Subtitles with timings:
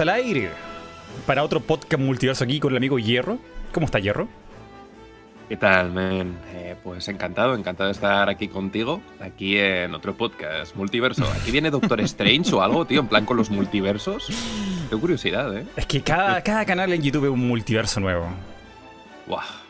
[0.00, 0.48] al aire
[1.26, 3.38] para otro podcast multiverso aquí con el amigo Hierro.
[3.74, 4.26] ¿Cómo está Hierro?
[5.50, 6.34] ¿Qué tal, men?
[6.54, 11.30] Eh, pues encantado, encantado de estar aquí contigo, aquí en otro podcast multiverso.
[11.30, 13.00] ¿Aquí viene Doctor Strange o algo, tío?
[13.00, 14.28] En plan con los multiversos.
[14.88, 15.66] Tengo curiosidad, ¿eh?
[15.76, 18.28] Es que cada, cada canal en YouTube es un multiverso nuevo.
[19.26, 19.61] Buah.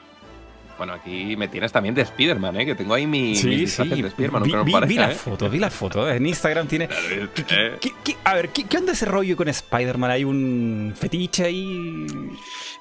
[0.78, 2.66] Bueno, aquí me tienes también de Spider-Man, ¿eh?
[2.66, 3.88] Que tengo ahí mi, Sí, mis sí.
[4.02, 4.42] de Spider-Man,
[4.88, 5.14] vi, la ¿eh?
[5.14, 6.10] foto, vi la foto.
[6.10, 6.88] En Instagram tiene.
[6.88, 10.10] ¿Qué- qué- qué- qué- a ver, ¿qué, onda ese rollo con Spider-Man?
[10.10, 12.06] ¿Hay un fetiche ahí?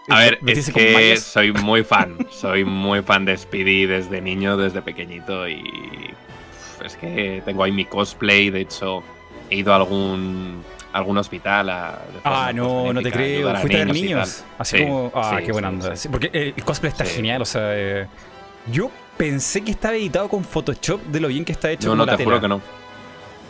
[0.09, 2.17] A ver, ¿Vestirse es que soy muy fan.
[2.31, 5.47] Soy muy fan de Speedy desde niño, desde pequeñito.
[5.47, 5.61] Y
[6.83, 8.49] es que tengo ahí mi cosplay.
[8.49, 9.03] De hecho,
[9.49, 11.69] he ido a algún, algún hospital.
[11.69, 13.55] A, Ah, pues, no, no te benéfica, creo.
[13.57, 14.43] Fuiste a ver niños.
[14.57, 15.11] Así Sí, como.
[15.15, 15.93] Ah, sí, qué buena sí, onda.
[16.11, 17.41] porque el cosplay está genial.
[17.41, 18.07] O sea, eh,
[18.71, 21.89] yo pensé que estaba editado con Photoshop de lo bien que está hecho.
[21.89, 22.61] No, no, la te juro que no.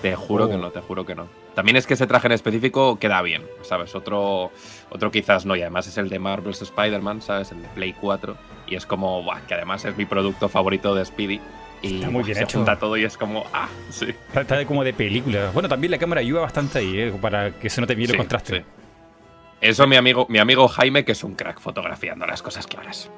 [0.01, 0.49] Te juro Oh.
[0.49, 1.27] que no, te juro que no.
[1.53, 3.93] También es que ese traje en específico queda bien, ¿sabes?
[3.93, 4.51] Otro,
[4.89, 7.51] otro quizás no, y además es el de Marvel's Spider-Man, ¿sabes?
[7.51, 8.35] El de Play 4.
[8.67, 11.41] Y es como, buah, que además es mi producto favorito de Speedy.
[11.81, 12.59] Y Está muy bien se hecho.
[12.59, 14.13] junta todo y es como, ah, sí.
[14.35, 15.49] Está, como de película.
[15.53, 18.17] Bueno, también la cámara ayuda bastante ahí, eh, para que se note bien el Sí,
[18.19, 18.57] contraste.
[18.59, 18.65] sí.
[19.61, 23.09] Eso mi amigo, mi amigo Jaime, que es un crack fotografiando las cosas claras.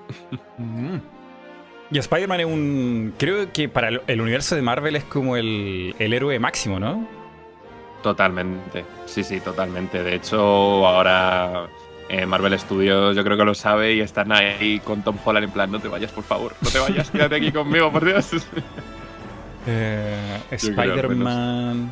[0.58, 0.98] Mm.
[1.92, 3.14] Y Spider-Man es un.
[3.18, 7.08] Creo que para el, el universo de Marvel es como el, el héroe máximo, ¿no?
[8.02, 10.04] Totalmente, sí, sí, totalmente.
[10.04, 11.68] De hecho, ahora
[12.14, 15.52] eh, Marvel Studios yo creo que lo sabe y están ahí con Tom Holland en
[15.52, 18.30] plan, no te vayas, por favor, no te vayas, quédate aquí conmigo, por Dios.
[19.66, 21.90] Eh, Spider-Man.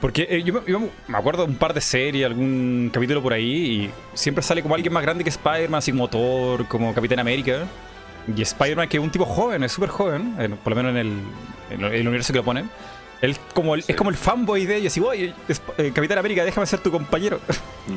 [0.00, 3.32] Porque eh, yo, me- yo me acuerdo de un par de series, algún capítulo por
[3.32, 3.44] ahí,
[3.84, 7.66] y siempre sale como alguien más grande que Spider-Man, así como Thor, como Capitán América.
[8.36, 11.12] Y Spider-Man, que es un tipo joven, es súper joven, por lo menos en el,
[11.70, 12.68] en el universo que lo ponen.
[13.54, 13.92] Como el- Sí.
[13.92, 15.00] es como el fanboy de ellos, y
[15.50, 17.40] Sp- eh, Capitán América, déjame ser tu compañero.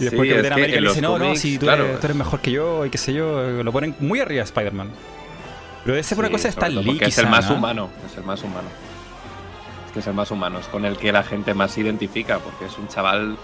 [0.00, 2.06] Y después Sí, Capitán es América le dice, no, no, si tú, claro, eres, tú
[2.06, 4.90] eres mejor que yo, y qué sé yo, lo ponen muy arriba a Spider-Man.
[5.84, 7.56] Pero debe ser una cosa de Stan Lee, Porque es el más ¿no?
[7.56, 8.68] humano, es el más humano.
[9.86, 12.38] Es que es el más humano, es con el que la gente más se identifica,
[12.38, 13.36] porque es un chaval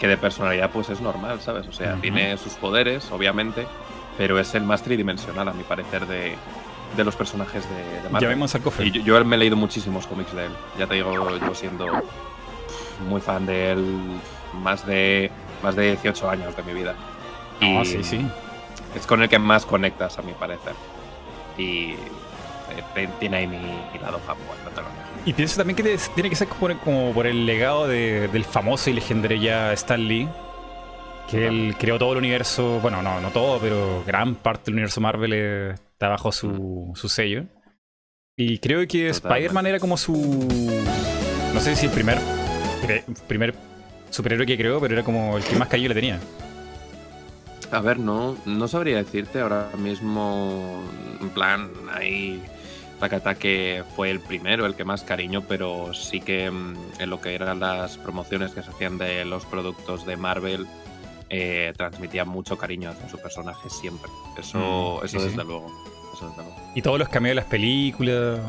[0.00, 1.66] que de personalidad pues es normal, ¿sabes?
[1.66, 3.66] O sea, tiene sus poderes, obviamente,
[4.16, 6.36] pero es el más tridimensional, a mi parecer, de,
[6.96, 8.28] de los personajes de, de Ya Marvel.
[8.30, 8.86] vemos al cofre.
[8.86, 10.52] Y yo, yo me he leído muchísimos cómics de él.
[10.78, 11.86] Ya te digo, yo siendo
[13.08, 13.84] muy fan de él
[14.62, 15.30] más de
[15.62, 16.94] más de 18 años de mi vida.
[17.60, 18.24] Ah, sí, sí.
[18.96, 20.72] es con el que más conectas, a mi parecer.
[21.56, 21.94] Y
[23.20, 24.86] tiene ahí mi, mi lado fanboy, no te lo.
[25.24, 28.88] Y pienso también que tiene que ser como, como por el legado de- del famoso
[28.90, 30.28] y legendario ya Stan Lee,
[31.28, 35.00] que él creó todo el universo, bueno, no, no todo, pero gran parte del universo
[35.00, 37.46] Marvel eh, está bajo su, su sello.
[38.36, 39.08] Y creo que.
[39.08, 40.14] Spider-Man era como su...
[41.52, 42.18] No sé si el primer,
[43.26, 43.52] primer
[44.10, 46.20] superhéroe que creó, pero era como el que más cariño le tenía.
[47.72, 50.84] A ver, no, no sabría decirte ahora mismo,
[51.20, 52.40] en plan, ahí
[53.00, 57.20] Takata que fue el primero, el que más cariño, pero sí que mm, en lo
[57.20, 60.68] que eran las promociones que se hacían de los productos de Marvel,
[61.30, 64.10] eh, transmitía mucho cariño hacia su personaje siempre.
[64.38, 65.24] Eso, Mm, eso sí, sí.
[65.30, 65.66] desde luego.
[66.14, 66.56] Eso desde luego.
[66.74, 68.40] Y todos los cameos de las películas.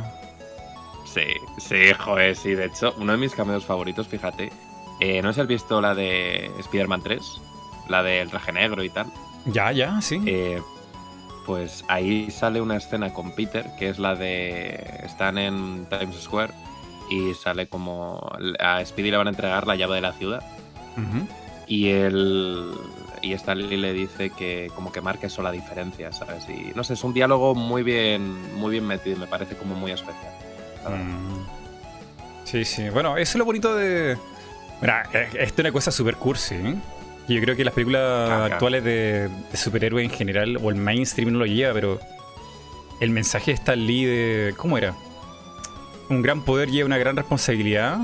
[1.06, 1.22] Sí,
[1.58, 2.52] sí, joder, sí.
[2.54, 4.52] De hecho, uno de mis cameos favoritos, fíjate,
[5.00, 7.42] eh, no sé si has visto la de Spider-Man 3,
[7.90, 9.08] la del traje negro y tal.
[9.46, 10.22] Ya, ya, sí.
[10.28, 10.62] Eh,
[11.46, 15.00] pues ahí sale una escena con Peter, que es la de.
[15.04, 16.54] Están en Times Square
[17.10, 18.20] y sale como.
[18.60, 20.44] A Speedy le van a entregar la llave de la ciudad.
[21.70, 22.72] Y él.
[23.22, 26.48] Y Stanley le dice que como que marque eso la diferencia, ¿sabes?
[26.50, 29.92] Y no sé, es un diálogo muy bien, muy bien metido me parece como muy
[29.92, 30.34] especial.
[30.88, 31.46] Mm.
[32.46, 32.90] Sí, sí.
[32.90, 34.18] Bueno, eso es lo bonito de.
[34.82, 36.56] Mira, esto es una cosa súper cursi.
[36.56, 36.76] ¿eh?
[37.28, 38.54] Yo creo que las películas Claro.
[38.54, 42.00] actuales de, de superhéroes en general, o el mainstream no lo lleva, pero
[43.02, 44.54] el mensaje de Stan Lee de.
[44.58, 44.96] ¿Cómo era?
[46.10, 48.00] Un gran poder lleva una gran responsabilidad.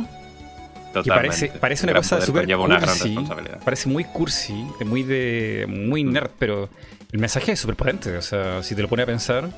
[1.04, 1.60] Que parece, Totalmente.
[1.60, 3.16] parece Un una gran cosa súper cursi.
[3.64, 6.12] Parece muy cursi, muy de muy Mm.
[6.14, 6.70] nerd, pero
[7.12, 8.16] el mensaje es súper potente.
[8.18, 9.50] O sea, si te lo pones a pensar,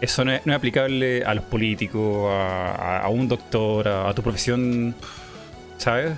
[0.00, 4.22] eso no es, no es aplicable a los políticos, a, un doctor, a, a tu
[4.22, 4.94] profesión,
[5.76, 6.12] ¿sabes?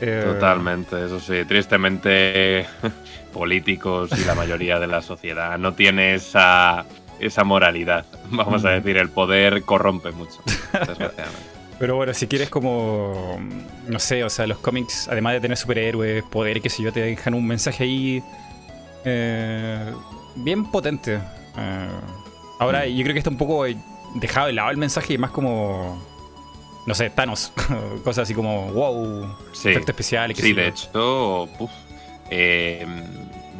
[0.00, 1.44] Eh, Totalmente, eso sí.
[1.46, 2.66] Tristemente,
[3.32, 6.84] políticos y la mayoría de la sociedad no tiene esa,
[7.20, 8.06] esa moralidad.
[8.30, 8.74] Vamos a Mm.
[8.74, 10.40] decir, el poder corrompe mucho,
[10.72, 11.57] desgraciadamente.
[11.78, 13.38] Pero bueno, si quieres como,
[13.86, 17.00] no sé, o sea, los cómics, además de tener superhéroes, poder, qué sé yo, te
[17.00, 18.22] dejan un mensaje ahí
[19.04, 19.92] eh,
[20.36, 21.20] bien potente.
[21.56, 21.88] Eh,
[22.58, 22.88] ahora, Mm.
[22.96, 23.64] yo creo que está un poco
[24.16, 26.02] dejado de lado el mensaje y más como
[26.86, 27.52] no sé, Thanos,
[28.02, 29.68] cosas así como wow, Sí.
[29.68, 30.34] efectos especiales.
[30.36, 31.70] qué Sí, de hecho, uf,
[32.30, 32.86] eh,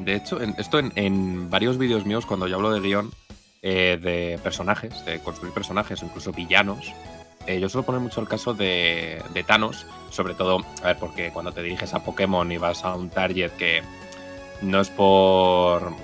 [0.01, 3.11] de hecho, en- esto en, en varios vídeos míos, cuando yo hablo de guion,
[3.61, 6.91] eh, de personajes, de construir personajes incluso villanos,
[7.49, 11.51] eh, yo suelo poner mucho el caso de, Thanos, sobre todo, a ver, porque cuando
[11.51, 13.83] te diriges a Pokémon y vas a un target que
[14.61, 15.95] no es por,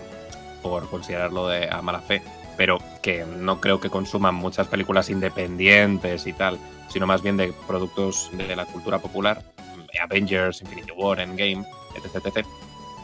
[0.63, 2.23] por considerarlo de a mala fe,
[2.57, 6.59] pero que no creo que consuman muchas películas independientes y tal,
[6.89, 9.43] sino más bien de productos de la cultura popular,
[10.03, 12.25] Avengers, Infinity War, Endgame, etc.
[12.25, 12.47] etc.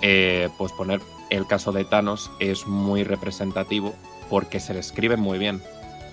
[0.01, 3.95] eh, pues poner el caso de Thanos es muy representativo
[4.31, 5.61] porque se le escribe muy bien.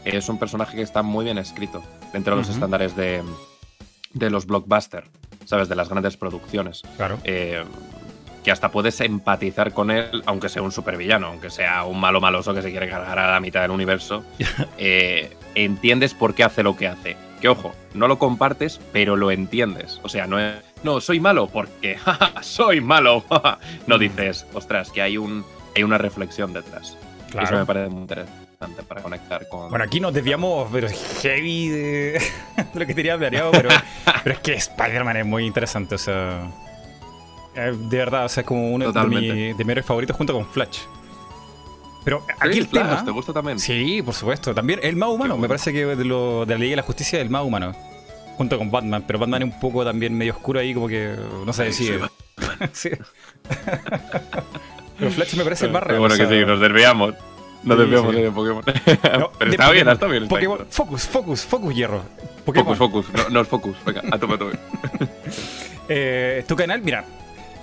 [0.05, 1.83] Es un personaje que está muy bien escrito
[2.13, 3.23] dentro de los estándares de,
[4.13, 5.07] de los blockbusters,
[5.45, 5.67] ¿sabes?
[5.69, 6.83] De las grandes producciones.
[6.95, 7.19] Claro.
[7.23, 7.63] Eh,
[8.44, 12.53] que hasta puedes empatizar con él, aunque sea un supervillano, aunque sea un malo maloso
[12.53, 14.23] que se quiere cargar a la mitad del universo.
[14.77, 17.17] eh, entiendes por qué hace lo que hace.
[17.41, 20.00] Que ojo, no lo compartes, pero lo entiendes.
[20.03, 20.55] O sea, no es.
[20.83, 21.97] No, soy malo porque
[22.41, 23.25] soy malo.
[23.88, 25.43] no dices, ostras, que hay un
[25.75, 26.95] hay una reflexión detrás.
[27.27, 27.65] Eso me Claro.
[27.65, 28.46] parece muy interesante
[28.88, 29.69] para conectar con.
[29.69, 30.88] Bueno, aquí nos desviamos, pero
[31.21, 32.12] heavy de,
[32.74, 33.69] de lo que tenía planeado, pero,
[34.24, 36.50] pero es que Spider-Man es muy interesante, o sea.
[37.56, 40.33] eh, De verdad, o sea, es como uno de, mi- de mis héroes favoritos junto
[40.33, 40.80] con Flash.
[42.04, 43.06] Pero aquí Sí, el Flash, tema.
[43.06, 43.59] ¿Te gusta también?
[43.59, 44.56] Sí, por supuesto.
[44.56, 47.19] También el más humano, me parece que de, lo, de la Liga de la Justicia
[47.19, 47.74] es el más humano.
[48.38, 51.15] Junto con Batman, pero Batman es un poco también medio oscuro ahí, como que
[51.45, 52.00] no se decide.
[52.74, 52.89] Sí.
[54.98, 56.00] pero Flash me parece el más real.
[56.00, 57.13] bueno o sea, que sí, nos desviamos.
[57.67, 58.21] Nos Sí, desviamos sí.
[58.21, 58.63] de Pokémon.
[59.19, 60.23] no, Pero está bien, Pokémon, está bien.
[60.23, 60.67] está Pokémon, bien.
[60.71, 62.01] focus, focus, focus, hierro.
[62.45, 62.75] Pokémon.
[62.75, 63.23] Focus, focus.
[63.23, 63.75] No, no es focus.
[63.85, 64.57] Venga, a tope, a tope.
[65.89, 67.05] Eh, tu canal, mira,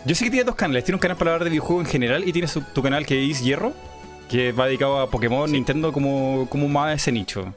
[0.06, 0.84] yo sé que tiene dos canales.
[0.84, 3.30] Tiene un canal para hablar de videojuegos en general y tiene su- tu canal que
[3.30, 3.72] es Hierro,
[4.30, 5.54] que va dedicado a Pokémon, Sí.
[5.56, 7.52] Nintendo, como, como más ese nicho.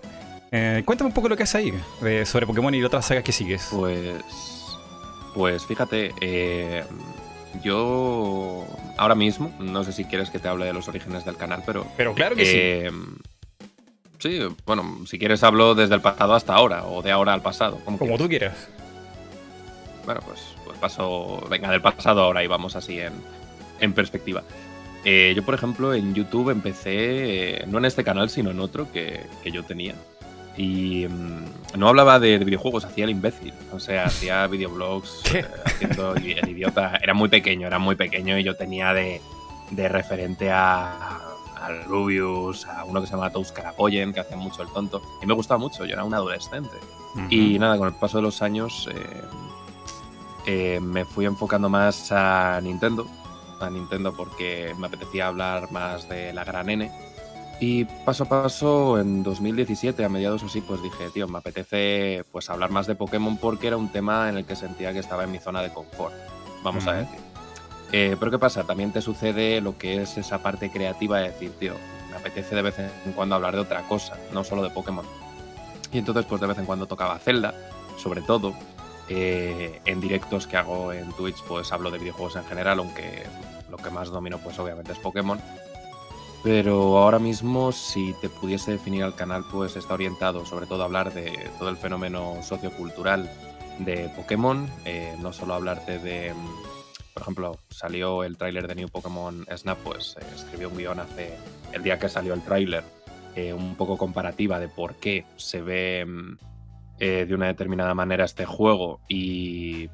[0.52, 1.74] Eh, cuéntame un poco lo que haces ahí
[2.06, 3.68] eh, sobre Pokémon y otras sagas que sigues.
[3.72, 4.16] Pues.
[5.34, 6.84] Pues fíjate, eh,
[7.64, 8.66] yo
[8.98, 11.86] ahora mismo, no sé si quieres que te hable de los orígenes del canal, pero.
[11.98, 12.58] Pero claro que sí.
[12.58, 12.92] eh,
[14.20, 17.80] Sí, bueno, si quieres hablo desde el pasado hasta ahora, o de ahora al pasado.
[17.86, 18.68] Como tú quieras.
[20.06, 21.46] Bueno, pues, pues paso.
[21.50, 23.14] Venga, del pasado ahora y vamos así en,
[23.80, 24.42] en perspectiva.
[25.06, 28.92] Eh, yo, por ejemplo, en YouTube empecé, eh, no en este canal, sino en otro
[28.92, 29.94] que, que yo tenía.
[30.58, 33.54] Y mm, no hablaba de videojuegos, hacía el imbécil.
[33.72, 37.00] O sea, hacía videoblogs eh, haciendo el idiota.
[37.02, 39.22] Era muy pequeño, era muy pequeño y yo tenía de,
[39.72, 41.20] de referente a,
[41.62, 45.02] al Rubius, a uno que se llama Tous Carapoyen, que hacía mucho el tonto.
[45.22, 46.78] Y me gustaba mucho, yo era un adolescente.
[47.30, 49.22] Y nada, con el paso de los años eh,
[50.46, 53.08] eh, me fui enfocando más a Nintendo.
[53.60, 56.92] A Nintendo porque me apetecía hablar más de la gran N.
[57.60, 62.50] Y paso a paso, en 2017, a mediados así, pues dije, tío, me apetece pues
[62.50, 65.32] hablar más de Pokémon porque era un tema en el que sentía que estaba en
[65.32, 66.14] mi zona de confort,
[66.64, 67.20] vamos a decir.
[67.92, 68.64] Eh, pero ¿qué pasa?
[68.64, 71.74] También te sucede lo que es esa parte creativa de decir, tío,
[72.12, 75.06] me apetece de vez en cuando hablar de otra cosa, no solo de Pokémon.
[75.92, 77.54] Y entonces, pues de vez en cuando tocaba Zelda,
[77.98, 78.54] sobre todo.
[79.10, 83.24] Eh, en directos que hago en Twitch, pues hablo de videojuegos en general, aunque
[83.70, 85.40] lo que más domino, pues obviamente es Pokémon.
[86.48, 90.86] Pero ahora mismo, si te pudiese definir al canal, pues está orientado sobre todo a
[90.86, 93.30] hablar de todo el fenómeno sociocultural
[93.80, 98.88] de Pokémon, eh, no solo hablarte de, mm, por ejemplo, salió el tráiler de New
[98.88, 101.38] Pokémon Snap, pues eh, escribí un guion hace
[101.74, 102.86] el día que salió el tráiler,
[103.36, 106.38] eh, un poco comparativa de por qué se ve mm,
[107.00, 109.90] eh, de una determinada manera este juego y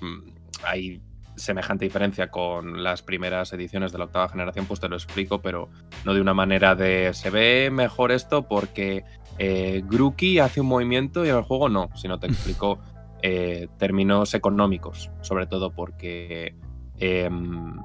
[0.00, 0.30] mm,
[0.64, 1.02] hay
[1.40, 5.68] semejante diferencia con las primeras ediciones de la octava generación, pues te lo explico, pero
[6.04, 9.04] no de una manera de se ve mejor esto porque
[9.38, 12.78] eh, Grookey hace un movimiento y en el juego no, sino te explico
[13.22, 16.54] eh, términos económicos, sobre todo porque
[16.98, 17.76] em,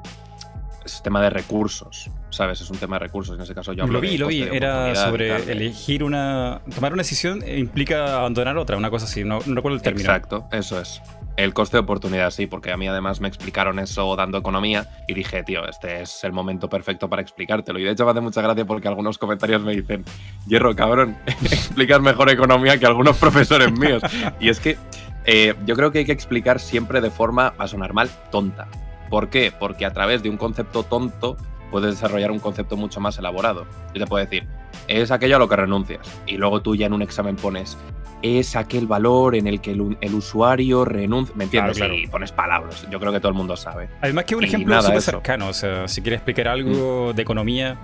[0.85, 2.61] es tema de recursos, ¿sabes?
[2.61, 3.35] Es un tema de recursos.
[3.35, 4.43] En ese caso yo hablo Lo vi, de lo vi.
[4.43, 6.61] Era sobre elegir una.
[6.73, 9.23] Tomar una decisión implica abandonar otra, una cosa así.
[9.23, 10.05] No, no recuerdo el término.
[10.05, 11.01] Exacto, eso es.
[11.37, 15.13] El coste de oportunidad, sí, porque a mí además me explicaron eso dando economía y
[15.13, 17.77] dije, tío, este es el momento perfecto para explicártelo.
[17.77, 20.05] Y de hecho me hace mucha gracia porque algunos comentarios me dicen,
[20.47, 24.01] Hierro, cabrón, explicas mejor economía que algunos profesores míos.
[24.39, 24.77] Y es que
[25.25, 28.67] eh, yo creo que hay que explicar siempre de forma, a sonar mal, tonta.
[29.09, 29.51] ¿Por qué?
[29.57, 31.35] Porque a través de un concepto tonto
[31.75, 33.65] puedes desarrollar un concepto mucho más elaborado.
[33.93, 34.47] Yo te puedo decir,
[34.87, 35.99] es aquello a lo que renuncias.
[36.25, 37.77] Y luego tú ya en un examen pones,
[38.21, 41.35] es aquel valor en el que el, el usuario renuncia.
[41.35, 41.75] ¿Me entiendes?
[41.75, 42.01] Claro, claro.
[42.01, 42.87] Y pones palabras.
[42.89, 43.89] Yo creo que todo el mundo sabe.
[44.01, 44.97] Además que un Y ejemplo súper.
[44.97, 45.01] Mm.
[45.01, 45.47] cercano.
[45.49, 47.77] O sea, si quieres explicar algo de economía.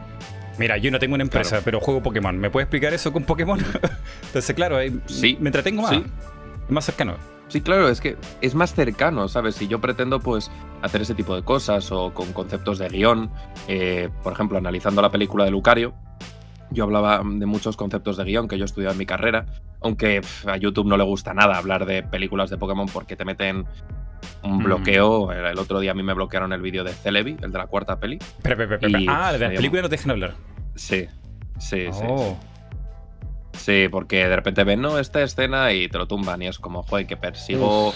[0.58, 1.64] Mira, yo no tengo una empresa, Claro.
[1.66, 2.38] pero juego Pokémon.
[2.38, 3.60] ¿Me puedes explicar eso con Pokémon?
[4.28, 5.92] Entonces, claro, ahí Sí, me entretengo más.
[5.92, 6.04] sí.
[6.70, 7.16] más cercano.
[7.52, 9.56] Sí, claro, es que es más cercano, ¿sabes?
[9.56, 10.50] Si yo pretendo, pues,
[10.82, 13.30] hacer ese tipo de cosas o con conceptos de guion,
[13.68, 15.94] eh, por ejemplo, analizando la película de Lucario,
[16.70, 19.48] yo hablaba de muchos conceptos de guion que yo he estudiado en mi carrera,
[19.82, 23.66] aunque a YouTube no le gusta nada hablar de películas de Pokémon porque te meten
[24.44, 24.64] un Mm.
[24.64, 25.32] bloqueo.
[25.34, 28.00] El otro día a mí me bloquearon el vídeo de Celebi, el de la cuarta
[28.00, 28.18] peli.
[28.42, 30.36] Pero, pero, pero, Y, ah, de las me películas no te dejan hablar.
[30.76, 31.08] Sí,
[31.60, 32.04] sí, sí.
[32.08, 32.38] Oh.
[33.54, 36.84] Sí, porque de repente ven, no, esta escena y te lo tumban y es como,
[36.84, 37.94] joder, que persigo...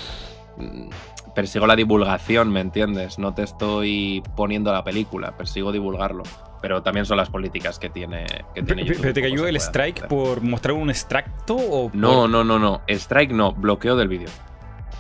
[0.58, 0.90] mm,
[1.34, 3.20] Persigo la divulgación, ¿me entiendes?
[3.20, 6.24] No te estoy poniendo la película, persigo divulgarlo.
[6.62, 9.58] Pero también son las políticas que tiene, que tiene Pero, YouTube, pero te cayó el
[9.58, 10.08] strike hacer.
[10.08, 12.82] por mostrar un extracto o por- No, no, no, no.
[12.88, 14.30] Strike no, bloqueo del vídeo.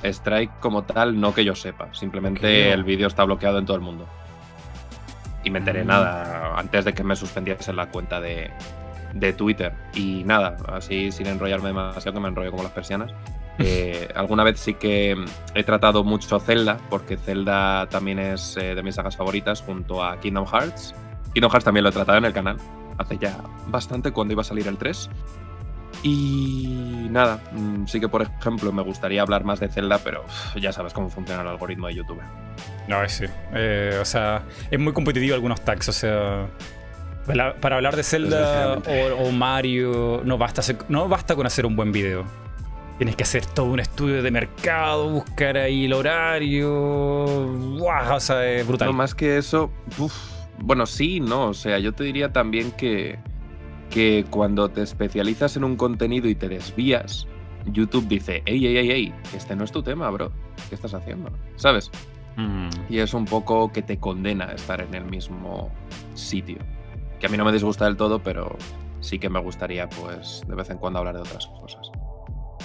[0.03, 1.87] Strike como tal, no que yo sepa.
[1.93, 4.05] Simplemente el vídeo está bloqueado en todo el mundo.
[5.45, 5.87] Y me enteré Mm.
[5.87, 8.51] nada antes de que me suspendiesen la cuenta de,
[9.15, 9.73] de Twitter.
[9.95, 13.11] Y nada, así sin enrollarme demasiado, que me enrollo como las persianas.
[13.59, 15.15] eh, alguna vez sí que
[15.55, 20.19] he tratado mucho Zelda, porque Zelda también es eh, de mis sagas favoritas junto a
[20.19, 20.93] Kingdom Hearts.
[21.33, 22.57] Kingdom Hearts también lo he tratado en el canal,
[22.97, 25.09] hace ya bastante cuando iba a salir el 3.
[26.03, 30.25] Y nada, mm, sí que por ejemplo me gustaría hablar más de Zelda, pero
[30.59, 32.21] ya sabes cómo funciona el algoritmo de YouTube.
[32.87, 33.25] No, es sí.
[33.53, 35.89] Eh, o sea, es muy competitivo algunos tags.
[35.89, 36.47] O sea,
[37.25, 38.77] para, para hablar de Zelda
[39.19, 42.23] o, o Mario, no basta, hacer- no basta con hacer un buen video.
[42.97, 47.35] Tienes que hacer todo un estudio de mercado, buscar ahí el horario.
[47.77, 48.15] ¡Guau!
[48.15, 48.87] O sea, es brutal.
[48.87, 50.13] No, más que eso, uf,
[50.59, 53.19] bueno, sí, no, o sea, yo te diría también que,
[53.89, 57.27] que cuando te especializas en un contenido y te desvías,
[57.65, 60.31] YouTube dice, ey, ey, ey, ey, este no es tu tema, bro,
[60.69, 61.31] ¿qué estás haciendo?
[61.57, 61.91] ¿Sabes?
[62.37, 62.69] Mm.
[62.89, 65.69] Y es un poco que te condena a estar en el mismo
[66.13, 66.57] sitio.
[67.19, 68.55] Que a mí no me disgusta del todo, pero
[68.99, 71.91] sí que me gustaría, pues, de vez en cuando hablar de otras cosas.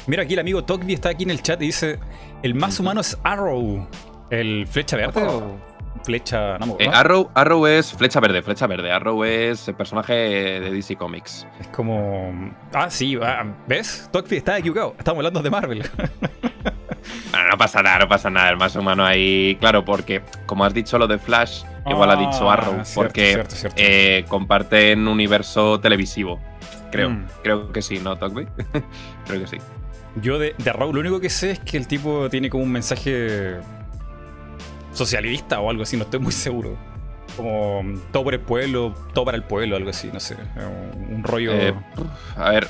[0.07, 1.99] Mira, aquí el amigo Tokbi está aquí en el chat y dice:
[2.43, 3.87] El más humano es Arrow.
[4.31, 5.70] ¿El flecha verde Oh.
[6.05, 6.59] Flecha.?
[6.59, 6.89] No, Eh.
[6.93, 8.91] Arrow, Arrow es flecha verde, flecha verde.
[8.93, 11.47] Arrow es el personaje de DC Comics.
[11.61, 12.53] Es como.
[12.73, 14.09] Ah, sí, ah, ¿ves?
[14.13, 14.95] Tokbi está equivocado.
[14.99, 15.83] Estamos hablando de Marvel.
[17.33, 18.51] Bueno, no pasa nada, no pasa nada.
[18.51, 22.51] El más humano ahí, claro, porque como has dicho lo de Flash, igual ha dicho
[22.51, 23.77] Ah, Arrow, cierto, porque cierto, cierto.
[23.81, 26.41] eh, comparten universo televisivo.
[26.91, 27.27] Creo, Mm.
[27.43, 28.47] creo que sí, ¿no, Tokbi?
[29.27, 29.57] creo que sí.
[30.21, 32.73] Yo de, de Arrow lo único que sé es que el tipo tiene como un
[32.73, 33.59] mensaje
[34.93, 36.77] socialista o algo así, no estoy muy seguro.
[37.37, 37.83] Como
[38.13, 40.37] todo por el pueblo, todo para el pueblo, algo así, no sé.
[40.57, 41.53] Un, un rollo.
[41.53, 41.75] Eh,
[42.37, 42.69] a ver,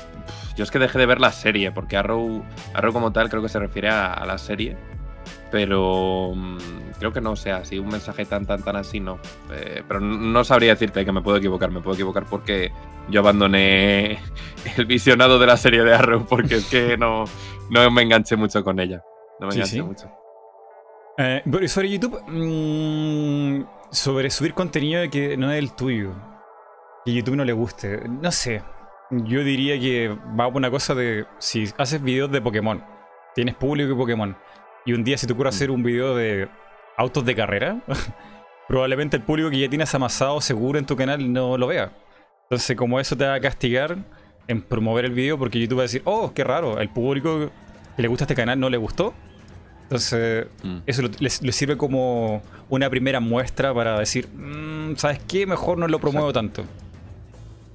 [0.55, 3.49] yo es que dejé de ver la serie, porque Arrow, Arrow como tal creo que
[3.49, 4.77] se refiere a, a la serie,
[5.51, 6.57] pero mm,
[6.99, 9.17] creo que no sea así, un mensaje tan, tan, tan así, no.
[9.51, 12.71] Eh, pero no sabría decirte que me puedo equivocar, me puedo equivocar porque
[13.09, 14.19] yo abandoné
[14.77, 17.25] el visionado de la serie de Arrow, porque es que no,
[17.71, 19.01] no me enganché mucho con ella.
[19.39, 19.81] No me Sí, enganché sí.
[19.81, 20.11] mucho.
[21.17, 26.13] Eh, pero sobre YouTube, mm, sobre subir contenido que no es el tuyo,
[27.05, 28.61] que YouTube no le guste, no sé.
[29.11, 30.07] Yo diría que
[30.39, 32.83] va por una cosa de si haces videos de Pokémon,
[33.35, 34.37] tienes público de Pokémon,
[34.85, 36.47] y un día se te ocurre hacer un video de
[36.97, 37.81] autos de carrera,
[38.67, 41.91] probablemente el público que ya tienes amasado seguro en tu canal no lo vea.
[42.43, 43.97] Entonces, como eso te va a castigar
[44.47, 47.49] en promover el video, porque YouTube va a decir, oh, qué raro, el público
[47.95, 49.13] que le gusta este canal no le gustó.
[49.91, 50.77] Entonces, Mm.
[50.85, 55.45] eso les sirve como una primera muestra para decir, "Mm, ¿sabes qué?
[55.45, 56.63] Mejor no lo promuevo tanto.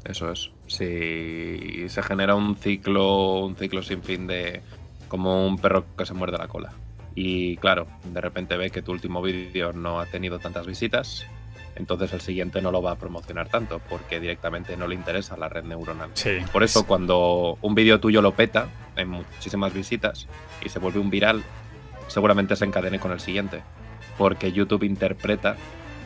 [0.02, 0.50] Eso es.
[0.66, 4.62] Si se genera un ciclo, un ciclo sin fin de
[5.08, 6.72] como un perro que se muerde la cola.
[7.14, 11.26] Y claro, de repente ve que tu último vídeo no ha tenido tantas visitas,
[11.74, 15.48] entonces el siguiente no lo va a promocionar tanto, porque directamente no le interesa la
[15.50, 16.10] red neuronal.
[16.14, 16.30] Sí.
[16.52, 20.26] Por eso cuando un vídeo tuyo lo peta en muchísimas visitas
[20.64, 21.42] y se vuelve un viral,
[22.08, 23.62] seguramente se encadene con el siguiente.
[24.18, 25.56] Porque YouTube interpreta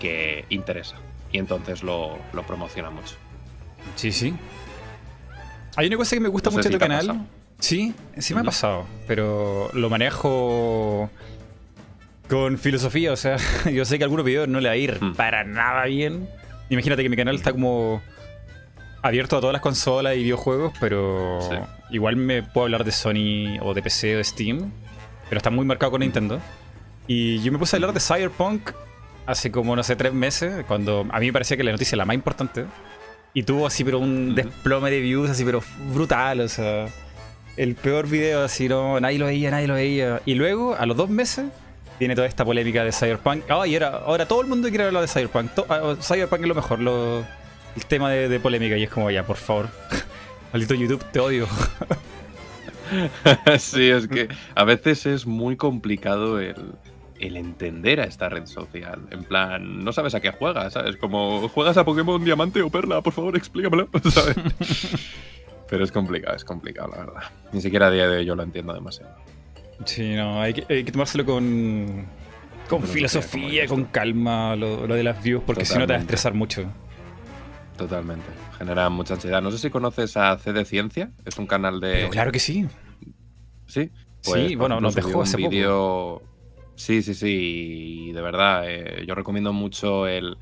[0.00, 0.96] que interesa.
[1.32, 3.14] Y entonces lo, lo promociona mucho.
[3.94, 4.34] Sí, sí.
[5.76, 7.06] Hay una cosa que me gusta No mucho si de tu te ha canal.
[7.06, 7.26] pasado.
[7.60, 11.10] Sí, sí me ha pasado, pero lo manejo
[12.28, 13.12] con filosofía.
[13.12, 13.36] O sea,
[13.72, 15.14] yo sé que algunos videos no le va a ir Hmm.
[15.14, 16.28] para nada bien.
[16.70, 18.00] Imagínate que mi canal está como
[19.02, 21.56] abierto a todas las consolas y videojuegos, pero Sí.
[21.94, 24.72] igual me puedo hablar de Sony o de PC o de Steam,
[25.30, 26.38] pero está muy marcado con Nintendo.
[27.06, 28.72] Y yo me puse a hablar de Cyberpunk
[29.26, 32.02] hace como, no sé, tres meses, cuando a mí me parecía que la noticia era
[32.02, 32.66] la más importante.
[33.32, 35.62] Y tuvo así, pero un desplome de views, así, pero
[35.94, 36.86] brutal, o sea.
[37.56, 40.20] El peor video, así, no, nadie lo veía, nadie lo veía.
[40.26, 41.46] Y luego, a los dos meses,
[41.98, 43.44] viene toda esta polémica de Cyberpunk.
[43.50, 45.54] Ah, y ahora, ahora todo el mundo quiere hablar de Cyberpunk.
[45.54, 47.18] To- ah, Cyberpunk es lo mejor, lo-
[47.76, 48.76] el tema de, de polémica.
[48.76, 49.68] Y es como, ya, por favor.
[50.52, 51.46] Maldito YouTube, te odio.
[53.58, 56.74] sí, es que a veces es muy complicado el,
[57.20, 59.00] el entender a esta red social.
[59.10, 60.96] En plan, no sabes a qué juegas, ¿sabes?
[60.96, 63.02] Como, ¿juegas a Pokémon Diamante o Perla?
[63.02, 64.36] Por favor, explícamelo, ¿sabes?
[65.68, 67.22] Pero es complicado, es complicado, la verdad.
[67.52, 69.14] Ni siquiera a día de hoy yo lo entiendo demasiado.
[69.84, 72.06] Sí, no, hay que, tomárselo con,
[72.68, 76.34] con filosofía, con calma, lo, de las views, porque si no te va a estresar
[76.34, 76.70] mucho.
[77.80, 78.26] Totalmente.
[78.58, 79.40] Genera mucha ansiedad.
[79.40, 81.12] No sé si conoces a C de Ciencia.
[81.24, 82.10] Es un canal de.
[82.10, 82.68] claro que sí.
[83.66, 83.90] Sí.
[84.22, 86.22] Pues, sí, bueno, nos dejó hace poco.
[86.74, 88.08] Sí, sí, sí.
[88.08, 90.36] Y de verdad, eh, yo recomiendo mucho el,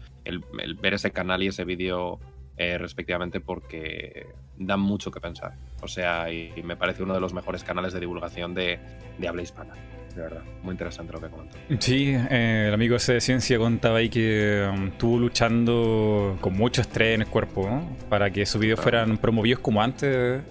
[0.83, 2.18] ver ese canal y ese vídeo
[2.57, 4.26] eh, respectivamente porque
[4.57, 5.54] dan mucho que pensar.
[5.80, 8.80] O sea, y, me parece uno de los mejores canales de divulgación de,
[9.28, 9.75] habla hispana.
[10.15, 11.57] De verdad, muy interesante lo que comentó.
[11.79, 16.81] Sí, eh, el amigo ese de ciencia contaba ahí que um, estuvo luchando con mucho
[16.81, 20.43] estrés en el cuerpo para que sus videos fueran promovidos como antes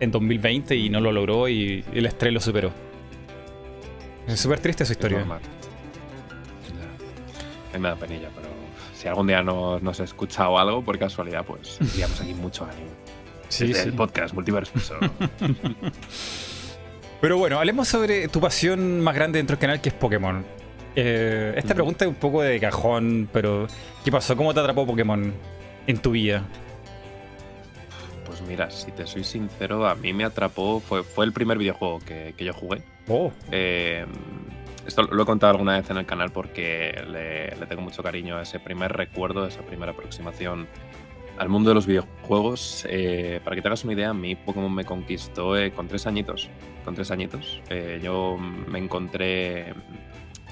[0.00, 2.70] en 2020 y no lo logró y el estrés lo superó.
[4.26, 5.20] Es súper triste esa historia.
[5.20, 5.24] A
[7.76, 8.48] mí me da penilla, pero
[8.94, 12.90] si algún día nos, nos he escuchado algo por casualidad, pues diríamos aquí mucho ánimo.
[13.48, 13.88] Sí, sí.
[13.88, 14.72] El podcast Multiverso.
[17.20, 20.44] pero bueno, hablemos sobre tu pasión más grande dentro del canal, que es Pokémon.
[20.96, 23.66] Eh, esta pregunta es un poco de cajón, pero
[24.04, 24.36] ¿qué pasó?
[24.36, 25.32] ¿Cómo te atrapó Pokémon
[25.86, 26.44] en tu vida?
[28.26, 31.98] Pues mira, si te soy sincero, a mí me atrapó, fue, fue el primer videojuego
[32.00, 32.82] que, que yo jugué.
[33.08, 33.32] Oh.
[33.50, 34.06] Eh,
[34.86, 38.42] esto lo he contado alguna vez en el canal porque le, tengo mucho cariño a
[38.42, 40.66] ese primer recuerdo, a esa primera aproximación
[41.38, 42.86] al mundo de los videojuegos.
[42.88, 46.48] Eh, para que te hagas una idea, mi Pokémon me conquistó eh, con tres añitos.
[46.84, 47.60] Con tres añitos.
[48.02, 49.74] yo me encontré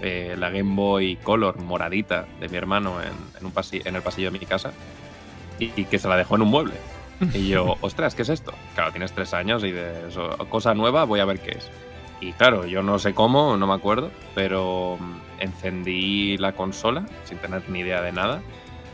[0.00, 4.44] la Game Boy Color moradita de mi hermano en, un en el pasillo de mi
[4.44, 4.72] casa
[5.58, 6.74] y, que se la dejó en un mueble.
[7.34, 8.52] Y yo, ostras, ¿qué es esto?
[8.74, 11.70] Claro, tienes tres años y de eso, cosa nueva, voy a ver qué es.
[12.20, 17.38] Y claro, yo no sé cómo, no me acuerdo, pero mm, encendí la consola sin
[17.38, 18.42] tener ni idea de nada.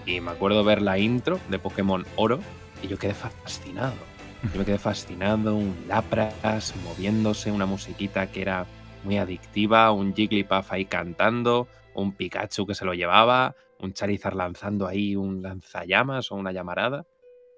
[0.08, 2.38] Y me acuerdo ver la intro de Pokémon Oro
[2.82, 3.92] y yo quedé fascinado.
[4.54, 8.64] Yo me quedé fascinado, un Lapras moviéndose, una musiquita que era
[9.04, 14.86] muy adictiva, un Jigglypuff ahí cantando, un Pikachu que se lo llevaba, un Charizard lanzando
[14.86, 17.04] ahí un lanzallamas o una llamarada,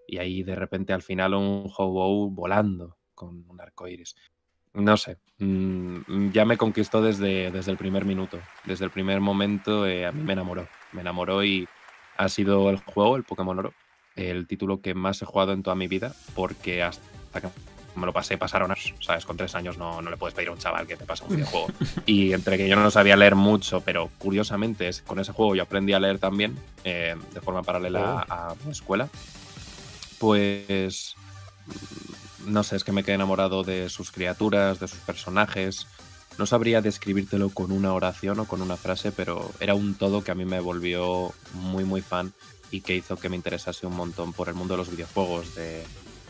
[0.08, 4.16] y ahí de repente al final un Ho-Oh volando con un arco iris.
[4.74, 8.40] No sé, mm, ya me conquistó desde, desde el primer minuto.
[8.64, 10.66] Desde el primer momento eh, a mí me enamoró.
[10.92, 11.68] Me enamoró y
[12.20, 13.72] ha sido el juego, el Pokémon Oro,
[14.14, 17.48] el título que más he jugado en toda mi vida, porque hasta que
[17.96, 19.24] me lo pasé, pasaron ¿sabes?
[19.24, 21.36] Con tres años no, no le puedes pedir a un chaval que te pase un
[21.36, 21.68] videojuego.
[22.06, 25.94] y entre que yo no sabía leer mucho, pero curiosamente con ese juego yo aprendí
[25.94, 28.32] a leer también, eh, de forma paralela oh.
[28.32, 29.08] a, a mi escuela,
[30.18, 31.16] pues
[32.44, 35.86] no sé, es que me quedé enamorado de sus criaturas, de sus personajes.
[36.40, 40.30] No sabría describírtelo con una oración o con una frase, pero era un todo que
[40.30, 42.32] a mí me volvió muy, muy fan
[42.70, 45.82] y que hizo que me interesase un montón por el mundo de los videojuegos, de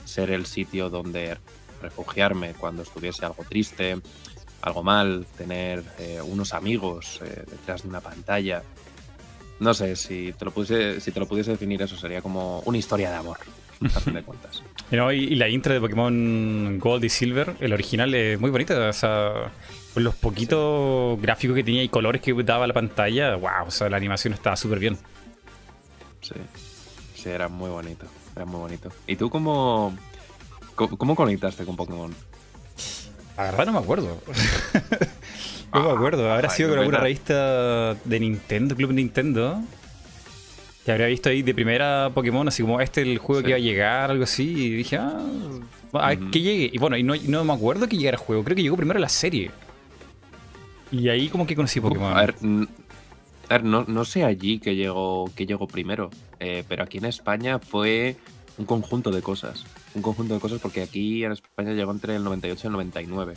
[0.05, 1.38] ser el sitio donde
[1.81, 4.01] refugiarme cuando estuviese algo triste,
[4.62, 8.64] algo mal, tener eh, unos amigos eh, detrás de una pantalla.
[9.61, 12.79] No sé, si te, lo pudiese, si te lo pudiese definir, eso sería como una
[12.79, 13.38] historia de amor,
[13.94, 14.61] a fin de cuentas.
[14.90, 18.88] y, la intro de Pokémon Gold y Silver, el original, es muy bonita.
[18.88, 19.53] O sea,
[19.94, 23.88] con los poquitos gráficos que tenía y colores que daba la pantalla, wow, o sea,
[23.88, 24.98] la animación estaba súper bien.
[26.20, 26.35] Sí,
[27.14, 28.07] sí, era muy bonito.
[28.37, 28.90] Era muy bonito.
[29.07, 29.96] ¿Y tú cómo,
[30.74, 32.14] cómo, conectaste con Pokémon?
[33.37, 34.20] La verdad no me acuerdo.
[35.72, 36.31] no me acuerdo.
[36.33, 39.61] Habrá sido con alguna revista de Nintendo, Club Nintendo
[40.85, 43.57] que habría visto ahí de primera Pokémon, así como este es el juego que iba
[43.57, 45.20] a llegar, algo así, y dije, ah,
[45.92, 46.70] a ver que llegue.
[46.72, 49.09] Y bueno, y no, me acuerdo que llegara el juego, creo que llegó primero la
[49.09, 49.50] serie.
[50.90, 52.12] Y ahí como que conocí Pokémon.
[52.12, 57.59] a ver, no, sé allí que llegó, que llegó primero, eh, pero aquí en España
[57.59, 58.16] fue
[58.59, 59.64] un conjunto de cosas.
[59.94, 63.35] Un conjunto de cosas porque aquí en España llegó entre el 98 y el 99.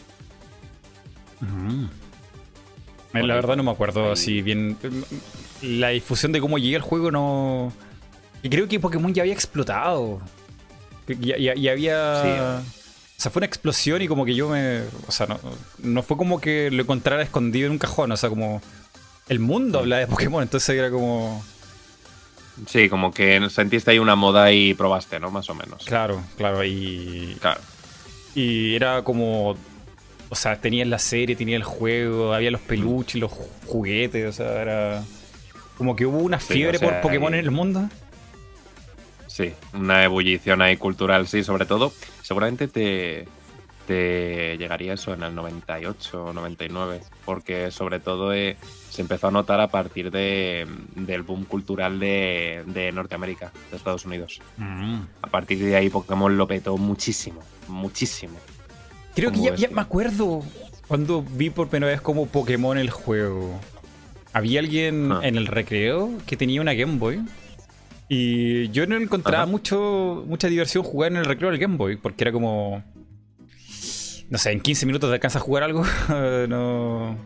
[3.14, 4.78] La verdad no me acuerdo así bien.
[5.62, 7.72] La difusión de cómo llega el juego no.
[8.42, 10.22] Y creo que Pokémon ya había explotado.
[11.08, 12.62] Ya, había.
[12.62, 12.83] O
[13.24, 14.82] sea, fue una explosión y como que yo me.
[15.08, 15.28] O sea,
[15.80, 18.12] no, fue como que lo encontrara escondido en un cajón.
[18.12, 18.62] O sea, como.
[19.30, 21.44] El mundo habla de Pokémon, entonces era como.
[22.68, 25.32] Sí, como que sentiste ahí una moda y probaste, ¿no?
[25.32, 25.86] Más o menos.
[25.86, 26.64] Claro, claro.
[26.64, 27.38] Y.
[27.40, 27.62] Claro.
[28.36, 29.56] Y era como
[30.34, 33.32] o sea, tenía la serie, tenía el juego, había los peluches, los
[33.68, 35.04] juguetes, o sea, era.
[35.78, 37.88] Como que hubo una fiebre por Pokémon en el mundo.
[39.28, 41.94] Sí, una ebullición ahí cultural, sí, sobre todo.
[42.24, 43.28] Seguramente te,
[43.88, 48.58] te llegaría eso en el 98 o 99, porque sobre todo eh,
[48.90, 54.06] se empezó a notar a partir de, del boom cultural de, de Norteamérica, de Estados
[54.06, 54.42] Unidos.
[54.58, 55.02] Mm.
[55.22, 58.40] A partir de ahí Pokémon lo petó muchísimo, muchísimo.
[59.16, 60.42] Creo que ya, me acuerdo
[60.88, 63.60] cuando vi por primera vez como Pokémon el juego.
[64.32, 65.20] Había alguien Ah.
[65.22, 67.22] en el recreo que tenía una Game Boy.
[68.10, 69.52] Y yo no encontraba Ajá.
[69.52, 71.98] mucho, mucha diversión jugar en el recreo del Game Boy.
[71.98, 72.84] Porque era como.
[74.30, 75.84] No sé, en 15 minutos te alcanzas a jugar algo.
[76.50, 77.18] no.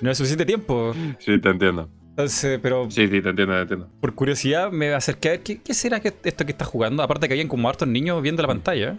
[0.00, 0.94] No es suficiente tiempo.
[1.18, 1.88] Sí, te entiendo.
[2.10, 3.88] Entonces, pero Sí, sí, te entiendo, te entiendo.
[4.00, 7.02] por curiosidad me acerqué a ver qué, qué será que esto que estás jugando.
[7.02, 8.96] Aparte que habían como hartos niños viendo la pantalla.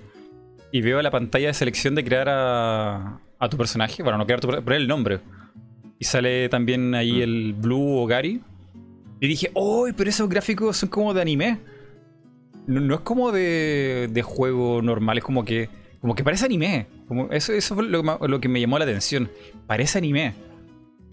[0.72, 4.04] Y veo la pantalla de selección de crear a, a tu personaje.
[4.04, 5.20] Bueno, no crear tu per- poner el nombre.
[5.98, 7.22] Y sale también ahí Mm.
[7.22, 8.42] el Blue o Gary.
[9.20, 9.88] Y dije, ¡oh!
[9.96, 11.60] Pero esos gráficos son como de anime.
[12.68, 15.70] No, no es como de, de juego normal, es como que.
[16.02, 16.88] Como que parece anime.
[17.08, 19.30] Como eso, eso fue lo, que me- lo que me llamó la atención.
[19.68, 20.34] Parece anime.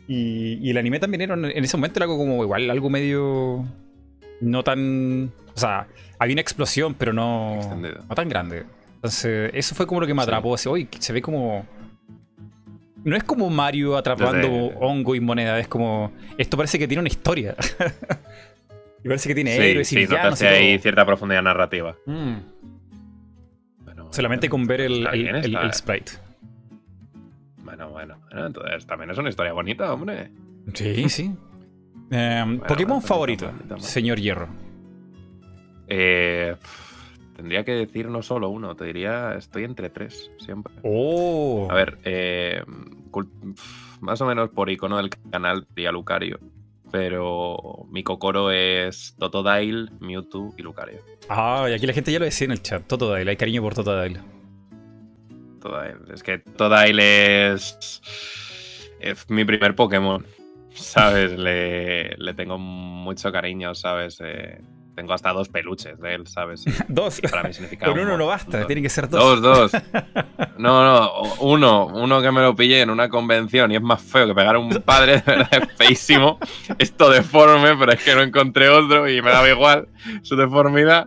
[0.09, 3.65] Y, y el anime también era en ese momento era algo como igual, algo medio.
[4.41, 5.33] No tan.
[5.55, 5.87] O sea,
[6.19, 7.59] había una explosión, pero no.
[8.09, 8.65] No tan grande.
[8.97, 10.55] Entonces, eso fue como lo que me atrapó.
[10.55, 11.65] Así, "Uy, se ve como.
[13.05, 16.13] No es como Mario atrapando Desde- hongo y moneda, es como.
[16.39, 17.57] Esto parece que tiene una historia.
[19.05, 20.55] y parece que tiene Sí, héroes y sí, villanos y todo.
[20.55, 21.97] ahí cierta profundidad narrativa.
[22.07, 22.35] Mm.
[23.85, 25.07] Bueno, Solamente con ver el,
[25.75, 26.13] sprite.
[27.65, 30.31] Bueno, bueno, bueno, entonces también es una historia bonita, hombre.
[30.75, 31.35] Sí, sí.
[32.11, 33.87] Em, Pokémon favorito, bonito, bonito.
[33.89, 34.49] señor Hierro.
[35.89, 36.92] Eh, pff,
[37.37, 40.73] tendría que decir no solo uno, te diría, estoy entre tres, siempre.
[40.83, 41.69] Oh.
[41.71, 42.63] A ver, eh,
[44.01, 46.39] más o menos por icono del canal diría Lucario.
[46.91, 51.01] Pero mi Kokoro es Totodile, Mewtwo y Lucario.
[51.29, 52.87] Ah, y aquí la gente ya lo decía en el chat.
[52.87, 54.21] Totodile, hay cariño por Totodile.
[55.61, 56.13] Totodile.
[56.13, 58.03] Es que Totodile es,
[59.01, 60.27] es mi primer Pokémon.
[60.75, 61.39] ¿Sabes?
[61.39, 64.19] Le, le tengo mucho cariño, ¿sabes?
[64.23, 64.61] Eh,
[64.95, 66.65] tengo hasta dos peluches de él, ¿sabes?
[66.67, 67.21] Y Dos.
[67.31, 67.87] para mí significa.
[67.87, 69.41] Con un uno no basta, tiene que ser dos.
[69.41, 69.83] Dos, dos.
[70.59, 71.87] No, no, uno.
[71.87, 74.59] Uno que me lo pillé en una convención y es más feo que pegar a
[74.61, 76.39] un padre, de verdad, es feísimo.
[76.79, 79.89] Esto deforme, pero es que no encontré otro y me daba igual
[80.23, 81.07] su deformidad.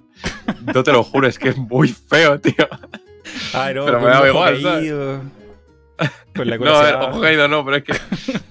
[0.73, 2.67] Yo te lo juro, es que es muy feo, tío.
[3.53, 4.77] Ay, no, Pero me daba igual, ¿sabes?
[4.79, 5.21] caído,
[6.35, 7.07] Con la No, abajo.
[7.11, 7.93] ojo caído no, pero es que,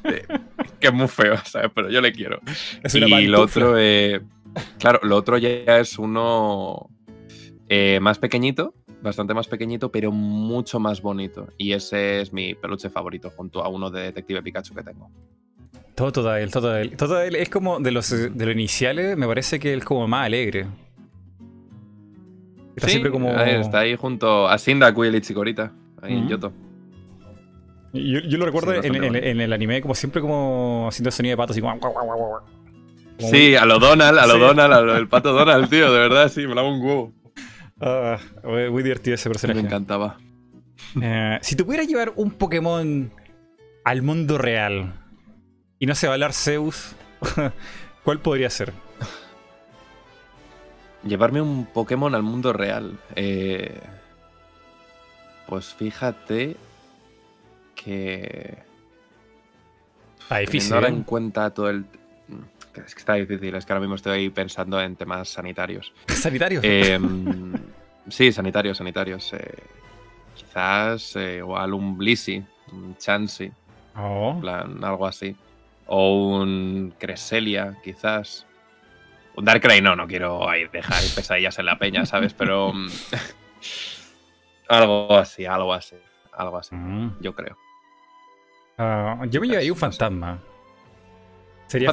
[0.05, 0.27] eh,
[0.81, 1.71] que es muy feo, ¿sabes?
[1.75, 2.41] Pero yo le quiero.
[2.83, 3.39] Es y pantufla.
[3.41, 4.21] otro, eh,
[4.79, 6.91] claro, lo otro ya es uno
[7.69, 11.49] eh, más pequeñito, bastante más pequeñito, pero mucho más bonito.
[11.59, 15.11] Y ese es mi peluche favorito, junto a uno de Detective Pikachu que tengo.
[15.95, 16.97] Totodile, Totodile.
[16.97, 20.67] Totodile es como de los, de los iniciales, me parece que es como más alegre.
[22.75, 23.31] Está Sí, siempre como.
[23.37, 26.29] ahí está ahí junto a Cyndaquil y Chikorita, ahí en Mm.
[26.29, 26.53] Yoto.
[27.93, 31.53] Yo, yo lo recuerdo Sí, en, el anime como siempre como haciendo sonido de pato
[31.53, 31.79] así como...
[33.19, 34.41] Sí, a lo Donald, a lo Sí.
[34.41, 37.13] Donald, a lo del pato Donald, tío, de verdad, sí, me daba un huevo.
[37.81, 39.61] Ah, muy muy divertido ese Me personaje.
[39.61, 40.19] encantaba.
[41.01, 43.13] Eh, si tú pudieras llevar un Pokémon
[43.85, 44.95] al mundo real
[45.79, 46.95] y no se va a hablar Zeus,
[48.05, 48.73] ¿cuál podría ser?
[51.07, 52.99] Llevarme un Pokémon al mundo real.
[53.15, 53.79] Eh,
[55.47, 56.57] pues fíjate
[57.75, 58.59] que.
[60.21, 60.71] Está difícil.
[60.71, 60.93] Teniendo ahora ¿eh?
[60.99, 61.85] en cuenta todo el.
[62.81, 65.93] Es que está difícil, es que ahora mismo estoy ahí pensando en temas sanitarios.
[66.09, 66.61] Sanitario.
[66.63, 66.99] Eh,
[68.09, 69.33] sí, sanitarios, sanitarios.
[69.35, 69.55] eh,
[70.35, 73.53] quizás eh, igual un Blissey, un Chansey,
[73.97, 74.33] Oh.
[74.35, 75.37] en plan, algo así.
[75.87, 78.45] O un Cresselia, quizás.
[79.37, 82.35] Un Darkrai no, no quiero ahí dejar pesadillas en la peña, ¿sabes?
[82.35, 82.73] Pero.
[82.75, 82.89] mm,
[84.69, 85.97] algo así, algo así.
[86.33, 87.21] Algo así, Mm.
[87.21, 87.57] yo creo.
[88.79, 90.39] Ah, yo me llevaría un No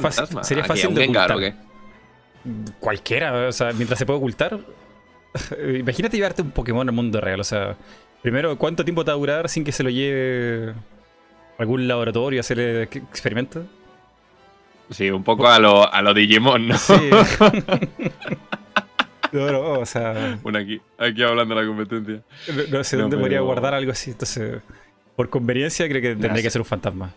[0.00, 1.36] fácil, sería ¿A fácil de ¿Un Gengar ocultar.
[1.36, 1.54] o qué?
[2.80, 4.58] Cualquiera, o sea, mientras se puede ocultar.
[5.78, 7.76] Imagínate llevarte un Pokémon al mundo real, o sea,
[8.22, 10.74] primero, ¿cuánto tiempo te va a durar sin que se lo lleve a
[11.62, 13.64] algún laboratorio a hacerle ex- experimentos?
[14.90, 16.76] Sí, un poco a lo, a lo Digimon, ¿no?
[16.76, 16.92] Sí.
[19.32, 22.20] no, no, o sea, Bueno, aquí, aquí hablando de la competencia.
[22.48, 24.60] no, no sé No, dónde podría pero- guardar algo así, entonces,
[25.16, 27.10] por conveniencia creo que tendría que ser un fantasma.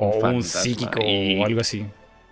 [0.00, 1.84] O un psíquico y- o algo así.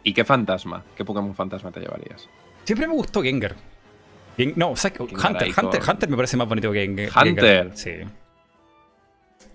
[0.03, 0.85] ¿Y qué fantasma?
[0.97, 2.29] ¿Qué Pokémon fantasma te llevarías?
[2.65, 3.55] Siempre me gustó Gengar.
[4.37, 7.15] Gen- no, o sea, Hunter, Hunter, Hunter me parece más bonito que Gen- Hunter.
[7.65, 7.71] Gengar.
[7.77, 7.91] Sí.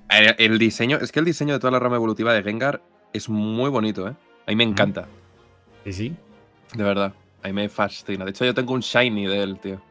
[0.10, 2.82] El, el diseño, es que el diseño de toda la rama evolutiva de Gengar
[3.14, 4.14] es muy bonito, ¿eh?
[4.46, 5.08] A mí me encanta,
[5.86, 6.16] Sí, sí.
[6.74, 7.14] de verdad.
[7.42, 8.24] A mí me fascina.
[8.26, 9.82] De hecho, yo tengo un Shiny de él, tío.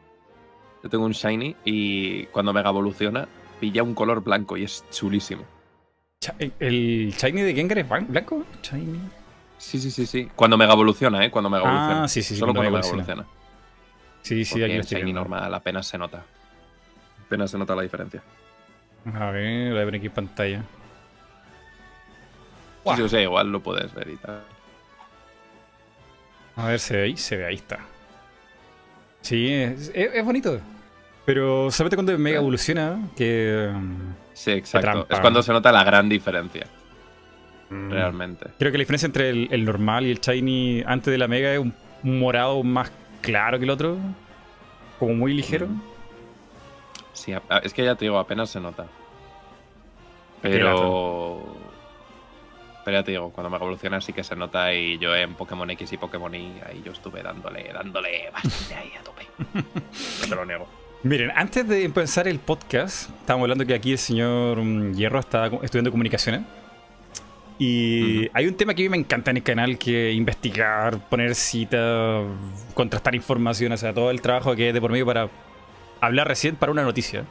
[0.83, 3.27] Yo tengo un Shiny y cuando mega evoluciona
[3.59, 5.43] pilla un color blanco y es chulísimo.
[6.59, 8.45] ¿El Shiny de Gengar es blanco?
[8.61, 8.99] Shiny.
[9.57, 10.29] Sí, sí, sí, sí.
[10.35, 11.31] Cuando mega evoluciona, ¿eh?
[11.31, 12.03] Cuando mega evoluciona.
[12.03, 12.39] Ah, sí, sí, sí.
[12.39, 13.25] Solo cuando, mega evoluciona.
[14.21, 15.21] Sí, sí, Porque aquí el estoy Shiny viendo.
[15.21, 16.23] normal apenas se nota.
[17.25, 18.21] Apenas se nota la diferencia.
[19.13, 20.63] A ver, voy a ver aquí en pantalla.
[22.95, 24.41] Sí, o sea, igual lo puedes ver y tal.
[26.55, 27.79] A ver, se ve ahí, se ve, ahí está.
[29.21, 30.59] Sí, es, es- es bonito.
[31.25, 33.71] Pero solamente cuando mega evoluciona, que...
[34.33, 35.07] Sí, exacto.
[35.09, 36.65] Es cuando se nota la gran diferencia,
[37.69, 38.47] mm, realmente.
[38.57, 41.53] Creo que la diferencia entre el, el normal y el shiny antes de la mega
[41.53, 42.91] es un, un morado más
[43.21, 43.97] claro que el otro.
[44.99, 45.67] Como muy ligero.
[45.67, 45.81] Mm.
[47.13, 48.85] Sí, a- a- es que ya te digo, apenas se nota.
[50.41, 51.55] Pero.
[52.85, 55.69] Pero ya te digo, cuando me evoluciona sí que se nota y yo en Pokémon
[55.69, 59.25] X y Pokémon Y ahí yo estuve dándole, dándole bastante ahí a tope.
[60.21, 60.67] No te lo niego.
[61.03, 65.47] Miren, antes de empezar el podcast, estábamos hablando que aquí el señor mm, Hierro está
[65.61, 66.43] estudiando comunicaciones.
[67.59, 71.09] Y hay un tema que a mí me encanta en el canal, que es investigar,
[71.09, 72.21] poner cita,
[72.73, 75.29] contrastar información, o sea, todo el trabajo que es de por medio para
[75.99, 77.25] hablar recién para una noticia.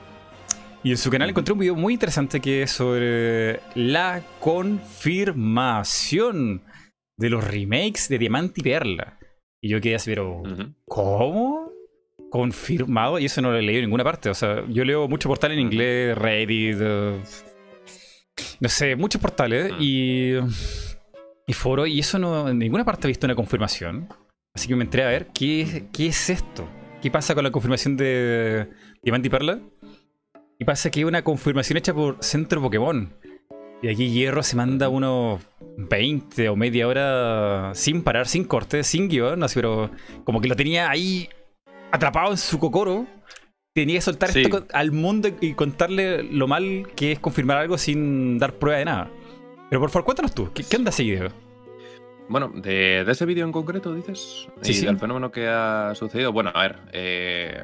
[0.82, 6.62] Y en su canal encontré un video muy interesante que es sobre la confirmación
[7.16, 9.18] de los remakes de Diamante y Perla.
[9.62, 10.42] Y yo quedé así, pero...
[10.84, 11.61] ¿Cómo?
[12.32, 14.30] Confirmado, y eso no lo he leído en ninguna parte.
[14.30, 17.20] O sea, yo leo muchos portales en inglés, Reddit, eh,
[18.58, 19.76] no sé, muchos portales Mm.
[19.80, 20.32] y,
[21.46, 24.08] y foros, y eso no, en ninguna parte he visto una confirmación.
[24.54, 26.66] Así que me entré a ver qué, qué es esto.
[27.02, 28.66] ¿Qué pasa con la confirmación de
[29.02, 29.58] Diamante y Perla?
[30.58, 33.12] Y pasa que es una confirmación hecha por Centro Pokémon.
[33.82, 35.42] Y aquí Hierro se manda unos
[35.76, 39.90] 20 o media hora sin parar, sin corte, sin guion, así, pero
[40.24, 41.28] como que lo tenía ahí
[41.92, 43.06] atrapado en su cocoro.
[43.74, 44.42] Tenía que soltar Sí.
[44.42, 48.84] esto al mundo y contarle lo mal que es confirmar algo sin dar prueba de
[48.84, 49.10] nada.
[49.70, 51.30] Pero por favor, cuéntanos tú, ¿qué, qué onda ese video?
[52.28, 54.86] Bueno, de, de ese vídeo en concreto, dices, Sí, y sí.
[54.86, 56.32] del fenómeno que ha sucedido.
[56.32, 57.62] Bueno, a ver, eh,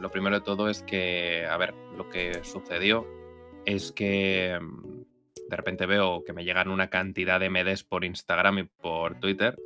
[0.00, 3.06] lo primero de todo es que, a ver, lo que sucedió
[3.64, 5.02] es que mm,
[5.50, 9.56] de repente veo que me llegan una cantidad de MDs por Instagram y por Twitter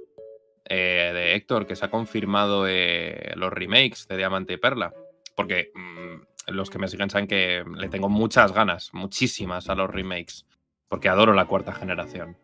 [0.64, 4.92] eh, de Héctor que se ha confirmado eh, los remakes de Diamante y Perla.
[5.34, 9.90] Porque mm, los que me siguen saben que le tengo muchas ganas, muchísimas a los
[9.90, 10.46] remakes,
[10.88, 12.36] porque adoro la cuarta generación.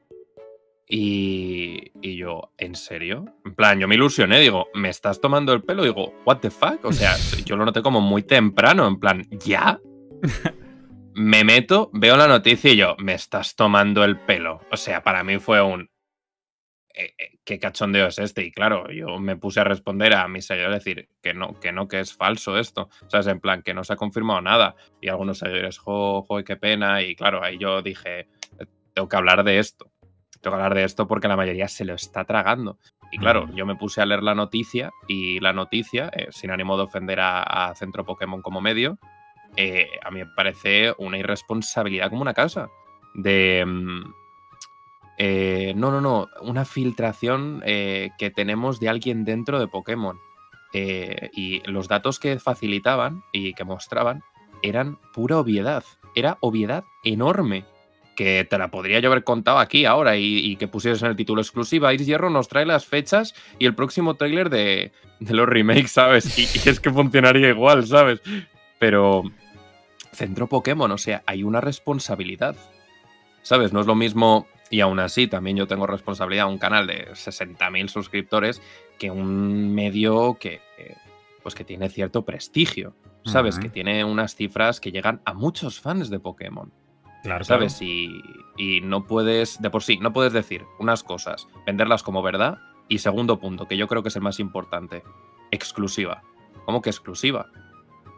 [0.91, 3.27] Y, y yo, ¿en serio?
[3.45, 5.85] En plan, yo me ilusioné, digo, ¿me estás tomando el pelo?
[5.85, 6.83] Digo, ¿what the fuck?
[6.85, 9.79] O sea, yo lo noté como muy temprano, en plan, ¿ya?
[11.19, 14.61] Me meto, veo la noticia y yo, ¿me estás tomando el pelo?
[14.71, 15.91] O sea, para mí fue un.
[16.99, 18.45] Eh, eh, ¿Qué cachondeo es este?
[18.45, 21.87] Y claro, yo me puse a responder a mis seguidores, decir que no, que no,
[21.87, 22.89] que es falso esto.
[23.07, 24.75] O sea, es en plan, que no se ha confirmado nada.
[25.01, 27.01] Y algunos seguidores, jo, jo, qué pena.
[27.03, 28.29] Y claro, ahí yo dije,
[28.95, 29.91] tengo que hablar de esto.
[30.41, 32.79] Tengo que hablar de esto porque la mayoría se lo está tragando.
[33.11, 33.55] Y claro, Mm.
[33.55, 37.21] yo me puse a leer la noticia y la noticia, eh, sin ánimo de ofender
[37.21, 38.99] a, a Centro Pokémon como medio,
[39.57, 42.69] eh, a mí me parece una irresponsabilidad como una casa.
[43.15, 43.65] De...
[45.19, 50.19] eh, no, no, no, una filtración eh, que tenemos de alguien dentro de Pokémon.
[50.75, 54.23] Eh, y los datos que facilitaban y que mostraban
[54.63, 55.83] eran pura obviedad.
[56.15, 57.65] Era obviedad enorme
[58.17, 61.41] que te la podría yo haber contado aquí ahora y, que pusieras en el título
[61.41, 61.93] exclusiva.
[61.95, 66.37] Iris Hierro nos trae las fechas y el próximo tráiler de, de los remakes, ¿sabes?
[66.39, 68.21] Y, y es que funcionaría igual, ¿sabes?
[68.81, 69.23] Pero
[70.13, 72.57] Centro Pokémon, o sea, hay una responsabilidad.
[73.43, 73.73] ¿Sabes?
[73.73, 77.89] No es lo mismo, y aún así también yo tengo responsabilidad, un canal de 60.000
[77.89, 78.63] suscriptores,
[78.99, 80.97] que un medio que, eh,
[81.43, 82.95] pues que tiene cierto prestigio.
[83.25, 83.59] ¿Sabes?
[83.59, 86.73] Que tiene unas cifras que llegan a muchos fans de Pokémon.
[87.23, 87.83] Claro, ¿Sabes?
[87.83, 88.23] Y,
[88.57, 92.59] y no puedes, de por sí, no puedes decir unas cosas, venderlas como verdad.
[92.89, 95.03] Y segundo punto, que yo creo que es el más importante,
[95.51, 96.23] exclusiva.
[96.65, 97.51] ¿Cómo que exclusiva?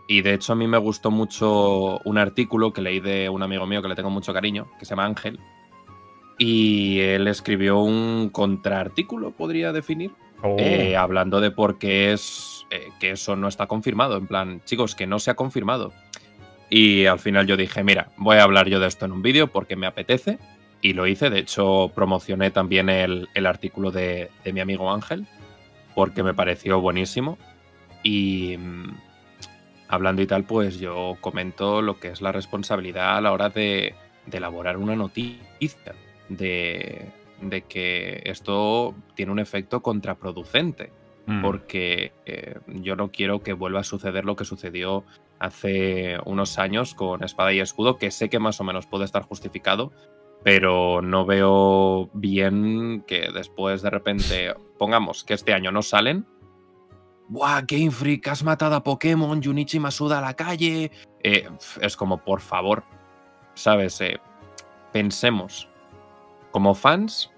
[0.06, 3.66] Y de hecho a mí me gustó mucho un artículo que leí de un amigo
[3.66, 5.40] mío que le tengo mucho cariño, que se llama Ángel.
[6.42, 12.88] Y él escribió un contraartículo, podría definir, Oh, eh, hablando de por qué es eh,
[12.98, 14.16] que eso no está confirmado.
[14.16, 15.92] En plan, chicos, que no se ha confirmado.
[16.70, 19.48] Y al final yo dije, mira, voy a hablar yo de esto en un vídeo
[19.48, 20.38] porque me apetece.
[20.81, 21.29] Y lo hice.
[21.29, 25.26] De hecho, promocioné también el, el artículo de, de mi amigo Ángel
[25.94, 27.37] porque me pareció buenísimo.
[28.03, 28.94] Y mm,
[29.88, 33.94] hablando y tal, pues yo comento lo que es la responsabilidad a la hora de,
[34.24, 35.94] de elaborar una noticia.
[36.30, 37.12] De,
[37.42, 40.92] de que esto tiene un efecto contraproducente.
[41.26, 41.42] Mm.
[41.42, 45.04] Porque eh, yo no quiero que vuelva a suceder lo que sucedió
[45.38, 49.22] hace unos años con Espada y Escudo, que sé que más o menos puede estar
[49.22, 49.92] justificado,
[50.42, 56.26] pero no veo bien que después de repente, pongamos que este año no salen.
[57.28, 59.40] ¡Buah, Game Freak, has matado a Pokémon!
[59.42, 60.90] Junichi Masuda a la calle.
[61.22, 61.48] Eh,
[61.80, 62.82] es como, por favor,
[63.54, 64.00] ¿sabes?
[64.00, 64.18] Eh,
[64.92, 65.69] pensemos.
[66.50, 67.30] Como fans,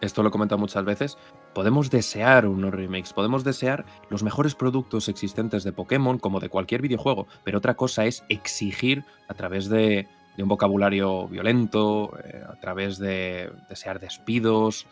[0.00, 1.16] esto lo he comentado muchas veces,
[1.54, 6.82] podemos desear unos remakes, podemos desear los mejores productos existentes de Pokémon como de cualquier
[6.82, 12.98] videojuego, pero otra cosa es exigir a través de, un vocabulario violento, eh, a través
[12.98, 14.86] de desear despidos,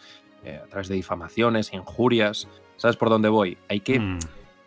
[0.45, 2.47] eh, a través de difamaciones, injurias.
[2.77, 3.59] ¿Sabes por dónde voy?
[3.69, 4.19] Hay que mm.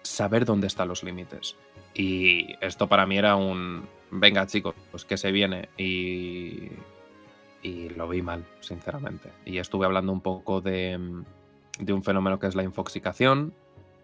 [0.01, 1.55] saber dónde están los límites.
[1.93, 6.69] Y esto para mí era un, venga chicos, pues que se viene y,
[7.63, 9.29] y lo vi mal, sinceramente.
[9.45, 10.99] Y estuve hablando un poco de,
[11.79, 13.53] de un fenómeno que es la infoxicación,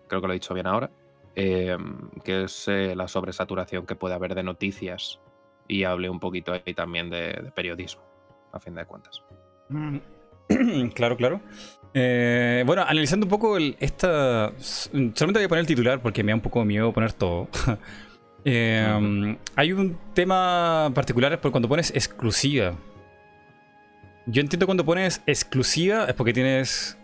[0.07, 0.89] creo que lo he dicho bien ahora,
[1.35, 5.19] em, que es eh, la sobresaturación que puede haber de noticias
[5.67, 8.01] y hablé un poquito ahí también de, periodismo,
[8.51, 9.23] a fin de cuentas.
[9.69, 9.97] Mm.
[10.95, 11.41] Claro, claro.
[11.93, 14.51] Eh, bueno, analizando un poco el, esta...
[14.57, 17.47] Solamente voy a poner el titular porque me da un poco miedo poner todo.
[18.45, 22.73] Em, hay un tema particular por cuando pones exclusiva.
[24.31, 26.97] Yo entiendo cuando pones exclusiva es porque tienes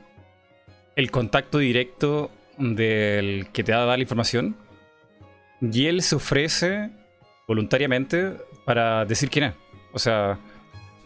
[0.95, 4.55] el contacto directo del que te va a dar la información
[5.59, 6.91] y él se ofrece
[7.47, 8.33] voluntariamente
[8.63, 9.53] para decir quién es.
[9.91, 10.38] O sea,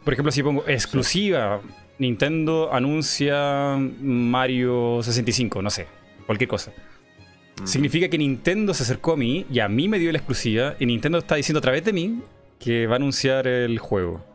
[0.04, 1.62] por ejemplo, si pongo exclusiva,
[2.00, 5.88] Nintendo anuncia Mario 65, no sé,
[6.26, 6.74] cualquier cosa.
[7.62, 7.66] Mm.
[7.66, 10.86] Significa que Nintendo se acercó a mí y a mí me dio la exclusiva y
[10.86, 12.20] Nintendo está diciendo a través de mí
[12.60, 14.29] que va a anunciar el juego.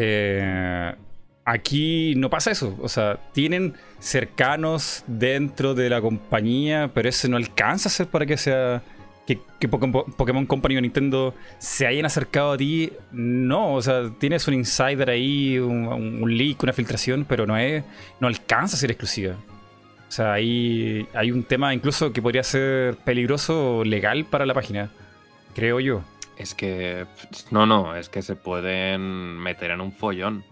[0.00, 0.94] Eh,
[1.48, 2.76] Aquí no pasa eso.
[2.82, 8.26] O sea, tienen cercanos dentro de la compañía, pero eso no alcanza a ser para
[8.26, 8.82] que sea.
[9.26, 12.92] Que, Pokémon Company o Nintendo se hayan acercado a ti.
[13.12, 17.82] No, o sea, tienes un insider ahí, un, leak, una filtración, pero no es.
[18.20, 19.34] no alcanza a ser exclusiva.
[20.06, 24.90] O sea, ahí hay un tema incluso que podría ser peligroso legal para la página.
[25.54, 26.02] Creo yo.
[26.38, 27.06] Es que.
[27.50, 30.44] No, no, es que se pueden meter en un follón.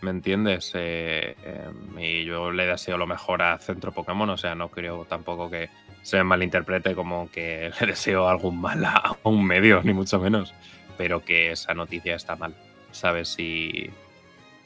[0.00, 0.70] ¿Me entiendes?
[0.74, 5.04] Eh, em, y yo le deseo lo mejor a Centro Pokémon, o sea, no creo
[5.06, 5.68] tampoco que
[6.02, 10.54] se malinterprete como que le deseo algún mal a un medio, ni mucho menos,
[10.96, 12.54] pero que esa noticia está mal,
[12.92, 13.36] ¿sabes?
[13.38, 13.90] Y,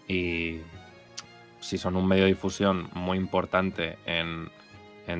[0.09, 0.61] y
[1.61, 4.51] si son un medio de difusión muy importante en,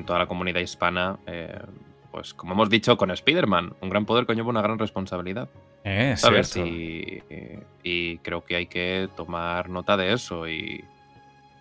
[0.05, 1.59] toda la comunidad hispana, eh,
[2.11, 5.49] pues como hemos dicho con Spider-Man, un gran poder conlleva una gran responsabilidad.
[5.83, 6.55] Eh, ¿Sabes?
[6.57, 7.23] Y,
[7.83, 10.47] y, creo que hay que tomar nota de eso.
[10.47, 10.83] Y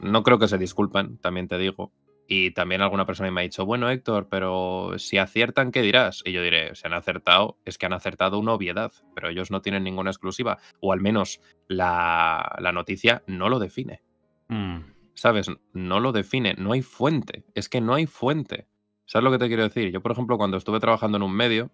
[0.00, 1.92] no creo que se disculpen, también te digo.
[2.32, 6.22] Y también alguna persona me ha dicho, bueno, Héctor, pero si aciertan, ¿qué dirás?
[6.24, 9.62] Y yo diré, si han acertado, es que han acertado una obviedad, pero ellos no
[9.62, 10.58] tienen ninguna exclusiva.
[10.80, 14.02] O al menos la, la noticia no lo define.
[14.46, 14.78] Mm.
[15.14, 15.48] ¿Sabes?
[15.72, 17.44] No lo define, no hay fuente.
[17.54, 18.68] Es que no hay fuente.
[19.10, 19.90] ¿Sabes lo que te quiero decir?
[19.90, 21.68] Yo, por ejemplo, cuando estuve trabajando en un medio,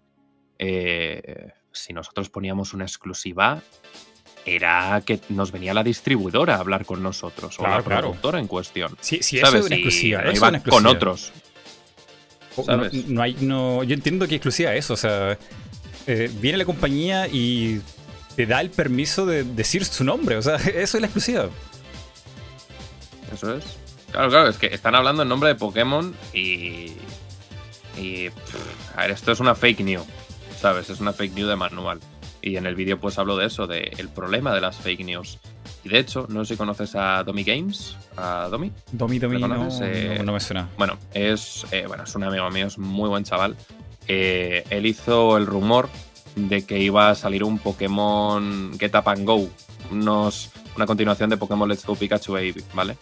[0.59, 3.61] eh, si nosotros poníamos una exclusiva,
[4.47, 8.97] era que nos venía la distribuidora a hablar con nosotros, o la productora en cuestión.
[9.01, 10.23] Sí, sí, eso es una exclusiva.
[10.67, 11.35] con otros.
[13.09, 14.95] No, hay, no, yo entiendo que exclusiva es eso.
[14.95, 15.39] O sea,
[16.07, 17.83] eh, viene la compañía y
[18.35, 20.39] te da el permiso de decir su nombre.
[20.39, 21.51] O sea, eso es la exclusiva.
[23.31, 23.77] Eso es.
[24.11, 26.93] Claro, claro, es que están hablando en nombre de Pokémon y.
[27.97, 28.29] Y.
[28.97, 30.07] a ver, esto es una fake news.
[30.57, 30.91] ¿sabes?
[30.91, 32.01] Es una fake news de manual.
[32.43, 35.39] Y en el vídeo pues hablo de eso, del el problema de las fake news.
[35.85, 38.73] Y de hecho, no sé si conoces a Domi Games, a Domi.
[38.91, 39.37] Domi, Domi,
[39.83, 40.69] eh, no, me suena.
[40.77, 43.57] Bueno, es, eh, bueno, es un amigo mío, es muy buen chaval.
[44.09, 45.89] Eh, él hizo el rumor
[46.35, 49.49] de que iba a salir un Pokémon Get Up and Go,
[49.91, 52.97] unos, una continuación de Pokémon Let's Go Pikachu Baby, ¿vale?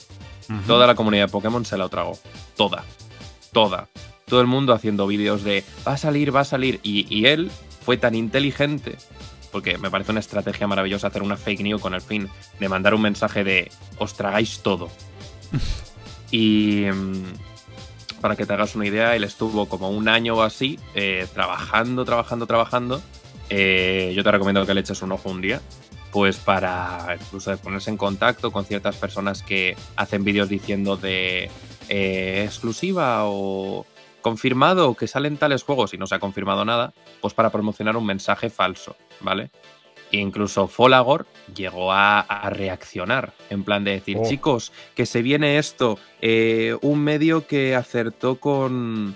[0.67, 2.19] Toda la comunidad de Pokémon se la tragó.
[2.55, 2.85] Toda.
[3.53, 3.89] Toda
[4.27, 6.81] todo el mundo haciendo vídeos de va a salir, va a salir.
[6.83, 7.51] Y, él
[7.85, 8.97] fue tan inteligente,
[9.53, 12.95] porque me parece una estrategia maravillosa hacer una fake news con el fin de mandar
[12.95, 14.91] un mensaje de os tragáis todo.
[16.31, 20.79] y mm, para que te hagas una idea, él estuvo como un año o así
[20.95, 23.03] eh, trabajando, trabajando, trabajando.
[23.51, 25.61] Eh, yo te recomiendo que le eches un ojo un día
[26.15, 31.51] pues para incluso ponerse en contacto con ciertas personas que hacen vídeos diciendo de
[31.89, 33.85] eh, exclusiva o
[34.25, 38.07] confirmado que salen tales juegos y no se ha confirmado nada, pues para promocionar un
[38.07, 39.51] mensaje falso, ¿vale?
[40.11, 44.27] E incluso Folagor llegó a, reaccionar, en plan de decir, Oh.
[44.27, 49.15] chicos, que se viene esto, eh, un medio que acertó con,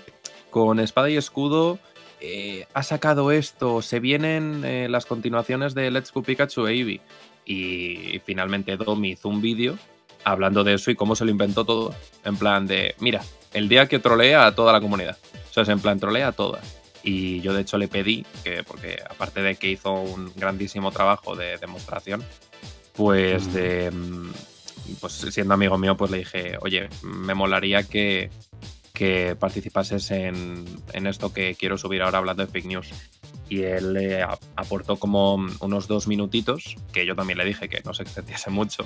[0.51, 1.79] con Espada y Escudo
[2.21, 7.01] eh, ha sacado esto, se vienen eh, las continuaciones de Let's Go Pikachu e Eevee.
[7.45, 9.75] Y finalmente Domi hizo un vídeo
[10.23, 11.95] hablando de eso y cómo se lo inventó todo.
[12.23, 13.23] En plan de, mira,
[13.53, 15.17] el día que trolea a toda la comunidad.
[15.49, 16.63] O sea, es en plan trolea a todas.
[17.03, 21.35] Y yo de hecho le pedí, que porque aparte de que hizo un grandísimo trabajo
[21.35, 22.23] de demostración,
[22.93, 23.53] pues Mm.
[23.53, 24.31] de mm,
[24.99, 28.29] pues siendo amigo mío, pues le dije, oye, me molaría que,
[28.99, 32.89] que participases en, en esto que quiero subir ahora hablando de fake news.
[33.47, 37.81] Y él le a- aportó como unos dos minutitos, que yo también le dije que
[37.85, 38.85] no se extendiese mucho,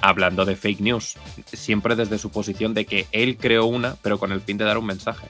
[0.00, 1.14] hablando de fake news,
[1.52, 4.78] siempre desde su posición de que él creó una, pero con el fin de dar
[4.78, 5.28] un mensaje.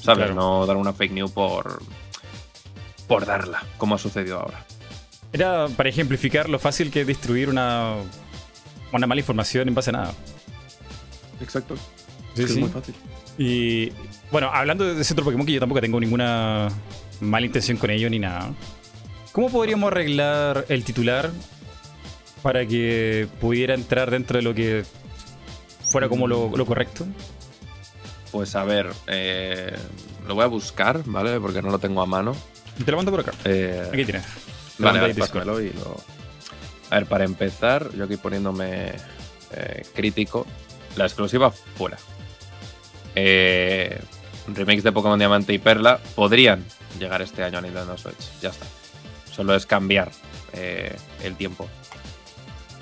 [0.00, 0.24] ¿Sabes?
[0.28, 0.34] Claro.
[0.34, 1.82] No dar una fake news por,
[3.06, 4.64] por darla, como ha sucedido ahora.
[5.30, 7.96] Era para ejemplificar lo fácil que es destruir una,
[8.92, 10.14] una mala información en base a nada.
[11.40, 11.76] Exacto.
[12.34, 12.64] Sí, sí.
[12.64, 12.94] fácil.
[13.38, 13.92] Y
[14.30, 16.68] bueno, hablando de ese otro Pokémon que yo tampoco tengo ninguna
[17.20, 18.52] mala intención con ello ni nada.
[19.32, 21.30] ¿Cómo podríamos arreglar el titular
[22.42, 24.84] para que pudiera entrar dentro de lo que
[25.88, 27.06] fuera como lo, lo correcto?
[28.30, 29.74] Pues a ver, eh,
[30.26, 31.40] lo voy a buscar, ¿vale?
[31.40, 32.36] Porque no lo tengo a mano.
[32.84, 33.32] Te lo mando por acá.
[33.44, 34.24] Eh, Aquí tienes.
[34.78, 35.96] Vale, vale, pásamelo y lo...
[36.90, 38.92] A ver, para empezar, yo aquí poniéndome
[39.52, 40.46] eh, crítico,
[40.96, 41.96] la exclusiva fuera.
[43.14, 44.00] Eh,
[44.48, 46.64] remakes de Pokémon Diamante y Perla podrían
[46.98, 48.40] llegar este año a Nintendo Switch.
[48.40, 48.66] Ya está.
[49.30, 50.10] Solo es cambiar
[50.52, 51.68] eh, el tiempo.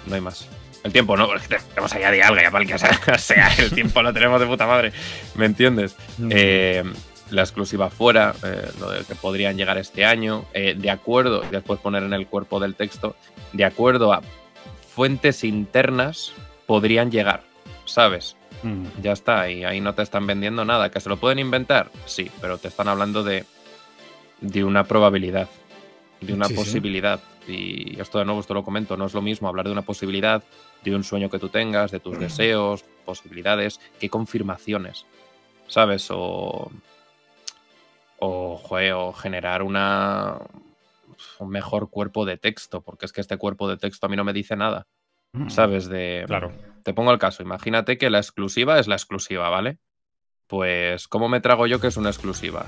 [0.06, 0.48] No hay más.
[0.84, 3.18] El tiempo, no, es que tenemos allá de algo, ya para el que sea, o
[3.18, 4.92] sea, el tiempo lo tenemos de puta madre.
[5.34, 5.96] ¿Me entiendes?
[6.18, 6.30] Mm.
[6.32, 6.84] Eh,
[7.32, 11.80] la exclusiva fuera, eh, lo de que podrían llegar este año, eh, de acuerdo, después
[11.80, 13.16] poner en el cuerpo del texto,
[13.52, 14.22] de acuerdo a
[14.94, 16.32] fuentes internas,
[16.66, 17.42] podrían llegar,
[17.84, 18.36] ¿sabes?
[18.62, 18.86] Mm.
[19.02, 20.90] Ya está, y ahí no te están vendiendo nada.
[20.90, 21.90] ¿Que se lo pueden inventar?
[22.06, 23.44] Sí, pero te están hablando de,
[24.40, 25.48] de una probabilidad,
[26.20, 26.60] de una Sí, sí.
[26.60, 27.20] posibilidad.
[27.48, 30.44] Y esto de nuevo, esto lo comento, no es lo mismo hablar de una posibilidad,
[30.84, 35.06] de un sueño que tú tengas, de tus deseos, posibilidades, que confirmaciones,
[35.66, 36.08] ¿sabes?
[36.10, 36.70] O,
[38.20, 40.38] o, joder, o generar una,
[41.40, 44.24] un mejor cuerpo de texto, porque es que este cuerpo de texto a mí no
[44.24, 45.01] me dice nada, Mm.
[45.48, 45.88] ¿Sabes?
[45.88, 46.52] De, Claro.
[46.84, 49.78] te pongo el caso, imagínate que la exclusiva es la exclusiva, ¿vale?
[50.46, 52.66] Pues, ¿cómo me trago yo que es una exclusiva?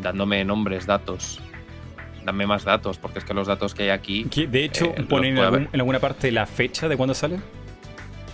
[0.00, 1.40] Dándome nombres, datos.
[2.24, 4.24] Dame más datos, porque es que los datos que hay aquí.
[4.24, 7.38] De hecho, Eh, ponen en, algún- alguna parte la fecha de cuándo sale.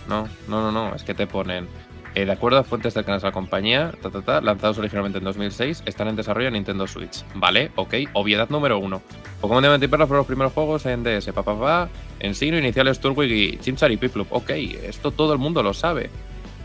[0.09, 0.95] No, no, no, no.
[0.95, 1.67] Es que te ponen.
[2.15, 5.23] eh, de acuerdo a fuentes cercanas a la compañía, ta, ta, ta, lanzados originalmente en
[5.23, 7.23] 2006, están en desarrollo en Nintendo Switch.
[7.33, 7.93] Vale, ok.
[8.13, 9.01] Obviedad número uno.
[9.41, 11.89] Pokémon Diamante y Perla fueron los primeros juegos en DS, papá, pa,
[12.23, 14.31] en Signo, Iniciales, Turtwig y Chimchar y Piplup.
[14.31, 16.09] Ok, esto todo el mundo lo sabe.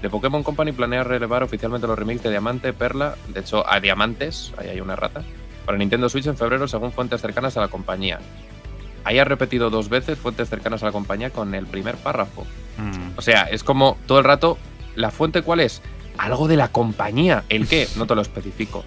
[0.01, 4.55] The Pokémon Company planea relevar oficialmente los remakes de Diamante, Perla, de hecho a Diamantes,
[4.57, 5.25] ahí hay una rata,
[5.67, 8.21] para Nintendo Switch en febrero según fuentes cercanas a la compañía.
[9.03, 12.47] Ahí ha repetido dos veces fuentes cercanas a la compañía con el primer párrafo.
[12.77, 13.19] Mm.
[13.19, 14.59] O sea, es como todo el rato,
[14.95, 15.83] ¿la fuente cuál es?
[16.17, 17.43] Algo de la compañía.
[17.49, 17.89] ¿El qué?
[17.97, 18.85] No te lo especifico.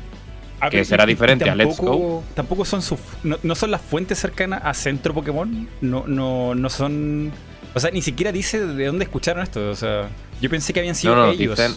[0.70, 3.00] Que será diferente a Let's tampoco- Tampoco son sus.
[3.24, 5.68] No, no son las fuentes cercanas a Centro Pokémon.
[5.82, 7.32] No, no, no son.
[7.74, 9.70] O sea, ni siquiera dice de dónde escucharon esto.
[9.70, 10.10] O sea,
[10.42, 11.58] yo pensé que habían sido No, no, ellos.
[11.58, 11.74] dicen.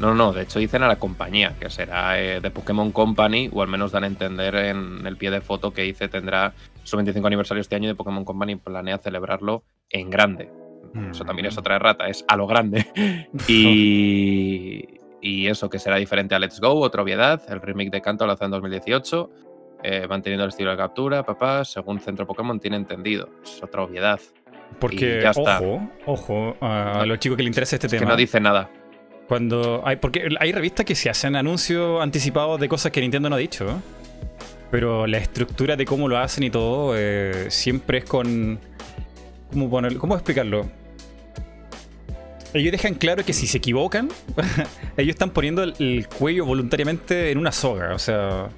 [0.00, 3.62] No, no, de hecho dicen a la compañía, que será eh, de Pokémon Company, o
[3.62, 7.26] al menos dan a entender en el pie de foto que dice tendrá su 25
[7.26, 10.50] aniversario este año y de Pokémon Company planea celebrarlo en grande.
[10.94, 11.10] Mm.
[11.12, 12.86] Eso también es otra rata, es a lo grande.
[13.48, 14.84] Y,
[15.24, 17.40] y eso que será diferente a Let's Go, otra obviedad.
[17.48, 19.30] El remake de Kanto lanzado en 2018,
[19.82, 23.30] eh, manteniendo el estilo de captura, papá, según Centro Pokémon tiene entendido.
[23.42, 24.20] Es otra obviedad.
[24.78, 25.60] Porque, y ya está.
[25.60, 28.10] ojo, ojo, a los chicos que les interesa este Es que tema.
[28.10, 28.70] no dice nada.
[29.26, 33.36] Cuando hay, porque hay revistas que se hacen anuncios anticipados de cosas que Nintendo no
[33.36, 33.64] ha dicho.
[33.66, 33.76] ¿eh?
[34.70, 38.60] Pero la estructura de cómo lo hacen y todo eh, siempre es con.
[39.50, 39.98] ¿Cómo, ponerlo?
[39.98, 40.66] ¿Cómo explicarlo?
[42.54, 44.08] Ellos dejan claro que si se equivocan,
[44.96, 47.94] ellos están poniendo el, el cuello voluntariamente en una soga.
[47.94, 48.48] O sea,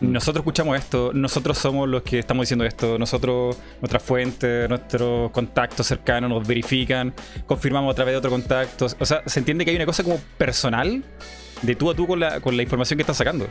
[0.00, 5.86] nosotros escuchamos esto, nosotros somos los que estamos diciendo esto, nosotros, nuestra fuente, nuestros contactos
[5.86, 7.14] cercanos nos verifican,
[7.46, 8.86] confirmamos a través de otro contacto.
[8.98, 11.02] O sea, se entiende que hay una cosa como personal
[11.62, 13.48] de tú a tú con la, con la información que están sacando.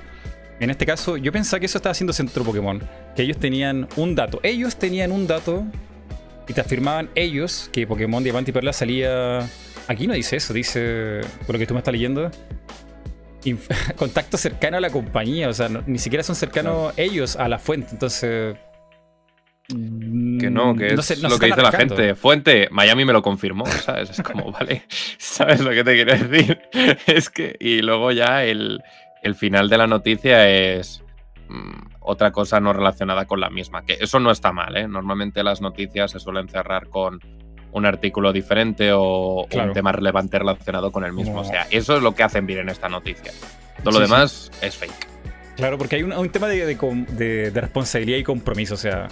[0.59, 2.81] En este caso, yo pensaba que eso estaba haciendo Centro Pokémon.
[3.15, 4.39] Que ellos tenían un dato.
[4.43, 5.65] Ellos tenían un dato
[6.47, 9.49] y te afirmaban ellos que Pokémon Diamante y Perla salía.
[9.87, 11.21] Aquí no dice eso, dice.
[11.45, 12.31] Por lo que tú me estás leyendo.
[13.95, 15.49] Contacto cercano a la compañía.
[15.49, 17.89] O sea, no- ni siquiera son cercanos ellos a la fuente.
[17.91, 18.55] Entonces.
[19.67, 22.13] Que no, que es lo que dice la gente.
[22.13, 24.11] Fuente, Miami me lo confirmó, ¿sabes?
[24.11, 24.83] Es como, vale,
[25.17, 26.61] ¿sabes lo que te quiero decir?
[27.07, 28.83] Es que, y luego ya el,
[29.35, 31.03] final de la noticia es
[31.47, 34.87] mm, otra cosa no relacionada con la misma, que eso no está mal, ¿eh?
[34.87, 37.19] Normalmente las noticias se suelen cerrar con
[37.75, 41.41] un artículo diferente o un tema relevante relacionado con el mismo.
[41.41, 43.33] O sea, eso es lo que hacen bien en esta noticia.
[43.83, 45.07] Todo lo demás es fake.
[45.57, 48.75] Claro, porque hay un, tema de, responsabilidad y compromiso.
[48.75, 49.09] O sea,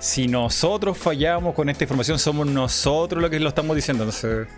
[0.00, 4.02] si nosotros fallamos con esta información, somos nosotros los que lo estamos diciendo.
[4.02, 4.48] Entonces,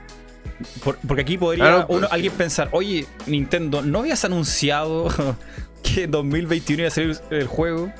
[1.07, 5.09] porque aquí podría pues, alguien pensar, oye, Nintendo, ¿no habías anunciado
[5.83, 7.93] que en 2021 iba a salir el juego?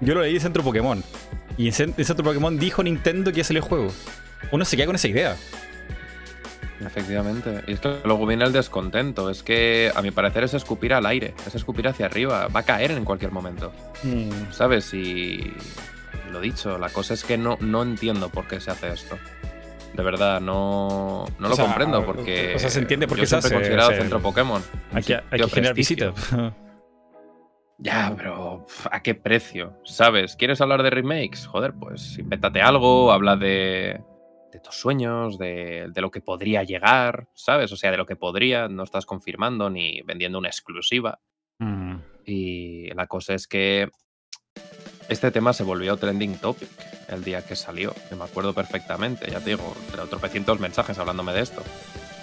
[0.00, 1.04] Yo lo leí en Centro Pokémon.
[1.56, 3.92] Y en Centro Pokémon dijo Nintendo que iba a salir el juego.
[4.50, 5.36] Uno se queda con esa idea.
[6.84, 7.62] Efectivamente.
[7.66, 9.30] Y es que luego viene el descontento.
[9.30, 11.34] Es que, a mi parecer, es escupir al aire.
[11.46, 12.48] Es escupir hacia arriba.
[12.48, 13.72] Va a caer en cualquier momento.
[14.02, 14.52] Mm.
[14.52, 14.94] ¿Sabes?
[14.94, 15.52] Y
[16.30, 19.18] lo dicho, la cosa es que no, no entiendo por qué se hace esto.
[19.94, 22.54] De verdad, no, no lo comprendo porque.
[22.54, 23.52] O sea, se entiende por qué yo se hace.
[23.52, 24.62] considerado centro Pokémon.
[24.92, 26.14] Hay que, hay que generar visitas.
[27.80, 29.78] Ya, pero ¿a qué precio?
[29.84, 30.34] ¿Sabes?
[30.34, 31.46] ¿Quieres hablar de remakes?
[31.46, 34.00] Joder, pues invéntate algo, habla de,
[34.52, 37.72] de tus sueños, de, de, lo que podría llegar, ¿sabes?
[37.72, 41.20] O sea, de lo que podría, no estás confirmando ni vendiendo una exclusiva.
[41.58, 41.96] Mm.
[42.24, 43.90] Y la cosa es que
[45.08, 46.68] este tema se volvió trending topic
[47.08, 49.74] el día que salió, que me acuerdo perfectamente, ya te digo,
[50.10, 51.62] tropecientos mensajes hablándome de esto.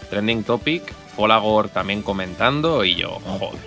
[0.10, 3.60] Trending topic, Folagor también comentando y yo, joder.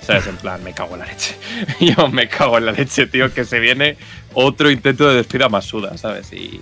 [0.00, 0.26] ¿Sabes?
[0.26, 1.36] En plan, me cago en la leche.
[1.80, 3.96] yo me cago en la leche, tío, que se viene
[4.34, 6.32] otro intento de despida más suda, ¿sabes?
[6.32, 6.60] Y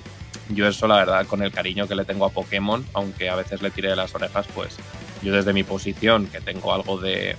[0.51, 3.63] yo eso, la verdad, con el cariño que le tengo a Pokémon, aunque a veces
[3.63, 4.77] le tire de las orejas, pues
[5.23, 7.37] yo desde mi posición, que tengo algo de,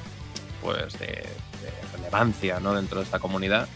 [0.61, 2.73] pues, de, de relevancia, ¿no?
[2.73, 3.67] Dentro de esta comunidad,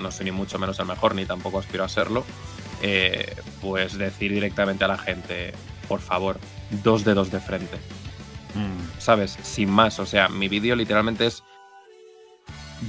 [0.00, 2.24] no soy ni mucho menos el mejor, ni tampoco aspiro a serlo,
[2.82, 5.54] eh, pues decir directamente a la gente,
[5.88, 6.38] por favor,
[6.82, 7.76] dos dedos de frente.
[8.54, 9.00] Mm.
[9.00, 9.38] ¿Sabes?
[9.42, 9.98] Sin más.
[9.98, 11.42] O sea, mi vídeo literalmente es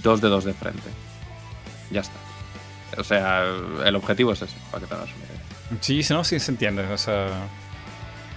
[0.03, 0.89] dos dedos de frente.
[1.91, 2.17] Ya está.
[2.97, 3.45] O sea,
[3.85, 5.24] el objetivo es ese, para que te hagas una.
[5.81, 6.83] Sí, no, sí se entiende.
[6.83, 7.27] O sea.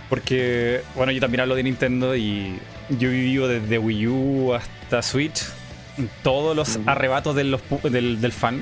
[0.09, 2.59] Porque, bueno, yo también hablo de Nintendo y
[2.89, 5.45] yo he vivido desde Wii U hasta Switch
[6.23, 8.61] todos los arrebatos del, del, fan.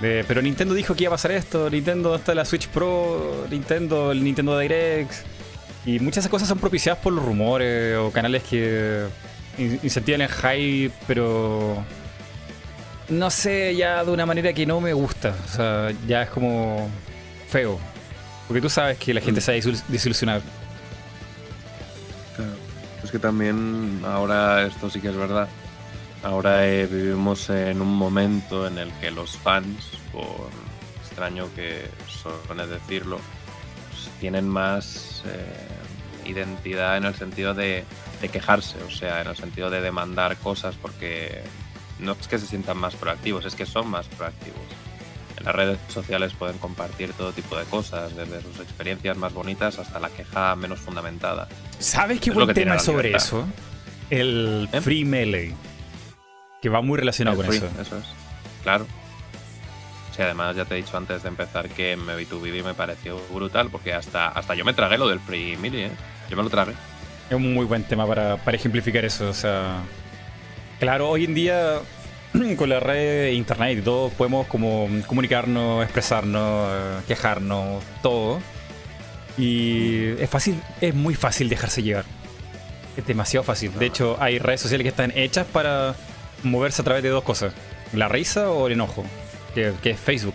[0.00, 4.22] pero Nintendo dijo que iba a pasar esto, Nintendo hasta la Switch Pro, Nintendo, el
[4.22, 5.12] Nintendo Direct.
[5.84, 9.06] Y muchas de esas cosas son propiciadas por los rumores o canales que
[9.58, 11.82] incentivan el hype, pero
[13.08, 15.34] no sé, ya de una manera que no me gusta.
[15.44, 16.90] O sea, ya es como
[17.48, 17.78] feo.
[18.46, 19.44] Porque tú sabes que la gente mm.
[19.44, 20.42] se va a desilusionar.
[23.02, 25.48] Es que también ahora esto sí que es verdad.
[26.22, 30.50] Ahora eh, vivimos en un momento en el que los fans, por
[31.04, 33.20] extraño que suene decirlo,
[33.90, 37.84] pues, tienen más eh, identidad en el sentido de,
[38.32, 41.42] quejarse, o sea, en el sentido de demandar cosas, porque
[42.00, 44.58] no es que se sientan más proactivos, es que son más proactivos.
[45.38, 49.78] En las redes sociales pueden compartir todo tipo de cosas, desde sus experiencias más bonitas
[49.78, 51.48] hasta la queja menos fundamentada.
[51.78, 53.46] ¿Sabes qué buen tema sobre eso?
[54.08, 54.80] El ¿Eh?
[54.80, 55.54] Free Melee.
[56.62, 57.68] Que va muy relacionado con eso.
[57.80, 58.04] Eso es.
[58.62, 58.86] Claro.
[60.16, 62.64] Sí, además ya te he dicho antes de empezar que me vi tu vídeo y
[62.64, 65.90] me pareció brutal, porque hasta, hasta yo me tragué lo del Free Mili, ¿eh?
[66.30, 66.72] Yo me lo tragué.
[67.28, 69.28] Es un muy buen tema para, para ejemplificar eso.
[69.28, 69.80] O sea,
[70.80, 71.80] claro, hoy en día
[72.56, 78.40] con la red internet y todo podemos como comunicarnos, expresarnos, quejarnos, todo.
[79.38, 82.04] Y es fácil, es muy fácil dejarse llevar.
[82.96, 83.72] Es demasiado fácil.
[83.78, 85.94] De hecho, hay redes sociales que están hechas para
[86.42, 87.52] moverse a través de dos cosas:
[87.92, 89.04] la risa o el enojo,
[89.54, 90.34] que, es Facebook.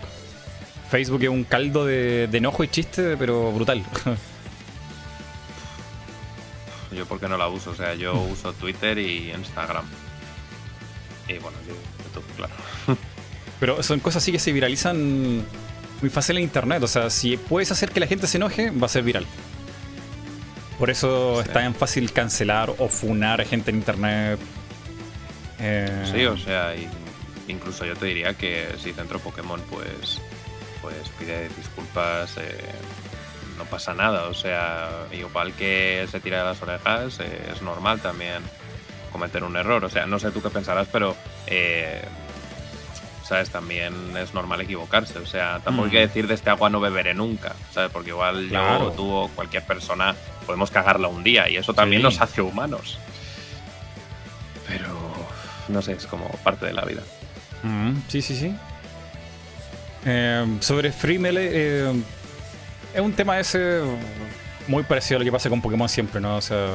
[0.89, 3.83] Facebook es un caldo de, enojo y chiste, pero brutal.
[6.91, 9.85] Yo porque no la uso, o sea, yo uso Twitter y Instagram.
[11.29, 11.57] Y bueno,
[12.12, 12.53] YouTube, claro.
[13.59, 15.45] Pero son cosas así que se viralizan
[16.01, 16.82] muy fácil en internet.
[16.84, 19.26] O sea, si puedes hacer que la gente se enoje, va a ser viral.
[20.80, 24.39] Por eso es tan fácil cancelar o funar a gente en internet
[25.62, 26.74] eh, sí, o sea,
[27.47, 30.20] incluso yo te diría que si Centro Pokémon pues,
[30.82, 32.57] pues pide disculpas, eh,
[33.57, 34.28] no pasa nada.
[34.28, 38.41] O sea, igual que se tira de las orejas, eh, es normal también
[39.12, 39.84] cometer un error.
[39.86, 41.16] O sea, no sé tú qué pensarás, pero
[43.32, 43.49] ¿sabes?
[43.49, 45.18] También es normal equivocarse.
[45.20, 46.07] O sea, tampoco hay que mm.
[46.07, 47.89] decir de este agua no beberé nunca, ¿sabes?
[47.89, 50.14] Porque igual yo, tú o cualquier persona
[50.45, 52.99] podemos cagarla un día y eso también nos hace humanos.
[54.68, 54.89] Pero
[55.70, 57.03] no sé, es como parte de la vida.
[57.64, 58.53] Mm, sí, sí, sí.
[60.05, 62.03] Eh, sobre Free Melee, eh,
[62.93, 63.82] es un tema ese
[64.68, 66.36] muy parecido a lo que pasa con Pokémon siempre, ¿no?
[66.36, 66.68] O sea,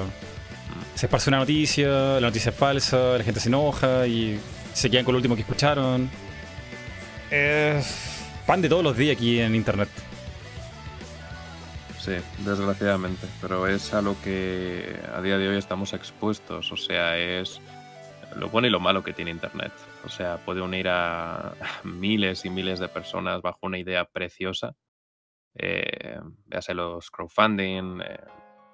[0.96, 1.88] se esparce una noticia,
[2.18, 4.40] la noticia es falsa, la gente se enoja y
[4.72, 6.10] se quedan con lo último que escucharon.
[7.30, 9.90] Es pan de todos los días aquí en internet.
[11.98, 17.18] Sí, desgraciadamente, pero es a lo que a día de hoy estamos expuestos, o sea,
[17.18, 17.60] es
[18.36, 19.72] lo bueno y lo malo que tiene Internet.
[20.04, 24.74] O sea, puede unir a miles y miles de personas bajo una idea preciosa.
[25.54, 28.20] Eh, véase los crowdfunding, eh,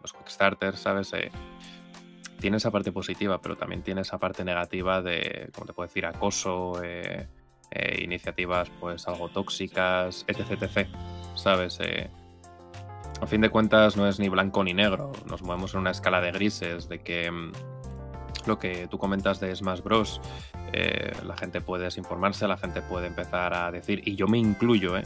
[0.02, 1.12] los Kickstarter, ¿sabes?
[1.12, 1.30] Eh,
[2.42, 6.04] tiene esa parte positiva, pero también tiene esa parte negativa de, como te puedo decir,
[6.04, 7.28] acoso, eh,
[7.70, 10.88] eh, iniciativas pues algo tóxicas, etc, etc.
[11.36, 11.78] ¿Sabes?
[11.80, 12.10] Eh,
[13.20, 16.20] a fin de cuentas no es ni blanco ni negro, nos movemos en una escala
[16.20, 17.52] de grises, de que mm,
[18.46, 20.20] lo que tú comentas de Smash Bros.
[21.24, 24.96] la gente puede desinformarse, la gente puede empezar a decir, y yo me incluyo,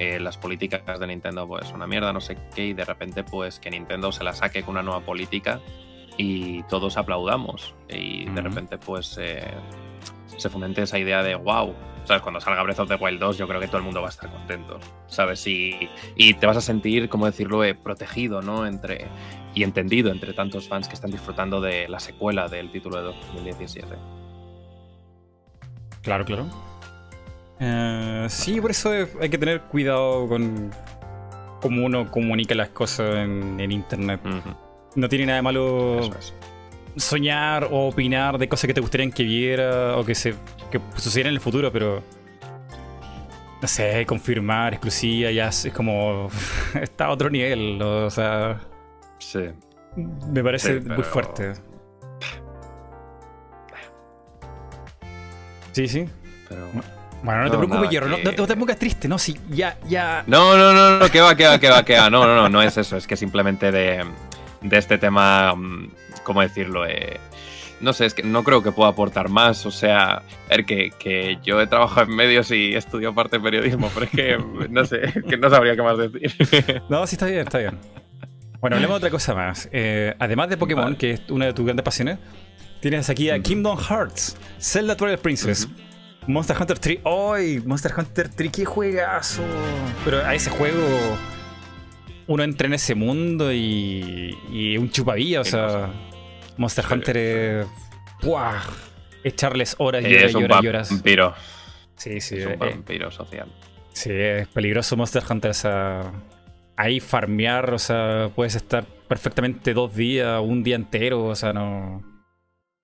[0.00, 3.60] eh, las políticas de Nintendo pues una mierda, no sé qué, y de repente pues
[3.60, 5.60] que Nintendo se la saque con una nueva política
[6.20, 7.74] y todos aplaudamos.
[7.88, 9.42] Y de repente pues eh,
[10.36, 11.74] se fomente esa idea de wow.
[12.04, 12.22] ¿Sabes?
[12.22, 14.10] Cuando salga Breath of the Wild 2, yo creo que todo el mundo va a
[14.10, 14.80] estar contento.
[15.06, 15.46] ¿Sabes?
[15.46, 18.66] Y, y te vas a sentir, como decirlo, eh, protegido, ¿no?
[18.66, 19.06] Entre,
[19.54, 23.86] y entendido entre tantos fans que están disfrutando de la secuela del título de 2017.
[26.02, 26.46] Claro, claro.
[27.60, 30.70] Eh, sí, por eso es- hay que tener cuidado con
[31.60, 34.20] cómo uno comunica las cosas en, en internet.
[34.24, 34.54] Ujú,
[34.96, 36.34] No tiene nada de malo es.
[36.96, 40.34] soñar o opinar de cosas que te gustarían que viera o que se
[40.70, 42.02] que sucedieran en el futuro, pero
[43.62, 46.28] no sé, confirmar exclusiva ya es, como
[46.80, 48.60] está a otro nivel, o sea,
[49.18, 49.40] Sí.
[49.96, 51.52] me parece Sí, muy fuerte.
[55.72, 56.06] Sí, sí.
[56.48, 56.66] Pero.
[57.22, 59.38] Bueno, no te preocupes, nada, Hierro, no, que- no- no te pongas triste, no, sí,
[59.50, 60.24] ya, ya.
[60.26, 62.08] No, no, no, no, que va, que va, que va, que va.
[62.08, 62.96] No, no, no, no es eso.
[62.96, 64.04] Es que simplemente de,
[64.62, 65.90] de este tema, mm,
[66.24, 66.86] ¿cómo decirlo?
[66.86, 67.18] Eh,
[67.80, 69.64] no sé, es que no creo que pueda aportar más.
[69.66, 73.42] O sea, ver, que, que yo he trabajado en medios y he estudiado parte de
[73.42, 74.38] periodismo, pero es que
[74.70, 76.82] no sé, que no sabría qué más decir.
[76.88, 77.78] No, sí, está bien, está bien.
[78.60, 79.68] Bueno, hablemos de otra cosa más.
[79.72, 80.96] Eh, además de Pokémon, Vale.
[80.96, 82.18] que es una de tus grandes pasiones,
[82.80, 83.40] tienes aquí a.
[83.40, 85.66] Kingdom Hearts, Zelda Twilight Princess,
[86.26, 86.98] Monster Hunter 3.
[87.04, 87.62] ¡Ay!
[87.64, 89.42] Monster Hunter 3, qué juegazo.
[90.04, 90.78] Pero a ese juego
[92.26, 95.90] uno entra en ese mundo y, y un chupavilla, o sea, cosa.
[96.56, 97.66] Monster Hunter es.
[98.22, 98.60] ¡Buah!
[99.24, 100.90] Echarles horas y horas y horas y horas.
[100.90, 101.34] vampiro.
[101.96, 102.36] Sí, sí.
[102.36, 103.48] Es un eh, vampiro social.
[103.92, 105.50] Sí, es peligroso Monster Hunter.
[105.50, 106.12] O sea,
[106.76, 112.02] ahí farmear, o sea, puedes estar perfectamente dos días, un día entero, o sea, no.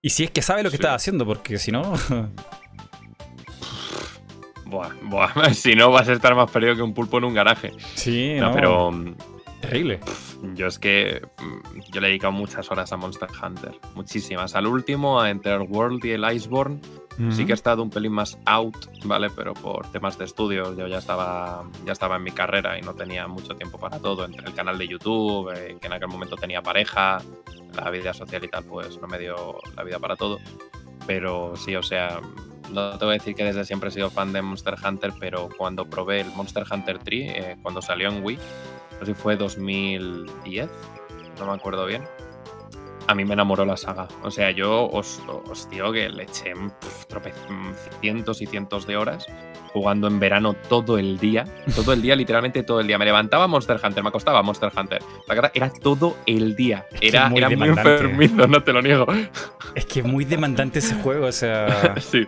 [0.02, 0.82] Y si es que sabe lo que Sí.
[0.82, 1.94] estás haciendo, porque si no.
[4.66, 5.32] Buah, buah.
[5.54, 7.72] Si no, vas a estar más perdido que un pulpo en un garaje.
[7.94, 9.14] sí, No, no, pero mm,
[9.60, 10.00] Terrible.
[10.54, 14.54] Yo es que mm, yo le he dedicado muchas horas a Monster Hunter, muchísimas.
[14.54, 16.80] Al último, a Enter World y el Iceborne,
[17.30, 19.30] sí que he estado un pelín más out, ¿vale?
[19.30, 22.94] Pero por temas de estudios yo ya estaba, ya estaba en mi carrera y no
[22.94, 24.24] tenía mucho tiempo para todo.
[24.26, 27.22] Entre el canal de YouTube, eh, que en aquel momento tenía pareja,
[27.74, 30.38] la vida social y tal, pues no me dio la vida para todo.
[31.06, 32.20] Pero sí, o sea,
[32.72, 35.48] no te voy a decir que desde siempre he sido fan de Monster Hunter, pero
[35.56, 38.38] cuando probé el Monster Hunter 3, eh, cuando salió en Wii,
[38.92, 40.68] no sé si fue 2010,
[41.38, 42.02] no me acuerdo bien.
[43.08, 44.08] A mí me enamoró la saga.
[44.24, 47.32] O sea, yo os, os digo que le eché pf, trope-
[48.00, 49.26] cientos y cientos de horas
[49.72, 51.44] jugando en verano todo el día.
[51.76, 52.98] Todo el día, literalmente todo el día.
[52.98, 55.02] Me levantaba Monster Hunter, me acostaba Monster Hunter.
[55.54, 56.84] Era todo el día.
[57.00, 57.92] Era, es muy era muy demandante.
[57.92, 59.06] enfermizo, no te lo niego.
[59.76, 61.94] Es que es muy demandante ese juego, o sea.
[62.00, 62.26] sí.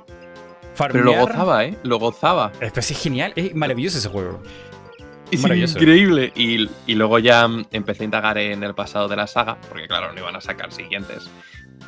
[0.78, 1.04] Farmear.
[1.04, 1.76] Pero lo gozaba, ¿eh?
[1.82, 2.52] Lo gozaba.
[2.60, 4.42] Es, es genial, es maravilloso ese juego.
[5.30, 5.78] Es Maravilloso.
[5.78, 6.32] increíble.
[6.34, 9.86] Y, y luego ya mm, empecé a indagar en el pasado de la saga, porque
[9.86, 11.30] claro, no iban a sacar siguientes.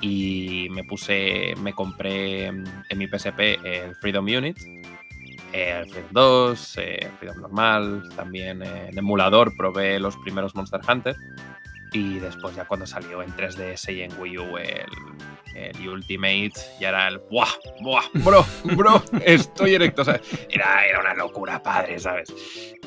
[0.02, 4.58] Y me puse, me compré mm, en mi PSP el Freedom Unit,
[5.52, 10.80] el Freedom 2, eh, el Freedom normal, también eh, en emulador probé los primeros Monster
[10.86, 11.16] Hunter.
[11.92, 14.86] Y después ya cuando salió en 3DS y en Wii U el,
[15.54, 17.48] el Ultimate, ya era el ¡buah!
[17.82, 18.04] ¡buah!
[18.24, 18.44] ¡bro!
[18.76, 19.02] ¡bro!
[19.24, 20.04] Estoy erecto.
[20.04, 22.32] Sea, era, era una locura, padre, ¿sabes?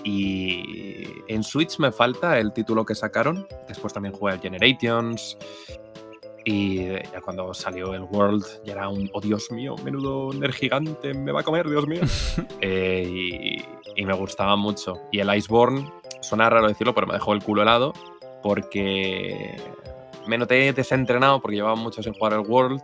[0.04, 3.46] Y en Switch me falta el título que sacaron.
[3.68, 5.38] Después también jugué al Generations.
[6.46, 11.14] Y ya cuando salió el World, ya era un, oh Dios mío, menudo Ner gigante,
[11.14, 12.02] me va a comer, Dios mío.
[12.62, 13.66] Eh, y,
[14.02, 15.02] y me gustaba mucho.
[15.12, 15.92] Y el Iceborne,
[16.22, 17.94] suena raro decirlo, pero me dejó el culo helado
[18.44, 19.56] porque
[20.28, 22.82] me noté desentrenado porque llevaba mucho sin jugar el World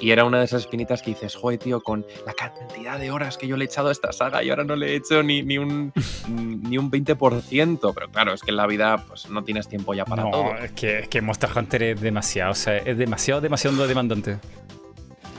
[0.00, 3.36] Y era una de esas espinitas que dices, joder, tío, con la cantidad de horas
[3.36, 5.42] que yo le he echado a esta saga y ahora no le he hecho ni,
[5.42, 5.92] ni, un,
[6.28, 7.92] ni un 20%.
[7.94, 10.54] Pero claro, es que en la vida pues, no tienes tiempo ya para todo.
[10.56, 14.38] Es que, es que Monster Hunter es demasiado, o sea, es demasiado, demasiado demandante.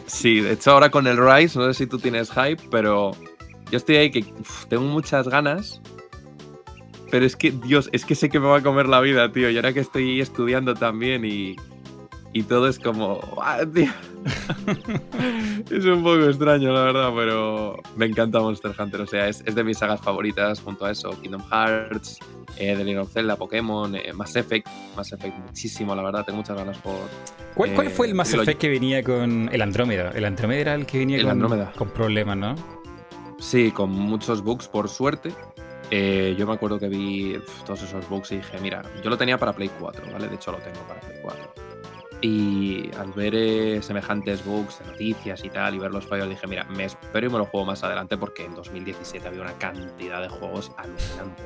[0.05, 3.11] Sí, de hecho ahora con el Rise, no sé si tú tienes hype, pero
[3.71, 4.25] yo estoy ahí que
[4.67, 5.81] tengo muchas ganas.
[7.11, 9.49] Pero es que, Dios, es que sé que me va a comer la vida, tío.
[9.49, 11.57] Y ahora que estoy estudiando también y,
[12.31, 13.91] y todo es como, ¡ah, tío!
[15.69, 19.01] es un poco extraño, la verdad, pero me encanta Monster Hunter.
[19.01, 21.11] O sea, es, de mis sagas favoritas junto a eso.
[21.21, 22.19] Kingdom Hearts,
[22.57, 24.67] eh, The Legend of Zelda, Pokémon, eh, Mass Effect.
[24.95, 26.23] Mass Effect muchísimo, la verdad.
[26.25, 26.95] Tengo muchas ganas por...
[27.55, 30.11] ¿Cuál, ¿cuál fue el eh, Mass Effect que venía con el Andrómeda?
[30.15, 32.55] El Andrómeda era el que venía con, con problemas, ¿no?
[33.37, 35.33] Sí, con muchos bugs, por suerte.
[35.93, 39.37] Eh, yo me acuerdo que vi todos esos bugs y dije, mira, yo lo tenía
[39.37, 40.29] para Play 4, ¿vale?
[40.29, 41.53] De hecho lo tengo para Play 4.
[42.21, 46.47] Y al ver eh, semejantes bugs de noticias y tal, y ver los fallos, dije,
[46.47, 50.21] mira, me espero y me lo juego más adelante porque en 2017 había una cantidad
[50.21, 51.43] de juegos alucinante.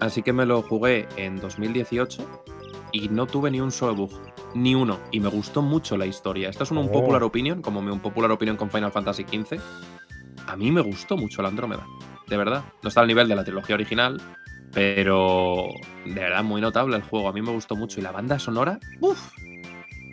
[0.00, 2.42] Así que me lo jugué en 2018
[2.92, 4.10] y no tuve ni un solo bug.
[4.54, 4.98] Ni uno.
[5.12, 6.50] Y me gustó mucho la historia.
[6.50, 6.92] Esto es un, un oh.
[6.92, 9.60] popular opinion, como mi un popular opinion con Final Fantasy XV.
[10.46, 11.86] A mí me gustó mucho la Andrómeda.
[12.28, 12.64] De verdad.
[12.82, 14.20] No está al nivel de la trilogía original,
[14.72, 15.68] pero
[16.04, 17.28] de verdad muy notable el juego.
[17.28, 18.00] A mí me gustó mucho.
[18.00, 19.32] Y la banda sonora, uff,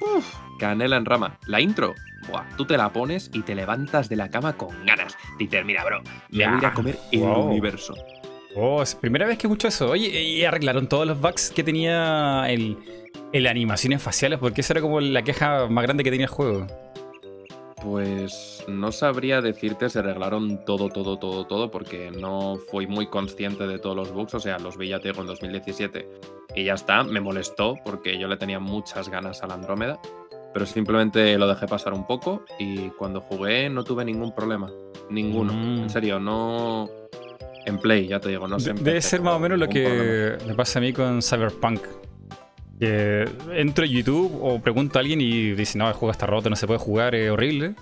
[0.01, 1.37] Uf, canela en rama.
[1.45, 1.93] La intro,
[2.29, 5.17] buah, tú te la pones y te levantas de la cama con ganas.
[5.37, 7.95] Dices, mira, bro, me voy a ir a comer el universo.
[8.55, 9.89] Oh, es primera vez que escucho eso.
[9.89, 12.77] Oye, y arreglaron todos los bugs que tenía el,
[13.33, 16.65] el animaciones faciales, porque esa era como la queja más grande que tenía el juego.
[17.81, 23.67] Pues no sabría decirte si arreglaron todo, todo, todo, todo, porque no fui muy consciente
[23.67, 24.33] de todos los bugs.
[24.33, 26.09] O sea, los vi ya en 2017
[26.55, 27.03] y ya está.
[27.03, 29.99] Me molestó porque yo le tenía muchas ganas a la Andrómeda,
[30.53, 34.71] pero simplemente lo dejé pasar un poco y cuando jugué no tuve ningún problema.
[35.09, 35.53] Ninguno.
[35.53, 35.89] En mm.
[35.89, 36.89] serio, no.
[37.65, 38.73] En Play, ya te digo, no sé.
[38.73, 41.81] Debe ser más o menos lo que me pasa a mí con Cyberpunk.
[42.79, 46.49] Que entro en YouTube o pregunto a alguien y dice, no, el juego está roto,
[46.49, 47.75] no se puede jugar, es horrible.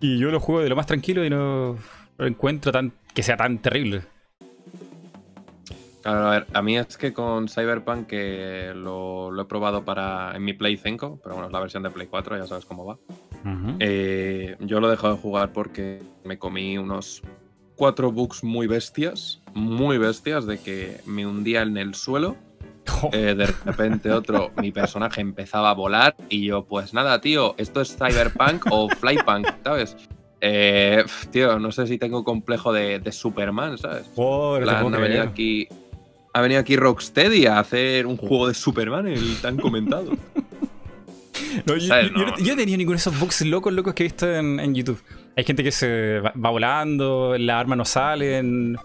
[0.00, 1.76] Y yo lo juego de lo más tranquilo y no
[2.18, 4.02] lo encuentro tan que sea tan terrible.
[6.04, 10.52] a ver, a mí es que con Cyberpunk que lo, he probado para en mi
[10.52, 12.98] Play 5, pero bueno, es la versión de Play 4, ya sabes cómo va.
[13.80, 17.22] Eh, yo lo he dejado de jugar porque me comí unos
[17.76, 22.36] cuatro bugs muy bestias, muy bestias, de que me hundía en el suelo
[23.12, 27.80] eh, de repente otro, mi personaje empezaba a volar y yo, pues nada, tío, esto
[27.80, 29.96] es Cyberpunk o Flypunk, ¿sabes?
[30.40, 34.10] Eh, tío, no sé si tengo complejo de, Superman, ¿sabes?
[34.16, 35.68] ha, venido aquí,
[36.32, 40.12] ha venido aquí Rocksteady a hacer un juego de Superman, el tan comentado.
[41.66, 41.74] yo,
[42.10, 45.00] no, tenía ninguno de esos bugs locos, locos que he visto en, YouTube.
[45.36, 48.76] Hay gente que se va, va volando, la arma no salen,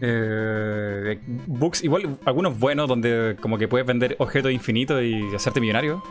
[0.00, 6.02] eh, books, igual algunos buenos donde como que puedes vender objetos infinitos y hacerte millonario.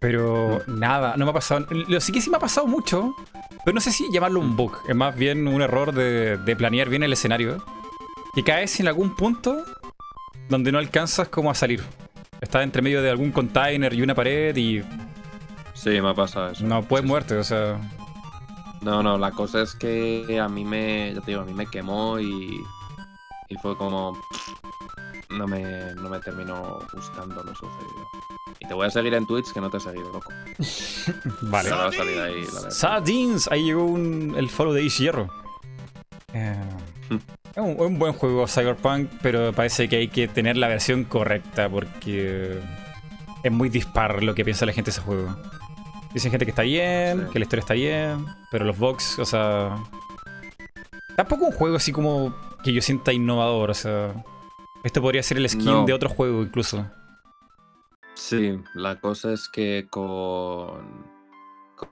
[0.00, 0.78] Pero mm.
[0.78, 1.66] nada, no me ha pasado.
[1.70, 3.14] Lo sí que sí me ha pasado mucho,
[3.64, 4.78] pero no sé si llamarlo un bug.
[4.88, 7.64] Es más bien un error de, planear bien el escenario.
[8.34, 9.64] Que caes en algún punto
[10.48, 11.82] donde no alcanzas como a salir.
[12.40, 14.82] Estás entre medio de algún container y una pared y.
[15.74, 16.64] Sí, me ha pasado eso.
[16.64, 17.80] No puedes muerte, o sea.
[18.80, 21.14] No, no, la cosa es que a mí me.
[21.14, 22.62] Ya te digo, a mí me quemó y
[23.48, 24.18] y fue como...
[25.30, 28.08] No me, no me terminó gustando lo sucedido.
[28.60, 30.32] Y te voy a seguir en Twitch que no te he seguido, loco.
[31.42, 31.70] vale.
[31.70, 35.28] ahí, Sardines, ahí llegó un, el follow de Ish Hierro.
[36.32, 36.56] Eh,
[37.10, 42.60] es un, buen juego Cyberpunk, pero parece que hay que tener la versión correcta porque
[43.42, 45.36] es muy dispar lo que piensa la gente de ese juego.
[46.14, 49.76] Dicen gente que está bien, que la historia está bien, pero los box, o sea...
[51.16, 52.34] Tampoco un juego así como
[52.68, 53.70] que yo sienta innovador.
[53.70, 54.24] O sea,
[54.84, 56.86] esto podría ser el skin de otro juego incluso.
[58.14, 61.06] Sí, la cosa es que con,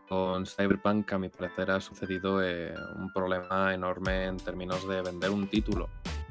[0.06, 5.30] con Cyberpunk, a mi parecer, ha sucedido eh, un problema enorme en términos de vender
[5.30, 5.88] un título.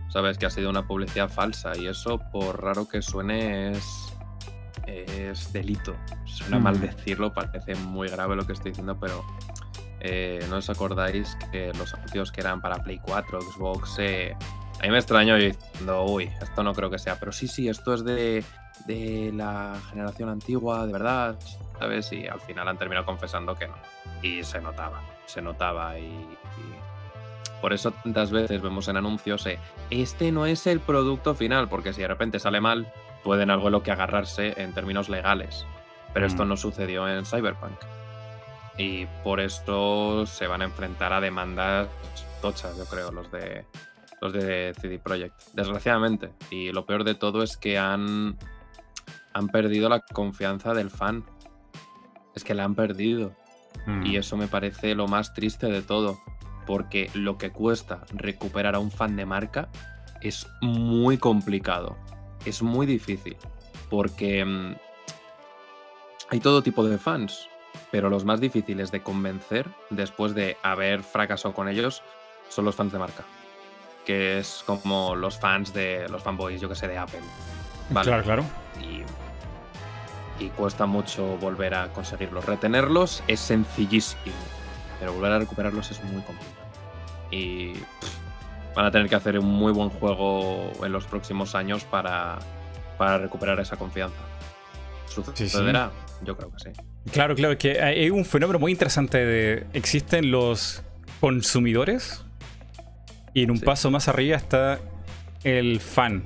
[0.09, 4.13] Sabes que ha sido una publicidad falsa y eso, por raro que suene, es,
[4.85, 5.95] es delito.
[6.25, 6.81] Suena mal mm.
[6.81, 9.25] decirlo, parece muy grave lo que estoy diciendo, pero
[10.07, 13.97] eh, ¿No os acordáis que los anuncios que eran para Play 4, Xbox?
[13.97, 14.35] Eh,
[14.79, 17.19] a mí me extraño diciendo, uy, esto no creo que sea.
[17.19, 18.43] Pero sí, sí, esto es de,
[19.33, 21.35] la generación antigua, de verdad,
[21.79, 22.11] ¿sabes?
[22.11, 23.75] Y al final han terminado confesando que no.
[24.21, 25.97] Y se notaba, se notaba.
[25.97, 26.13] Y,
[27.61, 29.57] por eso tantas veces vemos en anuncios, eh,
[29.89, 32.93] este no es el producto final, porque si de repente sale mal,
[33.23, 35.65] pueden algo en lo que agarrarse en términos legales.
[36.13, 36.47] Pero esto mm.
[36.47, 37.79] no sucedió en Cyberpunk.
[38.77, 41.87] Y por esto se van a enfrentar a demandas
[42.41, 43.65] tochas, yo creo, los de
[44.21, 45.41] los de CD Projekt.
[45.53, 46.31] Desgraciadamente.
[46.49, 48.37] Y lo peor de todo es que han,
[49.33, 51.25] han perdido la confianza del fan.
[52.35, 53.33] Es que la han perdido.
[53.85, 54.05] Mm.
[54.05, 56.19] Y eso me parece lo más triste de todo.
[56.65, 59.69] Porque lo que cuesta recuperar a un fan de marca
[60.21, 61.97] es muy complicado.
[62.45, 63.37] Es muy difícil.
[63.89, 64.75] Porque mm,
[66.29, 67.47] hay todo tipo de fans.
[67.91, 72.03] Pero los más difíciles de convencer después de haber fracasado con ellos
[72.49, 73.23] son los fans de marca.
[74.05, 77.21] Que es como los fans de los fanboys, yo que sé, de Apple.
[77.89, 78.07] Vale.
[78.07, 78.43] Claro, claro.
[78.81, 82.45] Y, y cuesta mucho volver a conseguirlos.
[82.45, 84.35] Retenerlos es sencillísimo,
[84.99, 86.65] pero volver a recuperarlos es muy complicado.
[87.31, 88.15] Y pff,
[88.75, 92.37] van a tener que hacer un muy buen juego en los próximos años para,
[92.97, 94.21] para recuperar esa confianza.
[95.07, 95.49] sí.
[95.49, 95.91] ¿Sucederá?
[96.23, 96.69] Yo creo que sí.
[97.11, 100.81] Claro, claro, que hay un fenómeno muy interesante de existen los
[101.19, 102.23] consumidores
[103.33, 103.65] y en un Sí.
[103.65, 104.79] paso más arriba está
[105.43, 106.23] el fan.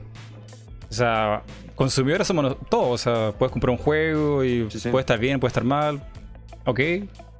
[0.90, 1.44] O sea,
[1.76, 4.90] consumidores somos todos, o sea, puedes comprar un juego y Sí, sí.
[4.90, 6.02] puede estar bien, puede estar mal.
[6.66, 6.80] Ok,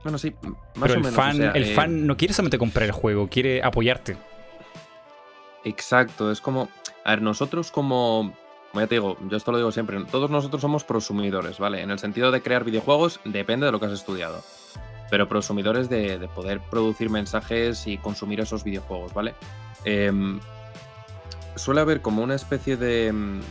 [0.04, 1.14] Bueno, sí, más pero o el menos.
[1.16, 4.16] fan, o sea, el eh, fan no quiere solamente comprar el juego, quiere apoyarte.
[5.66, 6.70] Exacto, es como.
[7.04, 8.34] A ver, nosotros como.
[8.72, 11.82] Como ya te digo, yo esto lo digo siempre, todos nosotros somos prosumidores, ¿vale?
[11.82, 14.44] En el sentido de crear videojuegos, depende de lo que has estudiado.
[15.10, 19.34] Pero prosumidores de, de poder producir mensajes y consumir esos videojuegos, ¿vale?
[19.86, 20.40] Em,
[21.56, 23.08] suele haber como una especie de.
[23.08, 23.42] em,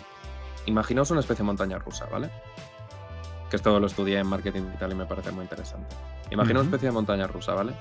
[0.66, 2.30] Imaginaos una especie de montaña rusa, ¿vale?
[3.50, 5.96] Que esto lo estudié en marketing digital y me parece muy interesante.
[6.30, 6.68] Imagina Ujú.
[6.68, 7.72] una especie de montaña rusa, ¿vale?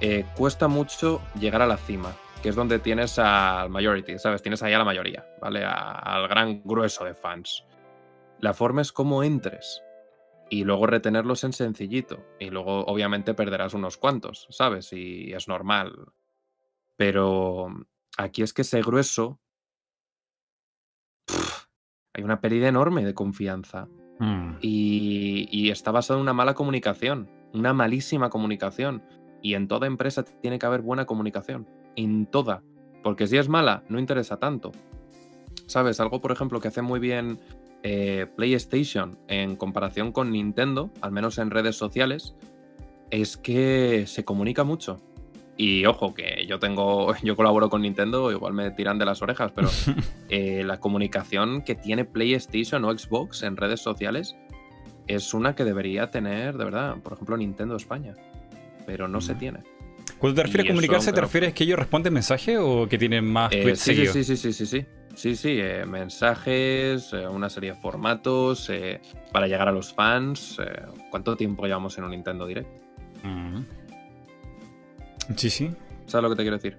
[0.00, 2.12] Eh, cuesta mucho llegar a la cima,
[2.44, 4.42] que es donde tienes al majority, ¿sabes?
[4.42, 5.64] Tienes ahí a la mayoría, ¿vale?
[5.64, 7.64] A- al gran grueso de fans.
[8.38, 9.82] La forma es cómo entres
[10.50, 12.22] y luego retenerlos en sencillito.
[12.38, 14.92] Y luego, obviamente, perderás unos cuantos, ¿sabes?
[14.92, 16.12] Y es normal.
[16.98, 17.68] Pero
[18.18, 19.40] aquí es que ese grueso.
[21.26, 21.64] pff,
[22.12, 23.88] hay una pérdida enorme de confianza.
[24.18, 24.58] Mm.
[24.60, 29.02] Y, y está basado en una mala comunicación, una malísima comunicación.
[29.40, 31.66] Y en toda empresa tiene que haber buena comunicación,
[31.96, 32.62] en toda.
[33.02, 34.72] Porque si es mala, no interesa tanto.
[35.66, 36.00] ¿Sabes?
[36.00, 37.38] Algo, por ejemplo, que hace muy bien
[37.82, 42.34] eh, PlayStation en comparación con Nintendo, al menos en redes sociales,
[43.10, 45.00] es que se comunica mucho.
[45.56, 49.52] Y ojo, que yo tengo, yo colaboro con Nintendo, igual me tiran de las orejas,
[49.54, 49.68] pero
[50.28, 54.34] eh, la comunicación que tiene PlayStation o Xbox en redes sociales
[55.06, 58.14] es una que debería tener, de verdad, por ejemplo, Nintendo España.
[58.86, 59.38] Pero no se Mm.
[59.38, 59.58] tiene.
[60.24, 63.52] Cuando te refieres a comunicarse, ¿te refieres que ellos responden mensajes o que tienen más
[63.52, 64.86] Eh, tweets sí, sí, sí, sí, sí, sí, sí.
[65.14, 68.72] Sí, sí, eh, mensajes, eh, una serie de formatos
[69.32, 70.56] para llegar a los fans.
[71.10, 72.66] ¿Cuánto tiempo llevamos en un Nintendo Direct?
[73.22, 73.64] Mm.
[75.36, 75.70] Sí, sí.
[76.06, 76.78] ¿Sabes lo que te quiero decir?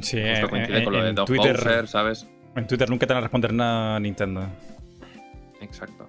[0.00, 2.26] Sí, en, coincide con lo de Twitter, ¿sabes?
[2.56, 4.48] en Twitter nunca te van a responder nada a Nintendo.
[5.60, 6.08] Exacto.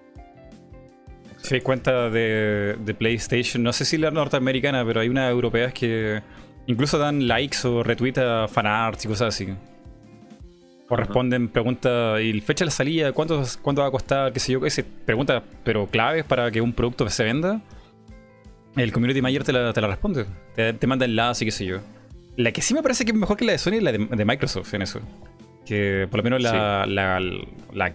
[1.51, 6.21] Hay cuenta de, de PlayStation, no sé si la norteamericana, pero hay unas europeas que
[6.67, 9.47] incluso dan likes o retweets a fanarts y cosas así.
[10.89, 14.53] O responden preguntas y fecha de la salida, cuánto, cuánto va a costar, qué sé
[14.53, 17.61] yo, ese preguntas, pero claves para que un producto se venda.
[18.75, 20.25] El community manager te la, te la responde.
[20.55, 21.79] Te, te manda enlace y qué sé yo.
[22.35, 23.99] La que sí me parece que es mejor que la de Sony es la de,
[23.99, 24.99] de Microsoft en eso.
[25.65, 27.19] Que por lo menos la, la-
[27.73, 27.93] la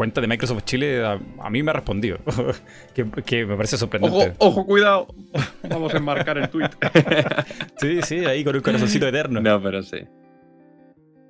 [0.00, 2.16] cuenta de Microsoft Chile a, a mí me ha respondido.
[2.94, 4.32] que, que me parece sorprendente.
[4.38, 5.08] ojo, cuidado.
[5.68, 6.70] Vamos a enmarcar el tweet.
[7.76, 9.42] Sí, sí, ahí con un corazoncito eterno.
[9.42, 9.98] No, pero sí.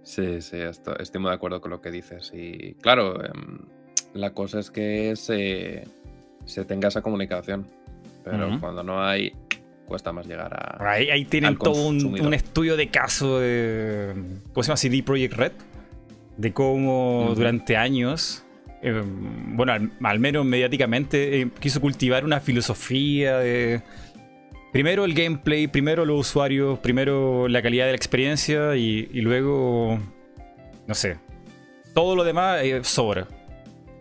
[0.04, 2.30] Sí, sí, esto- estoy muy de acuerdo con lo que dices.
[2.32, 3.58] Y claro, em,
[4.14, 5.82] la cosa es que se,
[6.44, 7.66] se tenga esa comunicación.
[8.22, 9.32] Pero cuando no hay,
[9.86, 10.92] cuesta más llegar a.
[10.92, 14.14] Ahí, ahí tienen al todo un, un estudio de caso de.
[14.52, 14.76] ¿Cómo se llama?
[14.76, 15.52] CD Projekt Red.
[16.36, 18.44] De cómo durante años.
[18.82, 23.82] Eh, bueno, al, al menos mediáticamente, eh, quiso cultivar una filosofía de.
[24.72, 29.98] Primero el gameplay, primero los usuarios, primero la calidad de la experiencia y, y luego.
[30.86, 31.16] No sé.
[31.94, 33.26] Todo lo demás eh, sobra.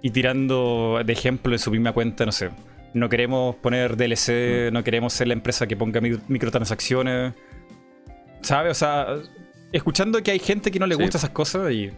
[0.02, 2.50] Y tirando de ejemplo en su misma cuenta, no sé.
[2.94, 7.34] No queremos poner DLC, no queremos ser la empresa que ponga mi- microtransacciones.
[8.42, 8.72] ¿Sabes?
[8.72, 9.08] O sea,
[9.72, 11.02] escuchando que hay gente que no le Sí.
[11.02, 11.92] gusta esas cosas y,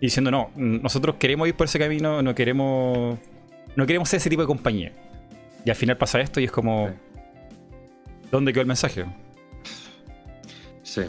[0.00, 3.18] y diciendo, no, nosotros queremos ir por ese camino, no queremos.
[3.76, 4.92] No queremos ser ese tipo de compañía.
[5.64, 6.88] Y al final pasa esto y es como.
[6.88, 6.94] Sí.
[8.30, 9.06] ¿Dónde quedó el mensaje?
[10.82, 11.02] Sí,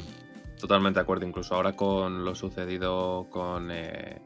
[0.60, 1.26] totalmente de acuerdo.
[1.26, 4.22] Incluso ahora con lo sucedido con, eh,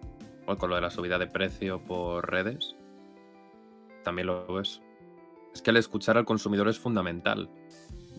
[0.45, 2.76] con lo de la subida de precio por redes,
[4.03, 4.82] también lo ves.
[5.53, 7.49] es que el escuchar al consumidor es fundamental.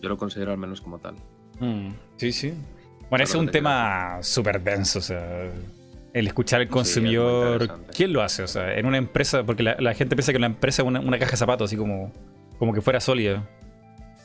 [0.01, 1.15] Yo lo considero al menos como tal.
[1.59, 2.53] Mm, sí, sí.
[3.09, 5.51] Bueno, ese es un tema súper denso, o sea,
[6.13, 7.81] el escuchar al consumidor.
[7.93, 8.43] ¿Quién lo hace?
[8.43, 11.31] O sea, en una empresa, porque la, gente piensa que una empresa es una, caja
[11.31, 12.11] de zapatos, así como,
[12.59, 13.43] como que fuera sólida.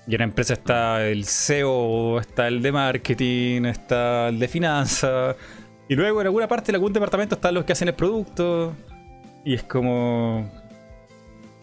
[0.07, 5.37] Y en una empresa está el CEO, está el de marketing, está el de finanzas.
[5.89, 8.75] Y luego en alguna parte, en algún departamento, están los que hacen el producto.
[9.45, 10.51] Y es como.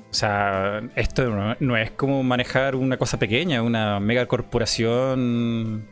[0.10, 5.86] O sea, esto no, es como manejar una cosa pequeña, una mega corporación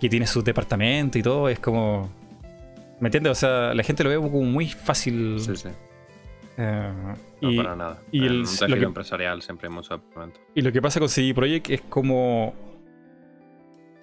[0.00, 1.48] que tiene su departamento y todo.
[1.48, 2.10] Es como.
[3.00, 3.32] ¿Me entiendes?
[3.32, 5.36] O sea, la gente lo ve como muy fácil.
[5.40, 5.68] Sí, sí.
[6.58, 6.92] Eh,
[7.40, 7.98] no, para nada.
[8.12, 10.02] Y el, lo empresarial siempre hay mucho
[10.54, 12.54] Y lo que pasa con CD Projekt es como.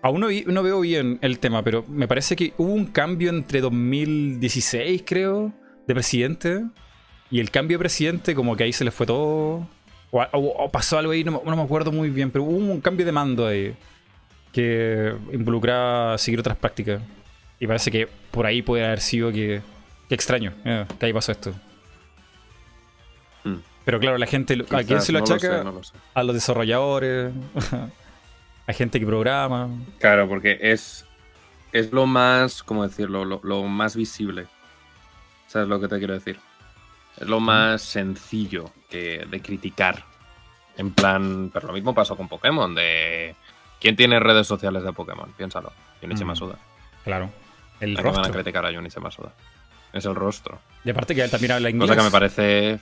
[0.01, 5.03] Aún no, veo bien el tema, pero me parece que hubo un cambio entre 2016,
[5.05, 5.51] creo,
[5.85, 6.63] de presidente.
[7.29, 9.67] Y el cambio de presidente, como que ahí se le fue todo.
[10.11, 13.45] O, pasó algo ahí, no, me acuerdo muy bien, pero hubo un cambio de mando
[13.45, 13.75] ahí
[14.53, 17.01] que involucraba seguir otras prácticas.
[17.59, 19.61] Y parece que por ahí puede haber sido que.
[20.09, 21.53] Qué extraño, eh, que ahí pasó esto.
[23.87, 25.63] Pero claro, la gente, ¿a quién se lo achaca?
[26.13, 27.31] A los desarrolladores,
[28.67, 29.69] a gente que programa.
[29.99, 31.05] Claro, porque es,
[31.71, 33.23] es lo más, ¿cómo decirlo?
[33.23, 34.47] Lo, más visible.
[35.47, 36.37] ¿Sabes lo que te quiero decir?
[37.15, 40.03] Es lo más sencillo que, de criticar.
[40.75, 43.35] En plan, pero lo mismo pasó con Pokémon, de...
[43.79, 45.31] ¿Quién tiene redes sociales de Pokémon?
[45.37, 45.71] Piénsalo.
[46.01, 46.27] Junichi mm.
[46.27, 46.57] Masuda.
[47.05, 47.29] Claro.
[47.79, 48.21] El rostro.
[48.21, 49.31] van a criticar a Junichi Masuda.
[49.93, 50.59] Es el rostro.
[50.83, 51.89] Y aparte que él también habla inglés.
[51.89, 52.79] Cosa que me parece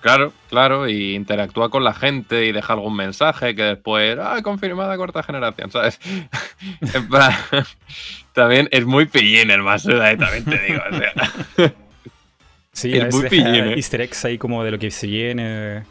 [0.00, 4.96] Claro, claro, y interactúa con la gente y deja algún mensaje que después, ah, confirmada
[4.96, 6.00] cuarta generación, ¿sabes?
[8.32, 11.74] también es muy pillín el Masuda, eh, también te digo, o sea.
[12.72, 13.54] Sí, es muy pillín.
[13.54, 13.74] ¿eh?
[13.74, 15.82] Easter eggs ahí como de lo que se viene.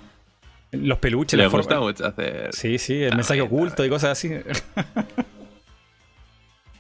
[0.72, 1.38] Los peluches.
[1.38, 2.50] Le gusta mucho hacer.
[2.52, 4.32] Sí, sí, el mensaje oculto y cosas así.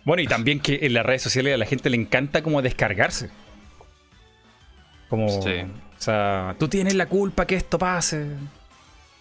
[0.10, 3.30] Bueno, y también que en las redes sociales a la gente le encanta como descargarse.
[5.08, 5.42] Como.
[5.42, 5.66] Sí
[6.00, 8.26] o sea, tú tienes la culpa que esto pase.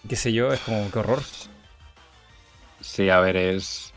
[0.07, 1.21] Qué sé yo, es como que horror.
[2.79, 3.93] Sí, a ver, es.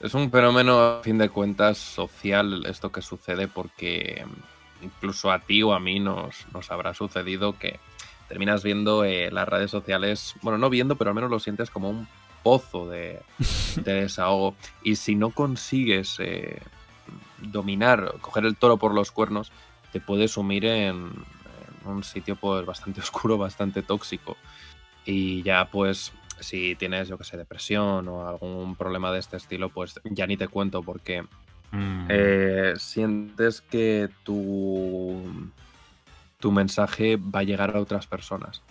[0.00, 4.22] Es un fenómeno, a fin de cuentas, social esto que sucede, porque
[4.82, 7.80] incluso a ti o a mí nos, nos habrá sucedido que
[8.28, 11.88] terminas viendo eh, las redes sociales, bueno, no viendo, pero al menos lo sientes como
[11.88, 12.06] un
[12.44, 13.20] pozo de,
[13.84, 14.54] desahogo.
[14.84, 16.60] Y si no consigues eh,
[17.40, 19.50] dominar, coger el toro por los cuernos,
[19.92, 21.10] te puedes sumir en,
[21.84, 24.36] un sitio pues bastante oscuro, bastante tóxico.
[25.04, 29.70] Y ya pues si tienes, yo que sé, depresión o algún problema de este estilo,
[29.70, 31.22] pues ya ni te cuento porque
[31.72, 32.06] mm.
[32.08, 35.50] eh, sientes que tu,
[36.38, 38.62] tu mensaje va a llegar a otras personas.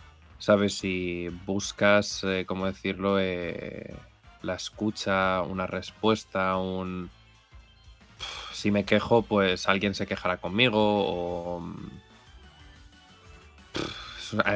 [0.43, 0.73] ¿Sabes?
[0.73, 3.17] Si buscas, eh, ¿cómo decirlo?
[3.17, 3.95] Eh,
[4.41, 7.09] la escucha, una respuesta, un...
[8.51, 11.65] Si me quejo, pues alguien se quejará conmigo o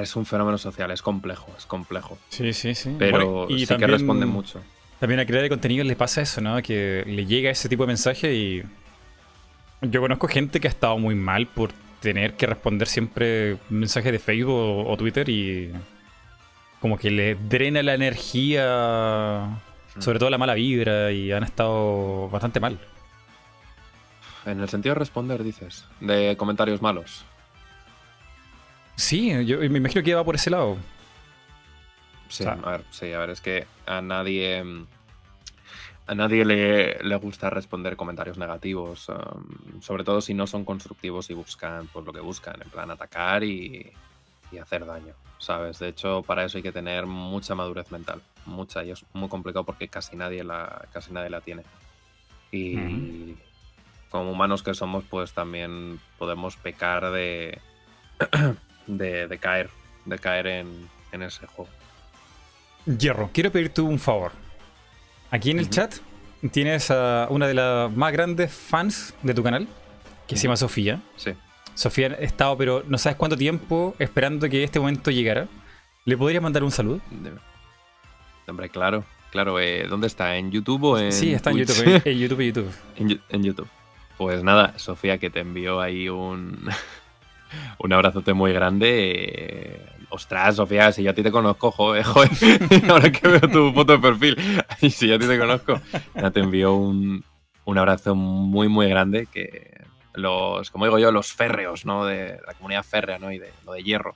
[0.02, 2.18] es un fenómeno social, es complejo, es complejo.
[2.28, 2.94] Sí, sí, sí.
[3.00, 4.62] Pero y sí que responde mucho.
[5.00, 6.62] También a crear de contenido le pasa eso, ¿no?
[6.62, 8.64] Que le llega ese tipo de mensaje y.
[9.84, 14.20] Yo conozco gente que ha estado muy mal por tener que responder siempre mensajes de
[14.20, 15.72] Facebook o, Twitter y.
[16.80, 19.60] Como que le drena la energía,
[19.96, 20.02] hmm.
[20.02, 22.80] sobre todo la mala vibra, y han estado bastante mal.
[24.46, 27.26] En el sentido de responder, dices, de comentarios malos.
[28.96, 30.78] Sí, yo me imagino que va por ese lado.
[32.30, 34.64] Sí, a ver, sí, a ver, es que a nadie.
[36.08, 41.34] A nadie le, gusta responder comentarios negativos, um, sobre todo si no son constructivos y
[41.34, 43.92] buscan pues, lo que buscan, en plan atacar y,
[44.62, 45.80] hacer daño, ¿sabes?
[45.80, 49.66] De hecho, para eso hay que tener mucha madurez mental, mucha, y es muy complicado
[49.66, 51.64] porque casi nadie la, casi nadie la tiene.
[52.50, 53.36] Y
[54.10, 57.60] como humanos que somos, pues también podemos pecar de,
[58.88, 59.70] de, caer,
[60.06, 61.70] de caer en, ese juego.
[62.86, 64.32] Hierro, quiero pedirte un favor.
[65.32, 65.96] Aquí en el chat
[66.52, 69.68] tienes a una de las más grandes fans de tu canal,
[70.28, 71.02] que se llama Sofía.
[71.16, 71.32] Sí.
[71.74, 75.48] Sofía ha estado, pero no sabes cuánto tiempo esperando que este momento llegara.
[76.06, 77.02] ¿Le podrías mandar un saludo?
[78.48, 79.60] Hombre, claro, claro.
[79.60, 80.38] Eh, ¿Dónde está?
[80.38, 81.12] ¿En YouTube o en.?
[81.12, 82.72] Sí, está en YouTube, en YouTube, YouTube.
[83.30, 83.68] en YouTube.
[84.18, 86.68] Pues nada, Sofía, que te envió ahí un.
[87.80, 89.82] un abrazote muy grande.
[90.10, 92.30] Ostras, Sofía, si yo a ti te conozco, joder, joder.
[92.90, 94.38] ahora que veo tu foto de perfil,
[94.82, 95.82] y si yo a ti te conozco,
[96.34, 97.24] te envío un,
[97.78, 99.82] abrazo muy, muy grande que
[100.14, 102.06] los, como digo yo, los férreos, ¿no?
[102.06, 103.32] De la comunidad férrea, ¿no?
[103.32, 104.16] Y de lo de hierro.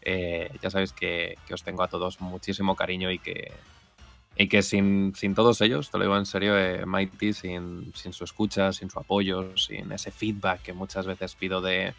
[0.00, 3.52] eh, ya sabéis que, os tengo a todos muchísimo cariño y que,
[4.36, 8.12] y que sin, sin todos ellos, te lo digo en serio, eh, Mighty, sin, sin,
[8.12, 11.92] su escucha, sin su apoyo, sin ese feedback que muchas veces pido de,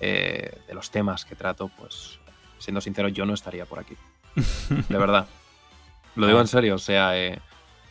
[0.00, 2.18] eh, de los temas que trato, pues
[2.64, 3.96] siendo sincero, yo no estaría por aquí.
[4.88, 5.26] De verdad.
[6.16, 7.12] Lo digo en serio, o sea,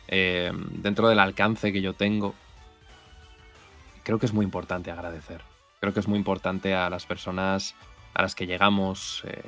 [0.08, 2.34] dentro del alcance que yo tengo,
[4.02, 5.42] creo que es muy importante agradecer.
[5.80, 7.74] Creo que es muy importante a las personas
[8.14, 9.42] a las que llegamos, eh,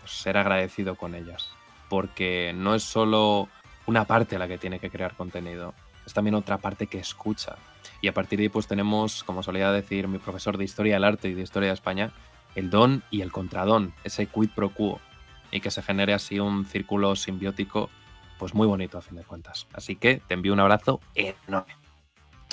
[0.00, 1.50] pues, ser agradecido con ellas.
[1.88, 3.48] Porque no es solo
[3.86, 5.74] una parte la que tiene que crear contenido,
[6.06, 7.56] es también otra parte que escucha.
[8.00, 11.04] Y a partir de ahí pues tenemos, como solía decir mi profesor de Historia del
[11.04, 12.12] Arte y de Historia de España,
[12.54, 15.00] el don y el contradón, ese quid pro quo,
[15.50, 17.90] y que se genere así un círculo simbiótico
[18.38, 19.66] pues muy bonito a fin de cuentas.
[19.72, 21.74] Así que te envío un abrazo enorme.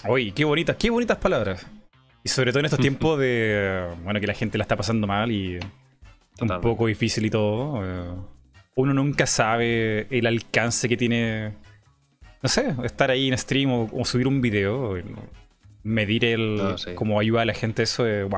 [0.08, 1.66] Uy, qué bonitas, qué bonitas palabras.
[2.24, 5.32] Y sobre todo en estos tiempos de, bueno, que la gente la está pasando mal
[5.32, 5.60] y
[6.40, 7.84] un poco difícil y todo.
[7.84, 8.16] Eh,
[8.76, 11.54] uno nunca sabe el alcance que tiene,
[12.42, 14.96] no sé, estar ahí en stream o, subir un video.
[15.84, 18.30] Medir el cómo ayuda a la gente, eso es, es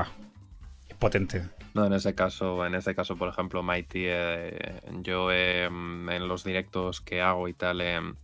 [1.04, 1.50] potente.
[1.74, 6.44] No, en ese caso, en ese caso, por ejemplo, Mighty, eh, yo em, en los
[6.44, 8.16] directos que hago y tal, em,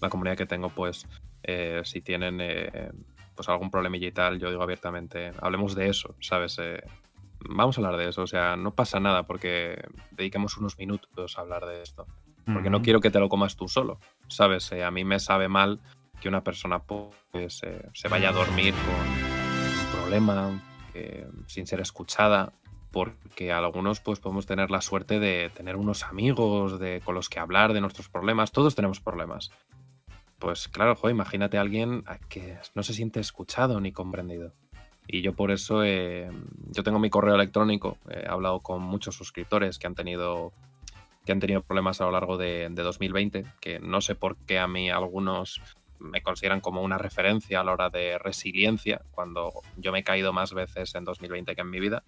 [0.00, 1.06] la comunidad que tengo, pues,
[1.42, 2.40] eh, si tienen
[3.36, 6.58] pues algún problemilla y tal, yo digo abiertamente, hablemos de eso, ¿sabes?
[6.58, 6.82] Eh,
[7.48, 9.78] vamos a hablar de eso, o sea, no pasa nada porque
[10.10, 12.06] dediquemos unos minutos a hablar de esto.
[12.52, 14.70] Porque no quiero que te lo comas tú solo, ¿sabes?
[14.70, 15.80] Eh, a mí me sabe mal
[16.20, 20.62] que una persona pues, eh, se vaya a dormir con un problema,
[21.46, 22.52] sin ser escuchada,
[22.90, 27.38] porque algunos pues podemos tener la suerte de tener unos amigos de, con los que
[27.38, 29.50] hablar de nuestros problemas, todos tenemos problemas.
[30.38, 34.52] Pues claro, imagínate a alguien que no se siente escuchado ni comprendido.
[35.08, 36.30] Y yo por eso, eh,
[36.70, 40.52] yo tengo mi correo electrónico, he hablado con muchos suscriptores que han tenido,
[41.24, 44.66] que han tenido problemas a lo largo de, 2020, que no sé por qué a
[44.66, 45.60] mí algunos
[45.98, 50.32] me consideran como una referencia a la hora de resiliencia, cuando yo me he caído
[50.32, 52.04] más veces en 2020 que en mi vida,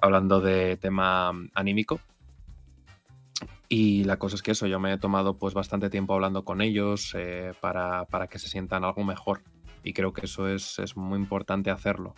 [0.00, 2.00] hablando de tema anímico.
[3.68, 6.60] Y la cosa es que eso, yo me he tomado pues bastante tiempo hablando con
[6.60, 9.42] ellos eh, para, que se sientan algo mejor.
[9.84, 12.14] Y creo que eso es, muy importante hacerlo.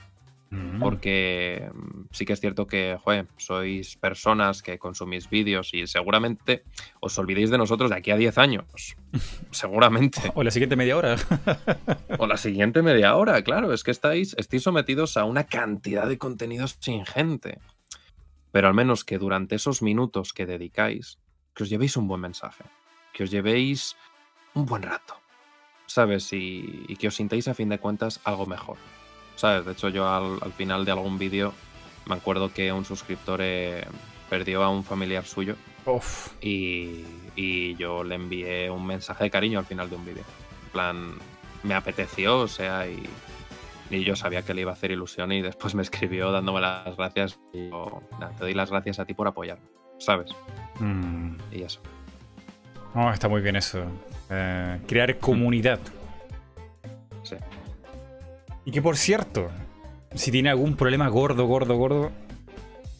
[0.80, 6.64] Porque mm, sí que es cierto que, joder, sois personas que consumís vídeos y seguramente
[7.00, 8.96] os olvidéis de nosotros de aquí a 10 años.
[9.50, 10.20] seguramente.
[10.34, 11.16] O la siguiente media hora.
[12.18, 13.72] o la siguiente media hora, claro.
[13.72, 17.58] Es que estáis, estáis sometidos a una cantidad de contenidos ingente.
[18.50, 21.18] Pero al menos que durante esos minutos que dedicáis,
[21.54, 22.64] que os llevéis un buen mensaje,
[23.12, 23.96] que os llevéis
[24.54, 25.14] un buen rato,
[25.86, 26.32] ¿sabes?
[26.32, 28.76] Y, que os sintáis a fin de cuentas algo mejor,
[29.36, 29.64] ¿sabes?
[29.64, 31.52] De hecho, yo al, final de algún vídeo
[32.06, 33.84] me acuerdo que un suscriptor eh,
[34.28, 35.56] perdió a un familiar suyo
[36.40, 37.04] Y,
[37.36, 40.24] y, yo le envié un mensaje de cariño al final de un vídeo.
[40.64, 41.14] En plan,
[41.62, 43.02] me apeteció, o sea, y,
[43.90, 46.96] y, yo sabía que le iba a hacer ilusión y después me escribió dándome las
[46.96, 48.02] gracias y yo,
[48.38, 49.66] te doy las gracias a ti por apoyarme,
[49.98, 50.30] ¿sabes?
[50.80, 51.36] Mm.
[51.50, 51.80] Y eso.
[53.12, 53.84] está muy bien eso.
[54.30, 55.80] Eh, crear comunidad.
[57.22, 57.36] Sí.
[58.64, 59.48] Y que por cierto,
[60.14, 62.12] si tiene algún problema gordo, gordo, gordo,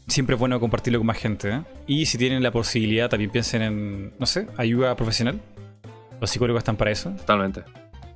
[0.07, 1.51] siempre es bueno compartirlo con más gente.
[1.51, 1.63] ¿eh?
[1.87, 5.41] Y si tienen la posibilidad, también piensen en, no sé, ayuda profesional.
[6.21, 7.11] Los psicólogos están para eso.
[7.11, 7.63] Totalmente.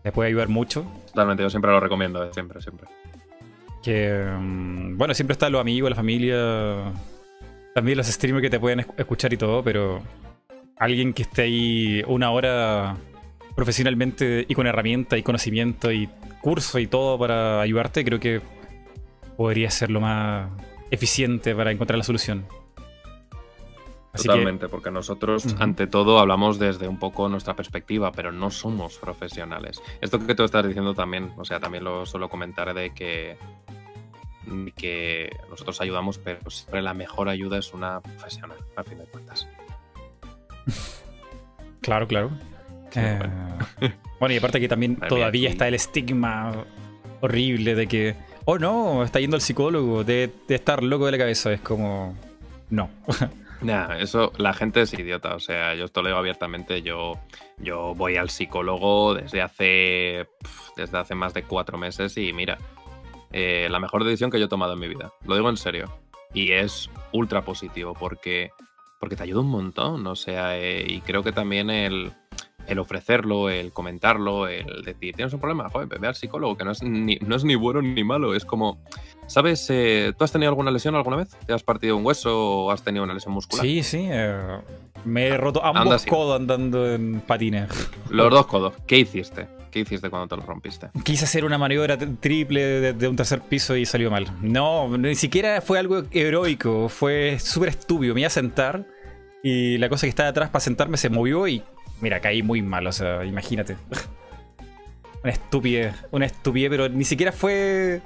[0.04, 0.86] Les puede ayudar mucho.
[1.06, 2.86] Totalmente, yo siempre lo recomiendo, eh, siempre, siempre.
[3.82, 6.92] Que, mm, bueno, siempre están los amigos, la familia,
[7.74, 10.02] también los streamers que te pueden escuchar y todo, pero
[10.76, 12.96] alguien que esté ahí una hora
[13.56, 16.08] profesionalmente y con herramienta y conocimiento y
[16.40, 18.40] curso y todo para ayudarte, creo que
[19.36, 20.50] podría ser lo más
[20.90, 22.46] eficiente para encontrar la solución.
[24.14, 29.82] Totalmente, porque nosotros, ante todo, hablamos desde un poco nuestra perspectiva, pero no somos profesionales.
[30.00, 33.36] Esto que tú estás diciendo también, o sea, también lo suelo comentar de que
[34.76, 39.48] que nosotros ayudamos, pero siempre la mejor ayuda es una profesional, a fin de cuentas.
[41.82, 42.32] Claro, claro.
[42.94, 43.18] Eh,
[44.20, 44.34] bueno.
[44.34, 46.64] y aparte que también todavía está el estigma
[47.20, 48.14] horrible de que,
[48.44, 51.52] oh no, está yendo al psicólogo, de, estar loco de la cabeza.
[51.52, 52.16] Es como,
[52.70, 52.90] no.
[53.62, 55.34] Nah, eso, la gente es idiota.
[55.34, 56.82] O sea, yo esto lo digo abiertamente.
[56.82, 57.14] Yo,
[57.58, 60.28] yo voy al psicólogo desde hace,
[60.76, 62.58] desde hace más de cuatro meses y mira,
[63.32, 65.10] eh, la mejor decisión que yo he tomado en mi vida.
[65.24, 65.90] Lo digo en serio.
[66.34, 68.50] Y es ultra positivo porque,
[69.00, 70.06] porque te ayuda un montón.
[70.06, 72.12] O sea, eh, y creo que también el,
[72.66, 76.72] el ofrecerlo, el comentarlo, el decir, tienes un problema, joder, ve al psicólogo, que no
[76.72, 78.78] es ni, no es ni bueno ni malo, es como,
[79.26, 79.66] ¿sabes?
[79.70, 81.36] Eh, ¿Tú has tenido alguna lesión alguna vez?
[81.46, 83.64] ¿Te has partido un hueso o has tenido una lesión muscular?
[83.64, 84.58] Sí, sí, eh,
[85.04, 87.68] me he roto ambos Anda, codos andando en patines.
[88.10, 89.48] Los dos codos, ¿qué hiciste?
[89.70, 90.88] ¿Qué hiciste cuando te los rompiste?
[91.04, 94.26] Quise hacer una maniobra triple desde un tercer piso y salió mal.
[94.40, 98.14] No, ni siquiera fue algo heroico, fue súper estúpido.
[98.14, 98.86] Me iba a sentar
[99.42, 101.62] y la cosa que estaba atrás para sentarme se movió y
[102.00, 103.76] mira, caí muy mal, o sea, imagínate.
[105.22, 108.00] Una estupidez, una estupidez, pero ni siquiera fue...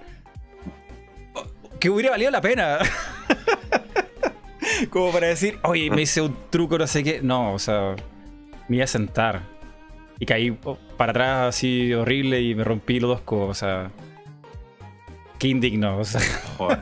[1.78, 2.78] Que hubiera valido la pena.
[4.90, 7.20] Como para decir, oye, me hice un truco, no sé qué.
[7.22, 7.94] No, o sea,
[8.68, 9.42] me iba a sentar.
[10.18, 13.50] Y caí oh, para atrás así horrible y me rompí los dos codos.
[13.50, 13.90] O sea,
[15.40, 15.98] qué indigno.
[15.98, 16.20] O sea,
[16.56, 16.78] Joder.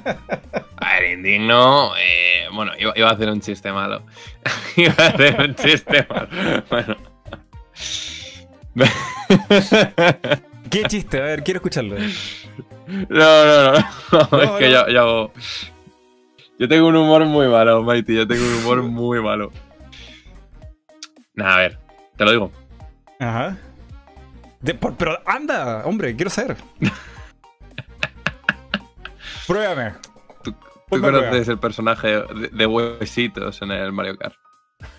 [0.77, 1.93] A ver, indigno.
[1.97, 4.03] eh, bueno, iba, iba a hacer un chiste malo.
[4.77, 6.29] iba a hacer un chiste malo.
[6.69, 6.97] Bueno.
[10.71, 11.19] qué chiste.
[11.21, 11.97] A ver, quiero escucharlo.
[12.87, 13.73] No, no, no.
[14.33, 15.33] no, es No, que yo, yo.
[16.59, 18.17] Yo tengo un humor muy malo, Mighty.
[18.17, 19.53] Yo tengo un humor muy malo.
[21.35, 21.79] Nah, a ver,
[22.17, 22.53] te lo digo.
[23.21, 23.57] Ajá.
[24.61, 26.57] De- por- pero anda, hombre, quiero saber.
[29.49, 29.95] Pruébame.
[30.45, 30.55] ¿Tú,
[30.89, 34.35] conoces el personaje de, de huesitos en el Mario Kart?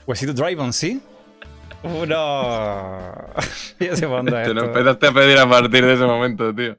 [0.06, 1.02] Huesito Drive-On, ¿sí?
[1.84, 2.08] Uh, no.
[3.80, 6.76] ya para dónde Te lo empezaste a pedir a partir de ese momento, tío.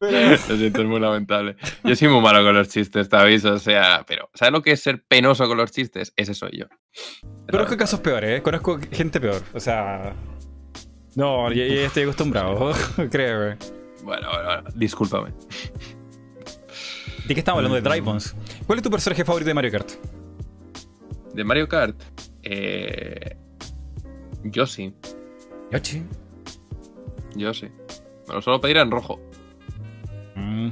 [0.00, 1.56] Pero- Lo siento, es muy lamentable.
[1.84, 3.52] Yo soy muy malo con los chistes, te aviso.
[3.52, 6.14] O sea, pero ¿sabes lo que es ser penoso con los chistes?
[6.16, 6.66] Ese soy yo.
[7.50, 8.42] Conozco casos peores, ¿eh?
[8.42, 9.42] Conozco gente peor.
[9.52, 10.14] O sea.
[11.16, 12.72] No, ya, ya estoy acostumbrado.
[13.10, 13.56] Créeme.
[14.04, 15.30] Bueno, bueno, bueno, discúlpame.
[17.26, 17.76] ¿De qué estamos hablando?
[17.76, 18.34] De Drive-Ons.
[18.66, 19.90] ¿Cuál es tu personaje favorito de Mario Kart?
[21.34, 22.00] De Mario Kart,
[22.42, 23.36] eh,
[24.42, 24.92] yo sí,
[25.70, 26.02] Yoshi.
[27.36, 27.68] yo sí.
[28.26, 29.20] Me lo suelo pedir en rojo.
[30.34, 30.70] Mm.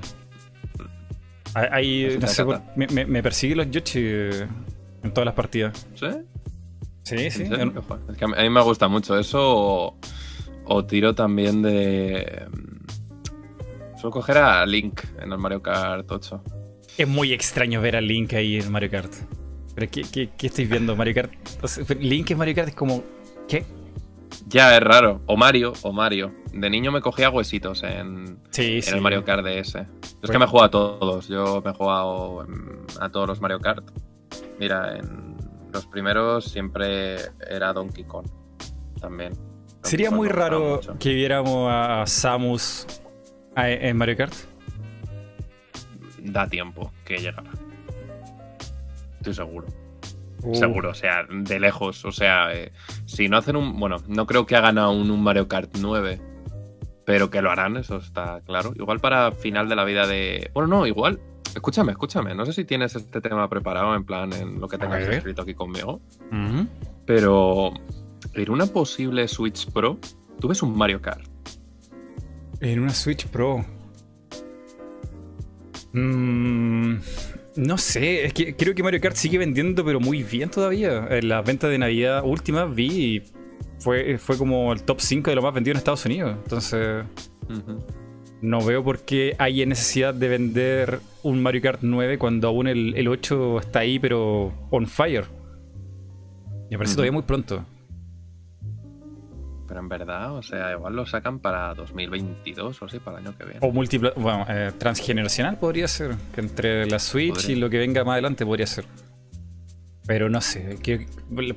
[1.54, 2.44] Hay, hay- Así no sé,
[2.76, 4.48] me, me, me persigue los Yoshi eh,
[5.04, 5.86] en todas las partidas.
[5.94, 6.06] ¿Sí?
[7.04, 7.46] Sí, ¿En sí.
[7.46, 7.72] Joder,
[8.10, 9.38] Es que a mí, a mí me gusta mucho eso.
[9.40, 9.98] O,
[10.68, 12.46] o tiro también de.
[12.50, 16.42] mm, Suelo coger a Link en el Mario Kart 8.
[16.98, 19.12] Es muy extraño ver a Link ahí en Mario Kart.
[19.74, 20.94] Pero ¿qué, qué, qué estáis viendo?
[20.96, 21.32] Mario Kart.
[21.62, 23.02] O sea, Link en Mario Kart es como.
[23.48, 23.64] ¿Qué?
[24.46, 25.20] Ya es raro.
[25.26, 26.32] O Mario, o Mario.
[26.52, 29.74] De niño me cogía huesitos en, Sí, en el Mario Kart DS.
[29.74, 29.86] Es que
[30.22, 30.38] Bueno.
[30.40, 31.28] me he jugado a todos.
[31.28, 33.84] Yo me he jugado mm, a todos los Mario Kart.
[34.58, 35.36] Mira, en
[35.72, 37.16] los primeros siempre
[37.48, 38.26] era Donkey Kong.
[39.00, 39.32] También.
[39.82, 40.98] Sería muy raro mucho.
[40.98, 42.86] que viéramos a Samus
[43.56, 44.34] en Mario Kart.
[46.22, 47.50] Da tiempo que llegara.
[49.18, 49.66] Estoy seguro.
[50.42, 52.04] Uh, Seguro, o sea, de lejos.
[52.04, 52.70] O sea, eh,
[53.06, 53.78] si no hacen un.
[53.80, 56.20] Bueno, no creo que hagan aún un Mario Kart 9.
[57.04, 58.72] Pero que lo harán, eso está claro.
[58.76, 60.50] Igual para final de la vida de.
[60.54, 61.18] Bueno, no, igual.
[61.56, 62.36] Escúchame, escúchame.
[62.36, 65.54] No sé si tienes este tema preparado en plan en lo que tengas escrito aquí
[65.54, 66.00] conmigo.
[67.04, 67.72] Pero
[68.34, 69.98] en una posible Switch Pro,
[70.40, 71.26] tú ves un Mario Kart.
[72.60, 73.64] En una Switch Pro.
[75.92, 76.96] Mm,
[77.56, 81.06] no sé, es que creo que Mario Kart sigue vendiendo, pero muy bien todavía.
[81.10, 83.22] En las ventas de Navidad últimas vi y
[83.78, 86.36] fue, fue como el top 5 de lo más vendido en Estados Unidos.
[86.42, 87.04] Entonces,
[88.40, 92.94] no veo por qué hay necesidad de vender un Mario Kart 9 cuando aún el,
[92.96, 95.24] el 8 está ahí, pero on fire.
[96.70, 97.64] Me parece todavía muy pronto.
[99.68, 103.36] Pero en verdad, o sea, igual lo sacan para 2022 o así, para el año
[103.36, 103.60] que viene.
[103.60, 106.16] O múltiple, bueno, eh, transgeneracional podría ser.
[106.34, 107.56] Que entre la Switch Podría.
[107.56, 108.86] y lo que venga más adelante podría ser.
[110.06, 110.78] Pero no sé.
[110.82, 111.06] Que,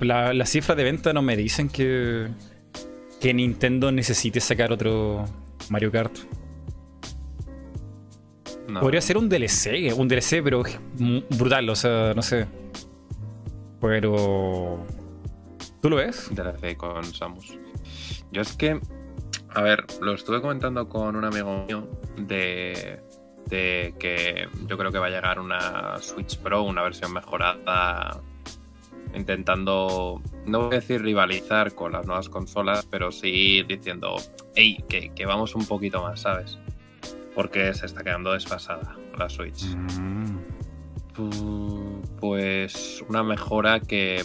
[0.01, 2.27] la, las cifras de venta no me dicen que,
[3.21, 5.23] que Nintendo necesite sacar otro
[5.69, 6.13] Mario Kart.
[8.67, 8.81] No.
[8.81, 10.63] Podría ser un DLC, un DLC, pero
[11.29, 12.45] brutal, o sea, no sé.
[13.79, 14.85] Pero.
[15.81, 16.29] ¿Tú lo ves?
[16.31, 17.57] DLC con Samus.
[18.31, 18.79] Yo es que,
[19.49, 21.87] a ver, lo estuve comentando con un amigo mío
[22.17, 23.01] de,
[23.47, 28.21] de que yo creo que va a llegar una Switch Pro, una versión mejorada,
[29.13, 34.15] intentando, no voy a decir rivalizar con las nuevas consolas, pero sí diciendo,
[34.55, 36.57] hey, que, que vamos un poquito más, ¿sabes?
[37.35, 39.65] Porque se está quedando desfasada la Switch.
[39.75, 40.37] Mm.
[41.15, 44.23] Pu- Pues una mejora que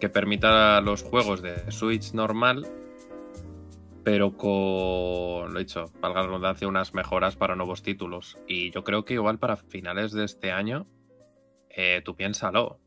[0.00, 2.66] que permita los juegos de Switch normal,
[4.04, 8.38] pero con, lo he dicho, valga la redundancia, unas mejoras para nuevos títulos.
[8.46, 10.86] Y yo creo que igual para finales de este año,
[11.70, 12.80] eh, tú piénsalo.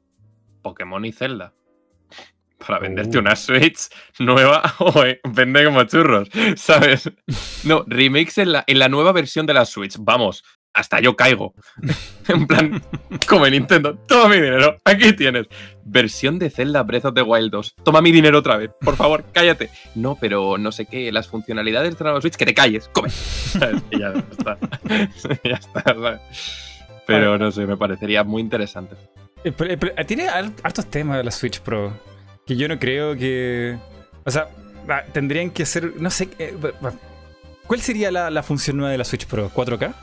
[0.61, 1.53] Pokémon y Zelda.
[2.57, 3.89] Para venderte una Switch
[4.19, 7.11] nueva, oye, vende como churros, ¿sabes?
[7.63, 9.97] No, remakes en la, en la nueva versión de la Switch.
[9.99, 11.53] Vamos, hasta yo caigo.
[12.27, 12.81] en plan,
[13.27, 15.47] como en Nintendo, toma mi dinero, aquí tienes.
[15.83, 17.75] Versión de Zelda Breath of the Wild 2.
[17.83, 19.69] Toma mi dinero otra vez, por favor, cállate.
[19.95, 23.09] No, pero no sé qué, las funcionalidades de la Switch, que te calles, come.
[23.91, 24.57] Y ya está.
[25.43, 26.19] ya está, ¿sabes?
[27.07, 28.95] Pero no sé, me parecería muy interesante.
[29.43, 31.91] Eh, pero- eh, pero, eh, tiene har- hartos temas la Switch Pro.
[32.45, 33.77] Que yo no creo que.
[34.23, 34.47] O sea,
[35.11, 35.93] tendrían que ser.
[35.99, 36.29] No sé.
[37.67, 39.49] ¿Cuál sería la, la función nueva de la Switch Pro?
[39.51, 39.93] ¿4K?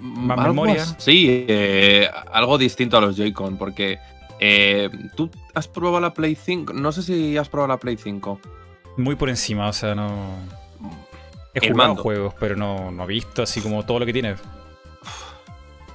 [0.00, 0.84] ¿Más Algo memoria?
[0.98, 3.98] Sí, eh, algo distinto a los Joy-Con, porque
[4.38, 6.72] eh, tú has probado la Play 5.
[6.74, 8.40] No sé si has probado la Play 5.
[8.98, 10.08] Muy por encima, o sea, no.
[11.54, 12.02] He El jugado mando.
[12.02, 14.34] juegos, pero no, no he visto así como todo lo que tiene.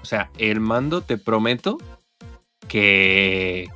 [0.01, 1.77] O sea, el mando te prometo
[2.67, 3.69] que,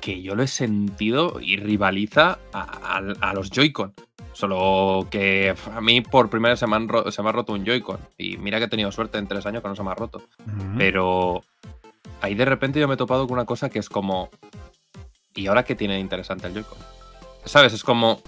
[0.00, 2.60] que yo lo he sentido y rivaliza a,
[2.98, 3.94] a- a los Joy-Con.
[4.38, 7.52] Solo que a mí por primera vez se me, han ro- se me ha roto
[7.54, 7.98] un Joy-Con.
[8.16, 10.22] Y mira que he tenido suerte en tres años que no se me ha roto.
[10.76, 11.42] Pero
[12.20, 14.30] ahí de repente yo me he topado con una cosa que es como.
[15.34, 16.78] ¿Y ahora qué tiene de interesante el Joy-Con?
[17.46, 17.72] ¿Sabes?
[17.72, 18.20] Es como.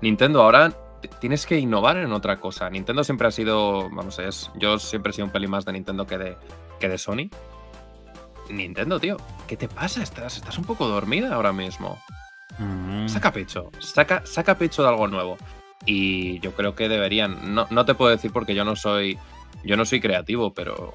[0.00, 0.72] Nintendo ahora
[1.20, 2.68] tienes que innovar en otra cosa.
[2.68, 3.88] Nintendo siempre ha sido.
[3.90, 4.50] Vamos, es.
[4.56, 6.36] Yo siempre he sido un pelín más de Nintendo que de,
[6.80, 7.30] que de Sony.
[8.50, 9.18] Nintendo, tío.
[9.46, 10.02] ¿Qué te pasa?
[10.02, 11.96] Estás, estás un poco dormida ahora mismo.
[12.56, 13.08] Mm.
[13.08, 13.70] Saca pecho.
[13.80, 15.36] Saca, saca pecho de algo nuevo.
[15.84, 17.54] Y yo creo que deberían.
[17.54, 19.18] No, no te puedo decir porque yo no soy.
[19.64, 20.94] Yo no soy creativo, pero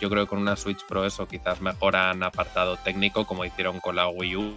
[0.00, 3.96] yo creo que con una Switch Pro eso quizás mejoran apartado técnico como hicieron con
[3.96, 4.54] la Wii U.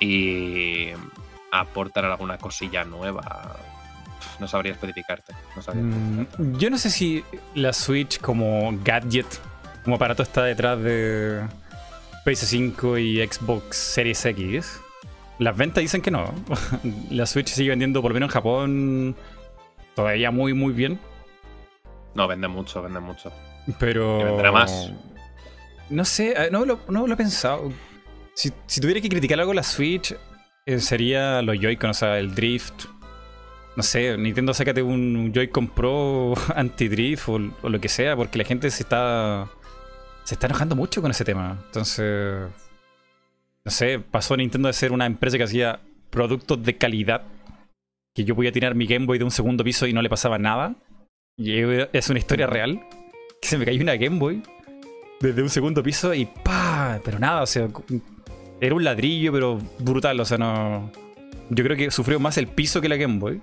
[0.00, 0.88] Y
[1.50, 3.56] aportan alguna cosilla nueva.
[4.18, 5.32] Pf, No sabría especificarte.
[5.54, 6.58] No sabría Mm, especificarte.
[6.58, 7.24] Yo no sé si
[7.54, 9.26] la Switch como gadget,
[9.84, 11.42] como aparato está detrás de
[12.24, 14.80] PS5 y Xbox Series X.
[15.38, 16.32] Las ventas dicen que no.
[17.10, 19.16] La Switch sigue vendiendo, por lo menos en Japón,
[19.94, 20.98] todavía muy, muy bien.
[22.14, 23.32] No, vende mucho, vende mucho.
[23.78, 24.20] Pero.
[24.20, 24.92] Y vendrá más.
[25.88, 27.72] No sé, eh, no lo, no lo he pensado.
[28.34, 30.14] Si, si tuviera que criticar algo la Switch,
[30.66, 32.86] eh, sería los Joy-Con, o sea, el Drift.
[33.76, 38.44] No sé, Nintendo sácate un Joy-Con Pro anti-drift o, o lo que sea, porque la
[38.44, 39.48] gente se está.
[40.24, 41.58] Se está enojando mucho con ese tema.
[41.66, 42.48] Entonces.
[43.64, 45.80] No sé, pasó Nintendo de ser una empresa que hacía
[46.10, 47.22] productos de calidad.
[48.14, 50.38] Que yo podía tirar mi Game Boy de un segundo piso y no le pasaba
[50.38, 50.74] nada.
[51.36, 51.60] Y
[51.92, 52.80] es una historia real.
[53.40, 54.42] Que se me cayó una Game Boy
[55.20, 57.00] desde un segundo piso y ¡pa!
[57.04, 57.68] Pero nada, o sea,
[58.60, 60.90] era un ladrillo, pero brutal, o sea, no.
[61.48, 63.40] Yo creo que sufrió más el piso que la Game Boy.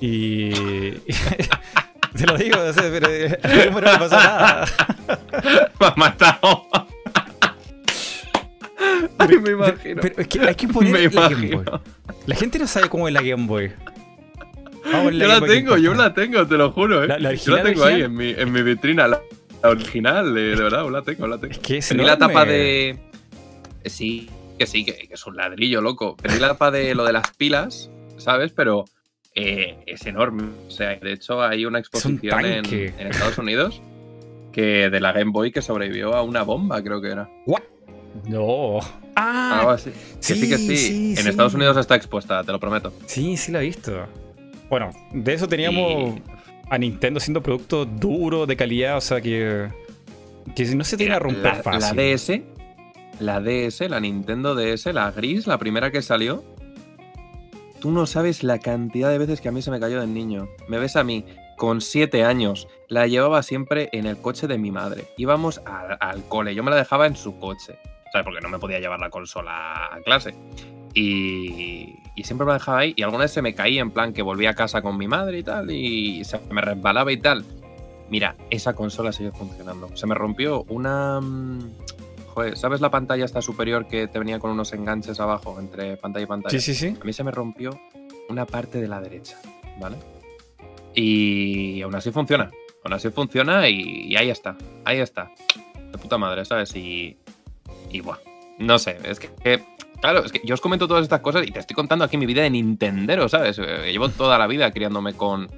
[0.00, 0.50] Y.
[2.16, 3.08] Te lo digo, o sea, pero,
[3.42, 4.66] pero no le pasó nada.
[5.80, 6.85] Me matado.
[9.18, 10.00] Ay, me imagino.
[10.02, 11.54] Pero es que hay que poner Me la Game.
[11.56, 11.64] Boy.
[12.26, 13.72] La gente no sabe cómo es la Game Boy.
[14.84, 17.08] Vamos a poner Yo Game la Boy tengo, yo la tengo, te lo juro, ¿eh?
[17.08, 19.20] La- la yo la original, tengo ahí en mi, en mi vitrina, la,
[19.62, 21.52] la original, de, de verdad, la tengo, la tengo.
[21.52, 22.90] Es que es Perdí la tapa de.
[22.90, 24.28] eh, Sí,
[24.58, 26.16] que sí, que, que es un ladrillo, loco.
[26.16, 28.52] Perdí la tapa de lo de las pilas, ¿sabes?
[28.52, 28.84] Pero
[29.34, 30.44] eh, es enorme.
[30.66, 32.64] O sea, de hecho, hay una exposición en,
[32.98, 33.80] Estados Unidos
[34.52, 37.28] que de la Game Boy que sobrevivió a una bomba, creo que era.
[38.26, 38.78] No.
[39.16, 39.90] Ah, Algo así.
[39.90, 40.76] Que sí, que sí.
[40.76, 41.28] sí, en sí.
[41.28, 42.92] Estados Unidos está expuesta, te lo prometo.
[43.06, 44.06] Sí, sí lo he visto.
[44.68, 46.20] Bueno, de eso teníamos
[46.68, 49.68] a Nintendo haciendo productos duros, de calidad, o sea que.
[50.54, 51.96] Que no se tiene a romper la, fácil.
[51.96, 52.40] La DS,
[53.18, 56.44] la DS, la Nintendo DS, la gris, la primera que salió.
[57.80, 60.48] Tú no sabes la cantidad de veces que a mí se me cayó de niño.
[60.68, 61.24] Me ves a mí
[61.56, 62.68] con siete años.
[62.88, 65.04] La llevaba siempre en el coche de mi madre.
[65.16, 66.54] Íbamos al, al cole.
[66.54, 67.78] Yo me la dejaba en su coche.
[68.16, 68.24] ¿Sabes?
[68.24, 70.34] Porque no me podía llevar la consola a clase.
[70.94, 72.94] Y, y siempre me la dejaba ahí.
[72.96, 75.38] Y alguna vez se me caía en plan que volvía a casa con mi madre
[75.38, 75.70] y tal.
[75.70, 77.44] Y se me resbalaba y tal.
[78.08, 79.94] Mira, esa consola sigue funcionando.
[79.96, 81.20] Se me rompió una.
[81.20, 81.72] mm,
[82.28, 86.22] Joder, ¿sabes la pantalla esta superior que te venía con unos enganches abajo entre pantalla
[86.24, 86.58] y pantalla?
[86.58, 86.96] Sí, sí, sí.
[87.00, 87.78] A mí se me rompió
[88.30, 89.38] una parte de la derecha,
[89.78, 89.96] ¿vale?
[90.94, 92.50] Y aún así funciona.
[92.84, 94.56] Aún así funciona y, y ahí está.
[94.84, 95.30] Ahí está.
[95.92, 96.74] De puta madre, ¿sabes?
[96.76, 97.18] Y.
[97.90, 98.20] Y bueno,
[98.58, 98.98] no sé.
[99.04, 99.62] Es que, que,
[100.00, 102.26] Claro, es que yo os comento todas estas cosas y te estoy contando aquí mi
[102.26, 103.58] vida de Nintendero, ¿sabes?
[103.58, 105.48] Eh, Llevo toda la vida criándome con.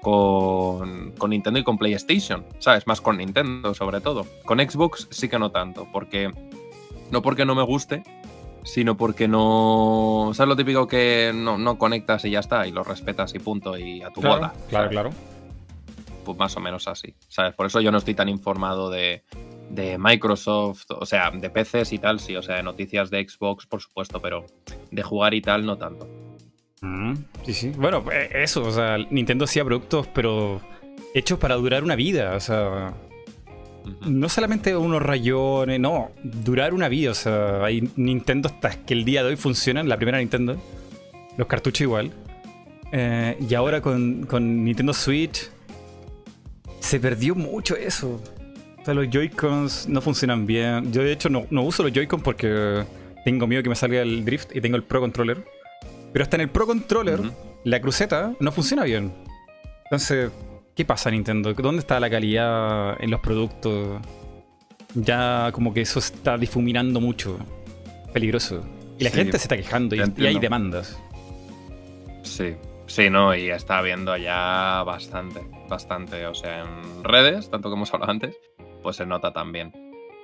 [0.00, 2.88] Con, con Nintendo y con PlayStation, ¿sabes?
[2.88, 4.26] Más con Nintendo, sobre todo.
[4.44, 6.28] Con Xbox sí que no tanto, porque.
[7.12, 8.02] No porque no me guste,
[8.64, 10.32] sino porque no.
[10.34, 12.66] ¿Sabes lo típico que no, no conectas y ya está?
[12.66, 14.52] Y lo respetas y punto, y a tu Claro, bola.
[14.68, 15.10] claro, claro.
[16.24, 17.54] Pues más o menos así, ¿sabes?
[17.54, 19.22] Por eso yo no estoy tan informado de,
[19.72, 23.66] de Microsoft, o sea, de PCs y tal, sí, o sea, de noticias de Xbox,
[23.66, 24.44] por supuesto, pero
[24.90, 26.06] de jugar y tal, no tanto.
[26.82, 27.14] Mm,
[27.46, 27.72] sí, sí.
[27.76, 30.60] Bueno, eh, eso, o sea, Nintendo hacía productos, pero
[31.14, 32.94] hechos para durar una vida, o sea.
[34.06, 39.04] No solamente unos rayones, no, durar una vida, o sea, hay Nintendo hasta que el
[39.04, 40.56] día de hoy funcionan, la primera Nintendo,
[41.36, 42.12] los cartuchos igual.
[42.92, 45.50] Eh, y ahora con, con Nintendo Switch
[46.78, 48.20] se perdió mucho eso.
[48.82, 50.92] O sea, los Joy-Cons no funcionan bien.
[50.92, 52.84] Yo de hecho no, uso los Joy-Cons porque
[53.24, 55.44] tengo miedo que me salga el drift y tengo el Pro Controller.
[56.12, 57.20] Pero hasta en el Pro Controller,
[57.62, 59.12] la cruceta no funciona bien.
[59.84, 60.32] Entonces,
[60.74, 61.54] ¿qué pasa Nintendo?
[61.54, 64.00] ¿Dónde está la calidad en los productos?
[64.94, 67.38] Ya como que eso está difuminando mucho.
[68.12, 68.64] Peligroso.
[68.98, 70.98] Y la gente se está quejando y, y, hay demandas.
[72.22, 72.56] Sí,
[72.86, 76.26] sí, no, y está habiendo ya bastante, bastante.
[76.26, 78.36] O sea, en redes, tanto como hemos hablado antes,
[78.82, 79.72] pues se nota también.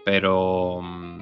[0.04, 0.80] Pero...
[0.82, 1.20] Mm,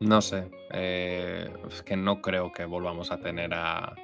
[0.00, 3.94] no sé, eh, es que no creo que volvamos a tener a,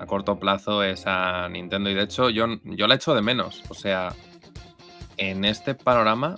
[0.00, 1.90] a, corto plazo esa Nintendo.
[1.90, 3.62] Y de hecho, yo, yo la echo de menos.
[3.68, 4.14] O sea,
[5.18, 6.36] en este panorama,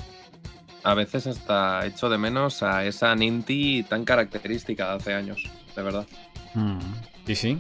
[0.83, 5.45] a veces hasta echo de menos a esa Ninty tan característica de hace años,
[5.77, 6.07] de verdad.
[6.55, 6.79] Mm,
[7.27, 7.59] sí, sí.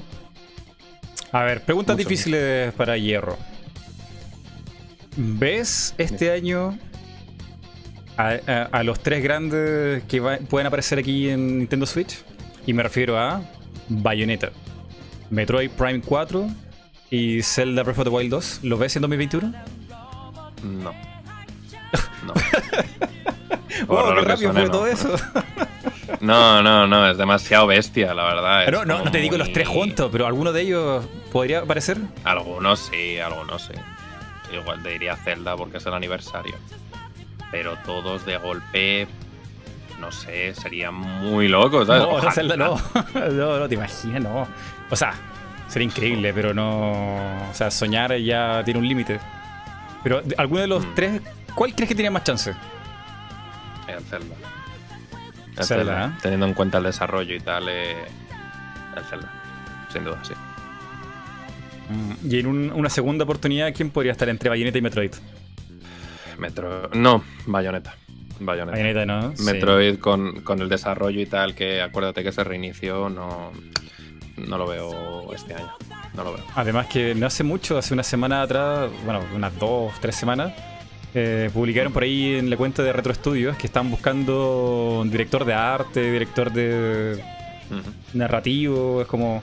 [1.31, 3.37] A ver, preguntas difíciles para Hierro.
[5.17, 6.77] ¿Ves este año
[8.17, 12.23] a, los tres grandes que pueden aparecer aquí en Nintendo Switch.
[12.67, 13.43] Y me refiero a
[13.89, 14.51] Bayonetta,
[15.31, 16.49] Metroid Prime 4
[17.11, 18.61] y Zelda Breath of the Wild 2.
[18.63, 19.53] ¿Lo ves en 2021?
[20.63, 20.93] No.
[22.25, 22.33] No.
[23.87, 25.15] wow, qué rápido fue todo eso.
[26.21, 28.71] no, no, no, es demasiado bestia, la verdad.
[28.71, 31.99] No, no, no te digo los tres juntos, pero ¿alguno de ellos podría aparecer?
[32.25, 33.75] Algunos sí, algunos sí.
[34.57, 36.55] Igual te diría Zelda porque es el aniversario
[37.55, 39.07] pero todos de golpe,
[40.01, 42.03] no sé, sería muy loco, ¿sabes?
[42.03, 42.77] No, Zelda no.
[43.15, 44.49] no, no te imaginas, no.
[44.91, 45.15] O sea,
[45.69, 47.49] sería increíble, pero no.
[47.49, 49.21] O sea, soñar ya tiene un límite.
[50.03, 50.95] Pero, ¿alguno de los mm.
[50.97, 51.23] tres,
[51.55, 52.53] cuál crees que tiene más chance?
[53.87, 54.35] El Zelda.
[55.57, 56.19] El Zelda, ¿eh?
[56.23, 58.05] Teniendo en cuenta el desarrollo y tal, eh,
[58.97, 59.33] el Zelda.
[59.93, 60.35] Sin duda, sí.
[61.89, 65.13] Mm, y en una segunda oportunidad, ¿quién podría estar entre Bayonetta y Metroid?
[66.39, 66.91] Metro.
[66.95, 67.95] No, Bayonetta.
[68.41, 69.07] Bayonetta.
[69.07, 69.33] ¿no?
[69.45, 73.53] Metroid con, el desarrollo y tal, que acuérdate que se reinició, no,
[74.37, 75.73] no lo veo este año.
[76.15, 76.45] No lo veo.
[76.55, 80.53] Además que no hace mucho, hace una semana atrás, bueno, unas dos, tres semanas,
[81.15, 85.45] eh, publicaron por ahí en la cuenta de Retro Studios que están buscando un director
[85.45, 87.23] de arte, director de
[88.13, 89.43] narrativo, es como...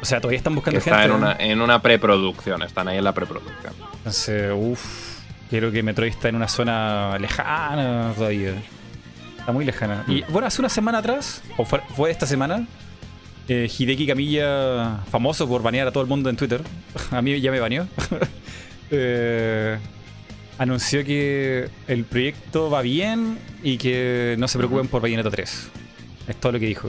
[0.00, 3.04] O sea, todavía están buscando que está en una, en una preproducción, están ahí en
[3.04, 3.72] la preproducción.
[3.98, 5.15] Entonces, uff
[5.50, 8.54] Creo que Metroid está en una zona lejana todavía.
[9.38, 10.04] Está muy lejana.
[10.08, 10.24] Y mm.
[10.30, 12.66] bueno, hace una semana atrás, o fue, esta semana,
[13.48, 16.62] eh, Hideki Kamiya, famoso por banear a todo el mundo en Twitter,
[17.10, 17.86] a mí ya me baneó,
[18.90, 19.78] eh,
[20.58, 25.68] anunció que el proyecto va bien y que no se preocupen por Bayonetta 3.
[26.26, 26.88] Es todo lo que dijo.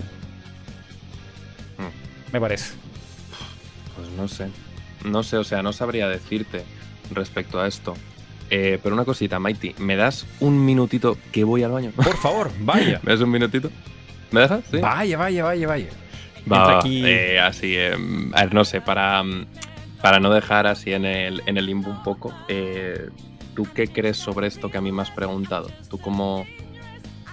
[1.77, 2.33] Mm.
[2.33, 2.73] Me parece.
[3.95, 4.47] Pues no sé.
[5.05, 6.63] No sé, o sea, no sabría decirte
[7.11, 7.95] respecto a esto.
[8.49, 11.91] Eh, pero una cosita, Mighty, ¿me das un minutito que voy al baño?
[11.95, 12.99] Por favor, vaya.
[13.03, 13.69] ¿Me das un minutito?
[14.31, 14.63] ¿Me dejas?
[14.71, 14.77] ¿Sí?
[14.77, 15.87] Vaya, vaya, vaya, vaya.
[16.49, 17.03] Va, aquí...
[17.05, 17.93] Eh, así, eh,
[18.33, 19.21] a ver, no sé, para,
[20.01, 22.33] para no dejar así en el, en el limbo un poco,
[23.53, 25.69] ¿tú qué crees sobre esto que a mí me has preguntado?
[25.89, 26.45] ¿Tú cómo,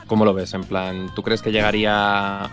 [0.08, 0.52] cómo lo ves?
[0.54, 2.50] En plan, ¿tú crees que llegaría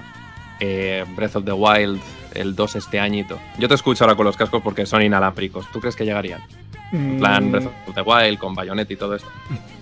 [0.60, 2.00] Breath of the Wild
[2.36, 3.40] el 2 este añito?
[3.58, 5.66] Yo te escucho ahora con los cascos porque son inalámbricos.
[5.72, 6.42] ¿Tú crees que llegarían?
[6.92, 7.52] En plan mm.
[7.52, 9.30] Breath of the Wild, con Bayonetta y todo esto.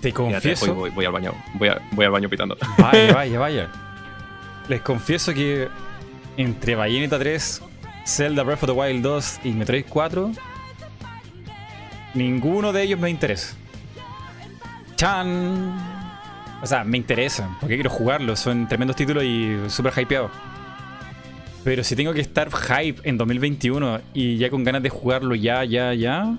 [0.00, 0.74] Te confieso.
[0.74, 1.32] voy, al baño.
[1.54, 2.56] Voy, al baño pitando.
[2.78, 3.70] Vaya, vaya, vaya.
[4.68, 5.68] Les confieso que
[6.36, 7.62] entre Bayonetta 3,
[8.06, 10.30] Zelda Breath of the Wild 2 y Metroid 4,
[12.14, 13.56] ninguno de ellos me interesa.
[14.96, 16.00] ¡Chan!
[16.62, 18.38] O sea, me interesan, porque quiero jugarlos.
[18.38, 20.30] Son tremendos títulos y súper hypeados.
[21.64, 25.64] Pero si tengo que estar hype en 2021 y ya con ganas de jugarlo ya,
[25.64, 26.36] ya, ya,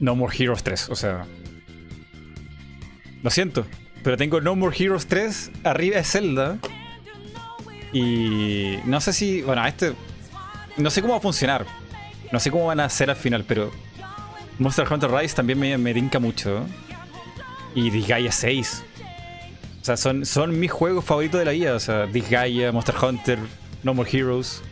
[0.00, 0.90] no More Heroes 3.
[0.90, 1.26] O sea.
[3.22, 3.66] Lo siento.
[4.02, 6.58] Pero tengo No More Heroes 3 arriba de Zelda.
[7.92, 9.42] Y no sé si.
[9.42, 9.94] Bueno, este.
[10.76, 11.66] No sé cómo va a funcionar.
[12.32, 13.70] No sé cómo van a hacer al final, pero.
[14.58, 16.66] Monster Hunter Rise también me, me mucho.
[17.74, 18.84] Y Disgaea 6.
[19.82, 21.74] O sea, son, son mis juegos favoritos de la vida.
[21.74, 23.38] O sea, Disgaea, Monster Hunter,
[23.82, 24.62] No More Heroes.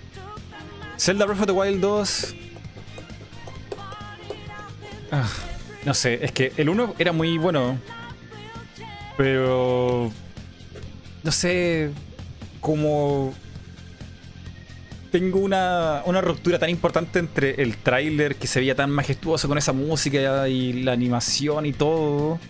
[0.96, 2.34] Zelda Breath of the Wild 2
[5.16, 5.28] Ah,
[5.84, 7.78] no sé, es que el 1 era muy bueno.
[9.16, 10.10] Pero.
[11.22, 11.90] No sé.
[12.60, 13.32] Como.
[15.12, 19.56] Tengo una, una ruptura tan importante entre el tráiler que se veía tan majestuoso con
[19.56, 22.40] esa música y la animación y todo.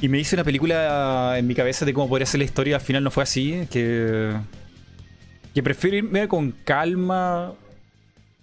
[0.00, 2.76] Y me hice una película en mi cabeza de cómo podría ser la historia.
[2.76, 3.68] Al final no fue así.
[3.70, 4.34] Que.
[5.52, 7.52] Que prefiero irme con calma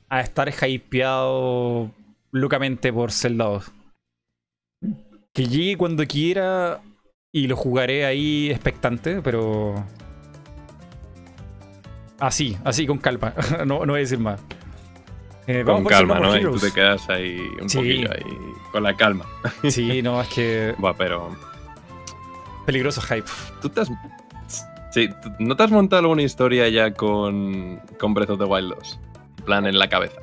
[0.07, 1.91] a estar hypeado
[2.31, 3.71] locamente por Zelda 2.
[5.33, 6.81] Que llegue cuando quiera
[7.31, 9.85] y lo jugaré ahí expectante, pero.
[12.19, 13.33] Así, así con calma.
[13.65, 14.41] no, no voy a decir más.
[15.47, 16.37] Eh, con calma, ¿no?
[16.37, 18.23] Y tú te quedas ahí un poquillo ahí
[18.71, 19.25] con la calma.
[19.69, 20.75] sí, no, es que.
[20.77, 21.35] Buah, pero.
[22.65, 23.27] Peligroso hype.
[23.61, 23.91] Tú te has.
[24.91, 25.07] Sí,
[25.37, 28.99] ¿no te has montado alguna historia ya con, con Breath of the Wild 2?
[29.37, 30.19] En plan, en la cabeza.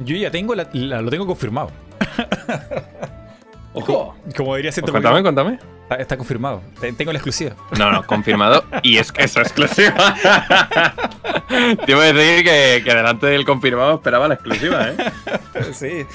[0.00, 1.70] Yo ya tengo, lo tengo confirmado.
[3.74, 4.14] Ojo.
[4.36, 5.58] Como diría Cierto Cuéntame, cuéntame.
[5.98, 6.62] Está, confirmado.
[6.96, 7.54] Tengo la exclusiva.
[7.78, 8.64] No, no, confirmado.
[8.82, 10.14] y es que eso es exclusiva.
[11.84, 14.96] Te iba a decir que, que, delante del confirmado esperaba la exclusiva, ¿eh?
[15.72, 16.06] sí.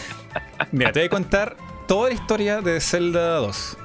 [0.72, 1.56] Mira, te voy a contar
[1.88, 3.77] toda la historia de Zelda 2.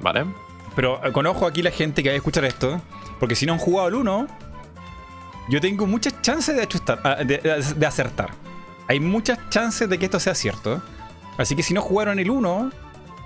[0.00, 0.24] Vale.
[0.74, 2.80] Pero eh, con ojo aquí la gente que va a escuchar esto.
[3.20, 4.26] Porque si no han jugado el 1,
[5.48, 6.68] yo tengo muchas chances de,
[7.04, 8.30] ah, de acertar.
[8.88, 10.82] Hay muchas chances de que esto sea cierto.
[11.38, 12.70] Así que si no jugaron el 1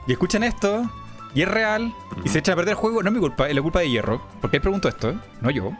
[0.06, 0.90] y escuchan esto
[1.34, 1.92] y es real
[2.24, 3.90] y se echan a perder el juego, no es mi culpa, es la culpa de
[3.90, 4.26] Hierro.
[4.40, 5.72] Porque él preguntó esto, no yo.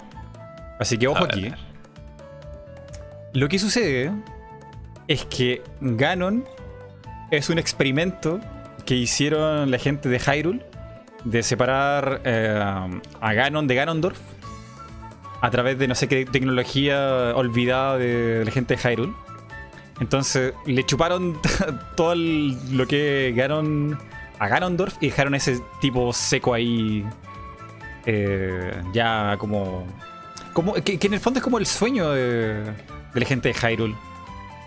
[0.79, 1.53] Así que ojo aquí.
[3.33, 4.13] Lo que sucede
[5.09, 6.45] es que Ganon
[7.31, 8.41] es un experimento
[8.85, 10.65] que hicieron la gente de Hyrule
[11.25, 12.89] de separar eh,
[13.21, 14.19] a Ganon de Ganondorf
[15.41, 19.13] a través de no sé qué tecnología olvidada de la gente de Hyrule.
[20.01, 21.39] Entonces le chuparon
[21.97, 23.99] todo lo que Ganon
[24.41, 27.07] a Ganondorf y dejaron ese tipo seco ahí.
[28.07, 29.87] Eh, ya como.
[30.55, 32.73] como que, en el fondo es como el sueño de,
[33.13, 33.95] la gente de Hyrule.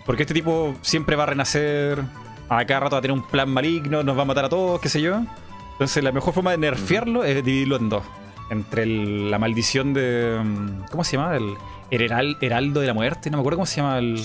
[0.05, 2.01] Porque este tipo siempre va a renacer.
[2.49, 4.79] A cada rato va a tener un plan maligno, nos va a matar a todos,
[4.79, 5.23] qué sé yo.
[5.71, 8.03] Entonces la mejor forma de nerfearlo es dividirlo en dos.
[8.51, 10.39] Entre la maldición de.
[10.91, 11.35] ¿Cómo se llama?
[11.35, 11.55] El,
[11.91, 14.21] Heraldo de la Muerte, no me acuerdo cómo se llama el,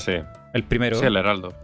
[0.54, 0.98] el primero.
[0.98, 1.54] Sí, el Heraldo.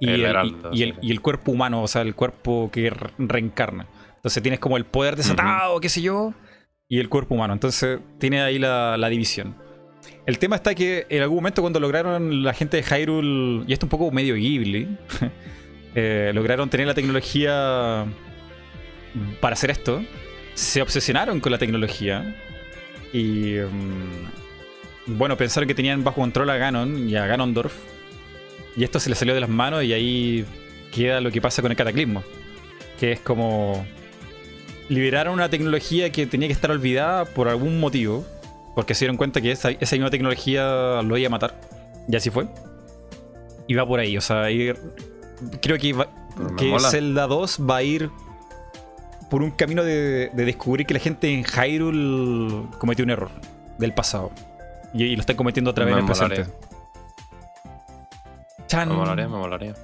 [0.00, 3.86] Y el, y, el, cuerpo humano, o sea, el cuerpo que reencarna.
[4.16, 6.32] Entonces tienes como el poder desatado, qué sé yo,
[6.88, 7.52] y el cuerpo humano.
[7.52, 9.54] Entonces tiene ahí la, división.
[10.24, 13.86] El tema está que en algún momento cuando lograron la gente de Hyrule, y esto
[13.86, 14.96] un poco medio Ghibli,
[15.94, 18.06] eh, lograron tener la tecnología
[19.40, 20.02] para hacer esto,
[20.54, 22.36] se obsesionaron con la tecnología
[23.12, 24.26] y mm,
[25.06, 27.74] bueno, pensaron que tenían bajo control a Ganon y a Ganondorf.
[28.76, 30.44] Y esto se le salió de las manos y ahí
[30.92, 32.22] queda lo que pasa con el cataclismo.
[32.98, 33.84] Que es como...
[34.88, 38.24] Liberaron una tecnología que tenía que estar olvidada por algún motivo.
[38.74, 41.60] Porque se dieron cuenta que esa, misma tecnología lo iba a matar.
[42.08, 42.46] Y así fue.
[43.66, 44.16] Y va por ahí.
[44.16, 44.46] O sea,
[45.60, 45.94] creo que,
[46.56, 48.10] que Zelda 2 va a ir
[49.28, 53.30] por un camino de, de descubrir que la gente en Hyrule cometió un error
[53.78, 54.32] del pasado.
[54.94, 56.46] Y, lo están cometiendo otra vez en el presente.
[58.72, 59.74] Me molaría, me molaría.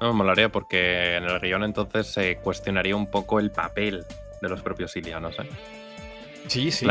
[0.00, 4.04] No, me molaría porque en el guion entonces se cuestionaría un poco el papel
[4.40, 5.38] de los propios ilianos.
[5.38, 5.48] ¿eh?
[6.48, 6.86] Sí, sí.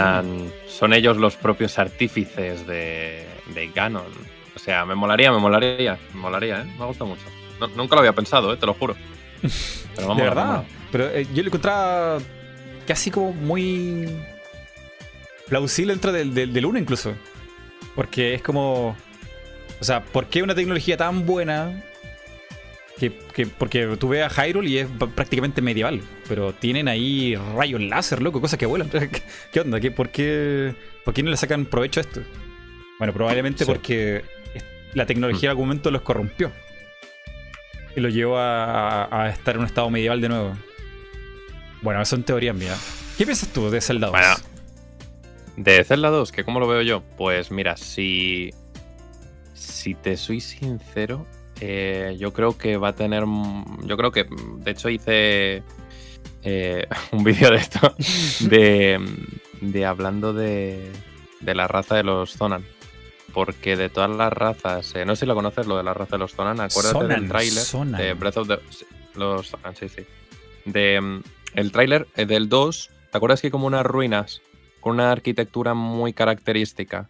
[0.67, 4.11] son ellos los propios artífices de, de Ganon.
[4.55, 5.97] O sea, me molaría, me molaría.
[6.13, 6.65] Me molaría, ¿eh?
[6.79, 7.23] Me gusta mucho.
[7.75, 8.57] nunca lo había pensado, ¿eh?
[8.57, 8.95] te lo juro.
[9.95, 10.63] Pero de verdad.
[10.91, 12.19] Pero eh, yo lo encontraba
[12.87, 14.07] casi como muy
[15.47, 17.13] plausible dentro del, del, del 1 incluso.
[17.95, 18.95] Porque es como.
[19.79, 21.83] O sea, ¿por qué una tecnología tan buena?
[22.99, 23.09] Que,
[23.57, 26.01] porque tú ves a Hyrule y es prácticamente medieval.
[26.27, 28.91] Pero tienen ahí rayos láser, loco, cosas que vuelan.
[29.51, 29.79] ¿Qué onda?
[29.79, 32.21] ¿Qué, por, qué, ¿Por qué no le sacan provecho a esto?
[32.99, 34.23] Bueno, probablemente porque
[34.93, 36.51] la tecnología en algún momento los corrompió.
[37.95, 40.55] Y los llevó a, estar en un estado medieval de nuevo.
[41.81, 43.13] Bueno, son teorías mías.
[43.17, 44.15] ¿Qué piensas tú de Zelda 2?
[45.57, 48.51] De Zelda 2, que cómo lo veo yo, pues mira, si,
[49.53, 51.25] si te soy sincero,
[51.59, 53.25] eh, yo creo que va a tener,
[53.83, 54.25] yo creo que,
[54.57, 55.63] de hecho hice
[56.43, 57.95] eh, un vídeo de esto,
[58.39, 60.91] de, hablando de,
[61.41, 62.65] de, la raza de los Zonan.
[63.33, 66.17] Porque de todas las razas, eh, no sé si lo conoces, lo de la raza
[66.17, 67.63] de los Zonan, acuérdate del tráiler
[67.97, 68.59] de Breath of the...
[69.15, 70.03] Los Zonan, sí, sí.
[70.65, 71.21] De, mm,
[71.53, 74.41] el tráiler del 2, ¿te acuerdas que hay como unas ruinas
[74.81, 77.09] con una arquitectura muy característica.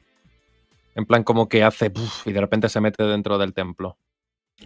[0.94, 1.92] En plan, como que hace
[2.26, 3.98] y de repente se mete dentro del templo.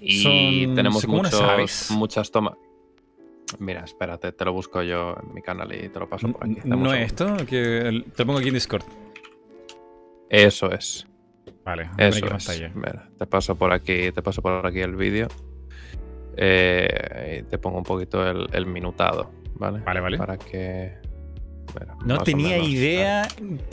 [0.01, 2.55] Y tenemos muchos, muchas tomas.
[3.59, 6.59] Mira, espérate, te lo busco yo en mi canal y te lo paso por aquí.
[6.65, 7.37] ¿No es esto?
[7.47, 8.83] Que te lo pongo aquí en Discord.
[10.29, 11.07] Eso es.
[11.63, 12.75] Vale, eso es.
[12.75, 15.27] Mira, te paso por aquí, te paso por aquí el vídeo.
[16.37, 19.79] Eh, y te pongo un poquito el, minutado, ¿vale?
[19.79, 20.17] Vale, vale.
[20.17, 20.97] Para que.
[22.05, 23.27] No tenía idea.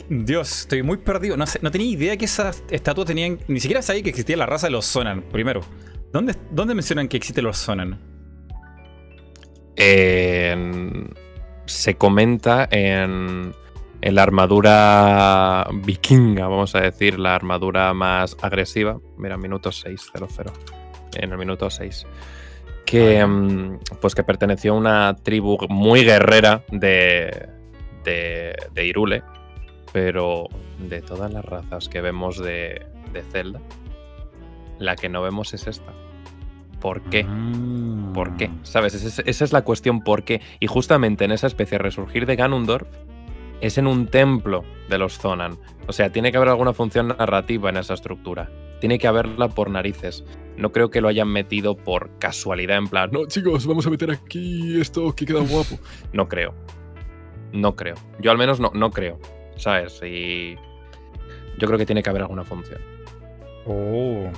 [0.09, 1.37] Dios, estoy muy perdido.
[1.37, 3.39] No, sé, no tenía idea que esas estatuas tenían.
[3.47, 5.61] Ni siquiera sabía que existía la raza de los Sonan, primero.
[6.11, 7.99] ¿Dónde, dónde mencionan que existe los Sonan?
[11.65, 13.53] se comenta en,
[14.01, 18.99] en, la armadura vikinga, vamos a decir, la armadura más agresiva.
[19.17, 20.29] Mira, minuto 600.
[21.15, 22.05] En el minuto 6
[22.85, 27.49] que, mm, pues que perteneció a una tribu muy guerrera de,
[28.03, 29.23] de, Irule,
[29.91, 30.47] pero
[30.79, 33.61] de todas las razas que vemos de, de Zelda,
[34.79, 35.93] la que no vemos es esta.
[36.79, 37.25] ¿Por qué?
[38.13, 38.49] ¿Por qué?
[38.63, 38.93] ¿Sabes?
[38.93, 40.41] Esa es, esa es, la cuestión, ¿por qué?
[40.59, 42.87] Y justamente en esa especie de resurgir de Ganondorf
[43.61, 45.57] es en un templo de los Zonan.
[45.87, 48.51] O sea, tiene que haber alguna función narrativa en esa estructura.
[48.81, 50.25] Tiene que haberla por narices.
[50.57, 54.11] No creo que lo hayan metido por casualidad en plan, no chicos, vamos a meter
[54.11, 55.79] aquí esto que queda guapo.
[56.13, 56.53] no creo.
[57.53, 57.95] No creo.
[58.19, 59.19] Yo al menos no, no creo.
[59.55, 60.01] ¿Sabes?
[60.03, 60.55] Y
[61.57, 62.81] yo creo que tiene que haber alguna función.
[63.65, 64.29] Oh.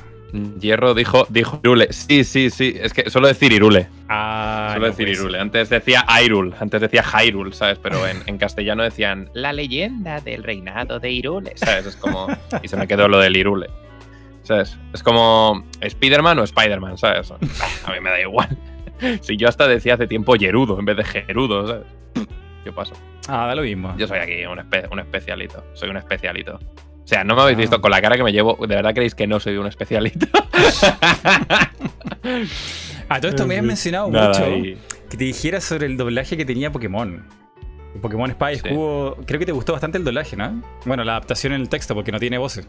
[0.59, 1.93] Hierro dijo, dijo Irule.
[1.93, 2.75] Sí, sí, sí.
[2.79, 3.87] Es que suelo decir Irule.
[4.09, 5.39] Ah, suelo decir Irule.
[5.39, 6.53] Antes decía Airul.
[6.59, 7.79] Antes decía Hyrule, ¿sabes?
[7.81, 11.53] Pero en, en, castellano decían la leyenda del reinado de Irule.
[11.55, 11.85] ¿Sabes?
[11.85, 12.27] Es como.
[12.61, 13.67] Y se me quedó lo del Irule.
[14.43, 14.77] ¿Sabes?
[14.93, 17.31] Es como Spider-Man o Spider-Man, ¿sabes?
[17.31, 17.37] A
[17.91, 18.49] mí me da igual.
[19.19, 21.85] Si yo hasta decía hace tiempo Gerudo en vez de Gerudo, ¿sabes?
[22.65, 22.95] ¿Qué pasa?
[23.27, 23.95] Ah, da lo mismo.
[23.95, 24.59] Yo soy aquí un,
[24.91, 25.63] un especialito.
[25.75, 26.55] Soy un especialito.
[26.55, 27.81] O sea, no me habéis visto ah.
[27.81, 28.57] con la cara que me llevo.
[28.59, 30.25] ¿De verdad creéis que no soy un especialito?
[33.07, 36.71] A todo esto me habías mencionado mucho que te dijeras sobre el doblaje que tenía
[36.71, 37.27] Pokémon.
[38.01, 39.17] Pokémon Spy Escudo.
[39.27, 40.63] Creo que te gustó bastante el doblaje, ¿no?
[40.85, 42.67] Bueno, la adaptación en el texto, porque no tiene voces.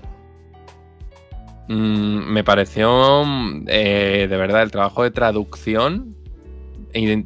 [1.68, 3.24] Mm, me pareció,
[3.66, 6.16] eh, de verdad, el trabajo de traducción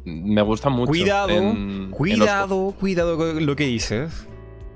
[0.05, 0.89] me gusta mucho.
[0.89, 1.55] Cuidado,
[1.91, 4.27] cuidado, cuidado con lo que dices.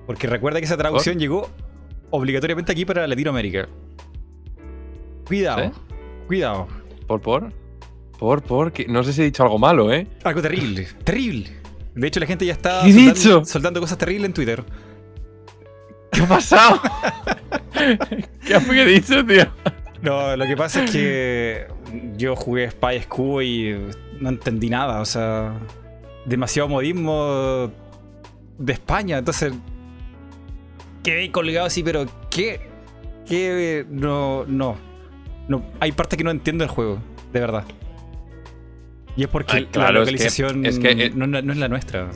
[0.05, 1.49] Porque recuerda que esa traducción llegó
[2.11, 3.67] obligatoriamente aquí para Latinoamérica.
[5.25, 5.71] Cuidado,
[6.27, 6.67] cuidado.
[7.07, 7.51] ¿Por por?
[8.19, 10.07] Por por, no sé si he dicho algo malo, ¿eh?
[10.23, 11.49] Algo terrible, terrible.
[11.95, 14.63] De hecho, la gente ya está soltando, soltando, cosas terribles en Twitter.
[16.11, 16.81] ¿Qué ha pasado?
[18.45, 19.45] ¿Qué he dicho, tío?
[20.01, 21.67] No, lo que pasa es que
[22.15, 23.89] yo jugué Spy Scuba y
[24.19, 25.53] no entendí nada, o sea,
[26.25, 27.71] demasiado modismo
[28.57, 29.53] de España, entonces
[31.03, 32.59] quedé colgado así, pero ¿qué?
[33.27, 33.85] ¿Qué?
[33.89, 34.75] No, no.
[35.47, 35.65] no.
[35.79, 36.99] Hay partes que no entiendo del juego,
[37.31, 37.63] de verdad.
[39.17, 42.09] Y es porque la localización es que, eh, no, es la nuestra,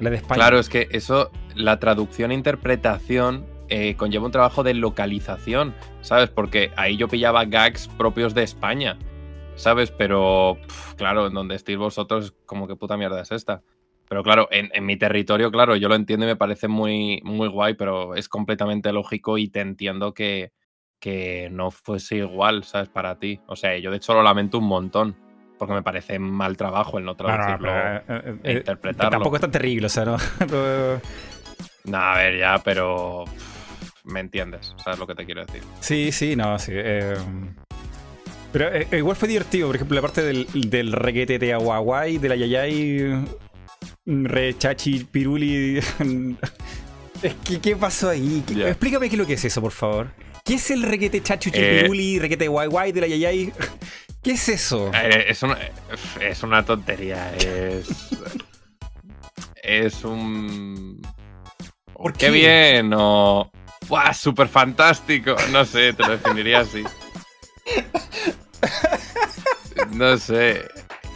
[0.00, 0.36] la de España.
[0.36, 6.30] Claro, es que eso, la traducción e interpretación eh, conlleva un trabajo de localización, ¿sabes?
[6.30, 8.96] Porque ahí yo pillaba gags propios de España,
[9.60, 9.90] ¿sabes?
[9.90, 10.58] Pero,
[10.96, 13.62] claro, en donde estéis vosotros, como que puta mierda es esta.
[14.08, 17.74] Pero claro, en, mi territorio, claro, yo lo entiendo y me parece muy, muy guay,
[17.74, 20.52] pero es completamente lógico y te entiendo que,
[20.98, 22.88] que no fuese igual, ¿sabes?
[22.88, 23.40] Para ti.
[23.46, 25.16] O sea, yo de hecho lo lamento un montón,
[25.58, 29.10] porque me parece mal trabajo el no traducirlo eh, eh, e interpretarlo.
[29.10, 30.16] Tampoco es tan terrible, o sea, ¿no?
[31.84, 33.26] no, a ver, ya, pero
[34.02, 35.62] me entiendes, ¿sabes lo que te quiero decir?
[35.78, 36.72] Sí, sí, no, sí.
[38.52, 42.36] Pero igual fue divertido, por ejemplo, la parte del, del reguete de Aguaguay, de la
[42.36, 43.24] Yayay
[44.06, 45.78] Re Chachi Piruli.
[47.22, 48.42] es que, ¿qué pasó ahí?
[48.48, 50.10] Explícame qué es lo que es eso, por favor.
[50.44, 53.52] ¿Qué es el requete Chachi eh, Piruli, requete Guay de la Yayay?
[54.22, 54.90] ¿Qué es eso?
[54.94, 55.58] Eh, es, una,
[56.20, 57.32] es una tontería.
[57.36, 57.88] Es.
[59.62, 61.00] es un.
[61.92, 62.30] ¿Por qué?
[62.30, 63.50] bien o.
[63.88, 64.12] ¡Buah!
[64.12, 65.34] ¡Súper fantástico!
[65.52, 66.84] No sé, te lo definiría así.
[69.92, 70.68] No sé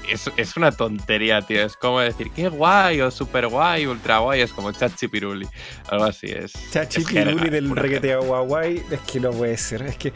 [0.08, 1.64] es, una tontería, tío.
[1.64, 4.42] Es como decir, qué guay, o super guay, ultra guay.
[4.42, 5.48] Es como chachi piruli.
[5.88, 6.52] Algo así es.
[6.70, 8.82] Chachi piruli del reguete guay.
[8.90, 9.82] Es que no puede ser.
[9.82, 10.12] Es que,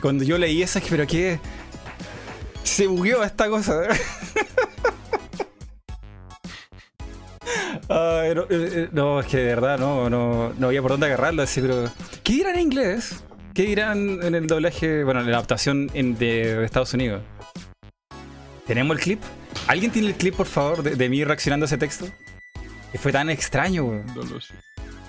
[0.00, 1.40] cuando yo leí eso, es que, pero qué.
[2.62, 3.82] Se bugueó esta cosa.
[7.88, 11.42] No, eh, eh, no, es que de verdad no, no, no había por dónde agarrarlo.
[11.42, 11.90] Así, pero,
[12.22, 13.24] ¿Qué dirán en inglés?
[13.58, 17.22] ¿Qué dirán en el doblaje, bueno, en la adaptación de Estados Unidos?
[18.68, 19.20] ¿Tenemos el clip?
[19.66, 22.06] ¿Alguien tiene el clip, por favor, de, mí reaccionando a ese texto?
[22.92, 24.06] Que fue tan extraño, weón.
[24.14, 24.54] No lo sé.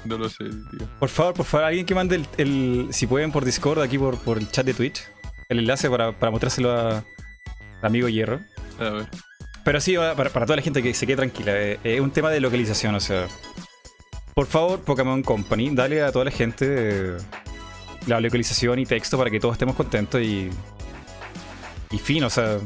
[0.04, 0.90] No lo sé, tío.
[1.00, 4.40] Por favor, por favor, alguien que mande el, si pueden, por Discord, aquí por, por
[4.40, 5.04] el chat de Twitch,
[5.48, 7.06] el enlace para, para mostrárselo a,
[7.84, 8.40] amigo Hierro.
[8.80, 9.08] A ver.
[9.64, 12.32] Pero sí, para, para toda la gente que se quede tranquila, eh, es un tema
[12.32, 13.28] de localización, o sea.
[14.34, 17.18] Por favor, Pokémon Company, dale a toda la gente eh,
[18.10, 20.49] la localización y texto para que todos estemos contentos y.
[21.91, 22.60] Y fin, o sea.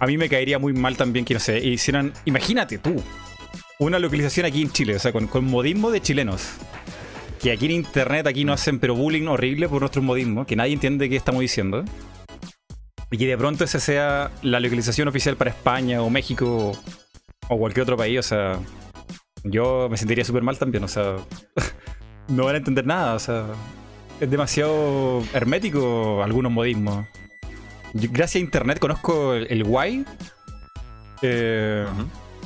[0.00, 2.12] A mí me caería muy mal también que, no sé, hicieran.
[2.24, 3.00] Imagínate tú,
[3.78, 6.54] una localización aquí en Chile, o sea, con, con modismo de chilenos.
[7.40, 10.72] Que aquí en internet, aquí no hacen, pero bullying horrible por nuestros modismos, que nadie
[10.72, 11.84] entiende qué estamos diciendo.
[13.10, 16.72] Y que de pronto esa sea la localización oficial para España o México
[17.48, 18.58] o cualquier otro país, o sea,
[19.44, 21.16] yo me sentiría súper mal también, o sea,
[22.28, 23.46] no van a entender nada, o sea,
[24.22, 27.06] es demasiado hermético algunos modismos.
[27.92, 30.04] Yo, gracias a internet conozco el, el guay.
[31.22, 31.84] Eh.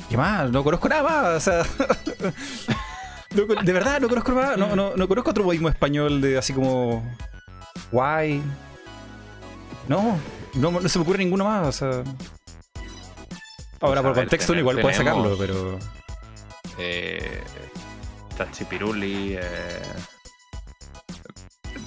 [0.09, 0.49] ¿Qué más?
[0.49, 1.63] No conozco nada más, o sea.
[3.35, 4.57] no de verdad, no conozco nada más.
[4.57, 7.03] No, no, no conozco otro modismo español de así como.
[7.91, 8.41] Guay.
[9.87, 10.17] No,
[10.55, 11.89] no, no se me ocurre ninguno más, o sea.
[13.79, 15.77] Ahora, Pues por ver, contexto, tener- igual tenemos- sacarlo, pero.
[16.79, 17.41] Eh,
[18.35, 19.35] Tachipiruli.
[19.39, 19.81] Eh...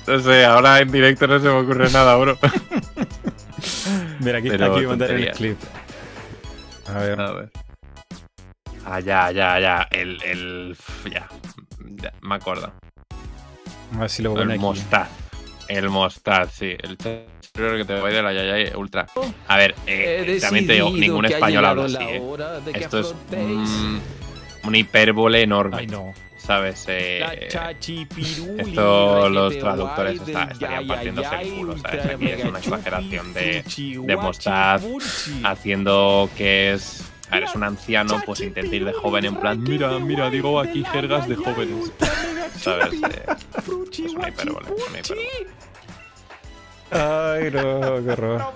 [0.07, 2.37] No sé, ahora en directo no se me ocurre nada, bro.
[4.21, 5.59] Mira, aquí, Pero aquí voy a mandar el clip.
[6.89, 7.21] A ver.
[7.21, 7.51] A ver.
[8.85, 9.89] Ah, ya, ya, ya.
[9.91, 10.21] El.
[10.23, 10.77] el
[11.11, 11.29] ya.
[12.03, 12.73] ya, Me acuerdo.
[13.95, 14.59] A ver si lo voy a El aquí.
[14.61, 15.09] Mostaz.
[15.69, 16.77] El Mostaz, sí.
[16.83, 16.97] El
[17.53, 19.07] creo que te voy de la Yayay Ultra.
[19.49, 21.97] A ver, eh, también te digo, ningún español habla así.
[22.01, 22.23] eh.
[22.75, 24.01] Esto es un,
[24.65, 25.77] una hipérbole enorme.
[25.79, 26.13] Ay, no.
[26.45, 26.85] ¿Sabes?
[26.89, 32.07] Eh, Chachipiruli, esto los traductores está- estarían partiéndose el culo, ¿sabes?
[32.07, 33.63] Aquí es una exageración de-
[34.07, 34.83] de Mostaz
[35.45, 37.05] haciendo que es.
[37.31, 39.63] A ver, es un anciano, pues intenta ir de joven en plan.
[39.63, 41.93] Mira, mira, digo aquí jergas de jóvenes.
[42.61, 42.95] ¿Sabes?
[42.95, 43.27] Eh,
[44.05, 45.47] es una hipérbole, es una hipérbole.
[46.91, 48.53] Ay, no, qué horror.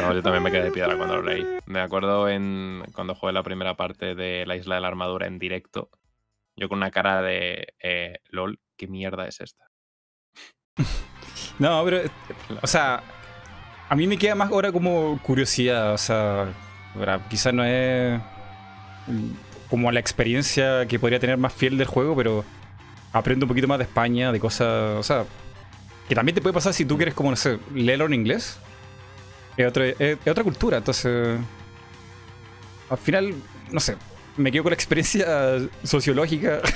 [0.00, 1.46] Pero yo también me quedé de piedra cuando lo leí.
[1.66, 5.38] Me acuerdo en cuando jugué la primera parte de la Isla de la Armadura en
[5.38, 5.90] directo.
[6.56, 9.70] Yo con una cara de eh, LOL, ¿qué mierda es esta?
[11.58, 12.00] No, pero.
[12.62, 13.02] O sea.
[13.90, 15.92] A mí me queda más ahora como curiosidad.
[15.92, 16.48] O sea.
[17.28, 18.18] Quizás no es.
[19.68, 22.44] Como la experiencia que podría tener más fiel del juego, pero.
[23.12, 24.98] Aprendo un poquito más de España, de cosas.
[24.98, 25.26] O sea.
[26.08, 28.58] Que también te puede pasar si tú quieres, como, no sé, leerlo en inglés.
[29.56, 31.38] Es, otro- es- es otra cultura, entonces.
[32.88, 33.34] Al final,
[33.70, 33.96] no sé.
[34.36, 36.60] Me quedo con la experiencia sociológica.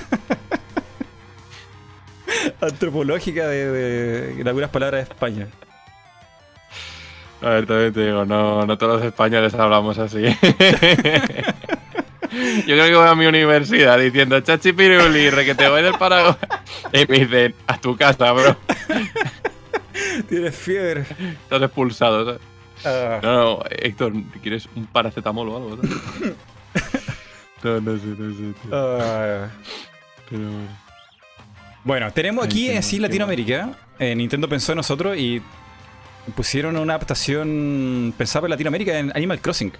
[2.60, 5.46] antropológica de, de- de algunas palabras de España.
[7.42, 10.22] A ver, también te digo, no, no todos los españoles hablamos así.
[12.32, 16.34] Yo creo que voy a mi universidad diciendo chachi piruli, que te voy del Paraguay.
[16.92, 18.56] Y me dicen, a tu casa, bro.
[20.28, 21.02] Tienes fiebre.
[21.42, 22.24] Estás expulsado.
[22.24, 22.40] ¿sabes?
[22.84, 24.12] Ah, No, no, Héctor,
[24.42, 25.78] ¿quieres un paracetamol o algo?
[27.62, 28.42] No, no sé, no sé.
[28.62, 28.70] tío.
[28.72, 29.48] ah.
[30.28, 30.68] Pero bueno.
[31.84, 33.70] Bueno, tenemos aquí qué en Latinoamérica.
[33.98, 35.40] eh, Nintendo pensó en nosotros y
[36.34, 39.72] pusieron una adaptación pensada para Latinoamérica en Animal Crossing.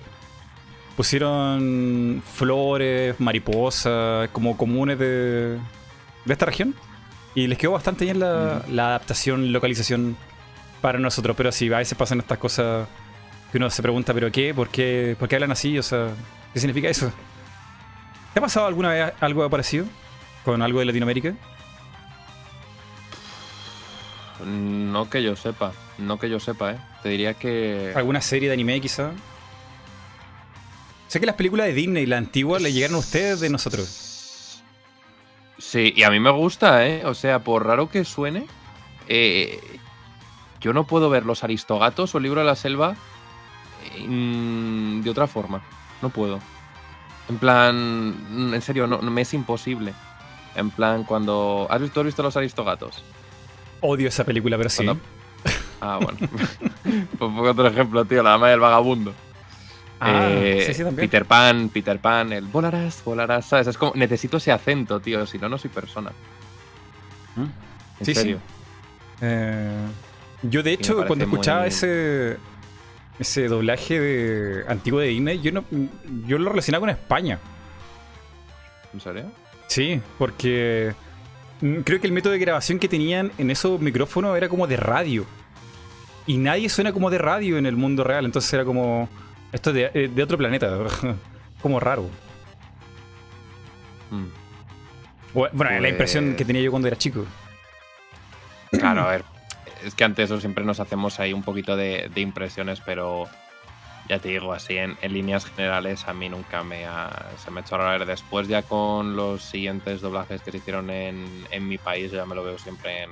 [0.97, 5.59] Pusieron flores, mariposas, como comunes de,
[6.25, 6.75] de esta región.
[7.35, 10.17] Y les quedó bastante bien la, la adaptación, localización
[10.85, 11.35] para nosotros.
[11.35, 12.87] Pero sí, a veces pasan estas cosas
[13.51, 14.53] que uno se pregunta, ¿pero qué?
[14.53, 15.79] ¿Por qué, ¿Por qué hablan así?
[15.79, 16.11] O sea,
[16.53, 17.11] ¿qué significa eso?
[18.35, 19.87] ¿Te ha pasado alguna vez algo parecido
[20.45, 21.33] con algo de Latinoamérica?
[24.45, 26.79] No que yo sepa, no que yo sepa, ¿eh?
[27.03, 27.95] Te diría que...
[27.97, 29.13] ¿Alguna serie de anime quizá?
[31.09, 34.61] Sé que las películas de Disney, la antigua, le llegaron a ustedes de nosotros.
[35.57, 37.07] Sí, y a mí me gusta, ¿eh?
[37.07, 38.47] O sea, por raro que suene,
[39.09, 39.59] eh,
[40.65, 42.97] yo no puedo ver los Aristogatos o el libro de la selva
[44.09, 45.63] mm, de otra forma.
[46.03, 46.39] No puedo.
[47.29, 49.93] En plan, mm, en serio, no, no- me es imposible.
[50.57, 51.67] En plan, cuando...
[51.71, 53.03] ¿Has visto, has visto los Aristogatos?
[53.81, 54.85] Odio esa película, pero sí.
[54.85, 55.03] Cuando-
[55.81, 56.19] Ah, bueno.
[56.83, 59.13] pues pongo otro ejemplo, tío, la dama del vagabundo.
[60.01, 61.09] Ah, Eh, sí, sí, también.
[61.09, 63.67] Peter Pan, Peter Pan, el volarás, volarás, ¿sabes?
[63.67, 66.11] Es como, necesito ese acento, tío, si no, no soy persona.
[67.37, 67.43] ¿Mm?
[67.43, 67.51] En
[68.07, 68.15] Sí, sí.
[68.15, 68.39] serio.
[69.21, 69.87] Eh,
[70.51, 72.37] yo, de hecho, cuando escuchaba muy- ese
[73.19, 75.65] ese doblaje de antiguo de Disney, yo, no,
[76.27, 77.39] yo lo relacionaba con España.
[78.93, 79.31] ¿En serio?
[79.69, 80.95] Sí, porque
[81.61, 84.77] mm, creo que el método de grabación que tenían en esos micrófonos era como de
[84.77, 85.25] radio.
[86.27, 89.09] Y nadie suena como de radio en el mundo real, entonces era como...
[89.53, 90.77] Esto es de, eh, de otro planeta,
[91.63, 92.09] como raro.
[94.11, 94.25] Mm.
[95.39, 97.25] Bu- Bueno, la Pues- impresión que tenía yo cuando era chico.
[98.73, 99.25] Claro, a ver.
[99.85, 103.29] Es que ante eso siempre nos hacemos ahí un poquito de, de impresiones, pero
[104.09, 107.63] ya te digo, así en, líneas generales a mí nunca me ha, se me ha
[107.63, 108.05] hecho raro.
[108.05, 112.35] Después ya con los siguientes doblajes que se hicieron en, en mi país, ya me
[112.35, 113.11] lo veo siempre en,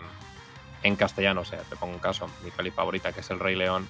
[0.82, 1.42] en castellano.
[1.42, 3.88] O sea, te pongo un caso, mi peli favorita que es El Rey León.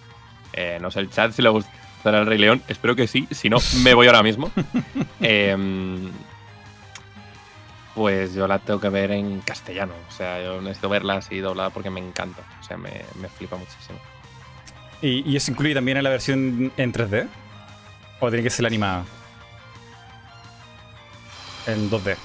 [0.53, 1.71] Eh, no sé el chat si le gusta
[2.05, 4.51] El Rey León, espero que sí, si no, me voy ahora mismo.
[5.21, 6.11] Em,
[7.95, 9.93] pues yo la tengo que ver en castellano.
[10.09, 12.43] O sea, yo necesito verla así doblada porque me encanta.
[12.61, 12.91] O sea, me,
[13.21, 13.99] me flipa muchísimo.
[15.03, 17.27] ¿Y, eso incluye también en la versión en 3D?
[18.21, 19.05] ¿O tiene que ser la animada?
[21.67, 22.17] En 2D.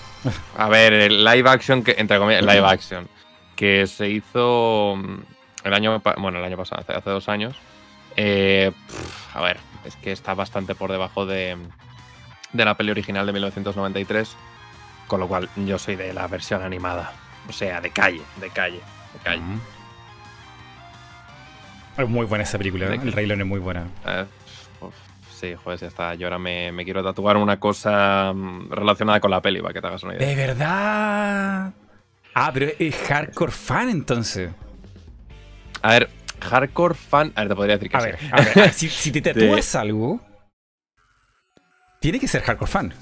[0.58, 3.08] A ver, el live action, que, entre comillas, live action,
[3.56, 5.18] que se hizo mm,
[5.64, 7.56] el año, bueno, el año pasado, hace, dos años.
[8.16, 8.72] Eh,
[9.34, 11.58] a ver, es que está bastante por debajo de,
[12.54, 14.36] de la peli original de 1993,
[15.08, 17.14] con lo cual yo soy de la versión animada.
[17.50, 18.82] O sea, de calle, de calle,
[19.14, 19.42] de calle.
[21.98, 23.88] Es muy buena esa película, El Rey León es muy buena.
[24.06, 24.26] Eh,
[25.34, 26.14] sí, joder, ya está.
[26.16, 29.88] Yo ahora me, quiero tatuar una cosa mm, relacionada con la peli, para que te
[29.88, 30.28] hagas una idea.
[30.28, 31.74] ¿De verdad?
[32.36, 34.52] Ah, pero es hardcore fan entonces.
[35.82, 36.10] A ver,
[36.42, 37.32] hardcore fan.
[37.36, 40.22] A ver, te podría decir que a Ver, a ver, si, te tatúas algo,
[42.00, 42.94] tiene que ser hardcore fan.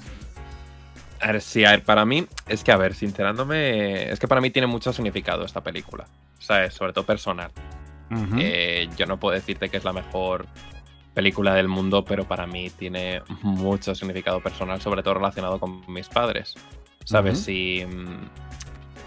[1.20, 4.40] A ver, sí, a ver, para mí, es que, a ver, sincerándome, es que para
[4.40, 6.06] mí tiene mucho significado esta película.
[6.38, 6.74] ¿Sabes?
[6.74, 7.50] Sobre todo personal.
[8.38, 10.46] Eh, yo no puedo decirte que es la mejor
[11.14, 16.08] película del mundo, pero para mí tiene mucho significado personal, sobre todo relacionado con mis
[16.08, 16.54] padres.
[17.04, 17.48] ¿Sabes?
[17.48, 17.84] Y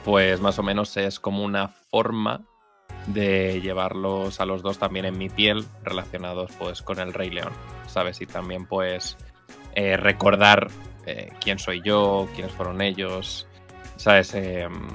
[0.04, 2.42] pues más o menos es como una forma
[3.08, 7.54] de llevarlos a los dos también en mi piel, relacionados pues con el Rey León.
[7.88, 8.22] ¿Sabes?
[8.22, 9.18] Y también pues
[9.76, 10.70] eh, recordar
[11.12, 13.48] eh, quién soy yo, quiénes fueron ellos.
[13.96, 14.34] ¿Sabes?
[14.34, 14.88] Em,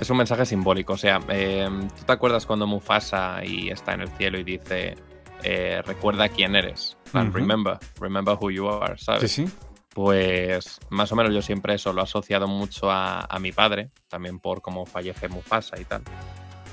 [0.00, 0.94] es un mensaje simbólico.
[0.94, 4.96] O sea, em, ¿tú te acuerdas cuando Mufasa y está en el cielo y dice,
[5.42, 6.96] eh, recuerda quién eres?
[7.12, 9.30] Remember, remember who you are, ¿sabes?
[9.30, 9.52] Sí, sí.
[9.94, 14.38] Pues más o menos yo siempre eso lo he asociado mucho a, mi padre, también
[14.40, 16.02] por cómo fallece Mufasa y tal.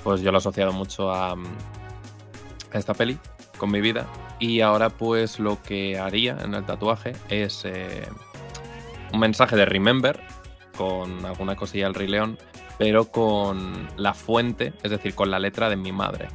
[0.02, 1.36] Pues yo lo he asociado mucho a, a
[2.78, 3.18] esta peli
[3.56, 4.06] con mi vida.
[4.38, 8.02] Y ahora pues lo que haría en el tatuaje es eh,
[9.14, 10.20] un mensaje de Remember
[10.76, 12.38] con alguna cosilla del Rey León
[12.78, 16.28] pero con la fuente, es decir, con la letra de mi madre.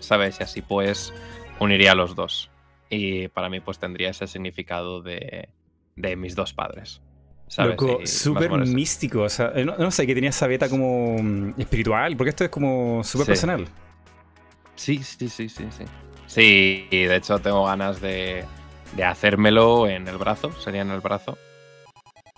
[0.00, 0.38] ¿Sabes?
[0.40, 1.12] Y así pues
[1.58, 2.50] uniría a los dos.
[2.88, 5.48] Y para mí pues tendría ese significado de,
[5.96, 7.02] de mis dos padres.
[7.48, 7.76] ¿sabes?
[8.10, 9.22] súper místico.
[9.22, 13.02] O sea, no, sé, que tenía esa beta como mm, espiritual, porque esto es como
[13.02, 13.66] súper personal.
[14.76, 15.84] Sí, sí, sí, sí, sí.
[16.26, 18.44] Sí, y de hecho tengo ganas de,
[18.96, 21.38] de hacérmelo en el brazo, sería en el brazo.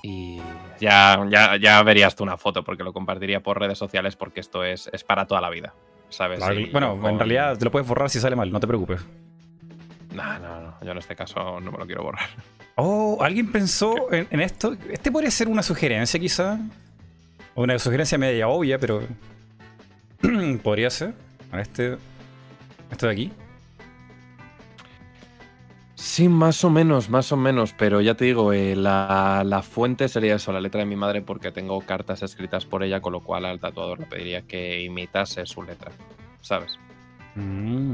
[0.03, 0.41] Y
[0.81, 4.65] ya, ya, ya, verías tú una foto porque lo compartiría por redes sociales porque esto
[4.65, 5.75] es, es para toda la vida.
[6.09, 6.41] ¿Sabes?
[6.73, 9.05] bueno, en realidad te lo puedes borrar si sale mal, no te preocupes.
[10.15, 10.75] No, no, no.
[10.83, 12.29] Yo en este caso no me lo quiero borrar.
[12.77, 14.77] Oh, ¿alguien pensó en, esto?
[14.91, 16.59] Este podría ser una sugerencia quizá.
[17.55, 19.03] O una sugerencia media obvia, pero...
[20.63, 21.15] podría ser.
[21.53, 21.99] Este...
[22.91, 23.33] Esto de aquí.
[26.19, 30.35] Sí, más o menos, más o menos, pero ya te digo, eh, la, fuente sería
[30.35, 33.45] eso, la letra de mi madre, porque tengo cartas escritas por ella, con lo cual
[33.45, 35.93] al tatuador le pediría que imitase su letra,
[36.41, 36.77] ¿sabes?
[37.37, 37.93] Mm.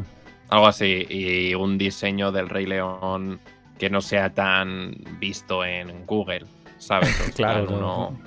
[0.48, 3.40] Algo así, y un diseño del Rey León
[3.78, 6.46] que no sea tan visto en Google,
[6.78, 7.10] ¿sabes?
[7.36, 7.66] claro.
[7.68, 8.18] Uno,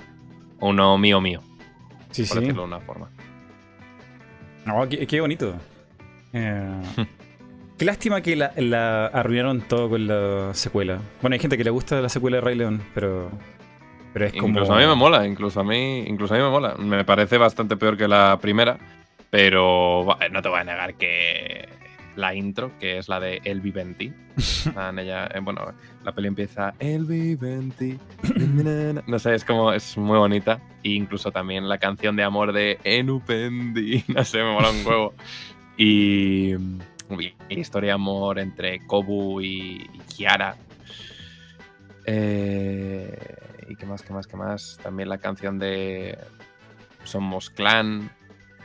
[0.60, 1.42] uno, mío mío,
[2.12, 3.10] sí, por decirlo de una forma.
[4.64, 5.56] No, qué, bonito.
[6.32, 6.82] Eh...
[7.78, 11.00] Qué lástima que la, arruinaron todo con la secuela.
[11.20, 13.30] Bueno, hay gente que le gusta la secuela de Rey León, pero.
[14.12, 14.48] Pero es como.
[14.48, 16.74] Incluso a mí me mola, incluso a mí, incluso a mí me mola.
[16.74, 18.78] Me parece bastante peor que la primera,
[19.30, 21.68] pero no te voy a negar que
[22.16, 24.12] la intro, que es la de El Viventi.
[24.76, 25.72] eh, bueno,
[26.02, 27.96] la peli empieza El Viventi.
[29.06, 30.60] No sé, es como, es muy bonita.
[30.82, 34.02] E incluso también la canción de amor de Enupendi.
[34.08, 35.14] No sé, me mola un huevo.
[35.76, 36.54] Y
[37.48, 40.56] historia de amor entre Kobu y, Kiara.
[42.06, 43.36] Eh,
[43.68, 44.78] y qué más, qué más, qué más.
[44.82, 46.18] También la canción de
[47.04, 48.10] Somos Clan.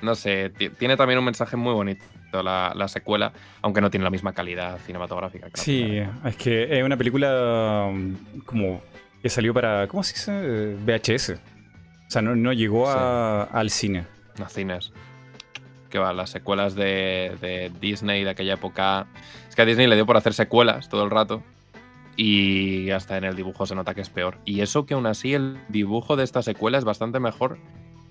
[0.02, 4.10] No sé, tiene también un mensaje muy bonito la, la, secuela, aunque no tiene la
[4.10, 5.50] misma calidad cinematográfica.
[5.54, 8.16] sí, es que es una película um,
[8.46, 8.82] como
[9.22, 10.76] que salió para, ¿cómo se dice?
[10.84, 11.40] VHS.
[12.08, 14.06] O sea, no, llegó al cine.
[14.44, 14.92] A cines
[15.94, 19.06] que va, las secuelas de, Disney de aquella época.
[19.48, 21.44] Es que a Disney le dio por hacer secuelas todo el rato.
[22.18, 24.40] Y hasta en el dibujo se nota que es peor.
[24.44, 27.60] Y eso que aún así el dibujo de esta secuela es bastante mejor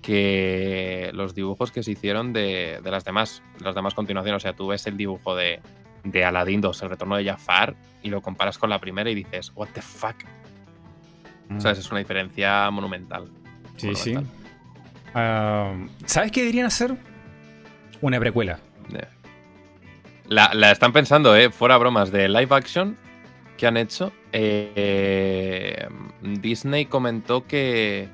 [0.01, 4.41] que los dibujos que se hicieron de, las demás, de las demás continuaciones.
[4.41, 5.59] O sea, tú ves el dibujo de,
[6.05, 9.51] de Aladdin 2, El retorno de Jafar, y lo comparas con la primera y dices,
[9.55, 10.15] what the fuck.
[11.49, 11.59] Mm.
[11.59, 11.79] ¿Sabes?
[11.79, 13.29] Es una diferencia monumental.
[13.75, 14.15] Sí, sí.
[15.13, 16.97] Ah, ¿Sabes qué deberían hacer?
[18.03, 18.59] Una precuela.
[20.27, 21.49] La, la están pensando, ¿eh?
[21.51, 22.97] Fuera bromas, de live action
[23.55, 24.11] que han hecho.
[24.33, 25.87] eh,
[26.21, 28.09] Disney comentó que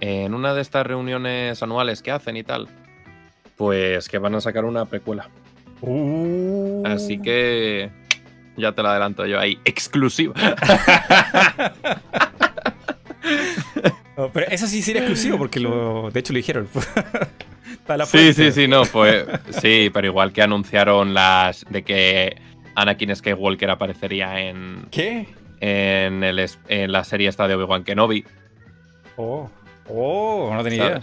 [0.00, 2.68] en una de estas reuniones anuales que hacen y tal,
[3.56, 5.28] pues que van a sacar una precuela.
[5.82, 6.82] Uh.
[6.86, 7.90] Así que
[8.56, 10.32] ya te lo adelanto yo ahí, exclusiva.
[14.16, 16.68] No, pero eso sí sería exclusivo porque lo, de hecho lo dijeron.
[17.84, 19.26] Está la Sí, sí, sí, no, fue.
[19.50, 22.36] Sí, pero igual que anunciaron las de que
[22.74, 25.28] Anakin Skywalker aparecería en, ¿Qué?
[25.60, 28.24] en, el, en la serie esta de Obi-Wan Kenobi.
[29.16, 29.50] Oh.
[29.88, 31.02] Oh, no tenía idea.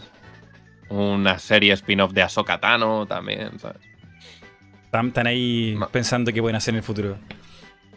[0.89, 3.77] Una serie spin-off de Ahsoka Tano también, ¿sabes?
[4.85, 7.17] Están, ahí pensando qué pueden hacer en el futuro.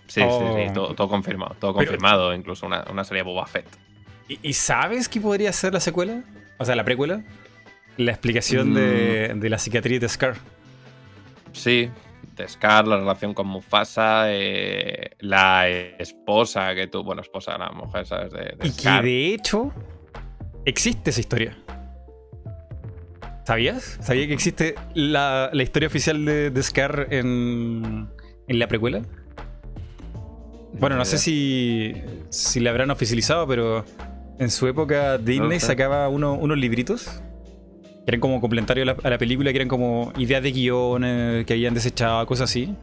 [0.07, 0.57] Sí, Oh.
[0.59, 3.67] sí, sí, todo, todo confirmado, todo Pero- confirmado, incluso una, una serie de Boba Fett.
[4.29, 6.23] ¿Y, y sabes qué podría ser la secuela?
[6.59, 7.23] O sea, la precuela.
[7.97, 9.41] La explicación de, Mm.
[9.41, 10.35] de la cicatriz de Scar.
[11.53, 11.89] Sí,
[12.37, 18.07] de Scar, la relación con Mufasa, eh, la esposa que tú, bueno, esposa, la mujer,
[18.07, 18.33] ¿sabes?
[18.33, 19.73] De, de Y que de hecho
[20.65, 21.57] existe esa historia.
[23.47, 23.99] ¿Sabías?
[24.01, 28.09] ¿Sabías que existe la, la historia oficial de, de Scar en,
[28.49, 29.03] en la precuela?
[30.73, 31.93] Bueno, no sé si,
[32.31, 33.85] si la habrán oficializado, pero
[34.39, 37.23] en su época Disney sacaba uno- unos libritos
[38.05, 41.47] que eran como complementarios a la, a la película, que eran como ideas de guiones
[41.47, 42.75] que habían desechado, cosas así.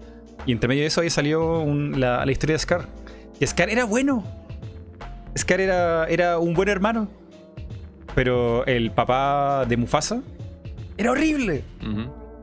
[0.45, 2.87] Y entre medio de eso ahí salió un- la, la historia de Scar.
[3.39, 4.23] Y Scar era bueno.
[5.37, 7.07] Scar era, era un buen hermano.
[8.15, 10.21] Pero el papá de Mufasa
[10.97, 11.63] era horrible.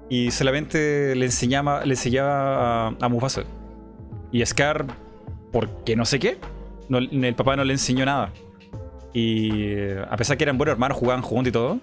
[0.08, 3.42] Y solamente le enseñaba, le enseñaba a, a Mufasa.
[4.32, 4.86] Y Scar,
[5.52, 6.38] porque no sé qué,
[6.88, 8.30] no- el papá no le enseñó nada.
[9.12, 11.80] Y eh, a pesar que eran buenos hermanos, jugaban juntos y todo,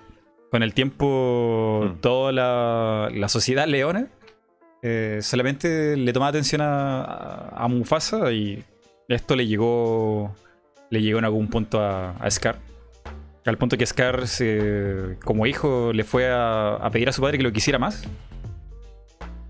[0.56, 2.00] con el tiempo Mm.
[2.00, 4.08] toda la, la sociedad leona
[4.82, 8.64] eh, solamente le tomaba atención a, a- a Mufasa y
[9.10, 10.34] esto le llegó
[10.90, 12.58] le llegó en algún punto a, a Scar.
[13.46, 17.38] Al punto que Scar, se- como hijo, le fue a, a pedir a su padre
[17.38, 18.08] que lo quisiera más.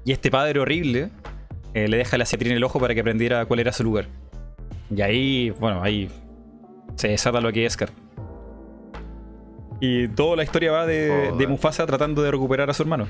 [0.05, 1.09] Y este padre horrible
[1.75, 4.07] eh, le deja la cicatriz en el ojo para que aprendiera cuál era su lugar.
[4.89, 6.09] Y ahí, bueno, ahí
[6.95, 7.89] se desata lo que es Scar.
[9.87, 11.45] Y toda la historia va de.
[11.47, 13.07] Mufasa tratando de recuperar a su hermano.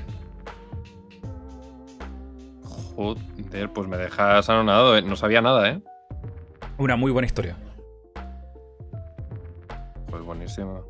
[2.94, 5.02] Joder, pues me dejas anonadado, ¿eh?
[5.02, 5.80] no sabía nada, ¿eh?
[6.76, 7.56] Una muy buena historia.
[10.10, 10.82] Pues buenísima.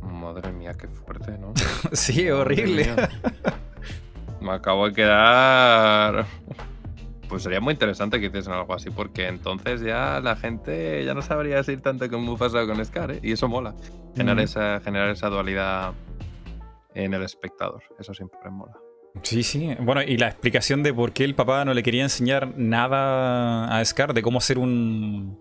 [0.00, 1.52] Madre mía, qué fuerte, ¿no?
[1.92, 2.96] sí, horrible.
[4.40, 6.26] Me acabo de quedar.
[7.32, 11.22] Pues sería muy interesante que hiciesen algo así, porque entonces ya la gente ya no
[11.22, 13.20] sabría si ir tanto con Mufasa o con Scar, ¿eh?
[13.22, 13.74] Y eso mola.
[14.14, 14.44] Generar, Mm.
[14.44, 15.94] esa, generar esa dualidad
[16.94, 17.82] en el espectador.
[17.98, 18.74] Eso siempre mola.
[19.22, 19.74] Sí, sí.
[19.80, 23.82] Bueno, y la explicación de por qué el papá no le quería enseñar nada a
[23.82, 25.40] Scar, de cómo ser un...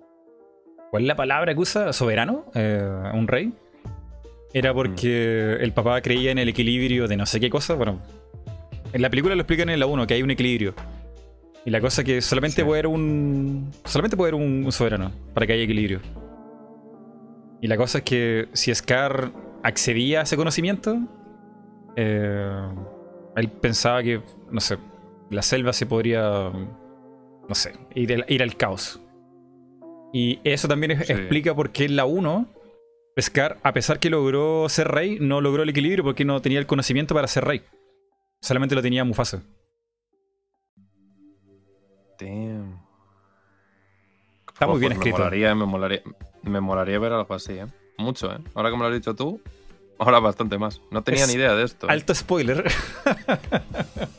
[0.91, 1.91] ¿Cuál es la palabra que usa?
[1.91, 2.45] ¿Soberano?
[2.55, 3.51] Eh, ¿Un rey?
[4.53, 7.73] Era porque el papá creía en el equilibrio de no sé qué cosa.
[7.73, 7.99] Bueno,
[8.93, 10.73] en la película lo explican en la 1, que hay un equilibrio.
[11.65, 12.63] Y la cosa es que solamente Sí.
[12.63, 13.71] puede haber un...
[13.85, 15.99] Solamente puede haber un, un soberano para que haya equilibrio.
[17.61, 19.31] Y la cosa es que si Scar
[19.61, 20.97] accedía a ese conocimiento,
[21.95, 22.67] eh,
[23.35, 24.77] él pensaba que, no sé,
[25.29, 26.21] la selva se podría,
[26.51, 28.99] no sé, ir, al- ir al caos.
[30.13, 31.13] Y eso también Sí.
[31.13, 32.47] explica por qué en la 1,
[33.19, 36.65] Scar, a pesar que logró ser rey, no logró el equilibrio porque no tenía el
[36.65, 37.61] conocimiento para ser rey.
[38.41, 39.43] Solamente lo tenía Mufasa.
[42.21, 42.79] Damn.
[44.53, 45.17] Está muy bien escrito.
[45.17, 46.01] Me molaría, me, molaría,
[46.43, 47.65] me molaría ver algo así, ¿eh?
[47.97, 48.37] Mucho, ¿eh?
[48.53, 49.41] Ahora que me lo has dicho tú,
[49.97, 50.81] ahora bastante más.
[50.91, 51.87] No tenía Es ni idea de esto.
[51.87, 51.91] ¿eh?
[51.91, 52.63] Alto spoiler.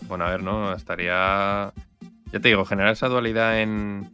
[0.08, 0.74] Bueno, a ver, ¿no?
[0.74, 1.72] Estaría.
[2.32, 4.10] Ya te digo, generar esa dualidad en.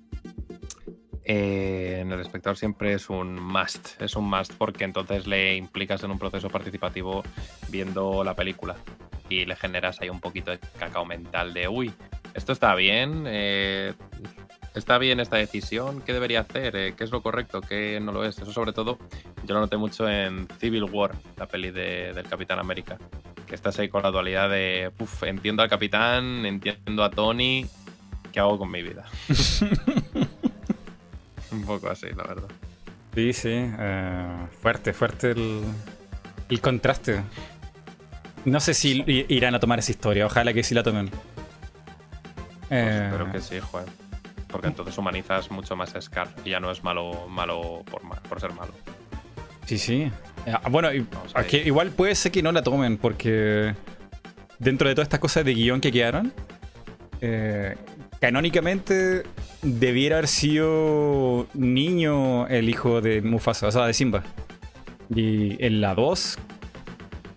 [1.24, 4.00] eh, en el espectador siempre es un must.
[4.00, 7.24] Es un must porque entonces le implicas en un proceso participativo
[7.68, 8.76] viendo la película.
[9.28, 11.92] Y le generas ahí un poquito de cacao mental de, uy,
[12.38, 13.94] esto está bien, eh,
[14.74, 16.76] está bien esta decisión, ¿qué debería hacer?
[16.76, 17.60] Eh, ¿Qué es lo correcto?
[17.60, 18.38] ¿Qué no lo es?
[18.38, 18.98] Eso sobre todo
[19.44, 22.98] yo lo noté mucho en Civil War, la peli de- del Capitán América
[23.46, 27.64] que estás ahí con la dualidad de, "Uf, entiendo al capitán, entiendo a Tony,
[28.30, 29.06] ¿qué hago con mi vida?
[31.50, 32.48] Un poco así, la verdad.
[33.14, 33.48] sí, sí.
[33.54, 35.62] eh, fuerte, fuerte el,
[36.50, 37.22] el contraste.
[38.44, 40.26] No sé si irán a tomar esa historia.
[40.26, 41.10] Ojalá que sí la tomen.
[42.68, 43.88] Pues espero que sí, joder.
[44.48, 48.40] Porque entonces humanizas mucho más a Scar y ya no es malo, malo por, por
[48.40, 48.72] ser malo.
[49.66, 50.10] Sí, sí.
[50.46, 50.88] Ah, bueno,
[51.64, 53.74] igual puede ser que no la tomen porque
[54.58, 56.32] dentro de todas estas cosas de guion que quedaron,
[57.20, 57.76] eh,
[58.20, 59.24] canónicamente
[59.62, 64.22] debiera haber sido niño el hijo de Mufasa, o sea, de Simba.
[65.14, 66.38] Y en la 2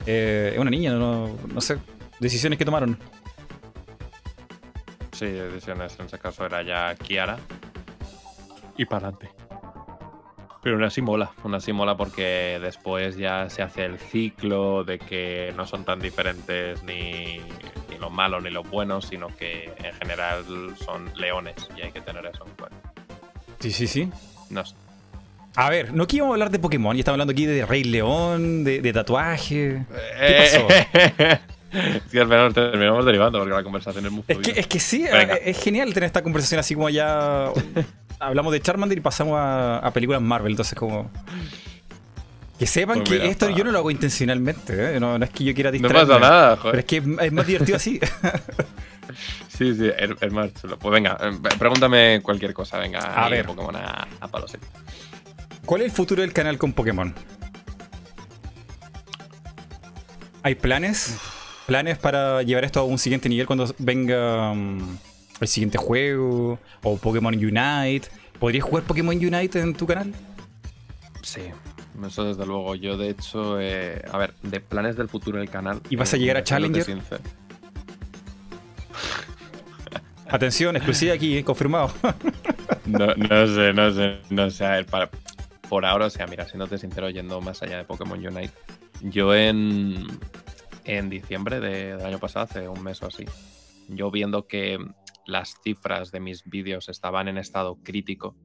[0.05, 1.77] eh, es una niña, no, no sé,
[2.19, 2.97] decisiones que tomaron.
[5.22, 7.38] Sí, decisiones, en ese caso era ya Kiara.
[8.76, 9.30] Y para adelante.
[10.64, 14.98] Pero aún así mola, aún así mola porque después ya se hace el ciclo de
[14.98, 17.39] que no son tan diferentes ni,
[17.91, 20.43] ni los malos ni los buenos, sino que en general
[20.84, 22.93] son leones y hay que tener eso en cuenta.
[23.60, 24.10] Sí, sí, sí.
[24.49, 24.73] No sé.
[25.56, 28.91] A ver, no quiero hablar de Pokémon, ya estamos hablando aquí de Rey León, de,
[28.91, 29.85] tatuaje.
[30.18, 31.41] ¿Qué pasó?
[32.11, 35.06] Sí, al final terminamos derivando porque la conversación es muy es que, es que sí,
[35.45, 37.52] es genial tener esta conversación así como ya
[38.19, 41.10] hablamos de Charmander y pasamos a, películas Marvel, entonces como...
[42.60, 44.99] Que sepan pues que esto yo no lo hago intencionalmente, ¿eh?
[44.99, 45.99] no, es que yo quiera distraerme.
[45.99, 46.72] No pasa nada, joder.
[46.72, 47.99] Pero es que es más divertido así.
[49.49, 50.77] sí, sí, es, más chulo.
[50.77, 52.99] Pues venga, eh, pregúntame cualquier cosa, venga.
[52.99, 53.48] A ver.
[53.48, 54.45] Pokémon a, a palo
[55.65, 57.15] ¿Cuál es el futuro del canal con Pokémon?
[60.43, 61.18] ¿Hay planes?
[61.72, 64.53] ¿Planes para llevar esto a un siguiente nivel cuando venga...
[64.53, 64.98] Mm,
[65.39, 68.10] el siguiente juego o Pokémon Unite.
[68.41, 70.14] ¿Podrías jugar Pokémon Unite en tu canal?
[71.23, 71.43] Sí,
[72.06, 72.76] eso desde luego.
[72.76, 75.80] Yo, de hecho, eh, a ver, de planes del futuro del canal.
[75.89, 76.99] ¿Y vas a llegar a Challenger?
[80.27, 81.89] Atención, exclusiva aquí, eh, confirmado.
[82.85, 84.65] no, no, sé, no sé, no sé.
[84.65, 85.10] A ver, para,
[85.69, 88.52] por ahora, o sea, mira, siéndote sincero, yendo más allá de Pokémon Unite,
[89.03, 90.06] yo en,
[90.85, 93.25] en diciembre del año pasado, hace un mes o así,
[93.87, 94.79] yo viendo que
[95.25, 98.35] las cifras de mis vídeos estaban en estado crítico.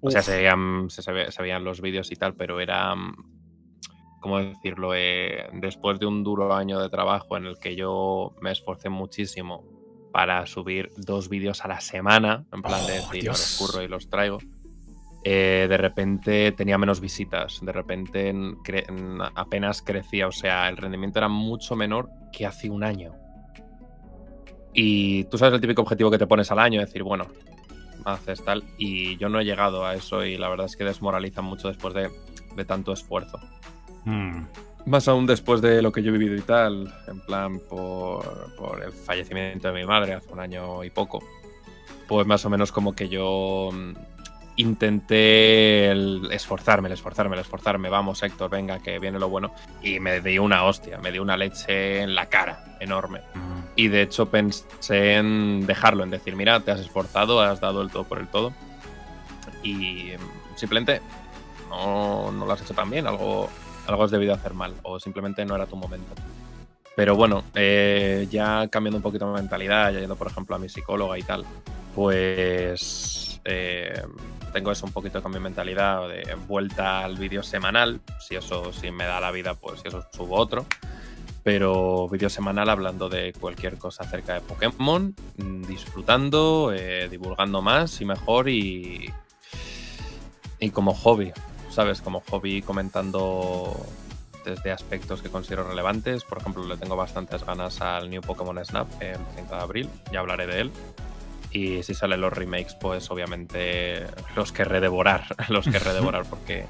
[0.00, 3.16] O sea, se veían, se, veían los vídeos y tal, pero era, mm,
[4.20, 4.94] ¿cómo decirlo?
[4.94, 9.64] Eh, después de un duro año de trabajo en el que yo me esforcé muchísimo
[10.12, 13.88] para subir dos vídeos a la semana, en plan de oh, decir, los curro y
[13.88, 14.38] los traigo.
[15.28, 18.32] Eh, de repente tenía menos visitas, de repente
[19.34, 23.12] apenas crecía, o sea, el rendimiento era mucho menor que hace un año.
[24.72, 27.26] Y tú sabes el típico objetivo que te pones al año, decir, bueno,
[28.04, 28.62] haces tal.
[28.78, 31.92] Y yo no he llegado a eso y la verdad es que desmoraliza mucho después
[31.92, 33.40] de, tanto esfuerzo.
[34.04, 34.44] Hmm.
[34.84, 38.80] Más aún después de lo que yo he vivido y tal, en plan por, por,
[38.80, 41.18] el fallecimiento de mi madre hace un año y poco.
[42.06, 44.15] Pues más o menos como que yo mm,
[44.56, 47.88] intenté el esforzarme, el esforzarme, el esforzarme.
[47.88, 49.52] Vamos, Héctor, venga, que viene lo bueno.
[49.82, 53.20] Y me di una hostia, me di una leche en la cara enorme.
[53.34, 53.56] Hmm.
[53.76, 57.90] Y de hecho pensé en dejarlo, en decir, mira, te has esforzado, has dado el
[57.90, 58.52] todo por el todo.
[59.62, 60.12] Y
[60.56, 61.02] simplemente
[61.68, 63.50] no, lo has hecho tan bien, algo,
[63.86, 66.14] algo has debido hacer mal, o simplemente no era tu momento.
[66.94, 70.68] Pero bueno, eh, ya cambiando un poquito mi mentalidad, ya yendo por ejemplo a mi
[70.68, 71.44] psicóloga y tal,
[71.94, 74.02] pues eh,
[74.56, 78.00] tengo eso un poquito con mi mentalidad de vuelta al vídeo semanal.
[78.26, 80.64] Si eso si me da la vida, pues si eso subo otro
[81.42, 88.00] pero vídeo semanal hablando de cualquier cosa acerca de Pokémon, mm, disfrutando, eh, divulgando más
[88.00, 89.12] y mejor y,
[90.58, 91.32] y como hobby,
[91.70, 92.00] ¿sabes?
[92.00, 93.76] Como hobby comentando
[94.44, 96.24] desde aspectos que considero relevantes.
[96.24, 100.18] Por ejemplo, le tengo bastantes ganas al New Pokémon Snap el 30 de abril, ya
[100.18, 100.72] hablaré de él.
[101.56, 104.06] Y si salen los remakes, pues obviamente
[104.36, 106.66] los querré devorar, los querré devorar porque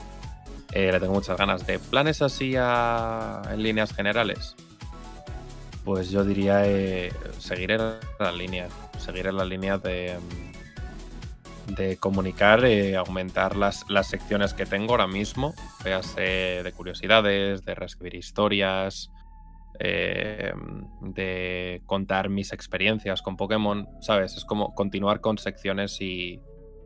[0.72, 1.66] eh, le tengo muchas ganas.
[1.66, 4.54] ¿De planes así en líneas generales?
[5.84, 7.80] Pues yo diría eh, seguir en
[8.20, 8.68] la línea,
[9.04, 10.20] seguir en la línea de,
[11.66, 15.52] de comunicar, eh, aumentar las, las, secciones que tengo ahora mismo,
[15.82, 19.10] véase de curiosidades, de reescribir historias,
[19.78, 20.52] eh,
[21.00, 24.36] de contar mis experiencias con Pokémon, ¿sabes?
[24.36, 26.40] Es como continuar con secciones y,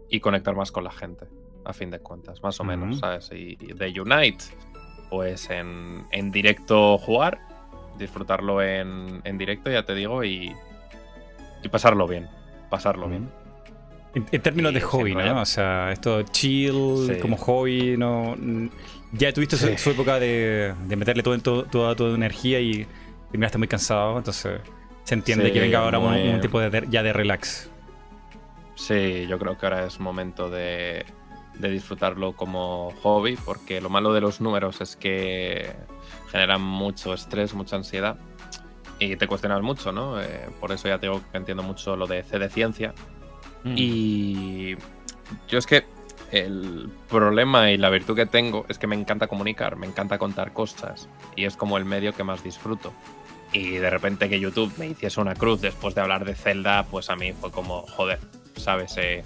[0.09, 1.27] y conectar más con la gente,
[1.65, 3.31] a fin de cuentas, más o menos, ¿sabes?
[3.33, 4.45] Y de Unite,
[5.11, 7.51] pues en, en directo jugar
[8.01, 10.53] disfrutarlo en, directo, ya te digo, y,
[11.63, 12.29] y pasarlo bien.
[12.69, 13.29] Pasarlo bien.
[14.15, 15.41] En, términos de hobby, ¿no?
[15.41, 18.37] O sea, esto chill, como hobby, ¿no?
[19.13, 22.87] Ya tuviste su, época de, meterle todo, toda tu energía y
[23.31, 24.61] terminaste muy cansado, entonces
[25.05, 27.71] se entiende que venga ahora un, tipo de, ya de relax.
[28.77, 31.05] Sí, yo creo que ahora es momento de,
[31.59, 35.73] de disfrutarlo como hobby, porque lo malo de los números es que
[36.31, 38.17] generan mucho estrés, mucha ansiedad.
[38.99, 40.21] y te cuestionas mucho, ¿no?
[40.21, 42.95] Eh, por eso ya tengo que entiendo mucho lo de C de ciencia.
[43.65, 43.75] Mm.
[43.77, 44.77] Y
[45.49, 45.85] yo es que
[46.31, 50.53] el problema y la virtud que tengo es que me encanta comunicar, me encanta contar
[50.53, 52.93] cosas y es como el medio que más disfruto.
[53.53, 57.11] Y de repente que YouTube me hiciese una cruz después de hablar de Zelda, pues
[57.11, 58.21] a mí fue como, joder,
[58.57, 58.95] ¿sabes?
[58.97, 59.25] Eh,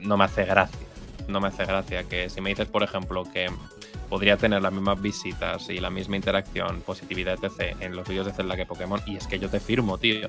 [0.00, 0.86] no me hace gracia.
[1.28, 3.48] No me hace gracia que si me dices, por ejemplo, que
[4.10, 7.76] podría tener las mismas visitas y la misma interacción, positividad, etc.
[7.80, 10.28] en los vídeos de Zelda que Pokémon, y es que yo te firmo, tío.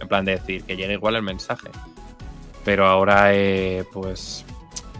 [0.00, 1.68] En plan de decir que llegue igual el mensaje.
[2.64, 4.44] Pero ahora, eh, pues,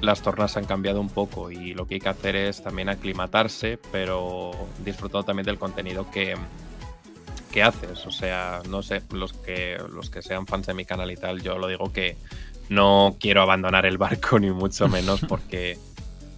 [0.03, 3.79] las tornas han cambiado un poco y lo que hay que hacer es también aclimatarse,
[3.93, 4.51] pero
[4.85, 6.35] disfrutando también del contenido que,
[7.53, 8.05] que haces.
[8.05, 11.41] O sea, no sé, los que, los que sean fans de mi canal y tal,
[11.41, 12.17] yo lo digo que
[12.69, 15.79] no quiero abandonar el barco ni mucho menos porque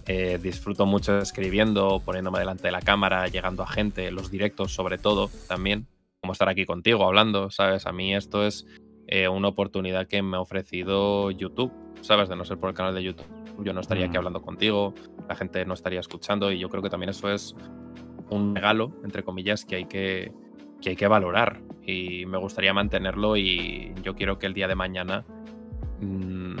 [0.05, 4.99] eh, disfruto mucho escribiendo, poniéndome delante de la cámara, llegando a gente, los directos sobre
[4.99, 5.87] todo también,
[6.21, 7.87] como estar aquí contigo hablando, ¿sabes?
[7.87, 8.67] A mí esto es
[9.07, 12.29] eh, una oportunidad que me ha ofrecido YouTube, ¿sabes?
[12.29, 14.17] De no ser por el canal de YouTube, yo no estaría aquí Mm.
[14.17, 14.93] hablando contigo,
[15.27, 17.55] la gente no estaría escuchando y yo creo que también eso es
[18.29, 20.31] un regalo, entre comillas, que hay que,
[20.81, 24.75] que, hay que valorar y me gustaría mantenerlo y yo quiero que el día de
[24.75, 25.25] mañana
[26.01, 26.55] mm,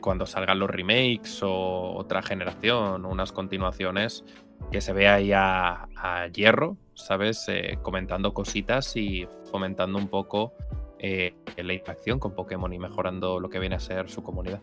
[0.00, 4.24] cuando salgan los remakes o otra generación o unas continuaciones,
[4.70, 7.46] que se vea ahí a, a Hierro, ¿sabes?
[7.48, 10.52] Eh, comentando cositas y fomentando un poco
[10.98, 14.60] eh, la interacción con Pokémon y mejorando lo que viene a ser su comunidad.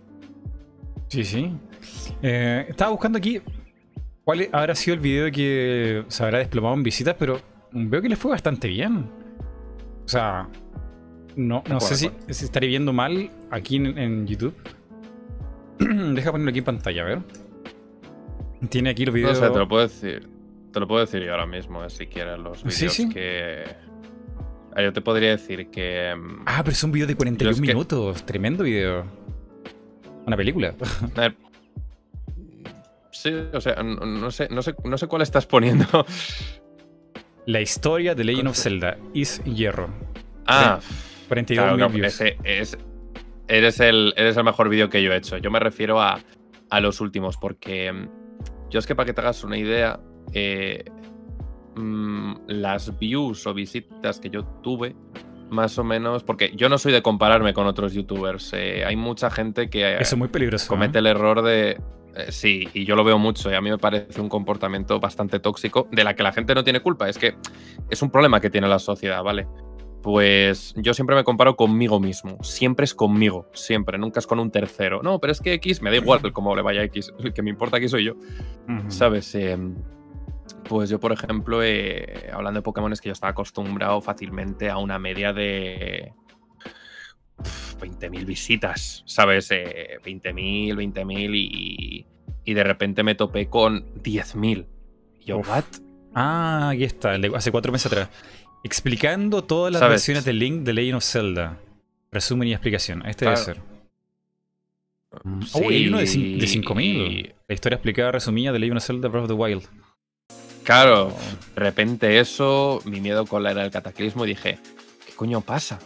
[1.11, 1.51] Sí, sí.
[2.21, 3.41] Eh, estaba buscando aquí
[4.23, 7.41] cuál habrá sido el video que se habrá desplomado en visitas, pero
[7.73, 9.09] veo que le fue bastante bien.
[10.05, 10.47] O sea,
[11.35, 14.53] no, no sé si, estaré viendo mal aquí en, en YouTube.
[15.79, 17.19] Deja ponerlo aquí en pantalla, a ver.
[18.69, 19.37] Tiene aquí los No videos.
[19.37, 20.29] sé, te lo puedo decir.
[20.71, 23.09] Te lo puedo decir yo ahora mismo, eh, si quieres, los Sí, vídeos sí.
[23.09, 23.63] que.
[24.73, 26.15] Ah, Yo te podría decir que.
[26.15, 28.23] mm, Ah, pero es un video de 41 Yo es que- minutos.
[28.25, 29.05] Tremendo video.
[30.25, 30.75] Una película.
[31.15, 31.35] ver,
[33.11, 35.85] Sí, o sea, no, no sé, no, sé, no sé cuál estás poniendo.
[37.45, 39.89] La historia de Legend of Zelda is Hierro.
[40.47, 40.79] ah,
[41.27, 42.37] 42 Claro, mil ese
[43.47, 45.37] eres, el, eres el mejor vídeo que yo he hecho.
[45.37, 46.19] Yo me refiero a,
[46.69, 48.09] a los últimos, porque mm,
[48.69, 49.99] yo es que para que te hagas una idea,
[50.33, 50.83] eh,
[51.75, 54.95] mm, las views o visitas que yo tuve,
[55.51, 58.51] más o menos, porque yo no soy de compararme con otros youtubers.
[58.53, 60.67] eh, hay mucha gente que Eso es muy peligroso.
[60.67, 61.01] comete ¿eh?
[61.01, 61.71] el error de.
[62.15, 65.39] eh, sí, y yo lo veo mucho y a mí me parece un comportamiento bastante
[65.39, 67.07] tóxico de la que la gente no tiene culpa.
[67.09, 67.35] Es que
[67.89, 69.47] es un problema que tiene la sociedad, ¿vale?
[70.01, 72.37] Pues yo siempre me comparo conmigo mismo.
[72.43, 75.01] Siempre es conmigo, siempre, nunca es con un tercero.
[75.03, 77.13] No, pero es que X me da igual cómo le vaya a X.
[77.23, 78.89] El que me importa aquí soy yo, Ujú.
[78.89, 79.37] ¿sabes?
[80.67, 84.77] Pues yo, por ejemplo, eh, hablando de Pokémon, es que yo estaba acostumbrado fácilmente a
[84.77, 86.13] una media de
[87.43, 89.49] pf, 20.000 visitas, ¿sabes?
[89.51, 92.05] Eh, 20.000, 20.000 y,
[92.45, 94.65] y de repente me topé con 10.000.
[95.19, 95.49] Y Yo, Uf.
[95.49, 95.63] ¿what?
[96.13, 98.09] Ah, aquí está, hace cuatro meses atrás.
[98.63, 99.93] Explicando todas las ¿Sabes?
[99.93, 101.57] versiones de Link de Legend of Zelda.
[102.11, 103.03] Resumen y explicación.
[103.07, 103.61] Este debe ser.
[105.53, 106.85] Oh, hay uno de, de 5000.
[107.11, 109.63] y- La historia explicada resumida de Legend of Zelda Breath of the Wild.
[110.63, 111.13] Claro,
[111.55, 114.59] de repente eso, mi miedo con la era del cataclismo y dije,
[115.05, 115.79] ¿qué coño pasa?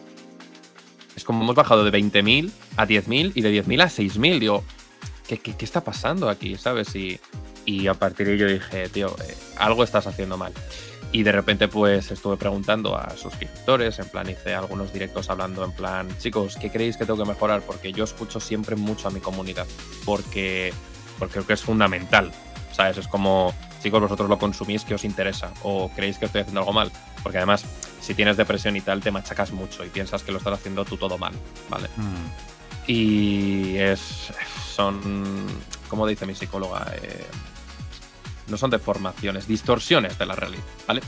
[1.16, 4.40] Es como hemos bajado de 20.000 a 10.000 y de 10.000 a 6.000.
[4.40, 4.64] Digo,
[5.28, 6.58] ¿qué, qué, qué está pasando aquí?
[6.58, 6.94] ¿Sabes?
[6.96, 7.20] Y,
[7.66, 10.54] y a partir de ello dije, tío, eh, algo estás haciendo mal.
[11.12, 15.72] Y de repente pues estuve preguntando a suscriptores, en plan hice algunos directos hablando en
[15.72, 17.62] plan, chicos, ¿qué creéis que tengo que mejorar?
[17.62, 19.66] Porque yo escucho siempre mucho a mi comunidad,
[20.04, 20.74] porque,
[21.18, 22.32] porque creo que es fundamental,
[22.74, 22.98] ¿sabes?
[22.98, 23.54] Es como,
[23.86, 25.52] chicos, vosotros lo consumís, que os interesa?
[25.62, 26.92] ¿O creéis que estoy haciendo algo mal?
[27.22, 27.64] Porque además,
[28.02, 30.98] si tienes depresión y tal, te machacas mucho y piensas que lo estás haciendo tú
[30.98, 31.34] todo mal,
[31.70, 31.88] ¿vale?
[31.96, 32.90] Mm.
[32.92, 34.32] Y es.
[34.76, 35.46] Son.
[35.88, 36.92] como dice mi psicóloga?
[37.00, 37.26] Eh,
[38.48, 41.02] no son deformaciones, distorsiones de la realidad, ¿vale?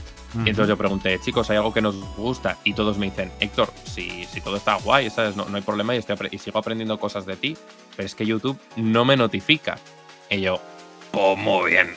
[0.46, 2.58] Y entonces yo pregunté, chicos, ¿hay algo que nos gusta?
[2.64, 5.36] Y todos me dicen, Héctor, si, si todo está guay, ¿sabes?
[5.36, 7.58] No, no hay problema y, estoy apre- y sigo aprendiendo cosas de ti,
[7.96, 9.80] pero es que YouTube no me notifica.
[10.30, 10.60] Y yo,
[11.12, 11.96] pues muy bien,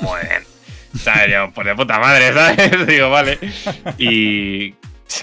[0.00, 0.42] muy bien.
[0.94, 1.30] ¿Sabes?
[1.32, 2.86] Yo, pues de puta madre, ¿sabes?
[2.86, 3.38] Digo, vale.
[3.98, 4.72] Y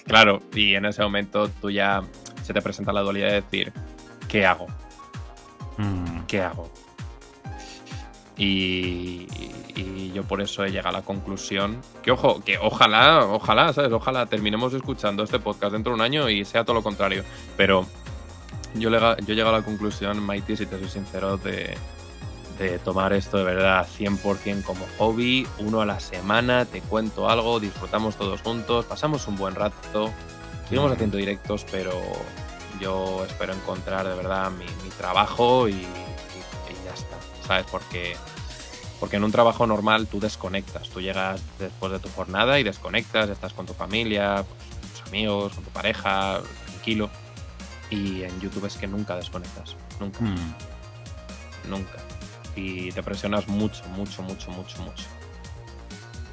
[0.06, 2.02] claro, y en ese momento tú ya
[2.44, 3.72] se te presenta la dualidad de decir,
[4.28, 4.68] ¿qué hago?
[5.78, 6.22] Mm.
[6.28, 6.72] ¿Qué hago?
[8.38, 9.28] Y,
[9.76, 13.92] y yo por eso he llegado a la conclusión que, ojo, que ojalá, ojalá, ¿sabes?
[13.92, 17.24] Ojalá terminemos escuchando este podcast dentro de un año y sea todo lo contrario.
[17.58, 17.86] Pero
[18.76, 21.76] yo, yo he llegado a la conclusión, Mighty, si te soy sincero, de,
[22.60, 27.60] de tomar esto de verdad 100% como hobby, uno a la semana, te cuento algo,
[27.60, 30.12] disfrutamos todos juntos, pasamos un buen rato,
[30.66, 31.94] seguimos haciendo directos, pero
[32.82, 34.66] yo espero encontrar de verdad mi,
[34.98, 35.82] trabajo y,
[36.84, 37.16] ya está,
[37.48, 37.66] ¿sabes?
[37.72, 38.18] Porque,
[39.00, 43.30] porque en un trabajo normal tú desconectas, tú llegas después de tu jornada y desconectas,
[43.30, 47.10] estás con tu familia, con tus amigos, con tu pareja, tranquilo.
[47.90, 50.20] Y en YouTube es que nunca desconectas, nunca.
[50.20, 50.54] Hmm.
[51.70, 52.09] Nunca
[52.60, 55.06] y te presionas mucho, mucho, mucho, mucho, mucho.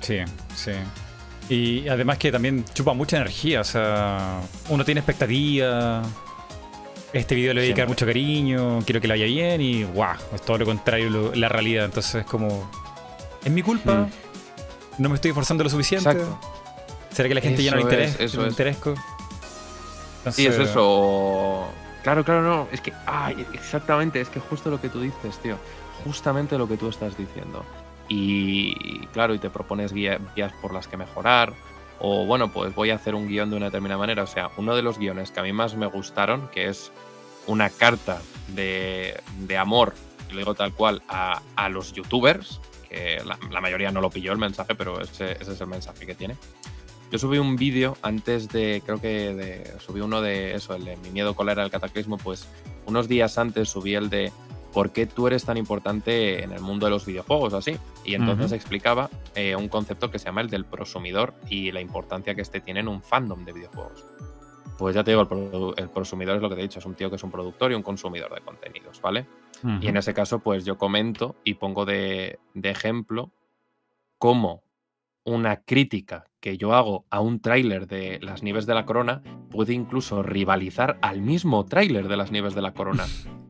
[0.00, 0.18] Sí,
[0.54, 0.72] sí.
[1.48, 6.02] Y además que también chupa mucha energía, o sea, uno tiene expectativa.
[7.12, 10.16] Este video le voy a dedicar mucho cariño, quiero que le vaya bien y guau,
[10.34, 11.84] es todo lo contrario la realidad.
[11.86, 12.68] Entonces es como,
[13.44, 14.10] es mi culpa, hmm.
[14.98, 16.10] no me estoy esforzando lo suficiente.
[16.10, 16.38] Exacto.
[17.12, 18.22] ¿Será que la gente ya no le interesa?
[18.22, 18.56] Eso es.
[20.34, 21.68] Sí, es eso.
[22.02, 22.68] Claro, claro, no.
[22.70, 25.56] Es que, ay, exactamente, es que justo lo que tú dices, tío
[26.06, 27.64] justamente lo que tú estás diciendo.
[28.08, 31.52] Y claro, y te propones guías por las que mejorar.
[31.98, 34.22] O bueno, pues voy a hacer un guion de una determinada manera.
[34.22, 36.92] O sea, uno de los guiones que a mí más me gustaron, que es
[37.48, 39.94] una carta de, de amor,
[40.30, 44.38] lo digo tal cual, a, a los youtubers, que la, mayoría no lo pilló el
[44.38, 46.36] mensaje, pero ese, ese es el mensaje que tiene.
[47.10, 50.96] Yo subí un vídeo antes de, creo que de, subí uno de eso, el de
[50.96, 52.48] mi miedo, cólera, el cataclismo, pues
[52.84, 54.32] unos días antes subí el de
[54.76, 57.78] por qué tú eres tan importante en el mundo de los videojuegos, así.
[58.04, 62.34] Y entonces explicaba eh, un concepto que se llama el del prosumidor y la importancia
[62.34, 64.04] que este tiene en un fandom de videojuegos.
[64.76, 65.26] Pues ya te digo,
[65.78, 67.72] el, prosumidor es lo que te he dicho, es un tío que es un productor
[67.72, 69.24] y un consumidor de contenidos, ¿vale?
[69.80, 73.30] Y en ese caso, pues yo comento y pongo de, de ejemplo
[74.18, 74.62] cómo
[75.24, 79.72] una crítica que yo hago a un tráiler de Las Nieves de la Corona puede
[79.72, 83.06] incluso rivalizar al mismo tráiler de Las Nieves de la Corona.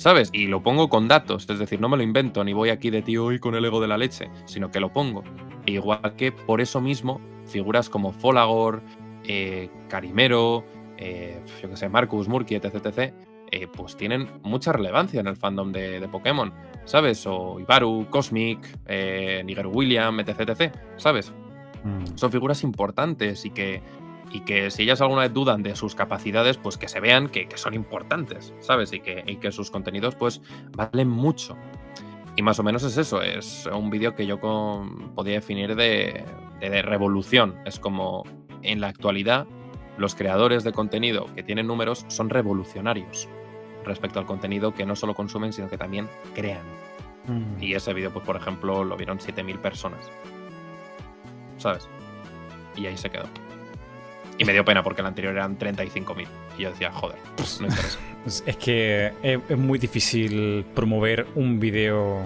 [0.00, 0.30] ¿sabes?
[0.32, 3.02] Y lo pongo con datos, es decir, no me lo invento, ni voy aquí de
[3.02, 5.22] tío y con el ego de la leche, sino que lo pongo.
[5.66, 8.82] E igual que por eso mismo, figuras como Folagor,
[9.24, 10.64] eh, Carimero,
[10.96, 13.14] eh, yo que sé, Marcus, Murky, etc, etc,
[13.50, 16.50] eh, pues tienen mucha relevancia en el fandom de, Pokémon,
[16.86, 17.26] ¿sabes?
[17.26, 21.30] O Ibaru, Cosmic, Niger William, etc, etc, ¿sabes?
[21.84, 22.16] Mm.
[22.16, 23.82] Son figuras importantes y que
[24.30, 27.48] y que si ellas alguna vez dudan de sus capacidades, pues que se vean que,
[27.56, 28.92] son importantes, ¿sabes?
[28.92, 30.40] Y que, que, sus contenidos pues
[30.72, 31.56] valen mucho.
[32.36, 34.38] Y más o menos es eso, es un vídeo que yo
[35.14, 36.24] podría definir de,
[36.60, 37.56] de, revolución.
[37.66, 38.24] Es como
[38.62, 39.46] en la actualidad
[39.98, 43.28] los creadores de contenido que tienen números son revolucionarios
[43.84, 46.64] respecto al contenido que no solo consumen, sino que también crean.
[47.26, 47.62] Mm.
[47.62, 50.10] Y ese vídeo, pues por ejemplo, lo vieron 7.000 personas.
[51.58, 51.88] ¿Sabes?
[52.76, 53.24] Y ahí se quedó.
[54.40, 56.26] Y me dio pena porque el anterior eran 35.000.
[56.56, 57.18] Y yo decía, joder,
[57.60, 57.98] no interesa.
[58.46, 62.22] es que es, muy difícil promover un video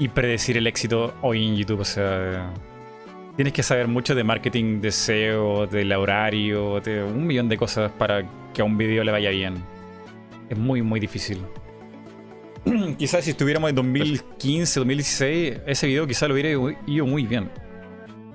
[0.00, 1.78] y predecir el éxito hoy en YouTube.
[1.78, 2.52] O sea,
[3.36, 7.92] tienes que saber mucho de marketing, de SEO, del horario, de un millón de cosas
[7.92, 9.62] para que a un video le vaya bien.
[10.50, 11.40] Es muy, muy difícil.
[12.98, 16.50] quizás si estuviéramos en 2015, 2016, ese video quizás lo hubiera
[16.88, 17.48] ido muy bien.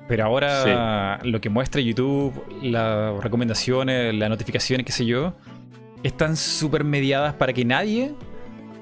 [0.07, 5.33] Pero ahora lo que muestra YouTube, las recomendaciones, las notificaciones, qué sé yo,
[6.03, 8.13] están súper mediadas para que nadie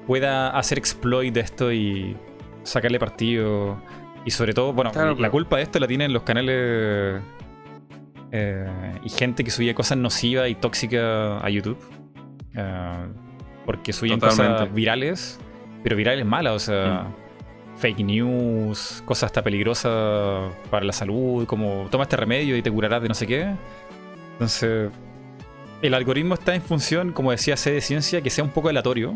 [0.06, 2.16] pueda hacer exploit de esto y
[2.62, 3.80] sacarle partido.
[4.24, 7.20] Y sobre todo, bueno, la culpa de esto la tienen los canales
[8.30, 11.78] eh, y gente que subía cosas nocivas y tóxicas a YouTube.
[12.54, 13.06] Eh,
[13.64, 15.40] porque subían cosas virales,
[15.82, 17.02] pero virales malas, o sea.
[17.02, 17.25] Mm
[17.76, 23.02] fake news, cosas hasta peligrosas para la salud, como toma este remedio y te curarás
[23.02, 23.54] de no sé qué.
[24.32, 24.90] Entonces,
[25.82, 29.14] el algoritmo está en función, como decía C de Ciencia, que sea un poco aleatorio.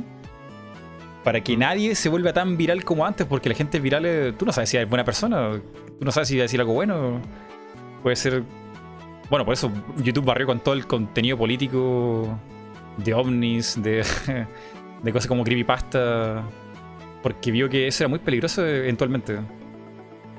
[1.24, 4.47] Para que nadie se vuelva tan viral como antes, porque la gente viral, es, tú
[4.47, 5.51] no sabes si es buena persona,
[5.99, 7.20] tú no sabes si va a decir algo bueno.
[8.03, 8.43] Puede ser.
[9.28, 12.39] Bueno, por eso YouTube barrió con todo el contenido político
[12.97, 14.05] de ovnis, de,
[15.03, 16.43] de cosas como creepypasta
[17.23, 19.39] porque vio que eso era muy peligroso eventualmente.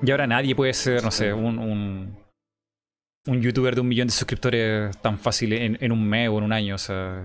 [0.04, 4.98] Y ahora nadie puede ser, no sé, un, un, youtuber de un millón de suscriptores
[4.98, 6.76] tan fácil en, un mes o en un año.
[6.76, 7.24] O sea,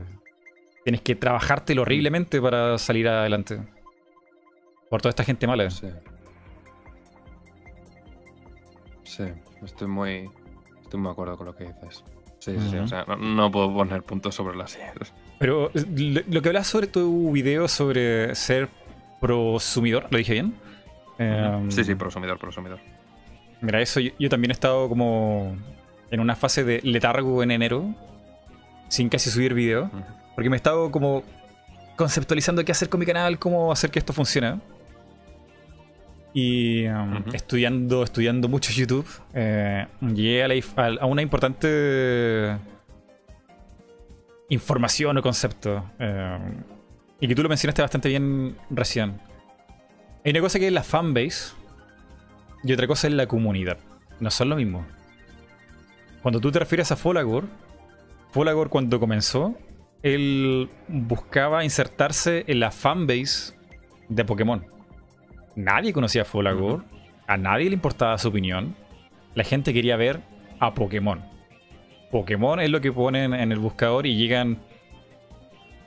[0.84, 3.60] tienes que trabajártelo horriblemente para salir adelante.
[4.90, 5.70] Por toda esta gente mala.
[5.70, 5.88] Sí.
[9.04, 9.24] Sí,
[9.64, 10.30] estoy muy,
[10.82, 12.04] estoy muy de acuerdo con lo que dices.
[12.40, 12.76] Sí, sí, sí.
[12.76, 15.14] O sea, no, puedo poner puntos sobre las sillas.
[15.38, 18.68] Pero lo que hablas sobre tu video sobre ser
[19.20, 20.54] prosumidor, ¿lo dije bien?
[21.18, 22.78] Em, sí, sí, prosumidor, prosumidor.
[23.60, 25.56] Mira, eso yo, también he estado como
[26.10, 27.94] en una fase de letargo en enero,
[28.88, 29.90] sin casi subir video,
[30.34, 31.22] porque me he estado como
[31.96, 34.60] conceptualizando qué hacer con mi canal, cómo hacer que esto funcione.
[36.34, 40.44] Y um, estudiando, estudiando mucho YouTube, eh, llegué
[40.76, 42.58] a, una importante
[44.50, 45.82] información o concepto.
[45.98, 46.38] Eh,
[47.20, 49.20] y que tú lo mencionaste bastante bien recién.
[50.24, 51.54] Hay una cosa que es la fanbase
[52.64, 53.78] y otra cosa es la comunidad.
[54.20, 54.84] No son lo mismo.
[56.22, 57.46] Cuando tú te refieres a Folagor,
[58.30, 59.54] Folagor cuando comenzó,
[60.02, 63.54] él buscaba insertarse en la fanbase
[64.08, 64.66] de Pokémon.
[65.54, 66.84] Nadie conocía a Folagor,
[67.26, 68.76] a nadie le importaba su opinión.
[69.34, 70.20] La gente quería ver
[70.60, 71.24] a Pokémon.
[72.10, 74.58] Pokémon es lo que ponen en el buscador y llegan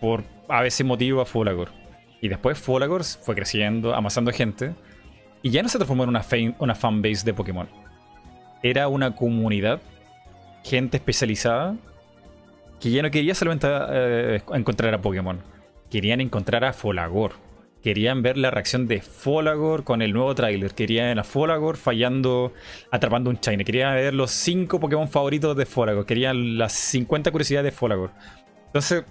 [0.02, 1.70] por a veces motivo a Folagor.
[2.22, 4.74] Y después Folagor fue creciendo, amasando gente.
[5.42, 6.26] Y ya no se transformó en una,
[6.60, 7.70] una fanbase de Pokémon.
[8.62, 9.82] Era una comunidad,
[10.64, 11.78] gente especializada,
[12.80, 15.40] que ya no quería solamente eh, encontrar a Pokémon.
[15.90, 17.34] Querían encontrar a Folagor
[17.82, 20.74] querían ver la reacción de Folagor con el nuevo tráiler.
[20.74, 22.54] Querían a Folagor fallando,
[22.92, 23.64] atrapando un China.
[23.64, 26.06] Querían ver los 5 Pokémon favoritos de Folagor.
[26.06, 28.12] Querían las 50 curiosidades de Folagor.
[28.68, 29.04] Entonces,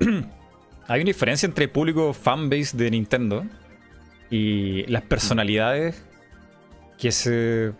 [0.88, 3.44] hay una diferencia entre el público fanbase de Nintendo
[4.30, 6.04] y las personalidades
[6.98, 7.72] que se...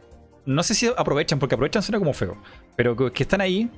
[0.47, 2.37] No sé si aprovechan, porque aprovechan suena como feo,
[2.77, 3.71] pero que están ahí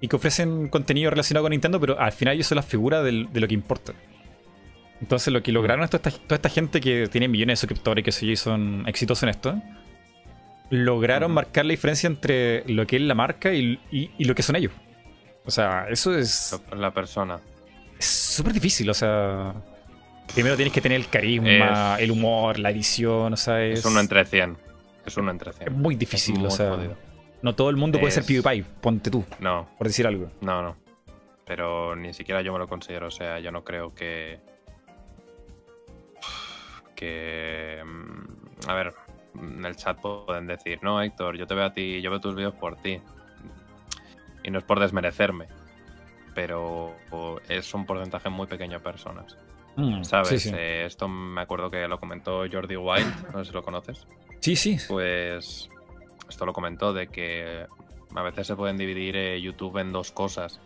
[0.00, 3.12] y que ofrecen contenido relacionado con Nintendo, pero al final ellos son las figuras de
[3.12, 3.92] lo que importa.
[5.00, 8.12] Entonces lo que lograron es toda esta, gente que tiene millones de suscriptores y que
[8.12, 9.62] sí son exitosos en esto,
[10.70, 13.78] lograron marcar la diferencia entre lo que es la marca y,
[14.18, 14.72] lo que son ellos.
[15.44, 16.60] O sea, eso es...
[16.74, 17.40] La persona.
[17.98, 19.54] Es súper difícil, o sea...
[20.34, 23.78] Primero tienes que tener el carisma, el humor, la edición, o sea, es...
[23.80, 24.56] Es uno entre 100.
[25.04, 25.68] Es uno entre 100.
[25.68, 26.76] Es muy difícil, o sea...
[27.42, 29.24] No todo el mundo puede ser PewDiePie, ponte tú.
[29.38, 29.68] No.
[29.78, 30.30] Por decir algo.
[30.40, 30.76] No, no.
[31.46, 34.40] Pero ni siquiera yo me lo considero, o sea, yo no creo que
[36.96, 38.94] que, mm, a ver,
[39.34, 42.34] en el chat pueden decir, no, Héctor, yo te veo a ti, yo veo tus
[42.34, 43.00] vídeos por ti.
[44.42, 45.46] Y no es por desmerecerme,
[46.36, 46.94] pero
[47.48, 49.38] es un porcentaje muy pequeño de personas.
[49.76, 50.52] Mm, ¿Sabes?
[50.52, 54.06] Eh, esto me acuerdo que lo comentó Jordi Wild, no sé si lo conoces.
[54.40, 54.76] Sí, sí.
[54.86, 55.70] Pues
[56.28, 57.66] esto lo comentó de que
[58.14, 60.60] a veces se pueden dividir eh, YouTube en dos cosas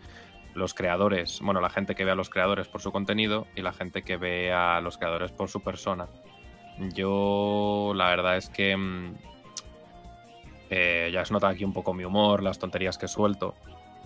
[0.54, 3.72] los creadores, bueno, la gente que ve a los creadores por su contenido y la
[3.72, 6.08] gente que ve a los creadores por su persona.
[6.92, 9.14] Yo, la verdad es que mm,
[10.70, 13.54] eh, ya se nota aquí un poco mi humor, las tonterías que suelto.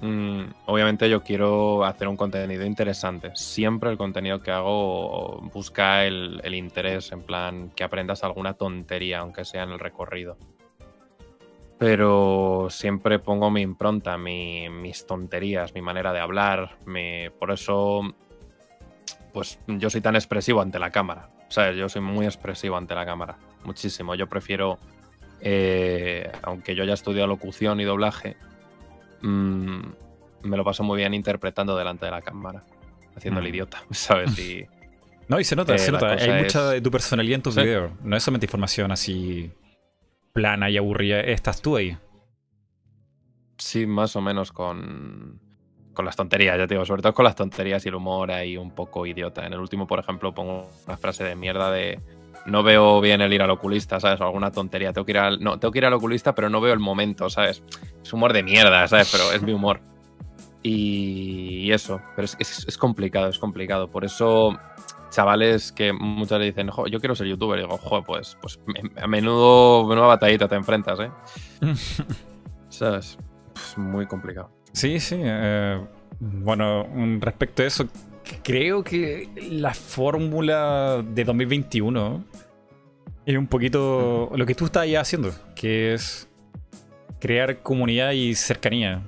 [0.05, 3.31] Mm, obviamente yo quiero hacer un contenido interesante.
[3.35, 9.45] Siempre el contenido que hago busca el interés, en plan que aprendas alguna tontería, aunque
[9.45, 10.37] sea en el recorrido
[11.79, 16.77] pero siempre pongo mi impronta, mis tonterías, mi manera de hablar.
[17.39, 18.01] por eso,
[19.33, 21.29] pues yo soy tan expresivo ante la cámara.
[21.55, 23.37] O yo soy muy expresivo ante la cámara.
[23.65, 24.15] Muchísimo.
[24.15, 24.79] Yo prefiero,
[25.41, 28.37] eh, aunque yo haya estudiado locución y doblaje,
[29.25, 29.95] mm,
[30.43, 32.65] me lo paso muy bien interpretando delante de la cámara,
[33.17, 33.49] haciendo el mm.
[33.49, 34.39] idiota, ¿sabes?
[34.39, 34.67] Y,
[35.29, 36.13] no, y se nota, se eh, nota.
[36.13, 37.93] Hay mucha de tu personalidad en tus videos.
[38.03, 39.53] No es solamente información así
[40.33, 41.97] plana y aburrida estás tú ahí.
[43.57, 45.41] Sí, más o menos con,
[45.95, 48.57] con las tonterías, ya te digo, sobre todo con las tonterías y el humor ahí
[48.57, 49.47] un poco idiota.
[49.47, 52.01] En el último, por ejemplo, pongo una frase de mierda de
[52.47, 54.21] no veo bien el ir al oculista, ¿sabes?
[54.21, 54.93] O alguna tontería.
[54.93, 57.31] Tengo que ir al, no, tengo que ir al oculista, pero no veo el momento,
[57.31, 57.63] ¿sabes?
[58.03, 59.11] Es humor de mierda, ¿sabes?
[59.11, 59.81] Pero es mi humor.
[60.63, 63.91] Y, eso, pero es, es, es complicado, es complicado.
[63.91, 64.57] Por eso
[65.15, 67.59] chavales que muchas le dicen, yo quiero ser youtuber.
[67.59, 68.59] Y digo, joder, pues, pues
[69.01, 71.11] a menudo, menuda batallita te enfrentas, ¿eh?
[72.69, 73.17] ¿Sabes?
[73.53, 74.51] Pues muy complicado.
[74.73, 75.17] Sí, sí.
[75.21, 75.81] Eh,
[76.19, 76.87] bueno,
[77.21, 77.87] respecto a eso,
[78.43, 82.25] creo que la fórmula de 2021
[83.27, 86.29] es un poquito lo que tú estás ya haciendo, que es
[87.21, 89.03] crear comunidad y cercanía.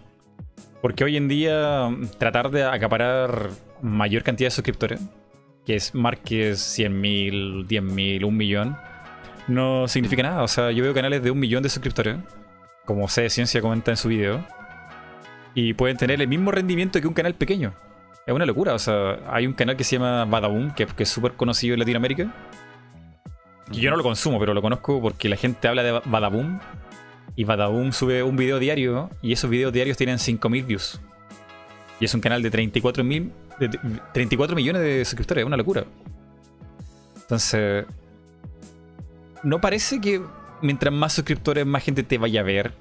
[0.83, 1.89] Porque hoy en día
[2.19, 3.51] tratar de acaparar
[3.83, 5.01] mayor cantidad de suscriptores
[5.67, 8.79] que es marques 100.000, 10.000, un millón,
[9.49, 10.43] no significa nada.
[10.43, 12.17] O sea, yo veo canales de un millón de suscriptores,
[12.87, 14.47] como C de Ciencia comenta en su video,
[15.55, 17.75] y pueden tener el mismo rendimiento que un canal pequeño.
[18.27, 18.75] Es una locura.
[18.75, 22.35] O sea, hay un canal que se llama Badaboom, que, es súper conocido en Latinoamérica.
[23.71, 26.59] Y yo no lo consumo, pero lo conozco porque la gente habla de Badaboom.
[27.37, 31.01] Y Badaboom sube un video diario y esos videos diarios tienen 5.000 views.
[32.01, 33.31] Y es un canal de 34.000
[34.13, 35.85] 34 millones de suscriptores, es una locura.
[37.23, 37.87] Entonces,
[39.43, 40.21] no parece que
[40.63, 42.75] mientras más suscriptores, más gente te vaya a ver.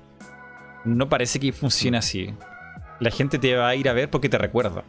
[0.83, 2.33] No parece que funcione así.
[2.99, 4.83] La gente te va a ir a ver porque te recuerda.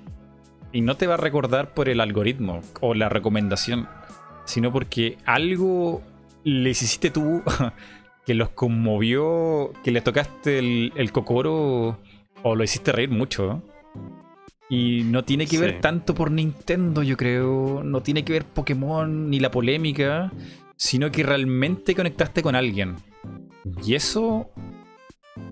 [0.77, 3.89] Y no te va a recordar por el algoritmo o la recomendación,
[4.45, 6.03] sino porque algo
[6.45, 7.43] les hiciste tú
[8.27, 11.99] que los conmovió, que les tocaste el, el cocoro
[12.43, 13.63] o lo hiciste reír mucho?
[14.69, 17.83] Y no tiene que ver tanto por Nintendo, yo creo.
[17.83, 20.31] No tiene que ver Pokémon ni la polémica,
[20.77, 22.97] sino que realmente conectaste con alguien.
[23.83, 24.51] Y eso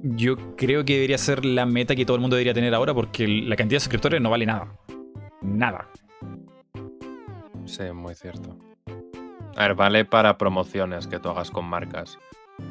[0.02, 3.26] yo creo que debería ser la meta que todo el mundo debería tener ahora porque
[3.26, 4.68] la cantidad de suscriptores no vale nada.
[5.44, 5.86] Nada.
[7.66, 8.56] Sí, muy cierto.
[9.56, 12.18] A ver, vale para promociones que tú hagas con marcas,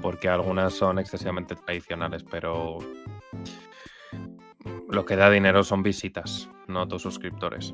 [0.02, 2.80] porque algunas son excesivamente tradicionales, pero
[4.90, 7.74] lo que da dinero son visitas, no tus suscriptores,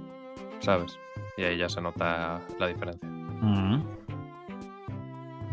[0.60, 1.00] ¿sabes?
[1.38, 3.08] Y ahí ya se nota la diferencia,
[3.42, 3.82] Mm.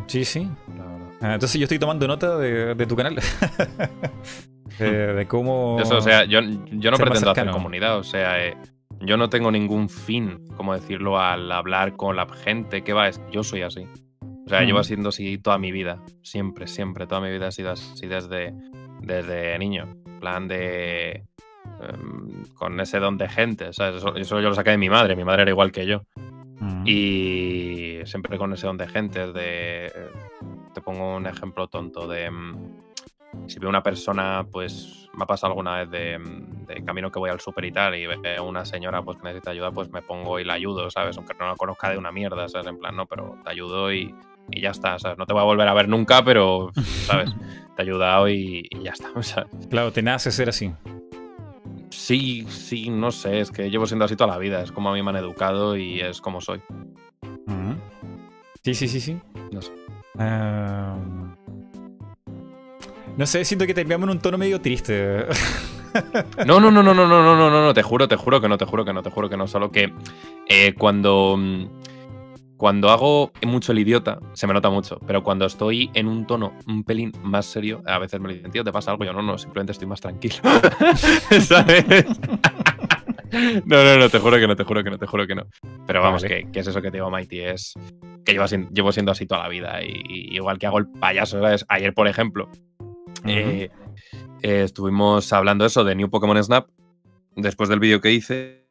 [0.09, 0.51] Sí, sí.
[1.21, 3.17] Ah, Entonces yo estoy tomando nota de, de tu canal.
[4.79, 5.79] de, de cómo...
[5.81, 8.57] Eso, o sea, yo, yo no pretendo hacer comunidad, o sea, eh,
[9.01, 13.43] yo no tengo ningún fin, como decirlo, al hablar con la gente que va, yo
[13.43, 13.87] soy así.
[14.47, 14.85] O sea, llevo Ujú.
[14.89, 18.55] siendo así toda mi vida, siempre, siempre, toda mi vida ha sido así desde,
[19.01, 19.89] desde niño.
[20.07, 21.25] En plan de...
[21.81, 23.97] em, con ese don de gente, ¿sabes?
[23.97, 26.03] Eso, eso yo lo saqué de mi madre, mi madre era igual que yo.
[26.61, 26.83] Mm.
[26.87, 29.93] Y siempre con ese don de gente, de...
[30.73, 32.31] Te pongo un ejemplo tonto de...
[32.31, 32.57] mm,
[33.49, 36.19] Si veo una persona, pues me ha pasado alguna vez de,
[36.67, 39.51] de camino que voy al súper y tal, y veo una señora pues, que necesita
[39.51, 41.17] ayuda, pues me pongo y la ayudo, ¿sabes?
[41.17, 42.67] Aunque no la conozca de una mierda, ¿sabes?
[42.67, 44.15] En plan, no, pero te ayudo y,
[44.51, 45.19] y ya está, ¿sabes?
[45.19, 47.35] No te voy a volver a ver nunca, pero, ¿sabes?
[47.77, 49.51] Te he ayudado y, y ya está, ¿sabes?
[49.69, 50.73] Claro, te nace ser así.
[51.91, 54.95] Sí, sí, no sé, es que llevo siendo así toda la vida, es como a
[54.95, 56.63] mí me han educado y es como soy.
[58.67, 59.21] Sí, sí, sí, sí.
[59.53, 59.71] No sé.
[60.19, 60.97] Ah,
[63.17, 65.27] no sé, siento que terminamos en un tono medio triste.
[66.47, 68.49] No, no, no, no, no, no, no, no, no, no, te juro, te juro que
[68.49, 69.47] no, te juro que no, te juro que no.
[69.47, 69.93] Solo que
[70.47, 71.67] eh, cuando, mm,
[72.57, 75.01] cuando hago mucho el idiota, se me nota mucho.
[75.07, 78.65] Pero cuando estoy en un tono un pelín más serio, a veces me dicen, tío,
[78.65, 79.05] ¿te pasa algo?
[79.05, 80.37] Yo no, no, simplemente estoy más tranquilo.
[81.41, 82.05] ¿Sabes?
[83.65, 85.47] No, no, no, te juro que no, te juro que no, te juro que no.
[85.87, 86.45] Pero vamos, Vale.
[86.45, 87.75] que, que es eso que te digo, Mighty, es
[88.25, 89.83] que llevo, llevo siendo así toda la vida.
[89.83, 91.65] Y, y igual que hago el payaso, ¿sabes?
[91.69, 92.49] Ayer, por ejemplo,
[93.29, 93.71] eh,
[94.43, 96.69] eh, estuvimos hablando eso de New Pokémon Snap
[97.37, 98.67] después del vídeo que hice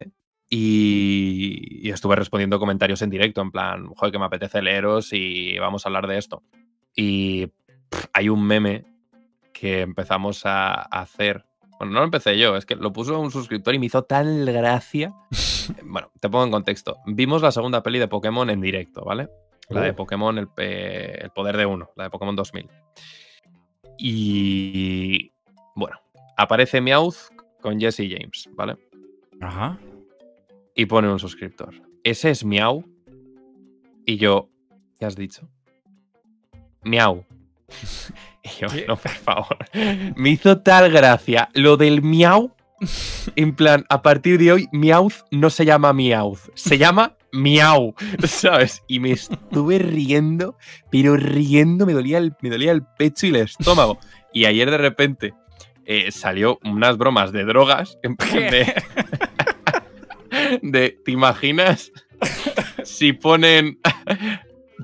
[0.49, 5.57] y, y estuve respondiendo comentarios en directo en plan, joder, que me apetece leeros y
[5.59, 6.43] vamos a hablar de esto.
[6.95, 7.47] Y
[7.89, 8.85] pff, hay un meme
[9.53, 11.45] que empezamos a a hacer.
[11.77, 14.45] Bueno, no lo empecé yo, es que lo puso un suscriptor y me hizo tal
[14.45, 15.13] gracia.
[15.83, 16.97] bueno, te pongo en contexto.
[17.05, 19.27] Vimos la segunda peli de Pokémon en directo, ¿vale?
[19.69, 19.95] La de Oh.
[19.95, 22.69] Pokémon, el, pe- el poder de uno, la de Pokémon 2000.
[23.97, 25.31] Y
[25.75, 25.97] bueno,
[26.37, 27.31] aparece Meowth
[27.61, 28.77] con Jesse James, ¿vale?
[29.41, 29.79] Ajá.
[30.75, 31.73] Y pone un suscriptor.
[32.03, 32.83] Ese es Miau.
[34.05, 34.49] Y yo,
[34.99, 35.47] ¿qué has dicho?
[36.83, 37.25] Miau.
[38.45, 38.85] Y yo, ¿Qué?
[38.87, 39.57] no, por favor.
[40.15, 42.54] Me hizo tal gracia lo del Miau.
[43.35, 47.95] En plan, a partir de hoy, Meowth no se llama Meowth, se llama Miau,
[48.27, 48.83] ¿sabes?
[48.87, 50.57] Y me estuve riendo,
[50.91, 53.99] pero riendo, me dolía el, me dolía el pecho y el estómago.
[54.33, 55.33] Y ayer de repente
[55.85, 58.15] eh, salió unas bromas de drogas, en
[60.61, 61.91] de, ¿te imaginas
[62.83, 63.79] si ponen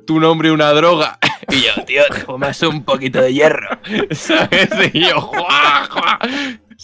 [0.06, 1.20] tu nombre una droga?
[1.50, 3.80] Y yo, tío, te fumas un poquito de hierro,
[4.12, 4.70] ¿sabes?
[4.94, 6.20] Y yo, ¡juá, juá!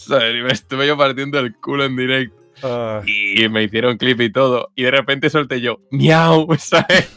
[0.05, 0.35] ¿Sabes?
[0.35, 2.35] Y me estuve yo partiendo el culo en directo.
[2.63, 4.69] Ah, Y me hicieron clip y todo.
[4.75, 7.09] Y de repente solté yo, miau, ¿sabes?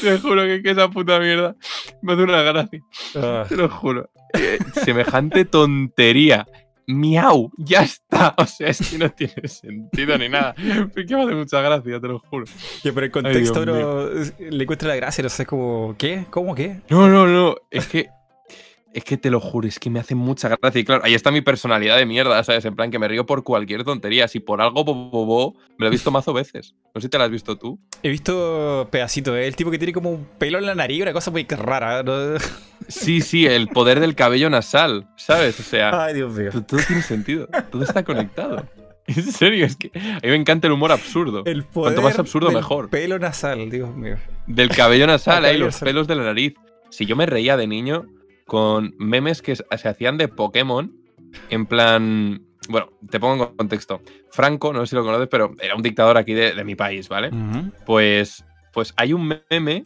[0.00, 1.54] te juro que, que esa puta mierda
[2.02, 2.80] me hace una gracia.
[3.16, 3.44] ah.
[3.48, 4.10] Te lo juro.
[4.34, 6.46] Eh, semejante tontería.
[6.88, 8.34] Miau, ya está.
[8.38, 10.54] O sea, es que no tiene sentido ni nada.
[10.94, 12.44] Pero que me hace mucha gracia, te lo juro.
[12.82, 16.24] Que por el contexto bro, le encuentra la gracia, no sé, como, ¿qué?
[16.30, 16.80] ¿Cómo qué?
[16.88, 17.56] No, no, no.
[17.70, 18.08] Es que.
[18.96, 20.80] Es que te lo juro, es que me hace mucha gracia.
[20.80, 22.64] Y claro, ahí está mi personalidad de mierda, ¿sabes?
[22.64, 24.26] En plan, que me río por cualquier tontería.
[24.26, 24.94] Si por algo bo,
[25.26, 26.74] bo, me lo he visto mazo veces.
[26.94, 27.78] No sé si te lo has visto tú.
[28.02, 29.46] He visto pedacitos, ¿eh?
[29.46, 32.02] el tipo que tiene como un pelo en la nariz, una cosa muy rara.
[32.02, 32.38] ¿no?
[32.88, 35.60] Sí, sí, el poder del cabello nasal, ¿sabes?
[35.60, 36.50] O sea, Ay, Dios mío.
[36.50, 37.48] to- todo tiene sentido.
[37.70, 38.66] Todo está conectado.
[39.08, 41.42] En serio, es que a mí me encanta el humor absurdo.
[41.44, 42.88] El poder Cuanto más absurdo, del mejor.
[42.90, 44.16] Pelo nasal, Dios mío.
[44.48, 46.54] Del cabello nasal, El ahí, los pelos de la nariz.
[46.90, 48.06] Si yo me reía de niño
[48.46, 50.94] con memes que se hacían de Pokémon,
[51.50, 52.42] en plan.
[52.68, 54.00] Bueno, te pongo en contexto.
[54.30, 57.08] Franco, no sé si lo conoces, pero era un dictador aquí de, de mi país,
[57.08, 57.30] ¿vale?
[57.84, 59.84] Pues, pues hay un meme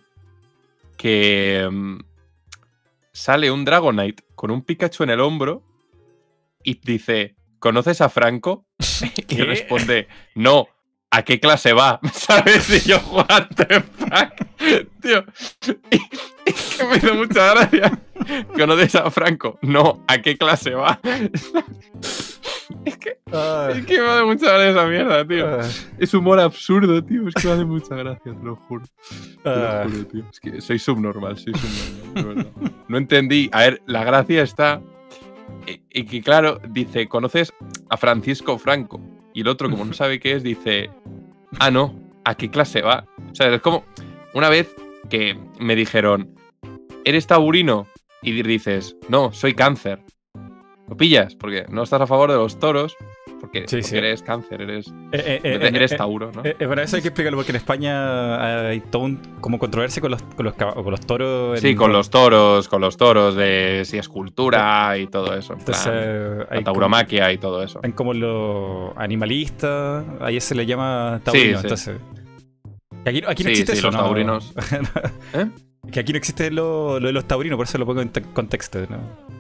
[0.97, 1.99] que mm,
[3.13, 5.63] sale un Dragonite con un Pikachu en el hombro
[6.63, 8.67] y dice, ¿conoces a Franco?
[9.29, 10.69] y responde, no,
[11.11, 12.01] ¿a qué clase va?
[12.13, 12.87] ¿Sabes?
[12.87, 13.01] Y yo,
[13.57, 14.33] the fuck,
[15.01, 15.25] tío.
[16.47, 18.01] es que me hizo mucha gracia.
[18.57, 19.59] ¿Conoces a Franco?
[19.63, 21.01] No, ¿a qué clase va?
[22.85, 23.19] es que,
[23.73, 25.61] es que me hace mucha gracia esa mierda, tío.
[25.99, 27.29] Es humor absurdo, tío.
[27.29, 28.85] Es que me hace mucha gracia, te lo juro.
[29.43, 30.25] Te lo juro, tío.
[30.31, 32.47] Es que soy subnormal, soy subnormal, de.
[32.89, 33.51] No entendí.
[33.53, 34.81] A ver, la gracia está.
[35.91, 37.53] Y que claro, dice, ¿conoces
[37.89, 39.01] a Francisco Franco?
[39.33, 40.91] Y el otro, como no sabe qué es, dice,
[41.59, 41.95] ah, no,
[42.25, 43.07] ¿a qué clase va?
[43.31, 43.85] O sea, es como
[44.35, 44.75] una vez
[45.09, 46.35] que me dijeron,
[47.05, 47.87] ¿eres taurino?
[48.23, 50.03] Y dices, no, soy cáncer.
[50.89, 51.37] ¿Lo pillas?
[51.37, 52.97] Porque no estás a favor de los toros,
[53.41, 56.43] porque, eres cáncer, eres, eh, eh, eh, eres Tauro, ¿no?
[56.43, 60.23] para eso hay que explicarlo, porque en España hay todo un, como controversia con los,
[60.23, 61.61] con los, con los toros.
[61.61, 65.55] Sí, con los toros, con los toros de si es cultura y todo eso.
[65.55, 67.81] Entonces, la tauromaquia y todo eso.
[67.83, 71.59] En como los animalistas, ahí se le llama taurino.
[71.59, 71.97] Sí, entonces,
[73.05, 74.55] aquí, aquí no existe eso, los taurinos.
[75.91, 78.81] Que aquí no existe lo, lo, de los taurinos, por eso lo pongo en contexto,
[78.89, 79.40] ¿no?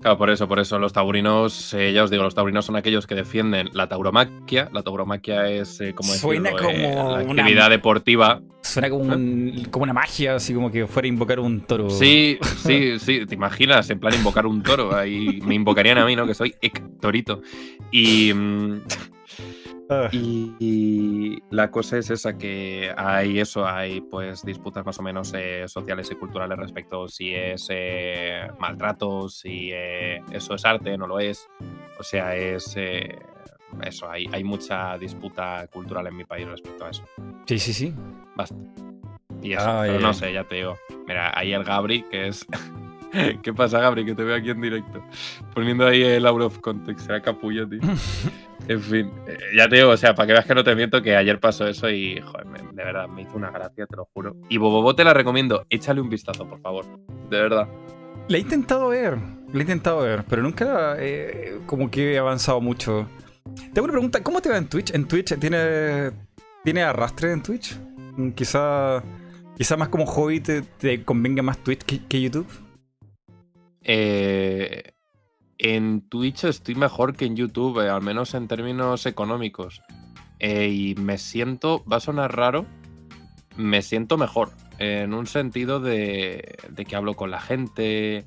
[0.00, 3.06] Claro, por eso, por eso los taurinos, eh, ya os digo, los taurinos son aquellos
[3.06, 4.68] que defienden la tauromaquia.
[4.72, 8.42] La tauromaquia es, eh, como Suena como la actividad deportiva.
[8.60, 9.14] Suena como,
[9.70, 11.88] como una magia, así como que fuera a invocar un toro.
[11.90, 14.94] Sí, sí, sí, te imaginas, en plan invocar un toro.
[14.94, 16.26] Ahí me invocarían a mí, ¿no?
[16.26, 17.40] Que soy Héctorito.
[17.90, 18.32] Y...
[19.88, 20.08] Ah.
[20.12, 25.64] Y, la cosa es esa, que hay eso, hay pues disputas más o menos eh,
[25.68, 31.20] sociales y culturales respecto si es eh, maltrato, si eh, eso es arte, no lo
[31.20, 31.46] es.
[31.98, 32.76] O sea, es
[33.82, 37.04] eso, hay, hay mucha disputa cultural en mi país respecto a eso.
[37.46, 37.94] Sí, sí, sí.
[38.34, 38.56] Basta.
[39.42, 40.76] Y eso, pero no sé, ya te digo.
[41.06, 42.46] Mira, ahí el Gabri, que es
[43.42, 44.04] ¿Qué pasa, Gabri?
[44.04, 45.02] Que te veo aquí en directo.
[45.54, 47.06] Poniendo ahí el out of context.
[47.06, 47.80] Será capullo, tío.
[48.68, 51.00] en fin, eh, ya te digo, o sea, para que veas que no te miento,
[51.02, 54.36] que ayer pasó eso y, joder, de verdad, me hizo una gracia, te lo juro.
[54.48, 55.64] Y Bobobo te la recomiendo.
[55.70, 56.84] Échale un vistazo, por favor.
[57.30, 57.68] De verdad.
[58.28, 59.18] Le he intentado ver,
[59.52, 63.08] le he intentado ver, pero nunca eh, como que he avanzado mucho.
[63.72, 64.92] Tengo una pregunta, ¿cómo te va en Twitch?
[64.92, 66.10] ¿En Twitch tiene,
[66.64, 67.78] tiene arrastre en Twitch?
[68.16, 69.00] Mm, quizá,
[69.56, 72.48] quizá más como hobby te, convenga más Twitch que YouTube.
[73.82, 74.95] Eh,
[75.58, 79.82] en Twitch estoy mejor que en YouTube, eh, al menos en términos económicos.
[80.38, 82.66] Eh, y me siento, va a sonar raro,
[83.56, 84.50] me siento mejor.
[84.78, 88.26] En un sentido de, que hablo con la gente,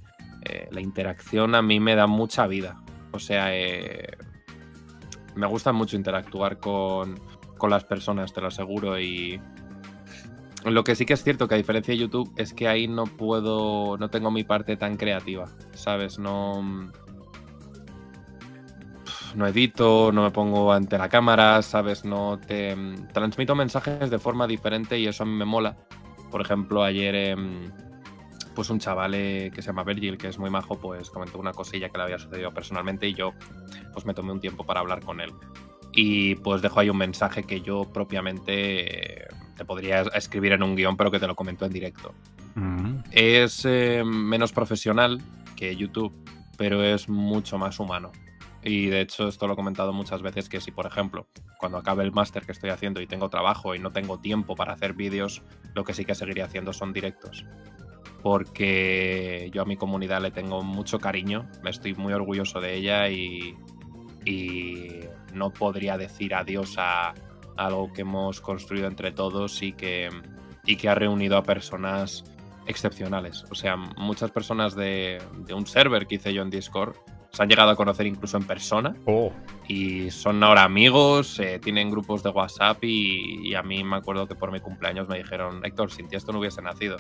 [0.72, 2.82] la interacción a mí me da mucha vida.
[3.12, 3.52] O sea,
[5.36, 7.20] me gusta mucho interactuar con,
[7.60, 9.00] con las personas, te lo aseguro.
[9.00, 9.40] Y,
[10.66, 13.06] lo que sí que es cierto que a diferencia de YouTube es que ahí no
[13.06, 16.20] puedo, no tengo mi parte tan creativa, ¿sabes?
[16.20, 16.92] No,
[19.36, 22.06] no edito, no me pongo ante la cámara, ¿sabes?
[22.06, 22.76] No te
[23.14, 25.78] transmito mensajes de forma diferente y eso a mí me mola.
[26.32, 27.72] Por ejemplo, ayer em,
[28.56, 31.54] pues un chaval eh, que se llama Virgil, que es muy majo, pues comentó una
[31.54, 33.34] cosilla que le había sucedido personalmente y yo
[33.94, 35.32] pues me tomé un tiempo para hablar con él.
[35.92, 40.96] Y pues dejo ahí un mensaje que yo propiamente te podría escribir en un guion,
[40.96, 42.14] pero que te lo comento en directo.
[42.56, 43.00] Mm.
[43.12, 45.22] Es eh, menos profesional
[45.56, 46.14] que YouTube,
[46.58, 48.12] pero es mucho más humano.
[48.64, 52.04] Y de hecho, esto lo he comentado muchas veces, que si, por ejemplo, cuando acabe
[52.04, 55.42] el máster que estoy haciendo y tengo trabajo y no tengo tiempo para hacer vídeos,
[55.74, 57.46] lo que sí que seguiría haciendo son directos.
[58.22, 63.10] Porque yo a mi comunidad le tengo mucho cariño, me estoy muy orgulloso de ella
[63.10, 63.56] y,
[64.26, 65.00] y
[65.34, 67.14] no podría decir adiós a,
[67.60, 70.10] algo que hemos construido entre todos y que,
[70.66, 72.24] y que ha reunido a personas
[72.66, 73.44] excepcionales.
[73.52, 75.22] O sea, muchas personas de,
[75.54, 76.96] un server que hice yo en Discord
[77.32, 78.96] se han llegado a conocer incluso en persona.
[79.06, 79.32] Oh.
[79.68, 84.36] Y son ahora amigos, eh, tienen grupos de WhatsApp y, a mí me acuerdo que
[84.36, 86.98] por mi cumpleaños me dijeron, Héctor, sin ti esto no hubiese nacido.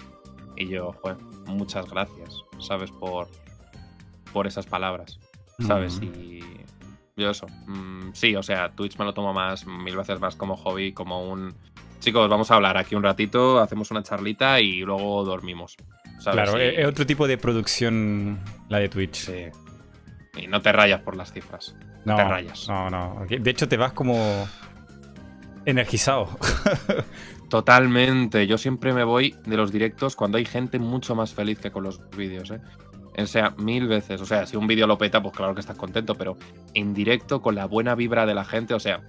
[0.56, 1.17] Y yo, joder,
[1.48, 2.91] muchas gracias, ¿sabes?
[2.91, 3.27] Por,
[4.33, 5.19] por esas palabras,
[5.66, 5.99] ¿sabes?
[6.01, 6.41] Y
[7.16, 7.48] yo eso.
[7.67, 11.30] Mm, sí, o sea, Twitch me lo tomo más, mil veces más como hobby, como
[11.30, 11.53] un.
[11.99, 15.75] Chicos, vamos a hablar aquí un ratito, hacemos una charlita y luego dormimos.
[16.24, 19.16] Claro, es otro tipo de producción la de Twitch.
[19.16, 19.45] Sí.
[20.39, 21.75] Y no te rayas por las cifras.
[22.05, 22.67] No, te rayas.
[22.67, 23.25] No, no.
[23.27, 24.47] De hecho, te vas como
[25.65, 26.29] energizado.
[27.49, 28.47] Totalmente.
[28.47, 31.83] Yo siempre me voy de los directos cuando hay gente mucho más feliz que con
[31.83, 32.61] los vídeos, ¿eh?
[33.17, 34.21] O sea, mil veces.
[34.21, 36.37] O sea, si un vídeo lo peta, pues claro que estás contento, pero
[36.73, 39.01] en directo, con la buena vibra de la gente, o sea,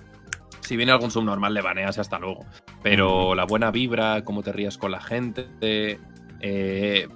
[0.61, 2.45] si viene algún subnormal, le baneas y hasta luego.
[2.83, 5.49] Pero la buena vibra, cómo te ríes con la gente,
[6.41, 7.09] eh,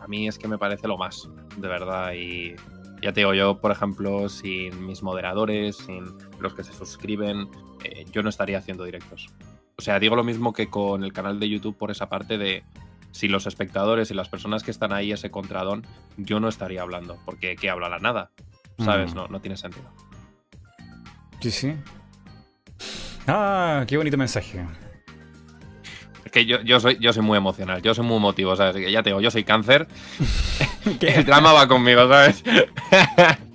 [0.00, 2.12] a mí es que me parece lo más, de verdad.
[2.14, 2.54] Y,
[3.02, 6.04] ya te digo, yo, por ejemplo, sin mis moderadores, sin
[6.38, 7.48] los que se suscriben,
[7.84, 9.28] eh, yo no estaría haciendo directos.
[9.76, 12.64] O sea, digo lo mismo que con el canal de YouTube por esa parte de
[13.12, 17.18] si los espectadores y las personas que están ahí, ese contradón, yo no estaría hablando,
[17.24, 18.30] porque ¿qué habla la nada?
[18.78, 19.12] ¿Sabes?
[19.12, 19.16] Mm.
[19.16, 19.90] No, no tiene sentido.
[21.40, 21.74] Sí, sí.
[23.26, 24.64] Ah, qué bonito mensaje.
[26.24, 28.90] Es que yo, yo, soy, yo soy muy emocional, yo soy muy emotivo, ¿sabes?
[28.90, 29.88] Ya te digo, yo soy cáncer.
[31.00, 32.42] El drama va conmigo, ¿sabes?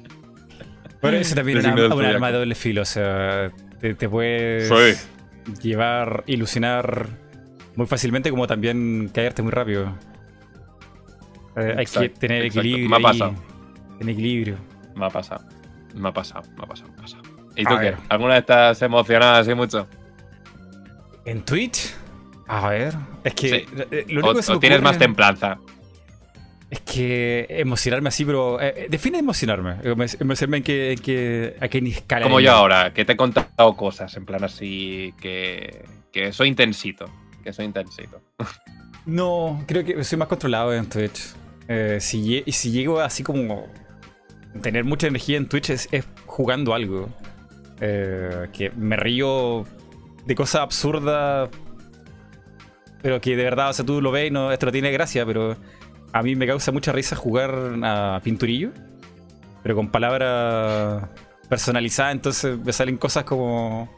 [1.02, 2.16] Pero eso también es una, una zodiaco.
[2.16, 5.54] arma de doble filo, o sea, te, te puedes Sí.
[5.62, 7.08] llevar, ilusionar
[7.76, 9.94] muy fácilmente como también caerte muy rápido.
[11.58, 12.60] Eh, hay que tener exacto.
[12.68, 12.90] equilibrio.
[12.90, 13.36] Me ha pasado.
[14.00, 14.58] Tener equilibrio.
[14.96, 15.46] Me ha pasado.
[15.94, 17.24] Me ha pasado, me ha pasado, me ha pasado.
[17.56, 17.82] ¿Y A tú qué?
[17.84, 17.98] ver.
[18.10, 19.88] ¿Alguna vez estás emocionada así mucho?
[21.26, 21.94] ¿En Twitch?
[22.48, 23.66] A ver, es que Sí.
[23.92, 25.58] eh, lo ¿O, único que se o me tienes más templanza?
[26.76, 28.60] Es que emocionarme así, pero.
[28.60, 29.76] eh, eh, define emocionarme.
[29.84, 32.24] Emo- Emocionarme en que, en que a qué escala.
[32.24, 37.06] Como yo ahora, que te he contado cosas en plan así que, que soy intensito.
[37.44, 38.22] Que soy intensito.
[39.06, 41.34] No, creo que soy más controlado en Twitch.
[41.68, 43.68] Eh, si, si llego así como
[44.62, 47.08] tener mucha energía en Twitch es, es jugando algo.
[47.80, 49.66] Eh, que me río
[50.26, 51.50] de cosas absurdas.
[53.02, 55.26] Pero que de verdad, o sea, tú lo ves y no, esto no tiene gracia,
[55.26, 55.56] pero
[56.16, 57.54] a mí me causa mucha risa jugar
[57.84, 58.72] a pinturillo.
[59.64, 61.10] Pero con palabras
[61.50, 63.90] personalizadas, entonces me salen cosas como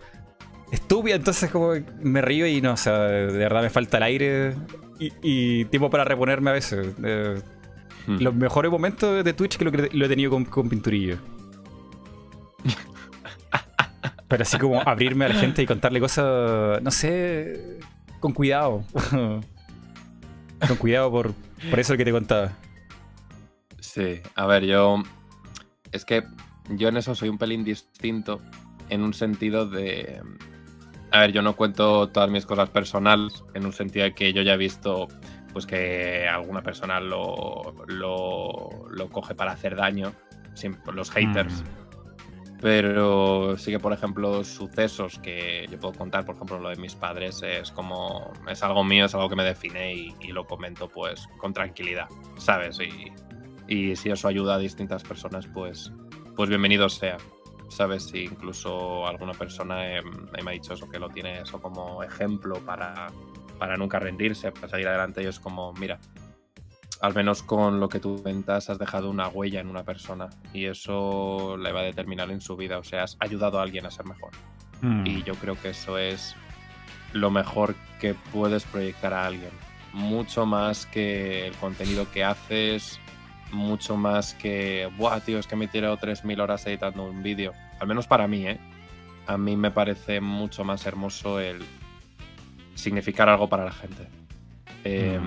[0.71, 4.55] estúpidas, entonces como me río y no, o sea, de verdad me falta el aire
[4.99, 6.95] y, y tiempo para reponerme a veces.
[7.03, 7.41] Eh,
[8.07, 8.19] Hmm.
[8.21, 11.17] los mejores momentos de Twitch que lo, que lo he tenido con, con pinturillo.
[14.29, 17.79] Pero así como abrirme a la gente y contarle cosas, no sé,
[18.19, 18.83] con cuidado.
[20.67, 21.33] con cuidado por,
[21.69, 22.53] por eso que te contaba.
[23.79, 25.03] Sí, a ver, yo.
[25.91, 26.23] Es que
[26.69, 28.41] yo en eso soy un pelín distinto.
[28.89, 30.21] En un sentido de.
[31.11, 33.43] A ver, yo no cuento todas mis cosas personales.
[33.53, 35.07] En un sentido de que yo ya he visto.
[35.53, 40.13] Pues que alguna persona lo, lo, lo coge para hacer daño.
[40.93, 41.63] los haters.
[42.59, 46.95] Pero sí que, por ejemplo, sucesos que yo puedo contar, por ejemplo, lo de mis
[46.95, 48.33] padres, es como.
[48.49, 52.79] Es algo mío, es algo que me define y, lo comento, pues, con tranquilidad, ¿sabes?
[52.79, 53.11] Y,
[53.67, 55.91] y si eso ayuda a distintas personas, pues,
[56.35, 57.17] pues bienvenido sea.
[57.69, 58.03] ¿Sabes?
[58.03, 62.55] Si incluso alguna persona eh, me ha dicho eso, que lo tiene eso como ejemplo
[62.65, 63.07] para,
[63.59, 65.99] para nunca rendirse, para seguir adelante, y es como, mira,
[67.01, 70.65] al menos con lo que tú cuentas has dejado una huella en una persona y
[70.65, 73.91] eso le va a determinar en su vida, o sea, has ayudado a alguien a
[73.91, 74.31] ser mejor.
[74.81, 75.05] Mm.
[75.05, 76.35] Y yo creo que eso es
[77.13, 79.51] lo mejor que puedes proyectar a alguien.
[79.93, 82.99] Mucho más que el contenido que haces,
[83.51, 87.53] mucho más que, buah, tío, es que me he tirado 3.000 horas editando un vídeo.
[87.79, 88.59] Al menos para mí, ¿eh?
[89.25, 91.63] A mí me parece mucho más hermoso el
[92.75, 94.07] significar algo para la gente.
[94.83, 95.19] Eh,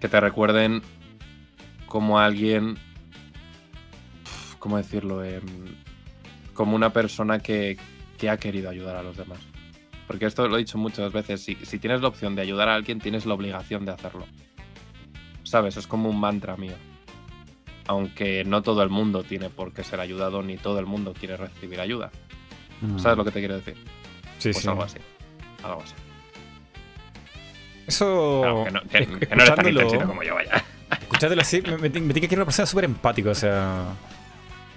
[0.00, 0.82] Que te recuerden
[1.86, 2.76] como alguien,
[4.58, 5.24] ¿cómo decirlo?
[5.24, 5.42] Em,
[6.54, 7.76] como una persona que,
[8.18, 9.38] que ha querido ayudar a los demás.
[10.06, 12.74] Porque esto lo he dicho muchas veces, si, si tienes la opción de ayudar a
[12.74, 14.26] alguien, tienes la obligación de hacerlo.
[15.44, 15.76] ¿Sabes?
[15.76, 16.74] Es como un mantra mío.
[17.86, 21.36] Aunque no todo el mundo tiene por qué ser ayudado, ni todo el mundo quiere
[21.36, 22.10] recibir ayuda.
[22.80, 22.98] Mm.
[22.98, 23.74] ¿Sabes lo que te quiero decir?
[24.38, 24.68] Sí, Pues sí.
[24.68, 24.98] algo así.
[25.62, 25.94] Algo así.
[27.88, 28.40] Eso.
[28.42, 30.64] Claro, que, no, que- que no eres tan escuchándolo- intensito como yo, vaya.
[31.00, 33.84] Escuchátelo así, me, me, me tiene que era una persona súper empática, o sea.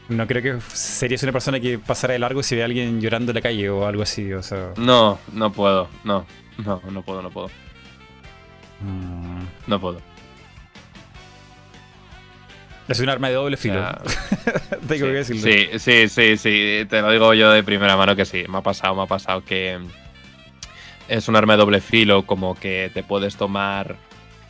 [0.09, 3.31] No creo que serías una persona que pasara de largo si ve a alguien llorando
[3.31, 4.71] en la calle o algo así, o sea.
[4.77, 5.87] No, no puedo.
[6.03, 6.25] No,
[6.65, 7.47] no, no puedo, no puedo.
[8.81, 10.01] mm, No puedo.
[12.87, 13.81] Es un arma de doble filo.
[14.87, 15.41] Tengo que decirlo.
[15.43, 18.61] sí, sí, sí, sí, te lo digo yo de primera mano que sí, me ha
[18.61, 19.79] pasado, me ha pasado que
[21.17, 23.95] es un arma de doble filo, como que te puedes tomar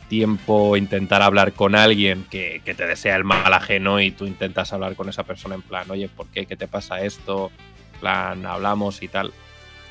[0.08, 4.72] tiempo, intentar hablar con alguien que, que te desea el mal ajeno y tú intentas
[4.72, 6.46] hablar con esa persona en plan, oye, ¿por qué?
[6.46, 7.50] ¿Qué te pasa esto?
[7.94, 9.32] En plan, hablamos y tal.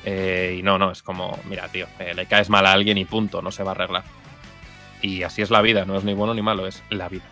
[0.04, 3.04] Eh, y no, no, es como, mira, tío, eh, le caes mal a alguien y
[3.04, 4.04] punto, no se va a arreglar.
[5.00, 7.24] Y así es la vida, no es ni bueno ni malo, es la vida.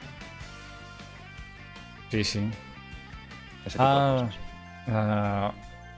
[2.10, 2.40] Sí, sí.
[3.64, 4.38] Ese tipo de Ah, cosas.
[4.88, 5.52] ah,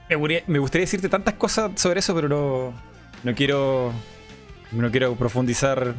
[0.09, 2.73] me, gustaría, me gustaría decirte tantas cosas sobre eso, pero no,
[3.23, 3.91] no quiero.
[4.71, 5.93] No quiero profundizar.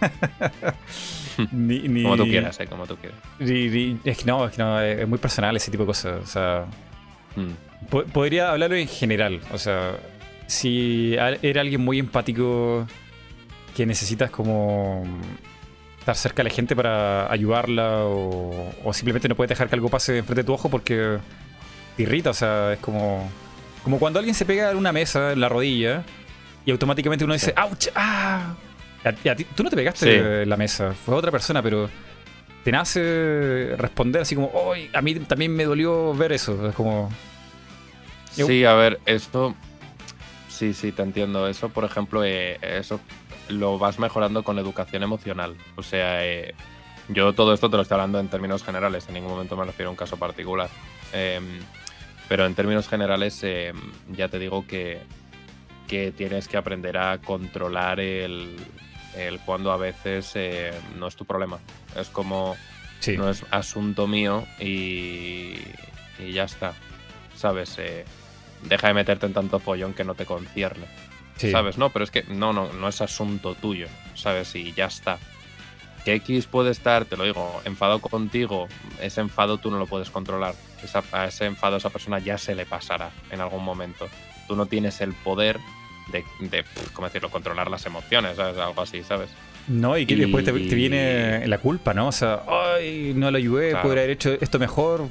[1.52, 3.18] ni, ni- Como tú quieras, eh, como tú quieras.
[3.38, 6.22] ni- es que no, es que no, es muy personal ese tipo de cosas.
[6.22, 6.64] O sea,
[7.36, 7.86] Mm.
[7.90, 9.40] po- podría hablarlo en general.
[9.52, 9.92] O sea,
[10.46, 12.86] si era alguien muy empático
[13.74, 15.04] que necesitas como
[15.98, 19.88] estar cerca de la gente para ayudarla o, o simplemente no puedes dejar que algo
[19.90, 21.18] pase enfrente de tu ojo porque
[21.96, 23.28] te irrita, o sea, es como
[23.82, 26.04] como cuando alguien se pega en una mesa en la rodilla
[26.66, 27.86] y automáticamente uno dice, ¡ouch!
[27.94, 28.54] ¡ah!
[29.04, 30.48] Y a- y a ti- tú no te pegaste Sí.
[30.48, 31.88] la mesa, fue otra persona, pero
[32.64, 34.90] te nace responder así como, ¡ay!
[34.92, 36.68] A mí también me dolió ver eso.
[36.68, 37.08] Es como,
[38.32, 39.54] Sí, a ver, esto.
[40.48, 41.48] Sí, sí, te entiendo.
[41.48, 43.00] Eso, por ejemplo, eh, eso
[43.48, 45.54] lo vas mejorando con educación emocional.
[45.76, 46.54] O sea, eh,
[47.08, 49.88] yo todo esto te lo estoy hablando en términos generales, en ningún momento me refiero
[49.88, 50.68] a un caso particular.
[51.12, 51.60] Em,
[52.28, 53.76] pero en términos generales, em,
[54.12, 55.00] ya te digo que,
[55.86, 58.56] que tienes que aprender a controlar el,
[59.16, 61.58] el cuando a veces eh, no es tu problema.
[61.96, 62.56] Es como
[63.00, 63.16] sí.
[63.16, 65.54] no es asunto mío y,
[66.18, 66.74] y ya está.
[67.36, 67.76] ¿Sabes?
[67.78, 68.04] Eh,
[68.62, 70.86] deja de meterte en tanto follón que no te concierne.
[71.36, 71.50] sí.
[71.50, 71.76] ¿Sabes?
[71.78, 73.88] No, pero es que no, no, no es asunto tuyo.
[74.14, 74.54] ¿Sabes?
[74.54, 75.18] Y ya está.
[76.04, 78.68] Que X puede estar, te lo digo, enfado contigo,
[79.02, 80.54] ese enfado tú no lo puedes controlar.
[80.82, 84.08] Esa- a ese enfado a esa persona ya se le pasará en algún momento.
[84.46, 85.58] Tú no tienes el poder
[86.12, 86.24] de,
[86.92, 88.56] ¿cómo decirlo?, controlar las emociones, ¿sabes?
[88.58, 89.28] Algo así, ¿sabes?
[89.68, 92.08] No, y que después te, viene la culpa, ¿no?
[92.08, 93.12] O sea, ¡ay!
[93.16, 93.82] No lo ayudé, Claro.
[93.82, 95.08] podría haber hecho esto mejor.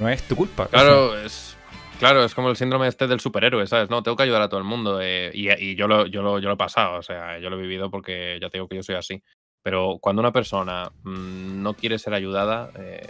[0.00, 0.66] No es tu culpa.
[0.66, 1.56] Claro, es,
[2.00, 3.88] claro, es como el síndrome este del superhéroe, ¿sabes?
[3.88, 4.98] No, tengo que ayudar a todo el mundo.
[5.00, 7.58] eh, y y yo, lo, yo, lo, yo lo he pasado, o sea, yo lo
[7.58, 9.22] he vivido porque ya te digo que yo soy así.
[9.62, 13.06] Pero cuando una persona mm, no quiere ser ayudada, eh,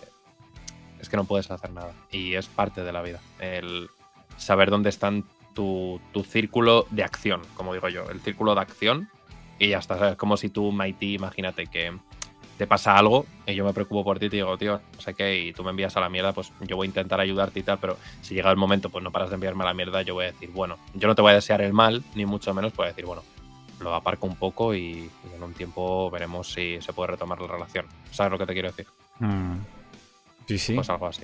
[1.01, 1.93] es que no puedes hacer nada.
[2.11, 3.21] Y es parte de la vida.
[3.39, 3.89] El
[4.41, 8.09] saber dónde están tu, tu círculo de acción, como digo yo.
[8.11, 9.09] El círculo de acción
[9.59, 9.99] y ya está.
[9.99, 10.17] ¿sabes?
[10.17, 11.93] Como si tú, Mighty, imagínate que
[12.57, 15.15] te pasa algo y yo me preocupo por ti y te digo, tío, no sé
[15.15, 17.63] qué, y tú me envías a la mierda, pues yo voy a intentar ayudarte y
[17.63, 20.13] tal, pero si llega el momento, pues no paras de enviarme a la mierda, yo
[20.13, 22.75] voy a decir, bueno, yo no te voy a desear el mal, ni mucho menos,
[22.75, 23.23] voy a decir, bueno,
[23.81, 27.47] lo aparco un poco y, y en un tiempo veremos si se puede retomar la
[27.47, 27.87] relación.
[28.11, 28.87] ¿Sabes lo que te quiero decir?
[29.21, 29.55] Mm.
[30.47, 30.75] Sí, sí.
[30.75, 31.23] Pues algo así.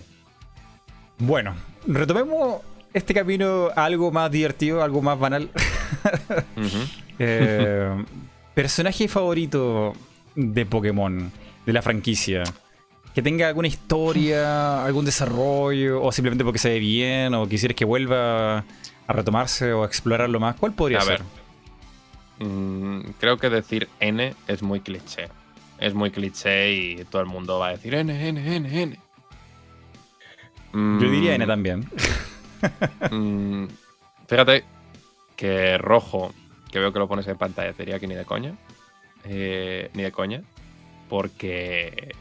[1.19, 1.55] Bueno,
[1.87, 2.63] retomemos
[2.97, 5.51] este camino a algo más divertido, algo más banal.
[7.19, 8.05] Eh,
[8.53, 9.95] personaje favorito
[10.35, 11.33] de Pokémon,
[11.65, 12.43] de la franquicia.
[13.15, 17.87] Que tenga alguna historia, algún desarrollo, o simplemente porque se ve bien, o quisieras que
[17.87, 20.57] vuelva a retomarse o a explorarlo más.
[20.57, 21.23] ¿Cuál podría A ser?
[22.39, 22.47] ver.
[22.47, 25.29] Mm, creo que decir N es muy cliché.
[25.79, 28.99] Es muy cliché y todo el mundo va a decir N, N, N, N.
[30.75, 31.89] Yo diría Mm, N también.
[33.11, 33.67] Mm,
[34.27, 34.65] fíjate
[35.37, 36.33] que rojo,
[36.71, 38.57] que veo que lo pones en pantalla, te diría que ni de coña.
[39.25, 40.43] Eh, ni de coña.
[41.09, 42.15] Porque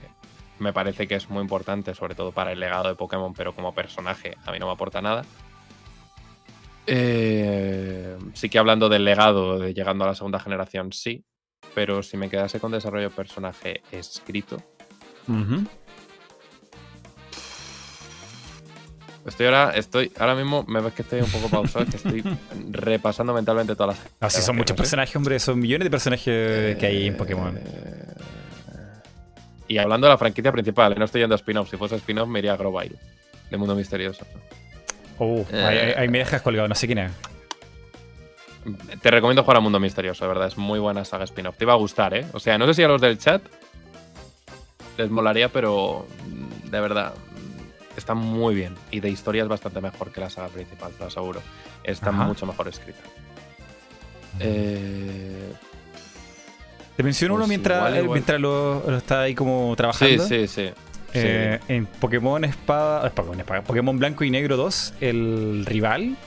[0.59, 3.73] me parece que es muy importante, sobre todo para el legado de Pokémon, pero como
[3.73, 5.23] personaje a mí no me aporta nada.
[6.87, 11.25] Eh, sí que hablando del legado, de llegando a la segunda generación, sí.
[11.73, 14.61] Pero si me quedase con desarrollo de personaje escrito.
[19.25, 22.23] Estoy ahora, estoy, ahora mismo me ves que estoy un poco pausado, que estoy
[22.71, 24.07] repasando mentalmente todas las.
[24.19, 25.39] Así son muchos personajes, hombre.
[25.39, 27.57] Son millones de personajes que hay en Pokémon.
[27.57, 27.61] Eh,
[29.67, 31.69] Y hablando de la franquicia principal, no estoy yendo a spin-off.
[31.71, 32.95] Si fuese spin-off, me iría a Grovyle,
[33.49, 34.25] de Mundo Misterioso.
[35.51, 37.11] Eh, ahí, ahí- me dejas colgado, no sé quién es.
[39.01, 40.47] Te recomiendo jugar a Mundo Misterioso, de verdad.
[40.47, 41.57] Es muy buena saga spin-off.
[41.57, 42.25] Te iba a gustar, ¿eh?
[42.33, 43.41] O sea, no sé si a los del chat
[44.97, 47.13] les molaría, pero mm, de verdad
[47.99, 48.75] está muy bien.
[48.91, 51.41] Y de historia es bastante mejor que la saga principal, te lo aseguro.
[51.83, 52.23] Está Ajá.
[52.25, 52.99] mucho mejor escrita.
[54.39, 55.53] Eh,
[56.97, 58.15] Te menciono Pues uno mientras, igual, eh, igual.
[58.17, 60.25] mientras lo, lo está ahí como trabajando.
[60.27, 60.69] sí, sí.
[61.11, 66.17] Sí, Eh, en Pokémon Espada, eh, Pokémon Espada, Pokémon Blanco y Negro 2, el rival,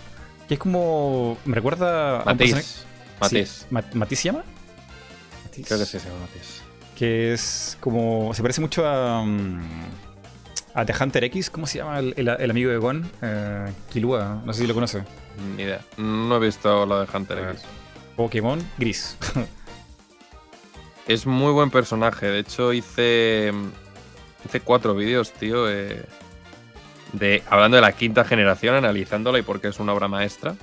[0.49, 2.85] que es como, me recuerda a un Matiz.
[3.29, 4.45] Sí, Ma- ¿Matiz se llama?
[5.45, 5.67] Matiz.
[5.67, 6.63] Creo que sí se llama Matiz.
[6.97, 9.61] Que es como, se parece mucho a, mm,
[10.81, 13.11] a The Hunter X, ¿cómo se llama el, el- el amigo de Gon?
[13.23, 15.03] Eh, Killua, no sé si lo conoce.
[15.57, 15.81] Ni idea.
[15.97, 17.51] No he visto lo de Hunter Ah.
[17.53, 17.63] X.
[18.17, 19.17] Pokémon Gris.
[21.07, 22.27] Es muy buen personaje.
[22.27, 23.53] De hecho, hice.
[24.45, 25.71] Hice cuatro vídeos, tío.
[25.71, 26.05] eh,
[27.13, 30.55] de, hablando de la quinta generación, analizándola y por qué es una obra maestra.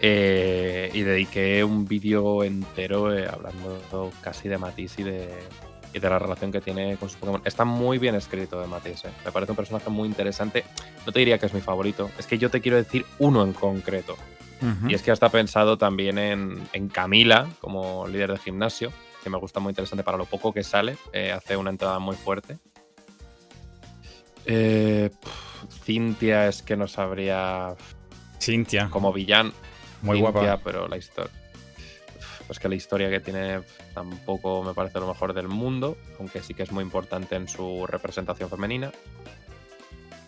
[0.00, 5.28] Eh, y dediqué un vídeo entero eh, hablando casi de Matisse y de,
[5.94, 7.40] y de la relación que tiene con su Pokémon.
[7.44, 9.06] Está muy bien escrito de Matisse.
[9.06, 9.12] eh.
[9.24, 10.64] Me parece un personaje muy interesante.
[11.06, 12.10] No te diría que es mi favorito.
[12.18, 14.16] Es que yo te quiero decir uno en concreto.
[14.88, 18.92] Y es que está pensado también en, en Camila como líder de gimnasio,
[19.22, 20.96] que me gusta muy interesante para lo poco que sale.
[21.12, 22.56] eh, hace una entrada muy fuerte.
[24.46, 25.10] Eh,
[25.84, 27.74] Cintia es que no sabría
[28.40, 29.52] Cintia, como villano.
[30.02, 30.60] muy Cintia, guapa.
[30.64, 31.30] pero la historia.
[32.54, 33.62] Pues que la historia que tiene
[33.94, 37.84] tampoco me parece lo mejor del mundo, aunque sí que es muy importante en su
[37.84, 38.92] representación femenina.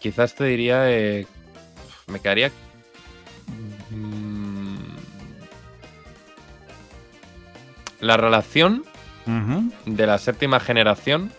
[0.00, 1.24] Quizás te diría, eh,
[2.08, 2.50] me quedaría...
[3.90, 4.76] mm,
[8.00, 8.84] la relación
[9.84, 11.30] de la séptima generación,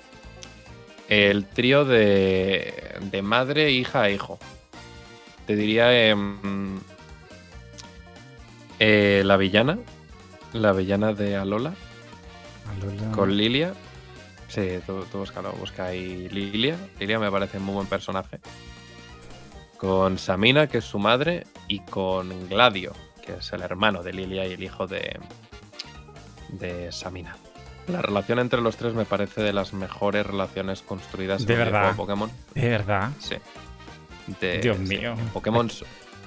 [1.09, 4.39] el trío de, de madre, hija e hijo.
[5.47, 6.79] Te diría em,
[8.79, 9.79] eh, la villana,
[10.57, 11.73] la villana de Alola,
[12.77, 13.11] Alola.
[13.11, 13.73] con Lilia.
[14.47, 16.77] Sí, tú, tú búscalo, busca ahí Lilia.
[16.99, 18.39] Lilia me parece muy buen personaje.
[19.77, 22.93] Con Samina, que es su madre, y con Gladio,
[23.25, 25.19] que es el hermano de Lilia y el hijo de,
[26.49, 27.35] de Samina.
[27.87, 31.81] La relación entre los tres me parece de las mejores relaciones construidas ¿De en verdad?
[31.81, 32.31] videojuego de Pokémon.
[32.55, 33.11] De verdad.
[33.19, 33.35] Sí.
[34.41, 34.97] De- Dios sí.
[34.97, 35.13] mío.
[35.13, 35.69] En Pokémon,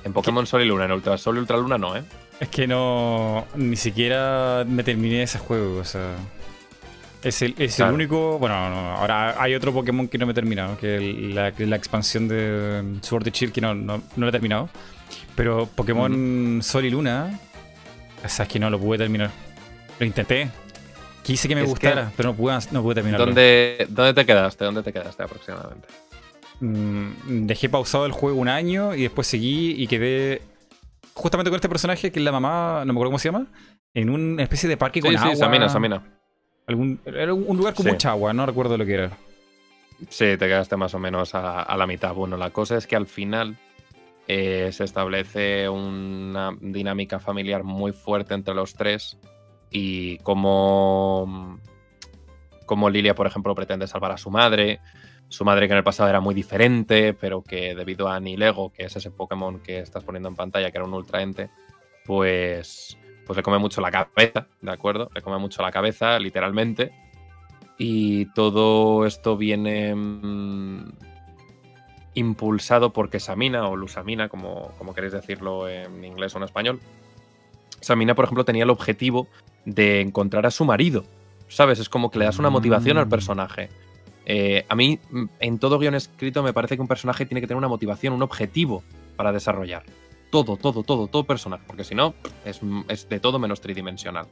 [0.05, 2.05] en Pokémon Sol y Luna, en Ultra Sol y Ultra Luna no, ¿eh?
[2.41, 3.47] Es que no.
[3.55, 6.17] Ni siquiera me terminé ese juego, o sea.
[7.23, 8.39] Es el, es el único.
[8.39, 12.29] Bueno, no, ahora hay otro Pokémon que no me he terminado, que es la, expansión
[12.29, 14.71] de Sword and Shield que no, no, no lo he terminado.
[15.37, 17.39] Pero Pokémon Sol y Luna.
[18.25, 19.31] O sea, es que no lo pude terminar.
[19.99, 20.49] Lo intenté.
[21.23, 23.27] Quise que me Es que- gustara, pero no pude, no pude terminarlo.
[23.27, 24.65] ¿Dónde, ¿Dónde te quedaste?
[24.65, 25.89] ¿Dónde te quedaste aproximadamente?
[26.61, 30.43] Mm, dejé pausado el juego un año y después seguí y quedé
[31.15, 33.47] justamente con este personaje que es la mamá, no me acuerdo cómo se llama,
[33.95, 35.31] en una especie de parque con Sí, agua.
[35.31, 36.03] sí, Samina, Samina.
[36.67, 37.93] Algún, era un lugar con Sí.
[37.93, 39.11] mucha agua, no recuerdo lo que era.
[40.09, 42.15] Sí, te quedaste más o menos a, a la mitad.
[42.15, 43.57] Bueno, la cosa es que al final
[44.29, 49.19] eh, se establece una dinámica familiar muy fuerte entre los tres
[49.71, 51.59] y como,
[52.67, 54.81] como Lilia, por ejemplo, pretende salvar a su madre,
[55.31, 58.83] su madre que en el pasado era muy diferente, pero que debido a Nilego, que
[58.85, 61.49] es ese Pokémon que estás poniendo en pantalla, que era un ultraente,
[62.05, 65.09] pues, pues le come mucho la cabeza, ¿de acuerdo?
[65.15, 66.93] Le come mucho la cabeza, literalmente.
[67.79, 70.93] Y todo esto viene mm,
[72.15, 76.81] impulsado porque Samina, o Lusamina, como, como queréis decirlo en inglés o en español,
[77.81, 79.29] Samina, por ejemplo, tenía el objetivo
[79.65, 81.05] de encontrar a su marido.
[81.49, 81.79] ¿Sabes?
[81.79, 83.11] Es como que le das una motivación al Mm.
[83.11, 83.69] personaje.
[84.33, 85.01] Eh, a mí,
[85.41, 88.23] en todo guion escrito, me parece que un personaje tiene que tener una motivación, un
[88.23, 88.85] objetivo
[89.17, 89.83] para desarrollar.
[90.31, 91.65] Todo, todo, todo, todo personaje.
[91.67, 94.29] Porque si no, es, es de todo menos tridimensional.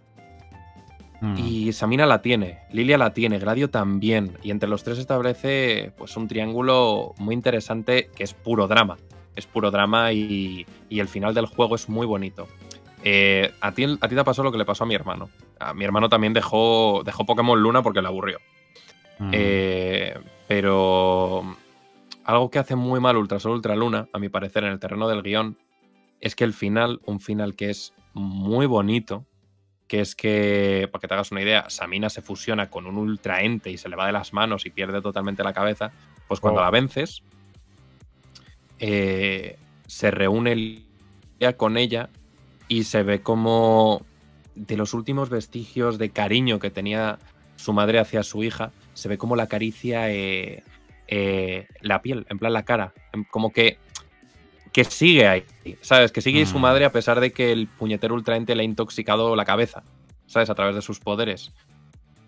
[1.21, 1.35] Mm.
[1.39, 4.39] Y Samina la tiene, Lilia la tiene, Gladio también.
[4.45, 8.99] Y entre los tres establece pues un triángulo muy interesante que es puro drama.
[9.35, 12.47] Es puro drama y, y el final del juego es muy bonito.
[13.03, 15.29] Eh, a, ti, a ti te pasó lo que le pasó a mi hermano.
[15.59, 18.39] A mi hermano también dejó, dejó Pokémon Luna porque le aburrió.
[19.19, 19.31] Mm.
[19.33, 21.57] Eh, pero
[22.25, 25.09] algo que hace muy mal Ultra Sol Ultra Luna, a mi parecer, en el terreno
[25.09, 25.59] del guion,
[26.21, 29.25] es que el final, un final que es muy bonito,
[29.87, 33.71] que es que, para que te hagas una idea, Samina se fusiona con un ultraente
[33.71, 35.93] y se le va de las manos y pierde totalmente la cabeza,
[36.27, 36.65] pues cuando Oh.
[36.65, 37.23] la vences,
[38.81, 39.57] eh,
[39.87, 40.83] se reúne
[41.57, 42.11] con ella
[42.69, 44.03] y se ve como
[44.55, 47.19] de los últimos vestigios de cariño que tenía
[47.57, 50.63] su madre hacia su hija, se ve como la acaricia eh,
[51.07, 53.79] eh, la piel, en plan la cara, en- como que,
[54.73, 55.45] que sigue ahí,
[55.81, 56.13] ¿sabes?
[56.13, 56.63] Que sigue ahí su Mm.
[56.63, 59.83] madre a pesar de que el puñetero ultraente le ha intoxicado la cabeza,
[60.27, 60.51] ¿sabes?
[60.51, 61.53] A través de sus poderes.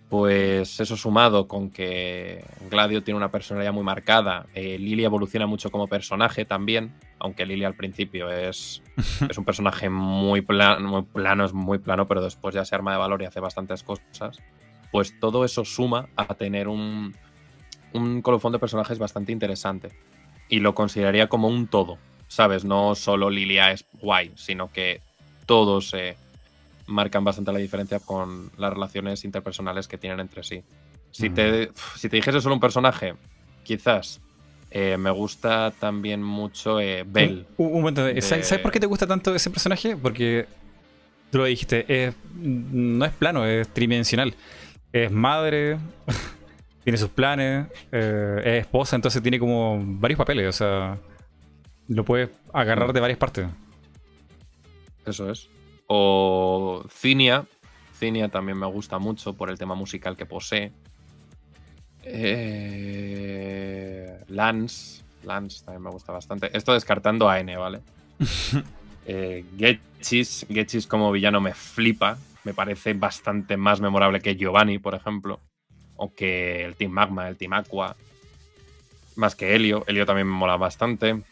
[0.08, 5.70] Pues eso sumado con que Gladio tiene una personalidad muy marcada, eh, Lily evoluciona mucho
[5.70, 8.82] como personaje también, aunque Lily al principio es,
[9.30, 12.90] es un personaje muy, plan- muy plano, es muy plano, pero después ya se arma
[12.90, 14.40] de valor y hace bastantes cosas.
[14.92, 17.14] Pues todo eso suma a tener un,
[17.92, 19.90] un colofón de personajes bastante interesante.
[20.48, 22.64] Y lo consideraría como un todo, ¿sabes?
[22.64, 25.00] No solo Lilia es guay, sino que
[25.46, 26.16] todos eh,
[26.86, 30.62] marcan bastante la diferencia con las relaciones interpersonales que tienen entre sí.
[31.12, 33.14] Si, te, si te dijese solo un personaje,
[33.62, 34.20] quizás
[34.72, 37.46] eh, me gusta también mucho eh, Bell.
[37.56, 39.96] Un, un momento, de- ¿sabes, sabes por qué te gusta tanto ese personaje?
[39.96, 40.46] Porque
[41.30, 44.34] tú lo dijiste, es- no es plano, es tridimensional.
[44.92, 45.78] Es madre,
[46.84, 50.98] tiene sus planes, eh, es esposa, entonces tiene como varios papeles, o sea,
[51.88, 53.46] lo puedes agarrar de varias partes.
[55.06, 55.48] Eso es.
[55.86, 57.46] O Cinia.
[57.98, 60.72] Cinia también me gusta mucho por el tema musical que posee.
[62.04, 63.04] Eh,
[64.28, 65.02] Lance.
[65.24, 66.56] Lance también me gusta bastante.
[66.56, 67.80] Esto descartando a N, ¿vale?
[69.06, 70.46] eh, Getchis.
[70.48, 72.16] Getchis como villano me flipa.
[72.44, 75.40] Me parece bastante más memorable que Giovanni, por ejemplo.
[75.96, 77.96] O que el Team Magma, el Team Aqua.
[79.16, 79.84] Más que Helio.
[79.86, 81.22] Helio también me mola bastante.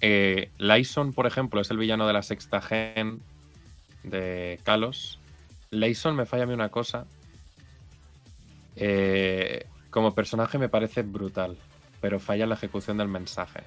[0.00, 3.20] Eh, Lyson, por ejemplo, es el villano de la sexta gen
[4.02, 5.18] de Kalos.
[5.70, 7.06] Layson me falla a mí una cosa.
[8.76, 11.56] Eh, como personaje me parece brutal,
[12.00, 13.60] pero falla en la ejecución del mensaje.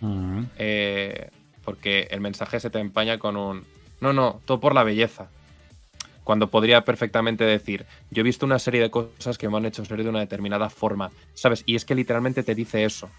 [0.00, 0.44] Mm.
[0.56, 1.30] Eh,
[1.64, 3.64] porque el mensaje se te empaña con un...
[4.00, 5.28] No, no, todo por la belleza.
[6.24, 9.84] Cuando podría perfectamente decir, yo he visto una serie de cosas que me han hecho
[9.84, 11.62] ser de una determinada forma, ¿sabes?
[11.66, 13.10] Y es que literalmente te dice eso,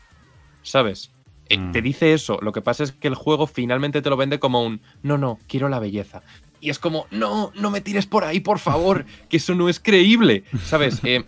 [0.64, 1.12] ¿sabes?
[1.50, 1.72] Eh, Mm.
[1.72, 4.64] Te dice eso, lo que pasa es que el juego finalmente te lo vende como
[4.64, 6.24] un, no, no, quiero la belleza.
[6.60, 9.80] Y es como, no, no me tires por ahí, por favor, que eso no es
[9.80, 11.02] creíble, ¿sabes?
[11.04, 11.24] Eh,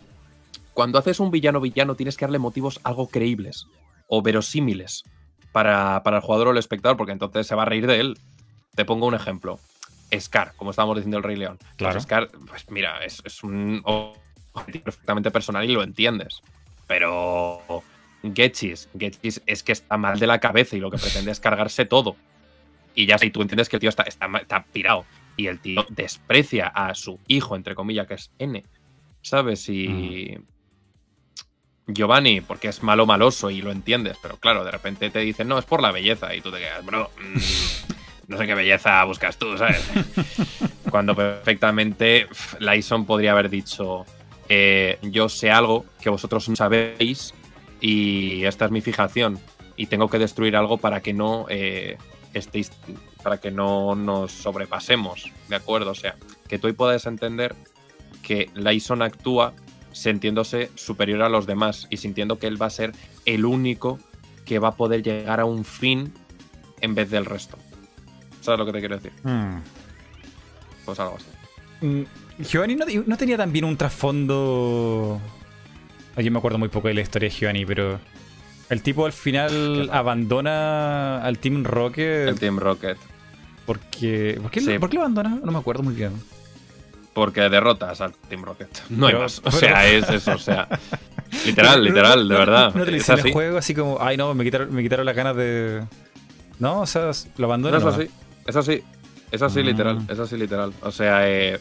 [0.73, 3.67] cuando haces un villano villano tienes que darle motivos algo creíbles
[4.07, 5.03] o verosímiles
[5.51, 8.19] para, para el jugador o el espectador, porque entonces se va a reír de él.
[8.75, 9.59] Te pongo un ejemplo.
[10.19, 11.57] Scar, como estábamos diciendo el Rey León.
[11.59, 11.99] Pues Claro.
[12.01, 16.41] Scar, pues mira, es, es un objetivo perfectamente personal y lo entiendes.
[16.87, 17.83] Pero
[18.33, 21.85] Getchis, Getchis es que está mal de la cabeza y lo que pretende es cargarse
[21.85, 22.15] todo.
[22.95, 25.05] Y ya sé, tú entiendes que el tío está, está, ma- está pirado.
[25.35, 28.63] Y el tío desprecia a su hijo, entre comillas, que es N.
[29.21, 29.67] ¿Sabes?
[29.69, 30.37] Y.
[31.89, 35.57] Giovanni, porque es malo maloso y lo entiendes, pero claro, de repente te dicen, no,
[35.57, 37.37] es por la belleza, y tú te quedas, bro, mm,
[38.27, 39.89] no sé qué belleza buscas tú, ¿sabes?
[40.91, 42.27] Cuando perfectamente
[42.59, 44.05] Lyson podría haber dicho,
[44.49, 47.33] eh, yo sé algo que vosotros no sabéis
[47.79, 49.39] y esta es mi fijación
[49.75, 51.97] y tengo que destruir algo para que no eh,
[52.33, 52.71] estéis,
[53.23, 55.91] para que no nos sobrepasemos, ¿de acuerdo?
[55.91, 56.15] O sea,
[56.47, 57.55] que tú ahí puedas entender
[58.23, 59.53] que Lyson actúa
[59.91, 62.91] sintiéndose superior a los demás y sintiendo que él va a ser
[63.25, 63.99] el único
[64.45, 66.13] que va a poder llegar a un fin
[66.81, 67.57] en vez del resto.
[68.47, 69.11] ¿Sabes lo que te quiero decir?
[69.23, 69.57] Mm.
[70.85, 71.85] Pues algo así.
[71.85, 72.03] Mm,
[72.43, 75.19] Giovanni no, no tenía también un trasfondo.
[76.15, 77.99] Yo me acuerdo muy poco de la historia de Giovanni, pero.
[78.69, 82.97] El tipo al final abandona al Team Rocket El Team Rocket.
[83.65, 84.39] porque.
[84.41, 84.79] ¿por qué, Sí.
[84.79, 85.39] ¿Por qué lo abandona?
[85.43, 86.13] No me acuerdo muy bien.
[87.13, 88.69] Porque derrotas al Team Rocket.
[88.89, 89.39] No Pero- hay más.
[89.39, 90.31] O pero- sea, es eso.
[90.35, 90.69] O sea,
[91.45, 92.73] literal, No- literal, de no- verdad.
[92.73, 93.27] No te es así.
[93.27, 95.83] el juego así como, ay no, me quitaron, me quitaron las ganas de.
[96.59, 97.77] No, o sea, lo abandono.
[97.79, 98.09] No, es así.
[98.47, 98.81] Es así.
[99.31, 99.99] Es así, literal.
[100.09, 100.73] Es así, literal.
[100.81, 101.59] O sea, eh,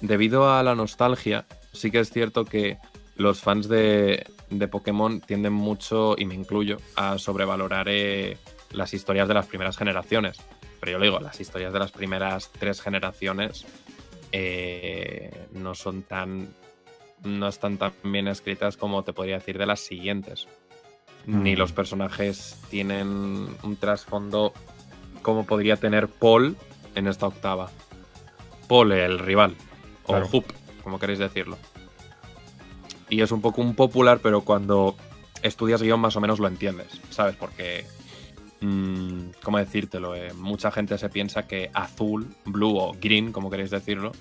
[0.00, 2.78] debido a la nostalgia, sí que es cierto que
[3.16, 8.36] los fans de, de Pokémon tienden mucho, y me incluyo, a sobrevalorar eh,
[8.70, 10.38] las historias de las primeras generaciones.
[10.80, 13.64] Pero yo le digo, las historias de las primeras tres generaciones
[14.32, 16.48] eh, no son tan.
[17.24, 20.46] no están tan bien escritas como te podría decir de las siguientes.
[21.26, 21.58] Ni Mm.
[21.58, 24.52] los personajes tienen un trasfondo
[25.24, 26.56] como podría tener Paul
[26.94, 27.70] en esta octava.
[28.68, 29.56] Paul, el rival.
[30.04, 30.28] O Claro.
[30.30, 30.44] Hoop,
[30.84, 31.58] como queréis decirlo.
[33.10, 34.94] Y es un poco un popular, pero cuando
[35.42, 37.36] estudias guion más o menos lo entiendes, ¿sabes?
[37.36, 37.86] Porque,
[38.60, 40.14] mm, ¿cómo decírtelo?
[40.14, 44.12] Eh, mucha gente se piensa que azul, blue o green, como queréis decirlo,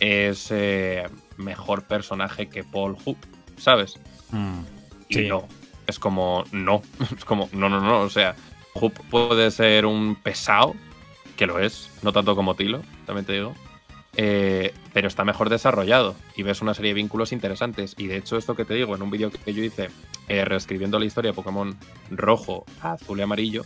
[0.00, 3.16] es eh, mejor personaje que Paul Hoop,
[3.56, 3.98] ¿sabes?
[4.30, 4.60] Mm.
[5.08, 5.28] Y Sí.
[5.28, 5.46] no.
[5.86, 6.82] Es como, no.
[7.16, 8.00] Es como, no, no, no.
[8.00, 8.34] O sea,
[8.80, 10.74] Hoop puede ser un pesado,
[11.36, 13.54] que lo es, no tanto como Tilo, también te digo.
[14.16, 17.94] eh, pero está mejor desarrollado y ves una serie de vínculos interesantes.
[17.98, 19.90] Y de hecho, esto que te digo, en un vídeo que yo hice
[20.28, 21.76] eh, reescribiendo la historia de Pokémon
[22.10, 23.64] rojo, azul y amarillo,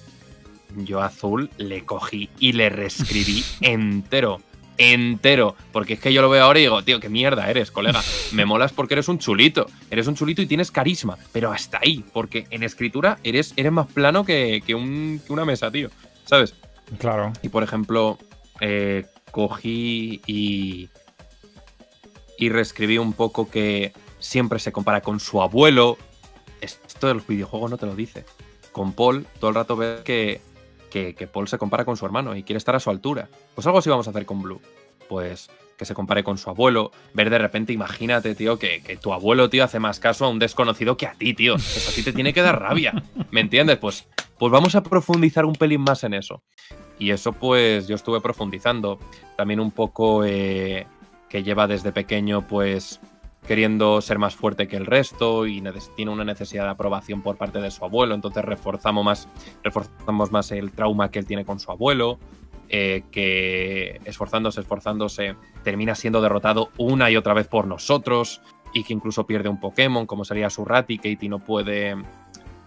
[0.76, 4.40] yo azul le cogí y le reescribí entero.
[4.80, 5.54] Entero.
[5.72, 8.02] Porque es que yo lo veo ahora y digo, tío, qué mierda eres, colega.
[8.32, 9.66] Me molas porque eres un chulito.
[9.90, 11.18] Eres un chulito y tienes carisma.
[11.32, 12.04] Pero hasta ahí.
[12.12, 15.90] Porque en escritura eres, eres más plano que, que un- que una mesa, tío.
[16.24, 16.54] ¿Sabes?
[16.98, 17.32] Claro.
[17.42, 18.18] Y por ejemplo,
[18.60, 20.88] eh, cogí y.
[22.38, 25.98] Y reescribí un poco que siempre se compara con su abuelo.
[26.62, 28.24] Esto de los videojuegos no te lo dice.
[28.72, 30.40] Con Paul, todo el rato ves que,
[30.90, 33.28] que, Paul se compara con su hermano y quiere estar a su altura.
[33.54, 34.60] Pues algo así vamos a hacer con Blue.
[35.08, 36.92] Pues que se compare con su abuelo.
[37.14, 40.38] Ver de repente, imagínate, tío, que, que tu abuelo, tío, hace más caso a un
[40.38, 41.54] desconocido que a ti, tío.
[41.56, 42.92] Eso a ti te tiene que dar rabia.
[43.30, 43.78] ¿Me entiendes?
[43.78, 44.06] Pues,
[44.38, 46.42] pues vamos a profundizar un pelín más en eso.
[46.98, 48.98] Y eso, pues, yo estuve profundizando.
[49.38, 50.86] También un poco eh,
[51.30, 53.00] que lleva desde pequeño, pues,
[53.50, 55.60] queriendo ser más fuerte que el resto y
[55.96, 58.14] tiene una necesidad de aprobación por parte de su abuelo.
[58.14, 59.28] Entonces reforzamos más,
[59.64, 62.20] reforzamos más el trauma que él tiene con su abuelo.
[62.68, 68.40] eh, que esforzándose, esforzándose, termina siendo derrotado una y otra vez por nosotros.
[68.72, 71.96] Y que incluso pierde un Pokémon, como sería su Raticate, y no puede.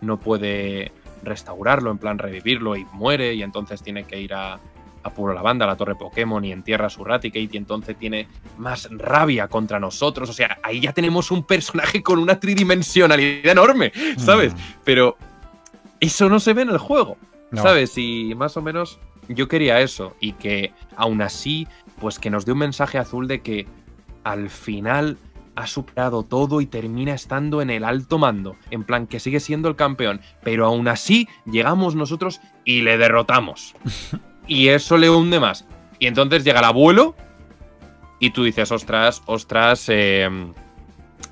[0.02, 0.92] No puede
[1.24, 3.36] restaurarlo, en plan revivirlo, y muere.
[3.36, 4.60] Y entonces tiene que ir a,
[5.04, 7.50] a Puro Lavanda, a la torre Pokémon, y entierra a su Raticate.
[7.52, 10.30] Y entonces tiene más rabia contra nosotros.
[10.30, 14.54] O sea, ahí ya tenemos un personaje con una tridimensionalidad enorme, ¿sabes?
[14.54, 14.58] Mm.
[14.84, 15.18] Pero
[16.00, 17.18] eso no se ve en el juego,
[17.52, 17.62] No.
[17.62, 17.98] ¿sabes?
[17.98, 21.68] Y más o menos yo quería eso y que aún así,
[22.00, 23.68] pues que nos dé un mensaje azul de que
[24.24, 25.18] al final
[25.56, 29.70] ha superado todo y termina estando en el alto mando, en plan que sigue siendo
[29.70, 33.76] el campeón, pero aún así llegamos nosotros y le derrotamos.
[34.48, 35.66] y eso le hunde más.
[36.00, 37.16] Y entonces llega el abuelo
[38.20, 40.54] y tú dices, ostras, ostras, em,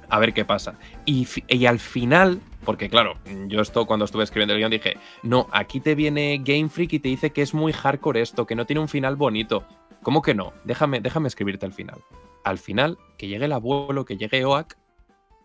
[0.09, 0.75] a ver qué pasa.
[1.05, 3.17] Y, y, al final, porque claro,
[3.47, 6.99] yo esto cuando estuve escribiendo el guion dije, no, aquí te viene Game Freak y
[6.99, 9.65] te dice que es muy hardcore esto, que no tiene un final bonito.
[10.03, 10.53] ¿Cómo que no?
[10.63, 11.99] Déjame, déjame escribirte el final.
[12.43, 14.77] Al final, que llegue el abuelo, que llegue Oak,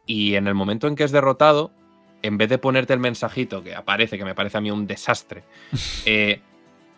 [0.06, 1.72] y en el momento en que es derrotado,
[2.22, 5.44] en vez de ponerte el mensajito que aparece, que me parece a mí un desastre,
[6.06, 6.40] eh,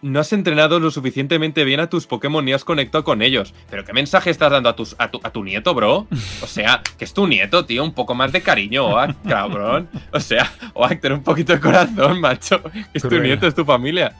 [0.01, 3.55] no has entrenado lo suficientemente bien a tus Pokémon ni has conectado con ellos.
[3.71, 6.07] ¿Pero qué mensaje estás dando a, tus, a, tu, nieto, bro?
[6.43, 7.83] O sea, que es tu nieto, tío.
[7.83, 9.89] Un poco más de cariño, Oak, cabrón.
[10.13, 12.63] O sea, Oak, ten un poquito de corazón, macho.
[12.95, 14.15] Es tu nieto, es tu familia.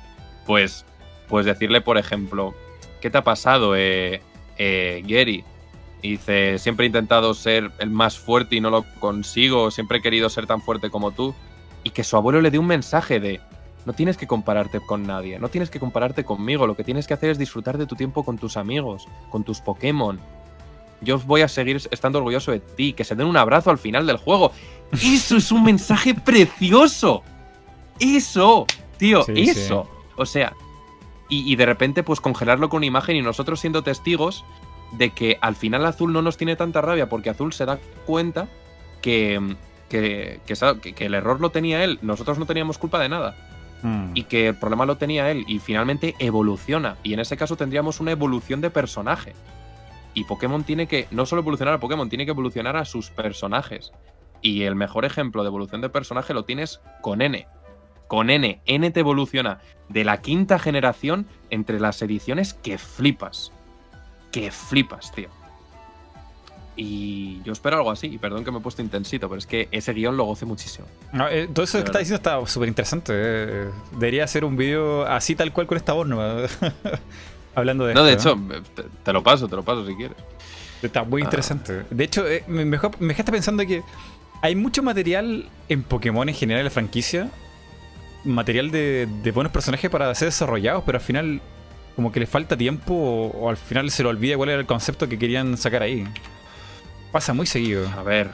[0.47, 0.85] Pues,
[1.29, 2.55] pues decirle, por ejemplo,
[3.01, 4.23] ¿qué te ha pasado, eh,
[4.59, 5.45] eh, Gary?
[6.03, 9.71] dice, siempre he intentado ser el más fuerte y no lo consigo.
[9.71, 11.35] Siempre he querido ser tan fuerte como tú.
[11.85, 13.41] Y que su abuelo le dé un mensaje de,
[13.89, 17.15] no tienes que compararte con nadie, no tienes que compararte conmigo, lo que tienes que
[17.15, 20.21] hacer es disfrutar de tu tiempo con tus amigos, con tus Pokémon.
[21.01, 24.07] Yo voy a seguir estando orgulloso de ti, que se den un abrazo al final
[24.07, 24.53] del juego.
[24.93, 27.23] Eso es un mensaje precioso.
[27.99, 28.67] Eso,
[28.99, 29.89] tío, eso.
[30.17, 30.53] O sea,
[31.31, 34.45] y, y, de repente pues congelarlo con una imagen y nosotros siendo testigos
[34.93, 38.49] de que al final Azul no nos tiene tanta rabia porque Azul se da cuenta
[39.01, 39.57] que,
[39.89, 43.48] que, que, que el error lo tenía él, nosotros no teníamos culpa de nada.
[43.83, 44.11] Hmm.
[44.15, 46.97] y que el problema lo tenía él y finalmente evoluciona.
[47.03, 49.35] Y en ese caso tendríamos una evolución de personaje.
[50.15, 53.93] Y Pokémon tiene que no solo evolucionar a Pokémon, tiene que evolucionar a sus personajes.
[54.43, 57.47] Y el mejor ejemplo de evolución de personaje lo tienes con N.
[58.09, 63.53] Con N, N te evoluciona de la quinta generación entre las ediciones que flipas.
[64.33, 65.29] Que flipas, tío.
[66.81, 68.07] Y yo espero algo así.
[68.07, 70.87] Y perdón que me he puesto intensito, pero es que ese guion lo goce muchísimo.
[71.29, 73.13] Eh, todo eso que estás diciendo está súper interesante.
[73.17, 73.69] Eh.
[73.93, 76.21] Debería ser un vídeo así tal cual con esta voz, ¿no?
[77.57, 78.39] Hablando de No, de hecho,
[79.03, 80.17] te, lo paso, te lo paso si quieres.
[80.81, 81.25] Está muy ah.
[81.25, 81.83] interesante.
[81.91, 83.83] De hecho, eh, me, me, dejaste pensando que
[84.41, 87.29] hay mucho material en Pokémon en general, en la franquicia.
[88.25, 91.41] Material de, buenos personajes para ser desarrollados, pero al final
[91.97, 95.09] como que le falta tiempo o al final se lo olvida cuál era el concepto
[95.09, 96.07] que querían sacar ahí.
[97.13, 97.89] Pasa muy seguido.
[97.89, 98.31] A ver.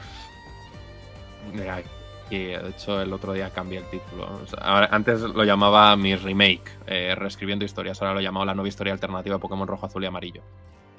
[2.29, 4.41] Y de hecho el otro día cambié el título.
[4.61, 8.01] antes lo llamaba mi remake, eh, reescribiendo historias.
[8.01, 10.41] Ahora lo llamaba la nueva historia alternativa Pokémon Rojo, Azul y Amarillo.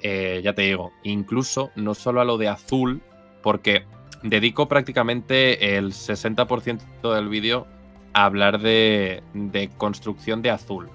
[0.01, 3.01] Eh, ya te digo, incluso no solo a lo de azul,
[3.41, 3.85] porque
[4.23, 7.67] dedico prácticamente el 60% del vídeo
[8.13, 10.89] a hablar de, de, construcción de azul.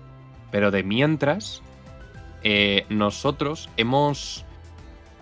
[0.51, 1.62] Pero de mientras,
[2.43, 4.44] eh, nosotros hemos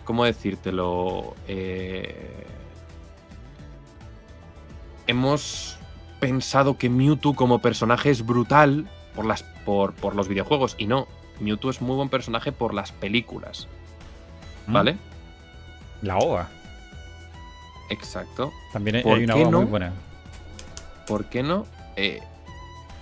[0.04, 1.34] ¿Cómo decírtelo?
[1.46, 2.46] Eh,
[5.06, 5.78] hemos
[6.20, 10.76] pensado que Mewtwo como personaje es brutal por, las, por, por, los videojuegos.
[10.78, 11.08] Y no,
[11.40, 13.68] Mewtwo es muy buen personaje por las películas.
[14.66, 14.72] Mm.
[14.72, 14.96] ¿Vale?
[16.02, 16.48] La OVA.
[17.90, 18.52] Exacto.
[18.72, 19.92] También hay una OVA muy buena.
[21.06, 21.66] ¿Por qué no?
[21.96, 22.20] Eh,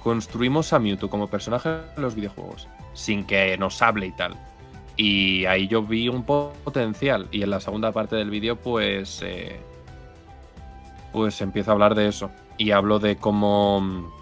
[0.03, 2.69] construimos a Mewtwo como personaje en los videojuegos.
[2.95, 4.37] Sin que nos hable y tal.
[4.99, 7.29] Y ahí yo vi un potencial.
[7.31, 9.23] Y en la segunda parte del vídeo, pues.
[9.23, 9.61] Eh,
[11.13, 12.31] pues empiezo a hablar de eso.
[12.59, 14.13] Y hablo de cómo.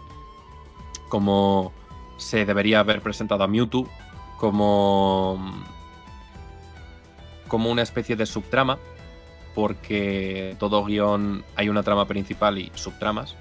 [1.09, 1.73] cómo
[2.19, 3.89] se debería haber presentado a Mewtwo
[4.37, 5.41] como.
[7.49, 8.79] como una especie de subtrama.
[9.55, 13.35] Porque todo guion hay una trama principal y subtramas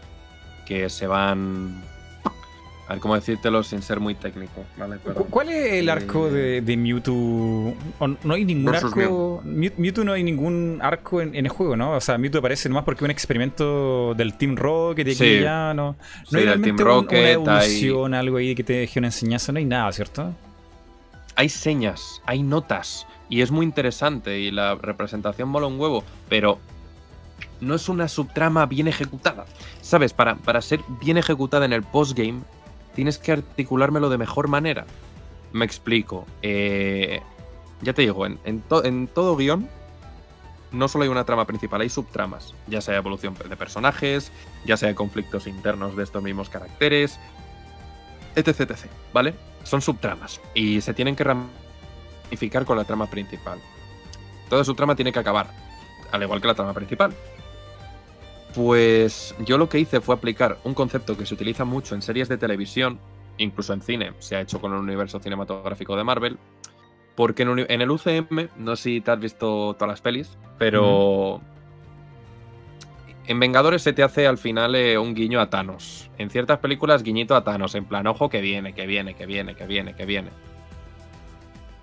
[0.66, 1.84] que se van
[2.88, 4.64] a ver cómo decírtelo sin ser muy técnico.
[5.30, 7.74] ¿Cuál es el arco de, Mewtwo?
[8.24, 9.42] no hay ningún arco.
[9.44, 11.94] Mewtwo no hay ningún arco en, el juego, ¿no?
[11.94, 15.40] O sea, Mewtwo aparece nomás porque es un experimento del Team Rocket y sí.
[15.42, 15.96] ya no.
[16.30, 19.92] No hay realmente una evolución, algo ahí que te deje una enseñanza, no hay nada,
[19.92, 20.34] ¿cierto?
[21.36, 23.08] Hay señas, hay notas.
[23.30, 24.40] Y es muy interesante.
[24.40, 26.04] Y la representación mola un huevo.
[26.30, 26.60] Pero
[27.62, 29.46] no es una subtrama bien ejecutada.
[29.82, 30.14] ¿Sabes?
[30.14, 32.42] Para, para ser bien ejecutada en el postgame,
[32.96, 34.86] tienes que articulármelo de mejor manera.
[35.52, 36.26] Me explico.
[36.42, 37.22] Eh,
[37.82, 38.62] ya te digo, en,
[39.08, 39.70] todo guion
[40.72, 44.32] no solo hay una trama principal, hay subtramas, ya sea evolución de personajes,
[44.66, 47.20] ya sea conflictos internos de estos mismos caracteres,
[48.36, 49.36] etc, etc, ¿vale?
[49.64, 53.60] Son subtramas y se tienen que ramificar con la trama principal.
[54.50, 55.50] Toda subtrama tiene que acabar,
[56.12, 57.14] al igual que la trama principal.
[58.56, 62.30] Pues yo lo que hice fue aplicar un concepto que se utiliza mucho en series
[62.30, 63.00] de televisión
[63.38, 66.38] incluso en cine, se ha hecho con el universo cinematográfico de Marvel.
[67.16, 71.40] Porque en, el UCM, no sé si te has visto todas las pelis, pero
[73.26, 76.10] en Vengadores se te hace al final eh, un guiño a Thanos.
[76.18, 79.56] En ciertas películas, guiñito a Thanos, en plan, ojo que viene, que viene, que viene,
[79.56, 80.30] que viene, que viene.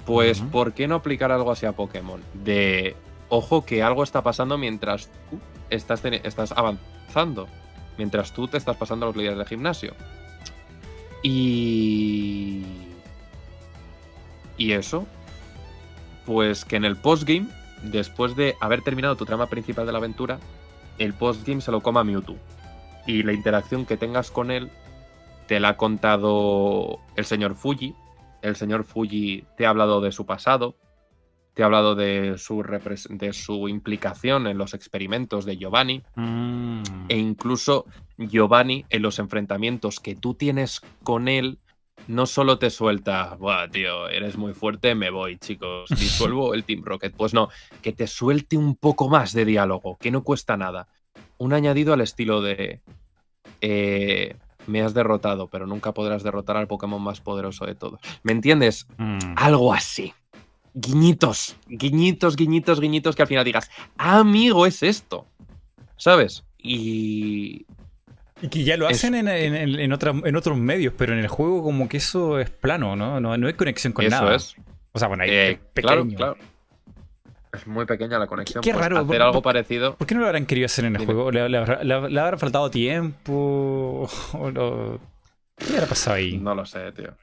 [0.05, 2.21] Pues, ¿por qué no aplicar algo así a Pokémon?
[2.35, 2.95] De,
[3.33, 7.49] ojo que algo está pasando mientras tú estás, estás avanzando.
[7.97, 9.95] Mientras tú te estás pasando a los líderes de gimnasio.
[11.23, 12.63] Y...
[14.59, 15.07] Y eso,
[16.27, 17.49] pues que en el postgame,
[17.83, 20.39] después de haber terminado tu trama principal de la aventura,
[20.99, 22.37] el postgame se lo coma Mewtwo.
[23.07, 24.71] Y la interacción que tengas con él
[25.49, 27.95] te la ha contado el señor Fuji.
[28.43, 30.77] El señor Fuji te ha hablado de su pasado,
[31.55, 32.63] te ha hablado de su,
[33.11, 36.03] de su implicación en los experimentos de Giovanni.
[36.15, 36.83] Mm.
[37.09, 41.59] E incluso Giovanni, en los enfrentamientos que tú tienes con él,
[42.09, 46.83] no solo te suelta, Buah, tío, eres muy fuerte, me voy, chicos, disuelvo el Team
[46.85, 47.15] Rocket.
[47.15, 47.49] Pues no,
[47.83, 50.89] que te suelte un poco más de diálogo, que no cuesta nada.
[51.39, 52.81] Un añadido al estilo de.
[53.61, 58.01] Eh, me has derrotado, pero nunca podrás derrotar al Pokémon más poderoso de todos.
[58.23, 58.87] ¿Me entiendes?
[58.97, 59.35] Mm.
[59.37, 60.15] Algo así.
[60.75, 65.27] Guiñitos, guiñitos, guiñitos, guiñitos, que al final digas, amigo, es esto.
[65.97, 66.45] ¿Sabes?
[66.59, 67.67] Y,
[68.43, 71.99] y que ya lo hacen en, en, otros medios, pero en el juego como que
[71.99, 73.21] eso es plano, ¿no?
[73.21, 74.35] No, hay conexión con nada.
[74.35, 74.67] Eso es.
[74.93, 76.17] O sea, bueno, hay eh, pequeño.
[76.17, 76.37] Claro,
[77.53, 78.63] Es muy pequeña la conexión.
[78.63, 78.99] Qué, raro.
[78.99, 79.97] Hacer algo parecido.
[79.97, 81.31] ¿Por qué no lo habrán querido hacer en el juego?
[81.31, 84.11] ¿Le, habrá faltado tiempo?
[85.57, 86.37] ¿Qué habrá pasado ahí?
[86.39, 87.15] No lo sé, tío.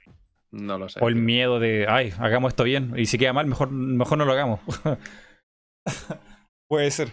[0.51, 0.99] No lo sé.
[1.01, 2.93] O el miedo de, ay, hagamos esto bien.
[2.97, 4.59] Y si queda mal, mejor, mejor no lo hagamos.
[6.67, 7.09] Puede ser.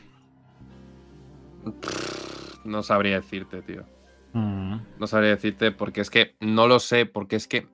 [2.65, 3.85] No sabría decirte, tío.
[4.33, 4.79] Mm.
[4.99, 7.69] No sabría decirte porque es que no lo sé, porque es que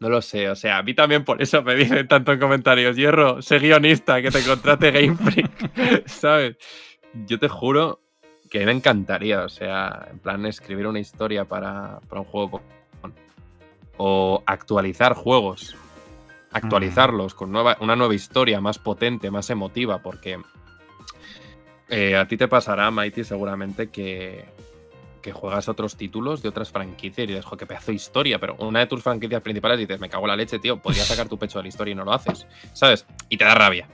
[0.00, 2.96] no lo sé, o sea, a mí también por eso me dicen tanto en comentarios,
[2.96, 6.56] Hierro, sé guionista, que te contrate Game Freak, ¿sabes?
[7.26, 8.00] Yo te juro
[8.50, 12.60] que me encantaría, o sea, en plan escribir una historia para, un juego
[13.96, 15.76] o actualizar juegos,
[16.50, 20.40] actualizarlos con nueva, una nueva historia más potente, más emotiva, porque
[21.88, 24.44] eh, a ti te pasará, Mighty, seguramente que,
[25.20, 28.56] que juegas otros títulos de otras franquicias y dices, jo, qué pedazo de historia, pero
[28.58, 31.38] una de tus franquicias principales dices, me cago en la leche, tío, podría sacar tu
[31.38, 33.06] pecho de la historia y no lo haces, ¿sabes?
[33.28, 33.88] Y te da rabia,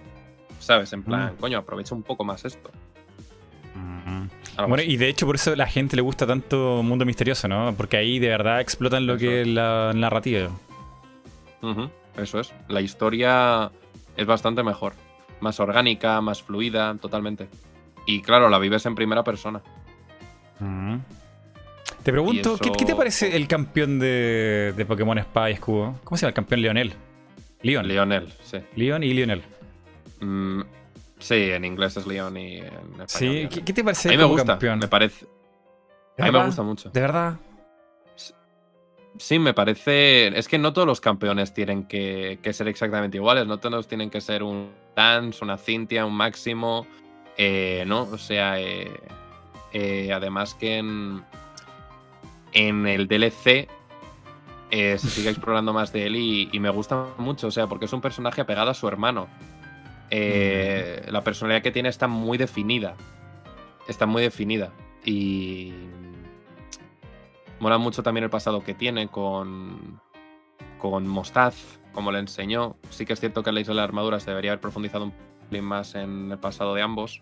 [0.58, 0.92] ¿sabes?
[0.92, 1.36] En plan, mm.
[1.36, 2.70] coño, aprovecha un poco más esto.
[4.68, 7.74] Bueno, y de hecho por eso a la gente le gusta tanto Mundo Misterioso, ¿no?
[7.76, 10.50] Porque ahí de verdad explotan lo que es la narrativa.
[12.16, 12.52] Eso es.
[12.68, 13.70] La historia
[14.16, 14.92] es bastante mejor.
[15.40, 17.48] Más orgánica, más fluida, totalmente.
[18.06, 19.62] Y claro, la vives en primera persona.
[20.58, 20.96] Mm.
[22.02, 25.96] Te pregunto, ¿qué, te parece el campeón de, de Pokémon Espada y Escudo?
[26.04, 26.94] ¿Cómo se llama el campeón Leonel?
[27.62, 27.86] Leon.
[27.86, 28.58] Leonel, sí.
[28.74, 29.42] Leon y Lionel.
[30.20, 30.62] Mm,
[31.20, 33.08] sí, en inglés es Leon y en español.
[33.08, 35.26] Sí, ¿qué, te parece a mí me gusta, Me parece.
[36.18, 36.90] A mí me gusta mucho.
[36.90, 37.36] ¿De verdad?
[39.18, 40.28] Sí, me parece.
[40.39, 43.47] Es que no todos los campeones tienen que, que ser exactamente iguales.
[43.47, 46.86] No todos tienen que ser un Lance, una Cintia, un Máximo.
[47.42, 48.02] Eh, ¿no?
[48.02, 49.00] O sea, eh,
[49.73, 51.24] eh, además que en,
[52.52, 53.66] en el DLC
[54.70, 58.02] se sigue explorando más de él y, me gusta mucho, o sea, porque es un
[58.02, 59.26] personaje apegado a su hermano.
[60.10, 61.10] Mm.
[61.10, 62.97] La personalidad que tiene está muy definida.
[63.89, 64.72] Está muy definida.
[65.05, 65.72] Y
[67.58, 70.00] mola mucho también el pasado que tiene con,
[70.78, 72.76] con Mostaz, como le enseñó.
[72.90, 75.12] Sí que es cierto que la isla de las armaduras debería haber profundizado un
[75.60, 77.20] más en el pasado de ambos.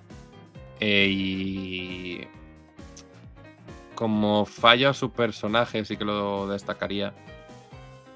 [0.80, 2.20] Eh, y
[3.94, 7.14] como falla su personaje, sí que lo destacaría.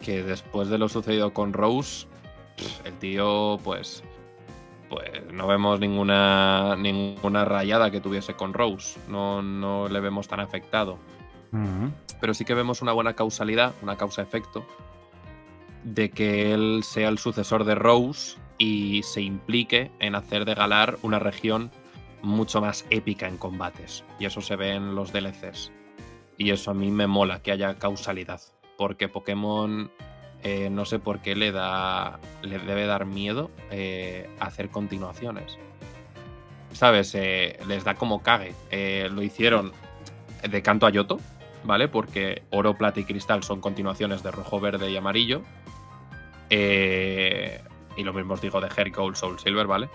[0.02, 2.06] Que después de lo sucedido con Rose,
[2.84, 4.04] el tío, pues.
[4.92, 9.00] Pues no vemos ninguna, ninguna rayada que tuviese con Rose.
[9.08, 10.98] No, no le vemos tan afectado.
[12.20, 14.66] Pero sí que vemos una buena causalidad, una causa-efecto,
[15.82, 20.98] de que él sea el sucesor de Rose y se implique en hacer de Galar
[21.00, 21.70] una región
[22.20, 24.04] mucho más épica en combates.
[24.18, 25.72] Y eso se ve en los DLCs.
[26.36, 28.42] Y eso a mí me mola, que haya causalidad.
[28.76, 29.90] Porque Pokémon
[30.42, 32.18] eh, no sé por qué le da.
[32.42, 35.58] le debe dar miedo eh, hacer continuaciones.
[36.72, 37.14] ¿Sabes?
[37.14, 38.54] Eh, les da como cague.
[39.10, 39.72] lo hicieron
[40.48, 41.20] de canto a Yoto,
[41.64, 41.88] ¿vale?
[41.88, 45.42] Porque oro, plata y cristal son continuaciones de rojo, verde y amarillo.
[46.50, 49.88] Y lo mismo os digo de Hair Gold, Soul Silver, ¿vale?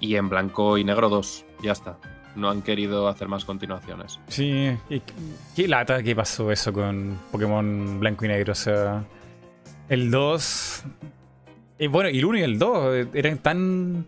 [0.00, 1.98] Y en blanco y negro dos, ya está.
[2.38, 4.18] No han querido hacer más continuaciones.
[4.28, 5.02] Sí, y
[5.54, 8.52] qué lata que pasó eso con Pokémon Blanco y Negro.
[8.52, 9.04] O sea,
[9.88, 10.84] el 2.
[11.80, 14.06] Y bueno, y el 1 y el 2 eran tan.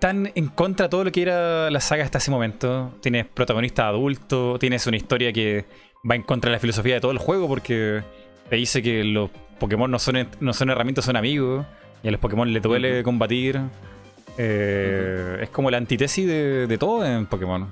[0.00, 2.94] Tan en contra de todo lo que era la saga hasta ese momento.
[3.00, 5.66] Tienes protagonista adulto, tienes una historia que
[6.08, 8.02] va en contra de la filosofía de todo el juego porque
[8.50, 9.30] te dice que los
[9.60, 11.64] Pokémon no son, no son herramientas, son amigos.
[12.02, 13.60] Y a los Pokémon les duele combatir.
[14.38, 17.66] Eh, es como la antítesis de, todo en Pokémon.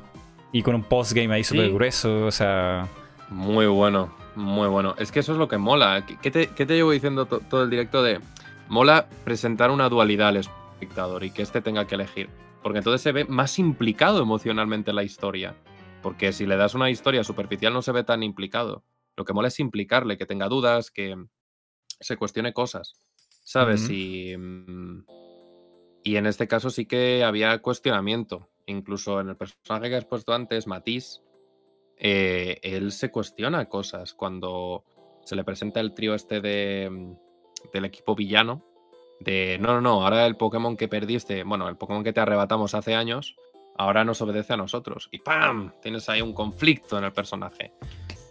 [0.53, 2.89] Y con un postgame ahí súper grueso, o sea.
[3.29, 4.95] Muy bueno, muy bueno.
[4.99, 6.05] Es que eso es lo que mola.
[6.21, 8.21] ¿Qué te, llevo diciendo todo el directo de.
[8.69, 12.29] Mola presentar una dualidad al espectador y que este tenga que elegir.
[12.63, 15.55] Porque entonces se ve más implicado emocionalmente en la historia.
[16.03, 18.85] Porque si le das una historia superficial no se ve tan implicado.
[19.17, 21.17] Lo que mola es implicarle, que tenga dudas, que
[22.01, 22.95] se cuestione cosas.
[23.45, 23.89] ¿Sabes?
[23.91, 24.37] Y.
[24.37, 25.20] Mm, y
[26.05, 28.49] en este caso sí que había cuestionamiento.
[28.67, 31.23] Incluso en el personaje que has puesto antes, Matisse,
[31.97, 34.85] eh, él se cuestiona cosas cuando
[35.25, 37.13] se le presenta el trío este de, mm,
[37.73, 38.65] del equipo villano.
[39.21, 42.75] De no, no, no, ahora el Pokémon que perdiste, bueno, el Pokémon que te arrebatamos
[42.75, 43.37] hace años,
[43.77, 45.09] ahora nos obedece a nosotros.
[45.11, 45.73] Y ¡pam!
[45.83, 47.73] Tienes ahí un conflicto en el personaje.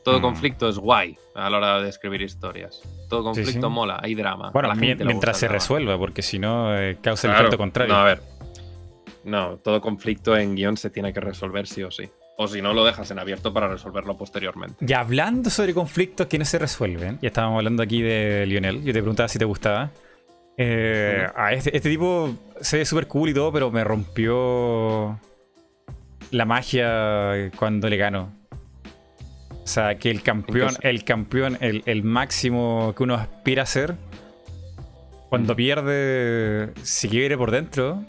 [0.03, 0.21] Todo mm.
[0.21, 2.81] conflicto es guay a la hora de escribir historias.
[3.09, 4.51] Todo conflicto mola, hay drama.
[4.51, 7.93] Bueno, mientras se resuelva, porque si no, eh, causa el efecto contrario.
[7.93, 8.21] No, a ver.
[9.23, 12.09] No, todo conflicto en guion se tiene que resolver sí o sí.
[12.37, 14.85] O si no, lo dejas en abierto para resolverlo posteriormente.
[14.85, 18.93] Y hablando sobre conflictos que no se resuelven, ya estábamos hablando aquí de Lionel, yo
[18.93, 19.91] te preguntaba si te gustaba.
[20.55, 25.19] Eh, este, este, tipo se ve súper cool y todo, pero me rompió
[26.31, 28.38] la magia cuando le gano.
[29.63, 33.95] O sea, que el campeón, el campeón, el, máximo que uno aspira a ser,
[35.29, 38.03] cuando pierde, si quiere por dentro,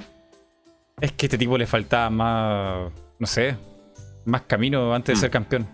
[1.00, 3.56] es que a este tipo le faltaba más, no sé,
[4.24, 5.20] más camino antes de mm.
[5.20, 5.66] ser campeón.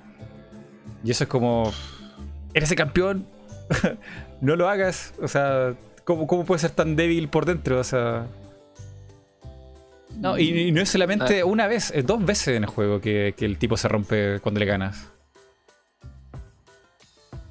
[1.04, 1.72] Y eso es como,
[2.52, 3.26] eres el campeón,
[4.40, 5.14] no lo hagas.
[5.22, 5.74] O sea,
[6.04, 7.78] ¿cómo, ¿cómo puede ser tan débil por dentro?
[7.78, 8.26] O sea...
[10.18, 11.44] No, y, no es solamente ah.
[11.44, 14.58] una vez, es dos veces en el juego que, que el tipo se rompe cuando
[14.58, 15.12] le ganas.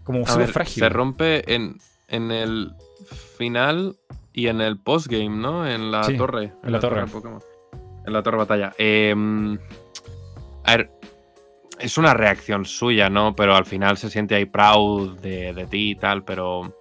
[0.06, 0.84] Como súper frágil.
[0.84, 2.74] Se rompe en, en el
[3.38, 3.96] final
[4.32, 5.68] y en el postgame, ¿no?
[5.68, 6.54] En la torre.
[6.64, 7.04] En, la, torre.
[8.06, 8.74] En la torre batalla.
[8.78, 9.58] Em,
[10.64, 10.92] a ver,
[11.80, 13.36] es una reacción suya, ¿no?
[13.36, 16.74] Pero al final se siente ahí proud de, de, ti y tal, pero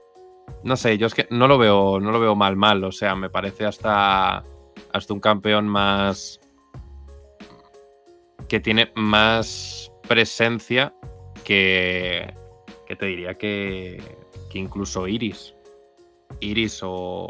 [0.62, 3.14] no sé, yo es que no lo veo, no lo veo mal mal, o sea,
[3.14, 4.44] me parece hasta,
[4.92, 6.40] hasta un campeón más
[8.48, 10.94] que tiene más presencia
[11.44, 12.34] que,
[12.94, 14.02] que te diría que,
[14.50, 15.54] que incluso Iris.
[16.40, 17.28] Iris o.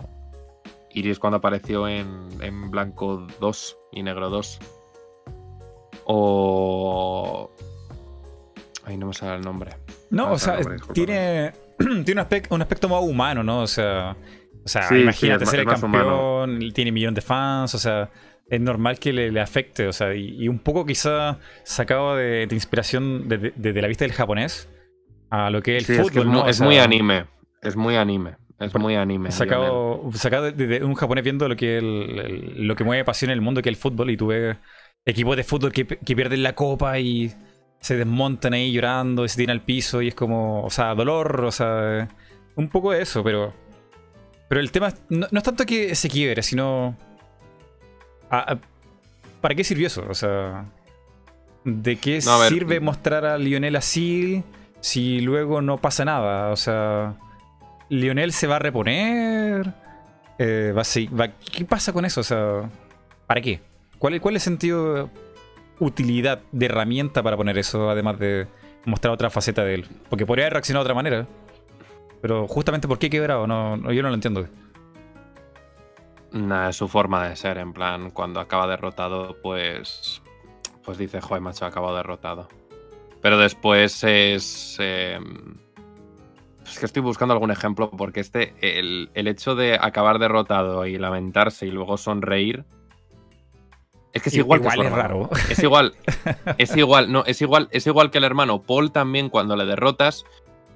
[0.91, 4.59] Iris cuando apareció en, en Blanco 2 y Negro 2.
[6.05, 7.51] O.
[8.85, 9.77] Ay, no me sale el nombre.
[10.11, 10.59] No, o sea,
[10.93, 13.63] tiene, tiene un, aspecto, un aspecto más humano, ¿no?
[13.63, 14.17] O sea,
[14.65, 18.11] o sea imagínate ser el campeón, tiene millón de fans, o sea,
[18.49, 23.27] es normal que le, afecte, o sea, y, un poco quizá sacado de, de inspiración
[23.27, 24.69] desde de, la vista del japonés,
[25.35, 26.49] a lo que es el fútbol.
[26.49, 27.27] Es, muy anime.
[27.63, 28.37] Es muy anime.
[28.59, 29.31] Es muy anime.
[29.33, 33.63] Sacado, sacado de, un japonés viendo lo que, lo que mueve pasión en el mundo,
[33.63, 34.57] que es el fútbol, y tú ves
[35.05, 37.33] equipos de fútbol que, pierden la copa y
[37.81, 41.45] se desmontan ahí llorando y se tiran al piso y es como, o sea, dolor,
[41.45, 42.09] o sea,
[42.57, 43.53] un poco de eso, pero
[44.49, 46.97] pero el tema no, es tanto que se quiebre, sino
[49.41, 50.05] ¿para qué sirvió eso?
[50.09, 50.65] O sea,
[51.65, 54.43] ¿de qué sirve mostrar a Lionel así?
[54.85, 56.51] Si luego no pasa nada?
[56.51, 57.15] O sea,
[57.89, 59.73] ¿Lionel se va a reponer?
[60.39, 62.21] Eh, va, ¿Qué pasa con eso?
[62.21, 62.69] O sea,
[63.27, 63.63] ¿para qué?
[63.99, 65.09] ¿Cuál, ¿Cuál es el sentido,
[65.81, 68.47] utilidad de herramienta para poner eso, además de
[68.85, 69.89] mostrar otra faceta de él?
[70.11, 71.27] Porque podría haber reaccionado de otra manera.
[72.21, 73.47] Pero justamente ¿por qué quebrado?
[73.47, 74.47] No, yo no lo entiendo.
[76.31, 80.21] Nada, es su forma de ser, en plan, cuando acaba derrotado, pues.
[80.85, 82.49] Pues dice, joder, macho, acabado derrotado.
[83.25, 84.77] Pero después es.
[84.79, 85.55] Em,
[86.67, 88.55] es que estoy buscando algún ejemplo, porque este.
[88.61, 92.67] El, hecho de acabar derrotado y lamentarse y luego sonreír.
[94.13, 95.31] Es que es igual, que es raro.
[95.49, 95.95] Es igual.
[96.59, 98.61] Es igual, no, es igual, es igual que el hermano.
[98.61, 100.27] Paul también, cuando le derrotas,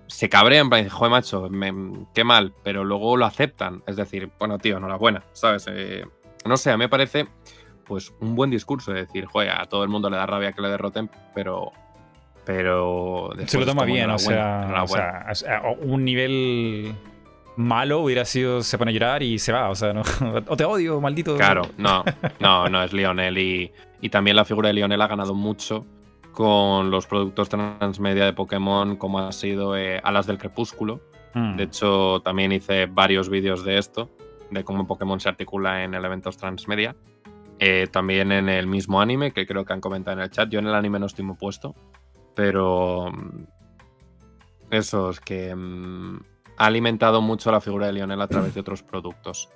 [0.06, 1.50] se cabrea en plan, dice, joder, macho,
[2.14, 3.82] qué mal, pero luego lo aceptan.
[3.86, 5.66] Es decir, bueno, tío, enhorabuena, ¿sabes?
[5.68, 6.06] Eh,
[6.46, 7.28] no sé, a mí me parece,
[7.84, 10.62] pues, un buen discurso de decir, joder, a todo el mundo le da rabia que
[10.62, 11.72] le derroten, pero
[12.48, 14.82] pero se lo toma bien, o sea,
[15.82, 16.94] un nivel
[17.56, 20.00] malo hubiera sido se pone a llorar y se va, o sea, no,
[20.48, 21.36] o te odio, maldito.
[21.36, 22.04] Claro, no,
[22.40, 23.70] no, no es Lionel y,
[24.00, 25.84] y también la figura de Lionel ha ganado mucho
[26.32, 31.02] con los productos transmedia de Pokémon como ha sido eh, Alas del Crepúsculo.
[31.34, 31.56] Mm.
[31.56, 34.08] De hecho, también hice varios vídeos de esto,
[34.50, 36.96] de cómo Pokémon se articula en elementos transmedia.
[37.58, 40.48] Eh, también en el mismo anime, que creo que han comentado en el chat.
[40.48, 41.74] Yo en el anime no estoy muy puesto,
[42.39, 43.47] pero mm,
[44.70, 46.20] eso es que mm,
[46.57, 49.49] ha alimentado mucho la figura de Lionel a través de otros productos.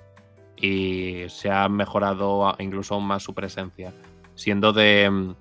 [0.57, 3.93] Y se ha mejorado incluso aún más su presencia.
[4.35, 5.09] Siendo de.
[5.09, 5.35] mm,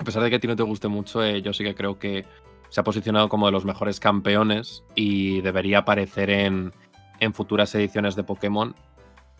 [0.00, 1.96] A pesar de que a ti no te guste mucho, eh, yo sí que creo
[2.00, 2.24] que
[2.70, 6.72] se ha posicionado como de los mejores campeones y debería aparecer en,
[7.20, 8.74] en futuras ediciones de Pokémon.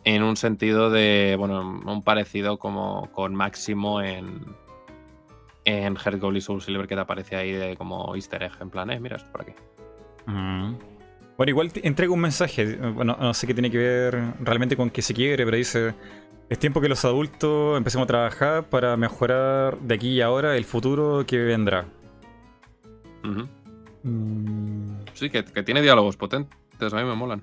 [0.04, 1.34] En un sentido de.
[1.36, 4.54] Bueno, un parecido como con Máximo en.
[5.64, 8.70] En Heart Gold y Soul Silver que te aparece ahí de como easter egg, en
[8.70, 9.52] plan, eh, mira esto por aquí.
[10.26, 10.74] Mm.
[11.36, 12.76] Bueno, igual te entrega un mensaje.
[12.76, 15.94] Bueno, no sé qué tiene que ver realmente con que se quiere, pero dice:
[16.48, 20.64] Es tiempo que los adultos empecemos a trabajar para mejorar de aquí y ahora el
[20.64, 21.86] futuro que vendrá.
[24.02, 27.42] Mm, Sí, que, que tiene diálogos potentes, a mí me molan.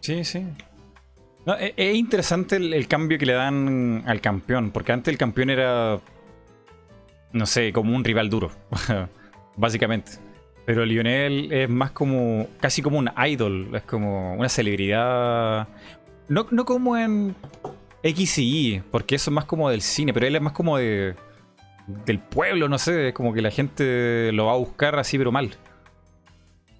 [0.00, 0.46] Sí, sí.
[1.44, 5.18] No, e- es, interesante el, el cambio que le dan al campeón, porque antes el
[5.18, 5.98] campeón era,
[7.34, 8.50] no sé, como un rival duro,
[9.56, 10.12] básicamente.
[10.64, 15.68] Pero Lionel es más como, casi como un idol, es como una celebridad.
[16.28, 17.34] No, no como en
[18.02, 18.42] X y
[18.76, 21.16] Y, porque eso es más como del cine, pero él es más como de,
[22.06, 25.32] del pueblo, no sé, es como que la gente lo va a buscar así, pero
[25.32, 25.50] mal.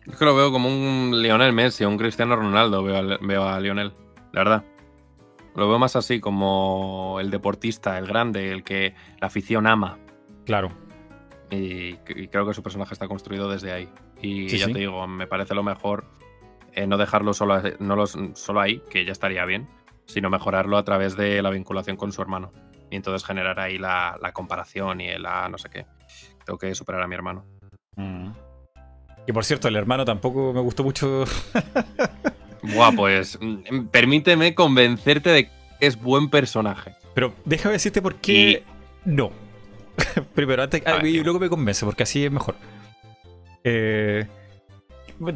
[0.06, 3.92] Es que lo veo como un Lionel Messi un Cristiano Ronaldo, veo veo a Lionel,
[4.32, 4.64] la verdad.
[5.56, 9.98] Lo veo más así, como el deportista, el grande, el que la afición ama.
[10.44, 10.70] Claro.
[11.50, 13.88] Y, y creo que su personaje está construido desde ahí.
[14.22, 14.72] Y Sí, ya sí.
[14.72, 16.04] te digo, me parece lo mejor
[16.72, 19.68] eh, no dejarlo solo, no los- solo ahí, que ya estaría bien,
[20.06, 22.50] sino mejorarlo a través de la vinculación con su hermano.
[22.90, 25.86] Y entonces generar ahí la, la comparación y el ah, no sé qué.
[26.44, 27.44] Tengo que superar a mi hermano.
[27.96, 28.30] Mm.
[29.26, 31.24] Y por cierto, el hermano tampoco me gustó mucho.
[32.62, 35.50] Buah, pues mm, permíteme convencerte de que
[35.80, 36.94] es buen personaje.
[37.14, 38.64] Pero déjame decirte por qué
[39.04, 39.30] no.
[40.34, 42.56] Primero, antes, ah, y luego me convence, porque así es mejor.
[43.62, 44.26] Eh,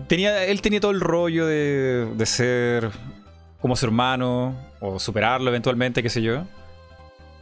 [0.07, 2.91] tenía, él tenía todo el rollo de, de ser
[3.61, 6.45] como su hermano, o superarlo eventualmente, qué sé yo.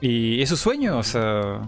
[0.01, 1.61] Y es su sueño, o sea.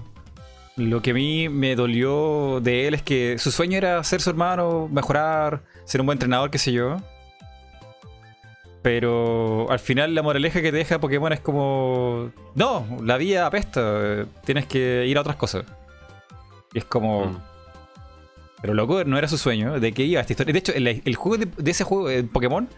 [0.77, 4.31] Lo que a mí me dolió de él es que su sueño era ser su
[4.31, 6.99] hermano, mejorar, ser un buen entrenador, qué sé yo.
[8.83, 12.31] Pero al final la moraleja que te deja Pokémon es como...
[12.55, 15.65] No, la vida apesta, eh, tienes que ir a otras cosas.
[16.73, 17.27] Y es como...
[17.27, 17.39] Mm.
[18.61, 20.53] Pero loco, no era su sueño, ¿de qué iba esta historia?
[20.53, 22.69] De hecho, el, el juego de, de ese juego de Pokémon,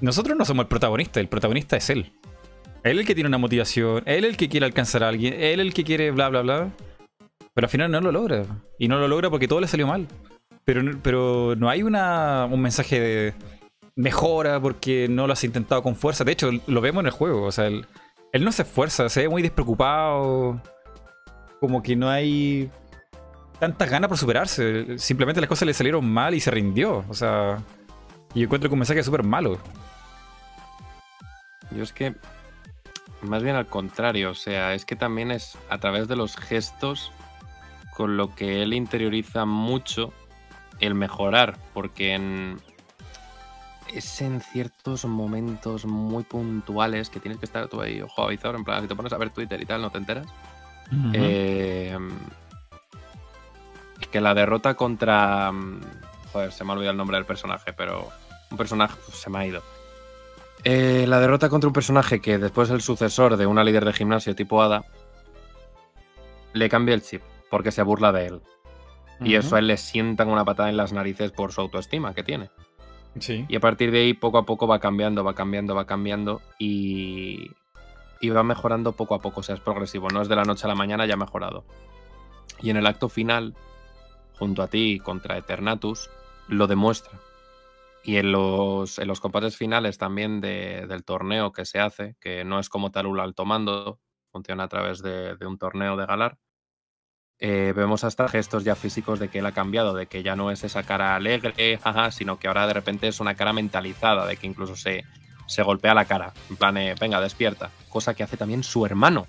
[0.00, 2.12] nosotros no somos el protagonista, el protagonista es él.
[2.82, 5.72] Él el que tiene una motivación, él el que quiere alcanzar a alguien, él el
[5.74, 6.70] que quiere bla bla bla.
[7.54, 8.44] Pero al final no lo logra.
[8.78, 10.06] Y no lo logra porque todo le salió mal.
[10.64, 13.34] Pero, no- pero no hay una, un mensaje de
[13.96, 16.24] mejora porque no lo has intentado con fuerza.
[16.24, 17.44] De hecho, lo vemos en el juego.
[17.44, 17.86] O sea, él,
[18.32, 20.60] él no se esfuerza, se ve muy despreocupado.
[21.60, 22.70] Como que no hay
[23.58, 24.98] tantas ganas por superarse.
[24.98, 27.04] Simplemente las cosas le salieron mal y se rindió.
[27.08, 27.58] O sea,
[28.34, 29.58] y encuentro que un mensaje súper malo.
[31.70, 32.14] Yo es que,
[33.22, 37.12] más bien al contrario, o sea, es que también es a través de los gestos
[37.96, 40.12] con lo que él interioriza mucho
[40.80, 42.60] el mejorar, porque en,
[43.94, 48.64] es en ciertos momentos muy puntuales que tienes que estar tú ahí, ojo avizor, en
[48.64, 50.26] plan, si te pones a ver Twitter y tal, no te enteras.
[51.12, 51.96] Eh,
[54.10, 55.52] que la derrota contra.
[55.52, 55.80] mm,
[56.32, 58.08] Joder, se me ha olvidado el nombre del personaje, pero
[58.50, 59.62] un personaje se me ha ido.
[60.62, 63.92] Eh, la derrota contra un personaje que después es el sucesor de una líder de
[63.92, 64.84] gimnasio tipo Ada
[66.52, 68.42] le cambia el chip porque se burla de él.
[69.22, 72.22] Y eso a él le sientan una patada en las narices por su autoestima que
[72.22, 72.50] tiene.
[73.48, 77.50] Y a partir de ahí, poco a poco va cambiando, va cambiando, va cambiando y,
[78.20, 79.40] y va mejorando poco a poco.
[79.40, 81.64] O sea, es progresivo, no es de la noche a la mañana, ya ha mejorado.
[82.62, 83.54] Y en el acto final,
[84.38, 86.08] junto a ti contra Eternatus,
[86.48, 87.18] lo demuestra.
[88.02, 92.44] Y en los, en los combates finales también de- del torneo que se hace, que
[92.44, 93.98] no es como tal un alto mando,
[94.32, 96.38] funciona a través de, de un torneo de Galar,
[97.40, 100.50] eh, vemos hasta gestos ya físicos de que él ha cambiado, de que ya no
[100.50, 104.36] es esa cara alegre, jaja, sino que ahora de repente es una cara mentalizada, de
[104.36, 105.04] que incluso se,
[105.46, 109.26] se golpea la cara, en plan, eh, venga, despierta, cosa que hace también su hermano.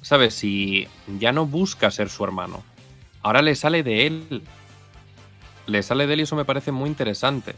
[0.00, 0.34] ¿Sabes?
[0.34, 0.86] Si
[1.18, 2.62] ya no busca ser su hermano,
[3.22, 4.42] ahora le sale de él.
[5.66, 7.54] Le sale de él y eso me parece muy interesante.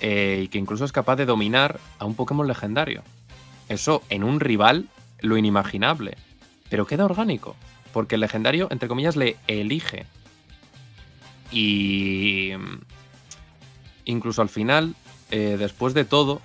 [0.00, 3.02] eh, y que incluso es capaz de dominar a un Pokémon legendario.
[3.68, 4.88] Eso en un rival,
[5.20, 6.16] lo inimaginable.
[6.70, 7.56] Pero queda orgánico,
[7.98, 10.06] porque el legendario, entre comillas, le elige.
[11.50, 12.78] Y mm,
[14.04, 14.94] incluso al final,
[15.32, 16.40] eh, después de todo,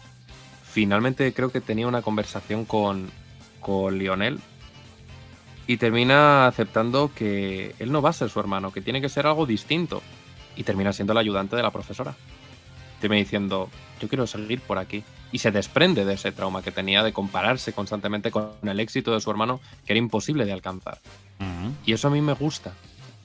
[0.64, 3.12] finalmente creo que tenía una conversación con,
[3.60, 4.40] con Lionel
[5.68, 9.28] y termina aceptando que él no va a ser su hermano, que tiene que ser
[9.28, 10.02] algo distinto.
[10.56, 12.16] Y termina siendo el ayudante de la profesora.
[13.00, 13.70] Termina diciendo,
[14.02, 15.04] yo quiero seguir por aquí.
[15.34, 19.20] Y se desprende de ese trauma que tenía de compararse constantemente con el éxito de
[19.20, 21.00] su hermano, que era imposible de alcanzar.
[21.86, 22.74] Y eso a mí me gusta.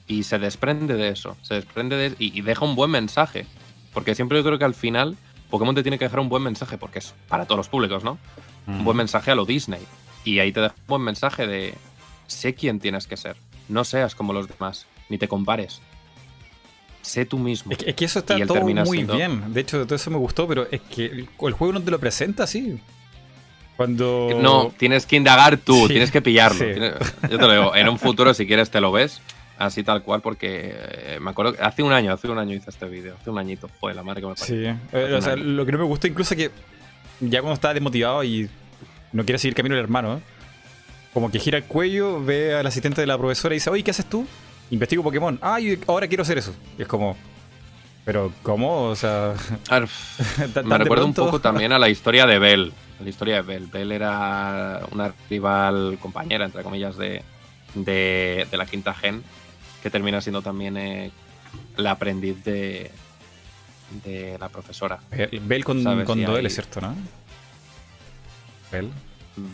[0.07, 1.37] Y se desprende de eso.
[1.43, 3.45] Se desprende de, y, deja un buen mensaje.
[3.93, 5.17] Porque siempre yo creo que al final
[5.49, 8.17] Pokémon te tiene que dejar un buen mensaje, porque es para todos los públicos, ¿no?
[8.67, 9.81] Un buen mensaje a lo Disney.
[10.25, 11.75] Y ahí te deja un buen mensaje de
[12.27, 13.37] sé quién tienes que ser.
[13.67, 15.81] No seas como los demás, ni te compares.
[17.09, 17.71] Sé tú mismo.
[17.71, 19.51] Es que, eso está todo muy bien.
[19.51, 22.43] De hecho, todo eso me gustó, pero es que el, juego no te lo presenta
[22.43, 22.79] así.
[23.75, 24.29] Cuando.
[24.39, 26.63] No, tienes que indagar tú, tienes que pillarlo.
[27.29, 29.21] Yo te lo digo, en un futuro, si quieres, te lo ves
[29.57, 32.69] así tal cual, porque eh, me acuerdo que hace un año, hace un año hice
[32.69, 34.73] este vídeo, hace un añito, joder, la madre que me parece.
[34.73, 36.51] Sí, eh, o sea, lo que no me gustó incluso es que
[37.19, 38.49] ya cuando estaba desmotivado y
[39.11, 40.19] no quiere seguir camino el hermano, ¿eh?
[41.13, 43.91] como que gira el cuello, ve al asistente de la profesora y dice, oye, ¿qué
[43.91, 44.25] haces tú?
[44.71, 45.39] Investigo Pokémon.
[45.41, 45.57] Ah,
[45.87, 46.53] ahora quiero hacer eso.
[46.77, 47.15] Y es como,
[48.05, 48.85] pero ¿cómo?
[48.85, 49.35] O sea...
[50.65, 52.73] me recuerda un poco también a la historia de Bell.
[52.99, 53.67] La historia de Bell.
[53.67, 57.23] Bell era una rival compañera, entre comillas, de,
[57.75, 59.23] de, la quinta gen,
[59.83, 61.11] que termina siendo también eh,
[61.77, 62.91] la aprendiz de,
[64.03, 64.99] de la profesora.
[65.43, 66.95] Bell con, con es cierto, ¿no?
[68.71, 68.89] Bell.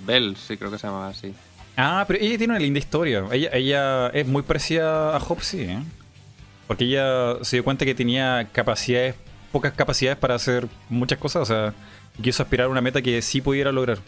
[0.06, 1.34] Bell, sí, creo que se llamaba así.
[1.78, 3.26] Ah, pero ella tiene una linda historia.
[3.32, 5.80] Ella, ella es muy parecida a Hopsy, ¿eh?
[6.68, 9.16] Porque ella se dio cuenta que tenía capacidades,
[9.52, 11.42] pocas capacidades para hacer muchas cosas.
[11.42, 11.74] O sea,
[12.22, 14.00] quiso aspirar a una meta que sí pudiera lograr.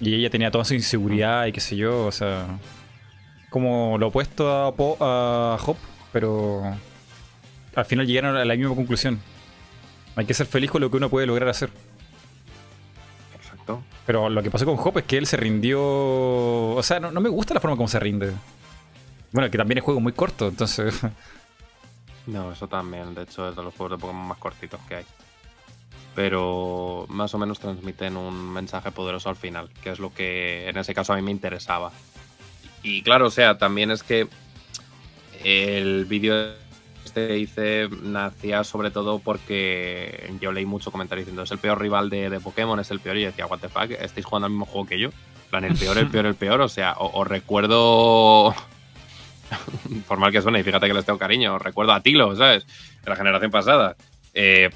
[0.00, 2.46] Y ella tenía toda su inseguridad y qué sé yo, o sea.
[3.50, 4.68] Como lo opuesto a,
[5.00, 5.76] a Hop,
[6.12, 6.62] pero
[7.74, 9.20] al final llegaron a la misma conclusión.
[10.16, 11.70] Hay que ser feliz con lo que uno puede lograr hacer.
[14.04, 15.82] Pero lo que pasó con Hop es que él se rindió.
[15.82, 18.32] O sea, no, me gusta la forma como se rinde.
[19.32, 21.00] Bueno, que también es juego muy corto, entonces.
[22.26, 23.14] No, eso también.
[23.14, 25.04] De hecho, es de los juegos de Pokémon más cortitos que hay.
[26.16, 30.76] Pero más o menos transmiten un mensaje poderoso al final, que es lo que en
[30.76, 31.92] ese caso a mí me interesaba.
[32.82, 34.26] Y claro, o sea, también es que
[35.44, 36.52] el vídeo
[37.16, 42.10] este hice nacía sobre todo porque yo leí mucho comentario diciendo es el peor rival
[42.10, 43.16] de, Pokémon, es el peor.
[43.16, 45.10] Y yo decía, what the fuck, estáis jugando al mismo juego que yo.
[45.50, 46.60] plan, el peor, el peor, el peor.
[46.60, 48.54] O sea, os, recuerdo.
[50.08, 52.66] por mal que suene, y fíjate que les tengo cariño, os recuerdo a Tilo, ¿sabes?
[53.02, 53.96] De la generación pasada.
[54.34, 54.68] Eh,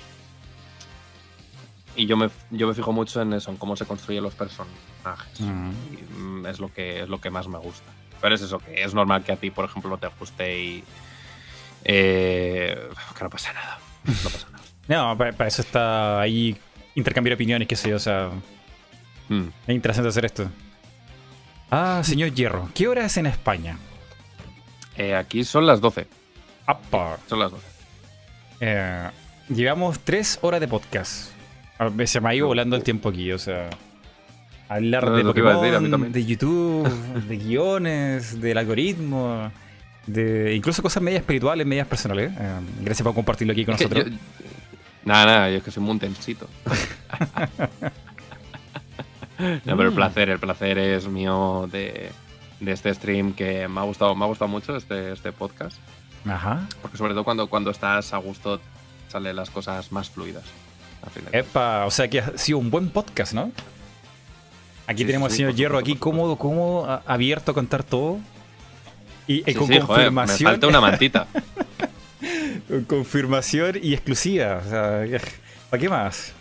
[1.97, 5.41] y yo me, yo me fijo mucho en eso, en cómo se construyen los personajes.
[5.41, 7.91] Mm, es, lo que, es lo que más me gusta.
[8.23, 10.85] Pero es eso, que es normal que a ti, por ejemplo, no te guste y,
[11.84, 13.78] eh, que no pasa nada.
[14.05, 14.65] No pasa nada.
[14.89, 16.57] no, para, eso está ahí
[16.94, 18.31] intercambiar opiniones, qué sé yo, o sea.
[19.28, 19.49] Hmm.
[19.67, 20.50] Es interesante hacer esto.
[21.70, 23.78] Ah, señor Hierro, ¿qué hora es en España?
[24.97, 26.07] Eh, aquí son las 12.
[27.28, 27.67] Son las 12.
[28.60, 29.09] Eh,
[29.49, 31.31] llevamos 3 horas de podcast.
[32.05, 33.70] Se me ha ido volando el tiempo aquí, o sea.
[34.68, 36.89] Hablar de Pokémon, de YouTube,
[37.26, 39.50] de guiones, del algoritmo
[40.12, 42.32] de incluso cosas medias espirituales, medias personales.
[42.39, 44.06] Eh, gracias por compartirlo aquí con nosotros.
[45.05, 46.48] nada, nada, yo es que soy muy intensito.
[49.39, 52.10] no, pero el placer, el placer es mío de,
[52.64, 55.78] este stream que me ha gustado, me ha gustado mucho este, este podcast.
[56.26, 56.66] Ajá.
[56.82, 58.60] Porque sobre todo cuando, cuando estás a gusto
[59.08, 60.44] salen las cosas más fluidas.
[61.32, 63.50] Epa, o sea que ha sido un buen podcast, ¿no?
[64.86, 68.18] Aquí tenemos al señor Hierro aquí cómodo, cómodo, abierto a contar todo.
[69.31, 70.15] Y, con confirmación.
[70.15, 71.28] me falta una mantita.
[72.68, 74.60] con confirmación y exclusiva.
[74.67, 75.20] O sea,
[75.70, 76.33] ¿para qué más?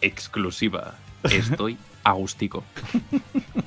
[0.00, 0.96] Exclusiva.
[1.22, 2.64] Estoy agustico.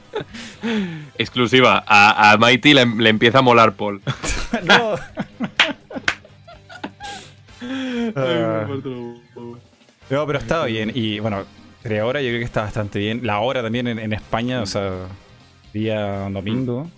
[1.18, 1.82] exclusiva.
[1.88, 4.02] A, a Mighty le, empieza a molar Paul.
[4.66, 4.96] no.
[10.10, 10.92] no, pero estaba bien.
[10.94, 11.46] Y bueno,
[11.86, 13.22] de ahora yo creo que está bastante bien.
[13.24, 15.06] La hora también en, España, o sea,
[15.72, 16.90] día domingo.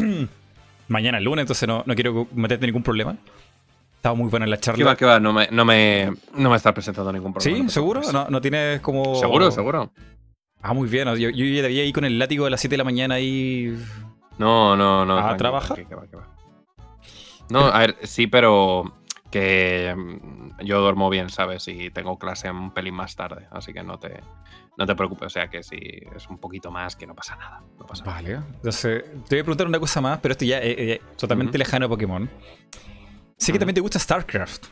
[0.88, 3.16] mañana lunes, entonces no, no quiero meterte ningún problema.
[3.96, 4.78] Estaba muy buena en la charla.
[4.78, 5.18] ¿Qué va, qué va?
[5.18, 7.64] No me, no me, no me está presentando ningún problema.
[7.64, 7.68] ¿Sí?
[7.68, 8.00] ¿Seguro?
[8.12, 9.16] ¿No, ¿No tienes como...?
[9.16, 9.92] Seguro, seguro.
[10.62, 11.08] Ah, muy bien.
[11.16, 13.76] Yo, yo ya debía ir con el látigo de las 7 de la mañana ahí...
[14.38, 15.18] No, no, no.
[15.18, 15.84] ¿A trabajar?
[17.50, 18.84] no, a ver, sí, pero
[19.30, 21.66] que mm, yo duermo bien, ¿sabes?
[21.68, 24.20] Y tengo clase un pelín más tarde, así que no te,
[24.78, 25.26] no te preocupes.
[25.26, 25.76] O sea que si
[26.14, 27.62] es un poquito más, que no pasa nada.
[27.78, 28.16] No pasa nada.
[28.16, 28.34] Vale.
[28.34, 31.88] Entonces, te voy a preguntar una cosa más, pero esto ya es totalmente lejano a
[31.88, 32.30] Pokémon.
[33.36, 34.66] Sé que también te gusta StarCraft.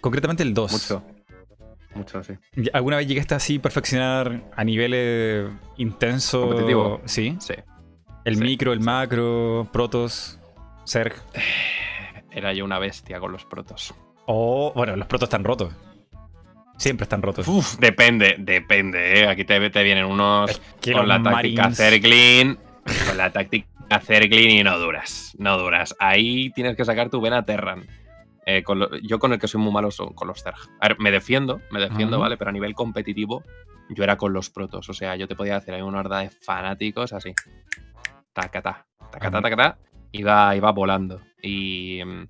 [0.00, 0.72] Concretamente el 2.
[0.72, 1.02] Mucho.
[1.94, 2.34] Mucho, sí.
[2.72, 6.46] ¿Alguna vez llegaste así a perfeccionar a niveles intensos?
[6.46, 7.00] Competitivo.
[7.04, 7.36] Sí.
[7.40, 7.54] Sí.
[8.24, 8.84] El Sí, micro, el sí.
[8.84, 10.38] macro, Protos,
[10.86, 11.14] Zerg.
[12.30, 13.94] Era yo una bestia con los protos.
[14.26, 15.74] O, bueno, los Protos están rotos.
[16.80, 17.46] Siempre están rotos.
[17.46, 19.28] Uf, depende, depende, ¿eh?
[19.28, 22.58] Aquí te, te vienen unos que con la táctica Marines- Zerglin,
[23.06, 25.94] con la táctica Zerglin y no duras, no duras.
[25.98, 27.86] Ahí tienes que sacar tu vena Terran.
[28.46, 30.56] Eh, con lo- yo con el que soy muy malo son con los Zerg.
[30.80, 32.18] A ver, me defiendo, me defiendo.
[32.18, 32.38] ¿vale?
[32.38, 33.44] Pero a nivel competitivo
[33.90, 34.88] yo era con los protos.
[34.88, 37.34] O sea, yo te podía hacer ahí una horda de fanáticos así.
[38.32, 39.78] Tacata, tacata, tacata.
[40.12, 41.20] Iba, iba volando.
[41.42, 42.26] Y mm,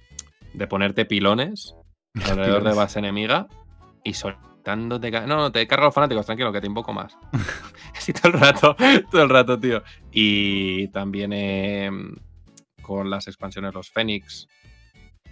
[0.55, 1.77] de ponerte pilones
[2.29, 3.47] alrededor de base enemiga
[4.05, 5.11] y soltándote.
[5.11, 7.17] ca- No, no, te cargo los fanáticos, tranquilo, que te invoco más.
[7.97, 8.77] Así todo el rato,
[9.11, 9.83] todo el rato, tío.
[10.13, 11.91] Y también eh,
[12.83, 14.47] con las expansiones, los Fénix.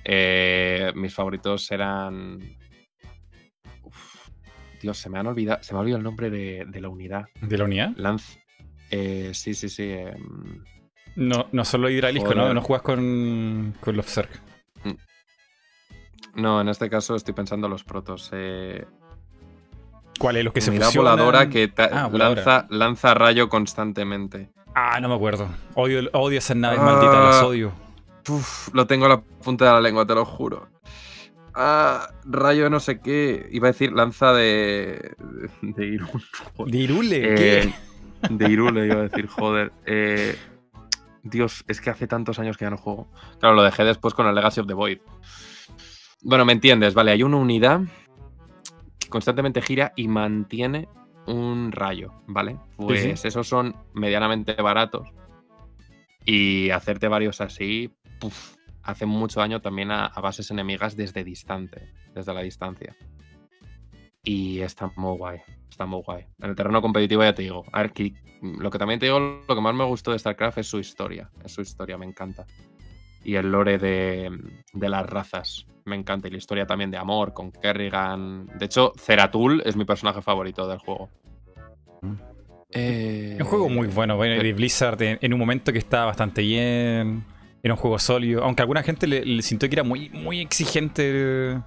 [0.04, 2.38] eh, mis favoritos eran.
[3.82, 4.28] Uf,
[4.80, 5.62] Dios, se me han olvidado.
[5.62, 7.26] Se me ha olvidado el nombre de, de la unidad.
[7.40, 7.90] ¿De la unidad?
[7.96, 8.40] Lance.
[8.90, 9.90] eh, sí, sí, sí.
[9.90, 10.64] em,
[11.16, 12.52] No, no solo hidralisco, ¿no?
[12.54, 14.30] No juegas con, con los Zerg.
[16.34, 18.30] No, en este caso estoy pensando en los protos.
[18.32, 18.86] Eh,
[20.18, 20.44] ¿Cuál es?
[20.44, 21.12] Los que se unidad fusionan?
[21.16, 22.42] voladora que Ah, voladora.
[22.42, 24.50] lanza, lanza rayo constantemente.
[24.74, 25.48] Ah, no me acuerdo.
[25.74, 26.84] Odio, odio esas naves Ah.
[26.84, 27.72] malditas, las odio.
[28.28, 30.68] Uf, lo tengo a la punta de la lengua, te lo juro.
[31.54, 33.48] Ah, rayo de no sé qué.
[33.50, 35.14] Iba a decir lanza de.
[35.62, 36.22] de Irún.
[36.56, 36.72] joder.
[36.72, 37.62] ¿Dirule?
[37.62, 37.74] Eh,
[38.30, 39.72] de Irule, iba a decir, joder.
[39.86, 40.36] Eh,
[41.22, 43.08] Dios, es que hace tantos años que ya no juego.
[43.40, 44.98] Claro, lo dejé después con el Legacy of the Void.
[46.22, 47.12] Bueno, me entiendes, vale.
[47.12, 47.80] Hay una unidad
[48.98, 50.88] que constantemente gira y mantiene
[51.26, 52.58] un rayo, ¿vale?
[52.76, 55.08] Pues esos son medianamente baratos.
[56.24, 61.92] Y hacerte varios así, puf, hace mucho daño también a, a bases enemigas desde distante,
[62.14, 62.96] desde la distancia.
[64.24, 65.40] Y está muy guay,
[65.70, 66.26] está muy guay.
[66.38, 67.64] En el terreno competitivo ya te digo.
[67.72, 67.92] A ver,
[68.42, 71.30] lo que también te digo, lo que más me gustó de StarCraft es su historia.
[71.44, 72.46] Es su historia, me encanta.
[73.24, 74.30] Y el lore de,
[74.72, 76.28] de las razas, me encanta.
[76.28, 78.46] Y la historia también de amor con Kerrigan.
[78.58, 81.10] De hecho, Zeratul es mi personaje favorito del juego.
[82.70, 85.78] Eh, Es un juego muy bueno, bueno, y de Blizzard en, en un momento que
[85.78, 87.24] estaba bastante bien.
[87.62, 88.44] Era un juego sólido.
[88.44, 91.58] Aunque a alguna gente le, le sintió que era muy, muy exigente.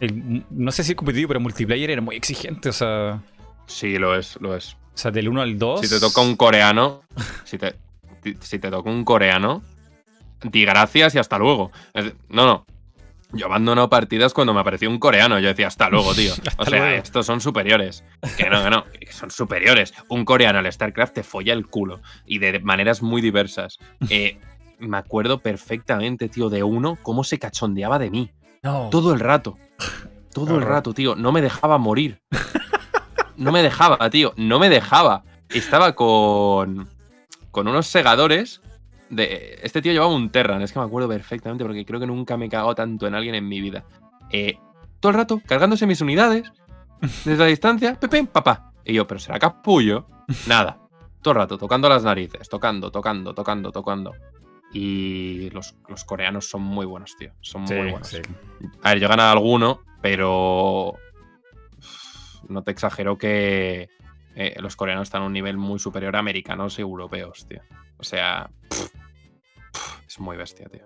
[0.00, 2.68] El- no sé si el competitivo, pero el multiplayer era muy exigente.
[2.68, 3.22] O sea,
[3.66, 4.74] Sí, lo es, lo es.
[4.74, 5.80] o sea del 1 al 2.
[5.86, 7.02] Si te toca un coreano,
[7.44, 7.74] si te,
[8.40, 9.62] si te toca un coreano,
[10.42, 11.70] di gracias y hasta luego.
[12.28, 12.66] No, no.
[13.32, 15.38] Yo abandono partidas cuando me apareció un coreano.
[15.38, 16.32] Yo decía, hasta luego, tío.
[16.46, 17.02] Hasta o sea, luego.
[17.02, 18.02] estos son superiores.
[18.38, 19.92] Que no, que no, que son superiores.
[20.08, 22.00] Un coreano al StarCraft te folla el culo.
[22.26, 23.78] Y de maneras muy diversas.
[24.10, 24.38] Eh,
[24.78, 28.30] me acuerdo perfectamente, tío, de uno, cómo se cachondeaba de mí.
[28.62, 28.88] No.
[28.90, 29.58] Todo el rato.
[30.32, 31.16] Todo el rato, tío.
[31.16, 32.20] No me dejaba morir.
[33.36, 34.34] No me dejaba, tío.
[34.36, 35.24] No me dejaba.
[35.50, 36.88] Estaba con.
[37.50, 38.62] Con unos segadores.
[39.10, 40.62] De, este tío llevaba un Terran.
[40.62, 43.34] Es que me acuerdo perfectamente porque creo que nunca me he cagado tanto en alguien
[43.34, 43.84] en mi vida.
[44.30, 44.58] Eh,
[45.00, 46.50] todo el rato cargándose mis unidades.
[47.00, 47.98] Desde la distancia.
[47.98, 48.72] Pepe, papá.
[48.84, 50.06] Y yo, pero será capullo.
[50.46, 50.78] Nada.
[51.22, 52.48] Todo el rato tocando las narices.
[52.48, 54.12] Tocando, tocando, tocando, tocando.
[54.72, 57.32] Y los, los coreanos son muy buenos, tío.
[57.40, 58.08] Son Sí, muy buenos.
[58.08, 58.18] sí.
[58.82, 60.94] A ver, yo he ganado alguno, pero
[62.48, 63.88] no te exagero que
[64.34, 67.62] eh, los coreanos están a un nivel muy superior a americanos y europeos, tío.
[67.98, 68.86] O sea, pff,
[69.72, 70.82] pff, es muy bestia, tío.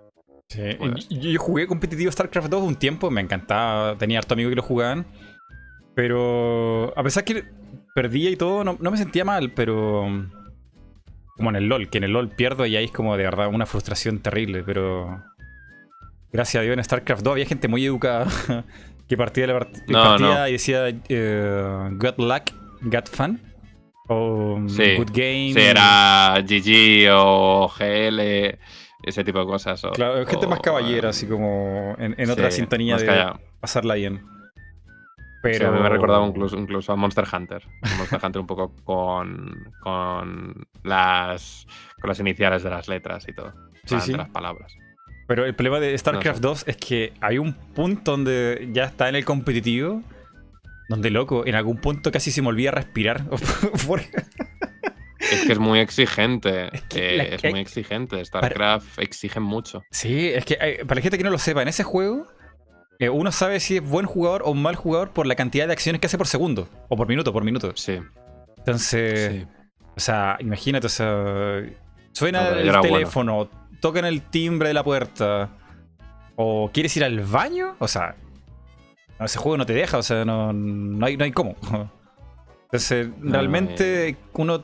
[0.49, 1.19] Sí, Muy y- bestia.
[1.19, 4.61] Yo, yo jugué competitivo StarCraft 2 un tiempo, me encantaba, tenía harto amigos que lo
[4.63, 5.05] jugaban.
[5.95, 7.43] Pero a pesar que
[7.93, 10.05] perdía y todo, no, no me sentía mal, pero.
[11.35, 13.47] Como en el LOL, que en el LOL pierdo y ahí es como de verdad
[13.47, 15.23] una frustración terrible, pero.
[16.31, 18.25] Gracias a Dios en StarCraft 2 había gente muy educada
[19.07, 20.47] que partía de la part- No, partida no.
[20.47, 22.43] y decía eh, Good luck,
[22.81, 23.39] good fun.
[24.07, 25.53] O mm, Sí, Good game.
[25.55, 28.57] Era GG o GL,
[29.03, 29.83] ese tipo de cosas.
[29.85, 33.07] o- Claro, gente o, más caballera, así como en, en otra sí, sintonía más de
[33.07, 33.39] callado.
[33.59, 34.21] pasarla bien.
[35.43, 37.63] Sí, Pero me recordaba incluso, incluso a Monster Hunter.
[37.97, 41.67] Monster Hunter un poco con, con las
[41.99, 43.53] con las iniciales de las letras y todo.
[43.85, 44.11] Sí, sí.
[44.13, 44.73] De las palabras.
[45.27, 49.15] Pero el problema de StarCraft 2 es que hay un punto donde ya está en
[49.15, 50.01] el competitivo,
[50.89, 53.25] donde loco, en algún punto casi se me olvida respirar.
[55.31, 56.69] Es que es muy exigente.
[56.75, 58.23] Es que eh, es muy exigente.
[58.23, 59.83] StarCraft exige mucho.
[59.89, 62.27] sí, es que hay- para la gente que no lo sepa, en ese juego
[62.99, 65.99] eh, uno sabe si es buen jugador o mal jugador por la cantidad de acciones
[66.01, 66.67] que hace por segundo.
[66.89, 67.71] O por minuto, por minuto.
[67.75, 67.99] Sí.
[68.57, 69.47] Entonces, sí.
[69.95, 71.63] o sea, imagínate, o sea,
[72.11, 72.95] suena No, el era bueno.
[72.95, 75.49] teléfono, tocan el timbre de la puerta,
[76.35, 78.15] o quieres ir al baño, o sea,
[79.19, 81.55] no, ese juego no te deja, o sea, no, no, hay, no hay cómo.
[82.65, 84.63] Entonces, realmente, uno,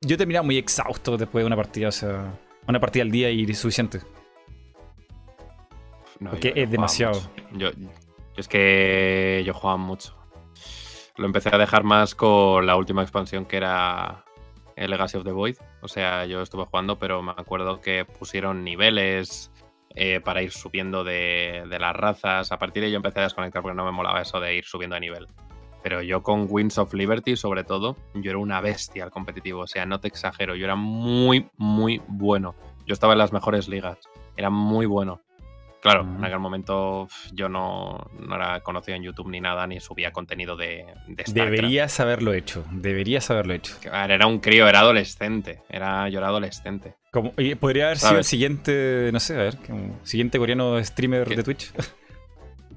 [0.00, 3.44] yo terminaba muy exhausto después de una partida, o sea, una partida al día y
[3.44, 4.00] es suficiente.
[6.18, 7.20] No, Porque es demasiado.
[7.52, 7.88] Yo, yo
[8.36, 10.16] es que yo jugaba mucho.
[11.16, 14.24] Lo empecé a dejar más con la última expansión que era
[14.76, 15.56] el Legacy of the Void.
[15.82, 19.50] O sea, yo estuve jugando, pero me acuerdo que pusieron niveles
[19.94, 22.52] eh, para ir subiendo de, las razas.
[22.52, 24.64] A partir de ahí yo empecé a desconectar porque no me molaba eso de ir
[24.64, 25.26] subiendo de nivel.
[25.82, 29.62] Pero yo con Winds of Liberty, sobre todo, yo era una bestia al competitivo.
[29.62, 32.54] O sea, no te exagero, yo era muy, muy bueno.
[32.86, 33.98] Yo estaba en las mejores ligas.
[34.36, 35.22] Era muy bueno.
[35.80, 40.12] Claro, en aquel momento yo no, no era conocido en YouTube ni nada, ni subía
[40.12, 41.50] contenido de, de StarCraft.
[41.50, 43.76] Deberías haberlo hecho, deberías haberlo hecho.
[43.82, 45.62] Era un crío, era adolescente.
[45.70, 46.96] Era, yo era adolescente.
[47.10, 51.36] Como, podría haber sido el siguiente, no sé, a ver, como siguiente coreano streamer ¿Qué?
[51.36, 51.72] de Twitch.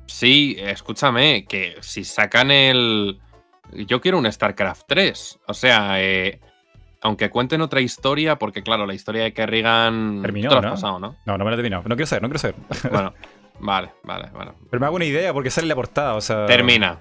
[0.06, 3.20] Sí, escúchame, que si sacan el.
[3.72, 5.40] Yo quiero un StarCraft 3.
[5.48, 6.40] O sea, eh,
[7.04, 10.22] aunque cuenten otra historia, porque claro, la historia de Kerrigan.
[10.22, 10.72] Terminó, tú lo has ¿no?
[10.72, 11.16] pasado, ¿no?
[11.26, 11.84] No, no me lo he terminado.
[11.88, 12.56] No quiero saber, no quiero saber.
[12.92, 13.14] Bueno,
[13.60, 14.56] vale, vale, bueno.
[14.70, 16.46] Pero me hago una idea porque sale la portada, o sea.
[16.46, 17.00] Termina.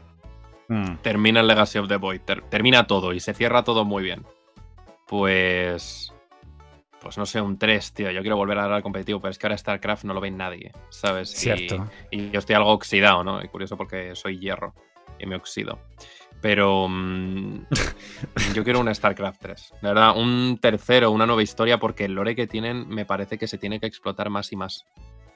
[0.68, 0.96] Mm.
[1.02, 4.24] termina el Legacy of the Void, ter- termina todo y se cierra todo muy bien.
[5.06, 6.12] Pues.
[7.00, 8.10] Pues no sé, un 3, tío.
[8.12, 10.30] Yo quiero volver a dar al competitivo, pero es que ahora StarCraft no lo ve
[10.30, 11.32] nadie, ¿sabes?
[11.34, 11.88] Y- Cierto.
[12.12, 13.42] Y, yo estoy algo oxidado, ¿no?
[13.42, 14.72] Y curioso porque soy hierro
[15.18, 15.80] y me oxido.
[16.42, 16.88] Pero.
[16.88, 17.58] mm,
[18.54, 19.74] yo quiero un StarCraft 3.
[19.80, 23.46] De verdad, un tercero, una nueva historia, porque el lore que tienen me parece que
[23.48, 24.84] se tiene que explotar más y más.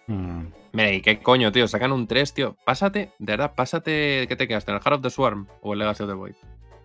[0.09, 0.47] Mm.
[0.73, 1.67] Mira, ¿y qué coño, tío?
[1.68, 2.57] Sacan un 3, tío.
[2.65, 4.26] Pásate, de verdad, pásate.
[4.28, 4.70] ¿Qué te quedaste?
[4.73, 6.35] ¿En el Heart of the Swarm o el Legacy of the Void?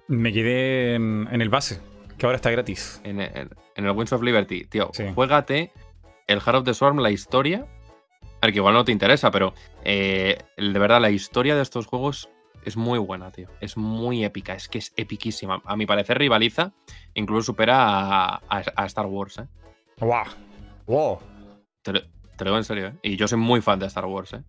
[0.07, 1.79] Me quedé en, en el base,
[2.17, 3.01] que ahora está gratis.
[3.03, 4.89] En, en- en el Winds of Liberty, tío.
[4.93, 5.05] Sí.
[5.15, 5.71] Juégate
[6.27, 7.65] el Heart of the Swarm, la historia.
[8.41, 11.61] A ver, que igual no te interesa, pero eh, el- de verdad, la historia de
[11.61, 12.27] estos juegos
[12.63, 13.47] es muy buena, tío.
[13.59, 15.61] Es muy épica, es que es epiquísima.
[15.65, 16.71] A mi parecer rivaliza,
[17.13, 19.47] incluso supera a, a- a Star Wars, ¿eh?
[19.99, 20.23] ¡Wow!
[20.87, 21.19] ¡Wow!
[21.81, 22.93] Te lo, te lo digo en serio, ¿eh?
[23.03, 24.43] Y yo soy muy fan de Star Wars, ¿eh?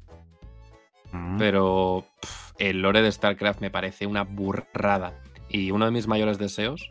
[1.12, 1.36] Mm.
[1.39, 2.07] Pero
[2.58, 5.20] el lore de StarCraft me parece una burrada.
[5.49, 6.91] Y uno de mis mayores deseos,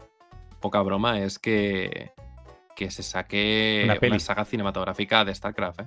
[0.60, 2.12] poca broma, es que,
[2.76, 5.80] que se saque Una una, saga cinematográfica de StarCraft.
[5.82, 5.86] ¿eh?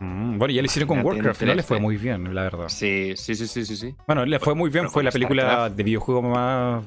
[0.00, 1.80] Mm, Bueno, ya lo hicieron con Warcraft, no le fue 3D.
[1.82, 2.68] muy bien, la verdad.
[2.68, 3.94] Sí, sí, sí, sí, sí, sí.
[4.06, 5.76] Bueno, le fue muy bien, fue la película StarCraft.
[5.76, 6.84] de videojuego más,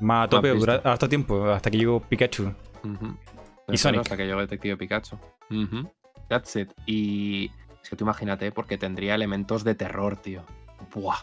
[0.00, 2.52] más a tope durante harto tiempo, hasta que llegó Pikachu.
[3.68, 4.00] Y Sonic.
[4.02, 5.18] Hasta que llegó Detective Pikachu.
[5.50, 5.90] Ujú.
[6.28, 6.70] That's it.
[6.86, 7.50] Y
[7.82, 10.44] es que tú imagínate, porque tendría elementos de terror, tío.
[10.94, 11.18] Buah.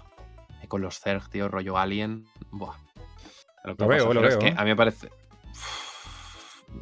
[0.68, 2.26] Con los Zerg, tío, rollo Alien.
[2.52, 2.76] Buah.
[3.64, 4.40] Lo, que Lo veo, lo es veo.
[4.40, 5.10] que a mí me parece.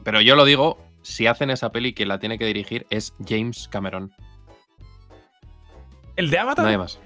[0.03, 3.68] Pero yo lo digo, si hacen esa peli, quien la tiene que dirigir es James
[3.68, 4.11] Cameron.
[6.15, 6.65] ¿El de Avatar?
[6.65, 6.99] Nadie más.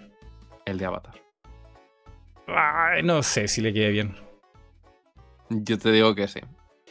[0.66, 1.14] El de Avatar.
[2.48, 4.16] Ay, no sé si le queda bien.
[5.50, 6.40] Yo te digo que sí.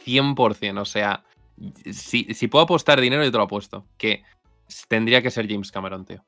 [0.05, 0.79] 100%.
[0.81, 1.23] O sea,
[1.91, 3.85] si, si puedo apostar dinero, yo te lo apuesto.
[3.97, 4.23] Que
[4.87, 6.23] tendría que ser James Cameron, tío.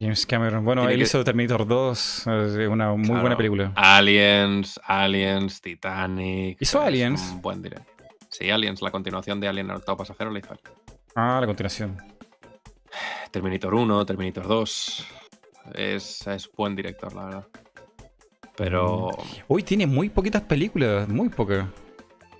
[0.00, 0.64] James Cameron.
[0.64, 3.20] Bueno, Tiene él que- hizo Terminator 2, es una muy Claro.
[3.20, 3.72] buena película.
[3.76, 6.58] Aliens, Aliens, Titanic.
[6.60, 7.30] ¿Hizo Aliens?
[7.32, 7.90] Un buen directo.
[8.28, 10.60] Sí, Aliens, la continuación de Alien el octavo pasajero la hizo él.
[11.14, 11.96] Ah, la continuación.
[13.30, 15.06] Terminator 1, Terminator 2.
[15.74, 17.46] Es, es buen director, la verdad.
[18.56, 19.10] Pero.
[19.48, 21.66] Uy, tiene muy poquitas películas, muy pocas.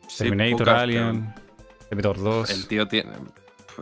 [0.08, 1.34] sí, Terminator, pocas, Alien,
[1.88, 2.46] Terminator 2.
[2.48, 3.12] pero El tío tiene.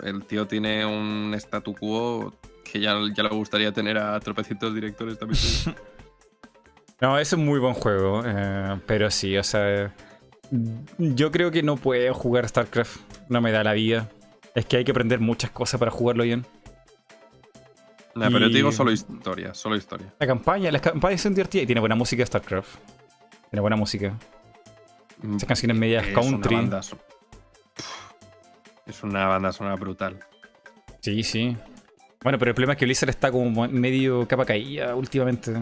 [0.02, 2.32] El tío tiene un statu quo
[2.64, 5.40] que ya, ya le gustaría tener a tropecientos directores también.
[7.02, 9.92] No, es un muy buen juego, eh, pero sí, o sea,
[10.98, 14.08] yo creo que no puedo jugar StarCraft, no me da la vida.
[14.54, 16.46] Es que hay que aprender muchas cosas para jugarlo bien.
[18.14, 20.12] Nah, pero yo te digo solo historia, solo historia.
[20.18, 22.76] La campaña, las campañas son divertidas y tiene buena música StarCraft.
[23.50, 24.14] Tiene buena música.
[25.22, 26.54] Esas canciones medias Es country.
[26.56, 26.80] Una banda,
[28.86, 30.18] es una banda sonora brutal.
[31.00, 31.56] Sí, sí.
[32.22, 35.52] Bueno, pero el problema es que Blizzard está como medio capa caída últimamente.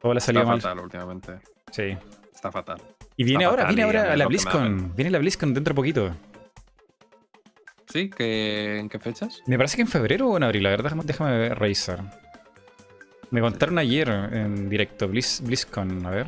[0.00, 0.60] Todo le ha Está salido mal.
[0.60, 1.32] fatal últimamente.
[1.70, 1.96] Sí.
[2.34, 2.80] Está fatal.
[3.16, 4.92] Y viene Está ahora, fatal viene a ahora es la BlizzCon.
[4.96, 6.16] Viene la BlizzCon dentro de poquito.
[7.96, 8.10] ¿Sí?
[8.10, 9.42] ¿Qué, ¿En qué fechas?
[9.46, 12.02] Me parece que en febrero o en abril, la verdad, déjame- déjame revisar.
[13.30, 16.26] Me contaron ayer en directo, Blizz, BlizzCon, a ver.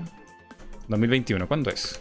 [0.88, 2.00] 2021, ¿cuándo es?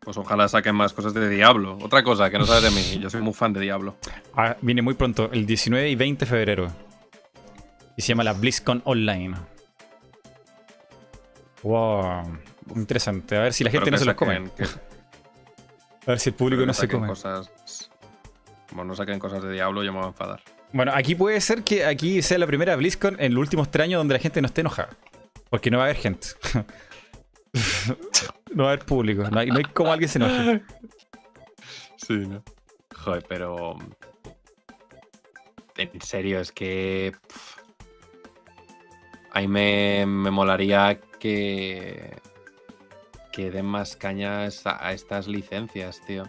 [0.00, 1.78] Pues ojalá saquen más cosas de Diablo.
[1.80, 2.98] Otra cosa que no sabes de mí.
[3.02, 3.96] Yo soy muy fan de Diablo.
[4.36, 6.66] Ah, viene muy pronto, el 19 y 20 de febrero.
[7.96, 9.36] Y se llama la BlizzCon Online.
[11.62, 12.36] Wow.
[12.74, 13.36] Interesante.
[13.36, 14.42] A ver si la gente no se los come.
[16.06, 17.06] A ver si el público no, se come.
[17.08, 17.90] Cosas...
[18.68, 20.42] Como no saquen cosas de Diablo, yo me voy a enfadar.
[20.72, 24.00] Bueno, aquí puede ser que aquí sea la primera BlizzCon en los últimos tres años
[24.00, 24.90] donde la gente no esté enojada.
[25.48, 26.28] Porque no va a haber gente.
[28.52, 29.22] no va a haber público.
[29.30, 30.62] No hay, no hay como alguien se enoje.
[31.96, 32.42] Sí, ¿no?
[32.94, 33.78] Joder, pero.
[35.76, 37.12] En serio, es que.
[39.30, 42.16] Ahí me, me molaría que.
[43.34, 46.22] Que den más cañas a, estas licencias, tío.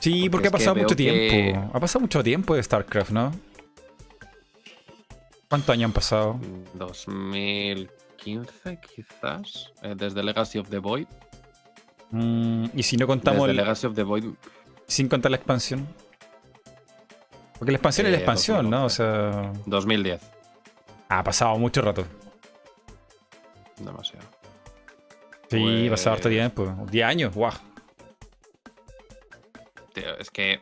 [0.00, 1.70] Sí, porque, ha pasado mucho tiempo.
[1.72, 3.32] Ha pasado mucho tiempo de StarCraft, ¿no?
[5.48, 6.40] ¿Cuántos años han pasado?
[6.74, 9.72] 2015, quizás.
[9.82, 11.06] Eh, desde Legacy of the Void.
[12.10, 13.46] Mm, y si no contamos.
[13.46, 14.24] Desde Legacy of the Void.
[14.88, 15.86] Sin contar la expansión.
[17.56, 18.86] Porque la expansión es la eh, expansión, ¿no?
[18.86, 19.52] O sea.
[19.66, 20.20] 2010.
[21.08, 22.04] Ha pasado mucho rato.
[23.78, 24.31] Demasiado.
[25.52, 26.86] Sí, ha pasado harto pues tiempo.
[26.90, 27.52] 10 años, guau.
[29.92, 30.60] Tío, es que.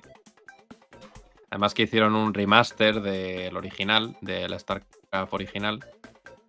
[1.51, 5.81] Además que hicieron un remaster del original, de la StarCraft original.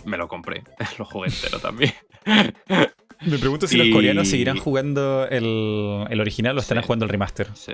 [0.05, 0.63] Me lo compré.
[0.97, 1.93] lo jugué entero también.
[3.23, 7.49] Me pregunto si los coreanos seguirán jugando el, el original o estarán jugando el remaster.
[7.53, 7.73] Sí.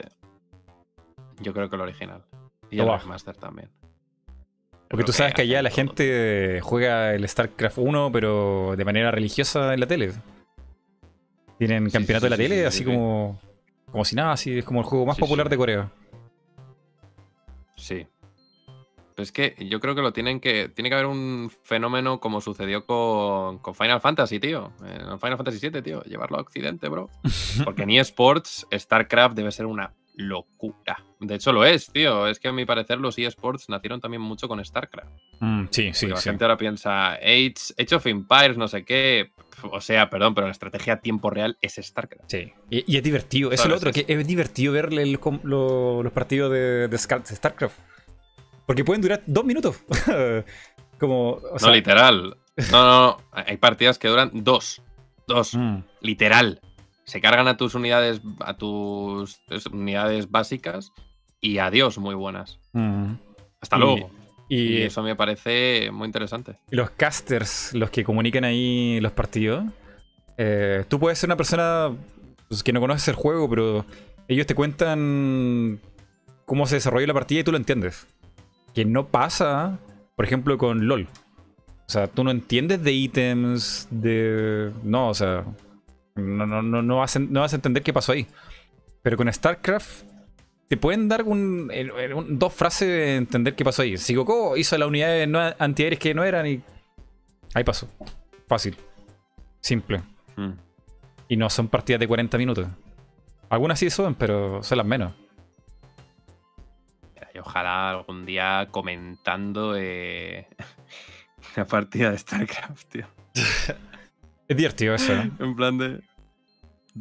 [1.40, 2.26] Yo creo que el original.
[2.70, 3.70] Y el remaster también.
[4.90, 9.74] Porque tú sabes que, allá la gente juega el StarCraft 1, pero de manera religiosa
[9.74, 10.12] en la tele.
[11.58, 13.40] Tienen campeonato de la tele, así como.
[13.92, 15.92] Como si nada, así es como el juego más popular de Corea.
[17.78, 18.06] Sí.
[19.16, 20.70] es que yo creo que lo tienen que.
[20.70, 24.74] Tiene que haber un fenómeno como sucedió con, con Final Fantasy, tío.
[24.84, 26.04] En Final Fantasy VII, tío.
[26.04, 27.10] Llevarlo a Occidente, bro.
[27.64, 30.98] Porque en eSports, StarCraft debe ser una locura.
[31.20, 32.28] De hecho, lo es, tío.
[32.28, 35.10] Es que a mi parecer los eSports nacieron también mucho con StarCraft.
[35.40, 36.08] Mm, sí, sí.
[36.08, 39.32] la gente ahora piensa, Age, Age of Empires, no sé qué.
[39.72, 42.30] O sea, perdón, pero la estrategia a tiempo real es StarCraft.
[42.30, 42.52] Sí.
[42.70, 43.52] Y, es divertido.
[43.52, 47.78] Es lo otro, que es divertido ver los partidos de, StarCraft.
[48.66, 49.80] Porque pueden durar dos minutos.
[51.00, 52.38] Como, no, literal.
[52.72, 53.18] No, no, no.
[53.32, 54.82] Hay partidas que duran dos.
[55.28, 55.54] Dos.
[55.54, 55.84] Mm.
[56.02, 56.60] Literal
[57.08, 59.40] se cargan a tus unidades, a tus
[59.72, 60.92] unidades básicas
[61.40, 62.60] y adiós, muy buenas.
[62.74, 63.14] Mm.
[63.62, 64.12] Hasta luego.
[64.50, 66.56] Y, eso me parece muy interesante.
[66.70, 69.64] Los casters, los que comunican ahí los partidos,
[70.38, 71.92] eh, tú puedes ser una persona
[72.50, 73.86] pues, que no conoces el juego, pero
[74.28, 75.80] ellos te cuentan
[76.46, 78.06] cómo se desarrolla la partida y tú lo entiendes.
[78.74, 79.80] Que no pasa,
[80.18, 81.08] por ejemplo, con LOL.
[81.88, 84.74] O sea, tú no entiendes de ítems, de...
[84.84, 85.46] No, o sea,
[86.18, 88.28] no, no, no, no, vas a, no vas a entender qué pasó ahí.
[89.02, 90.04] Pero con StarCraft
[90.68, 91.72] te pueden dar un,
[92.32, 93.98] dos frases de entender qué pasó ahí.
[93.98, 96.62] Si Goku hizo las unidades no, antiaéreas que no eran y.
[97.54, 97.90] Ahí pasó.
[98.48, 98.76] Fácil.
[99.62, 100.02] Simple.
[100.36, 100.52] Hmm.
[101.30, 102.68] Y no son partidas de 40 minutos.
[103.50, 105.14] Algunas sí son, pero son las menos.
[107.34, 110.48] Y ojalá algún día comentando eh,
[111.56, 113.08] una partida de StarCraft, tío.
[114.50, 115.30] Es divertido eso, ¿eh?
[115.40, 116.02] en plan de.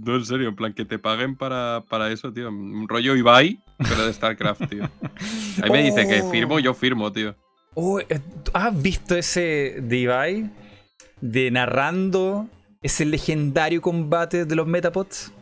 [0.05, 2.49] No, en serio, en plan que te paguen para, para eso, tío.
[2.49, 4.89] Un rollo Ibai, pero de StarCraft, tío.
[5.63, 7.35] Ahí me dice que firmo, yo firmo, tío.
[7.75, 8.21] Oh, eh,
[8.53, 10.51] ¿Has visto ese de Ibai?
[11.21, 12.49] De narrando
[12.83, 15.33] ese legendario combate de los Metapods.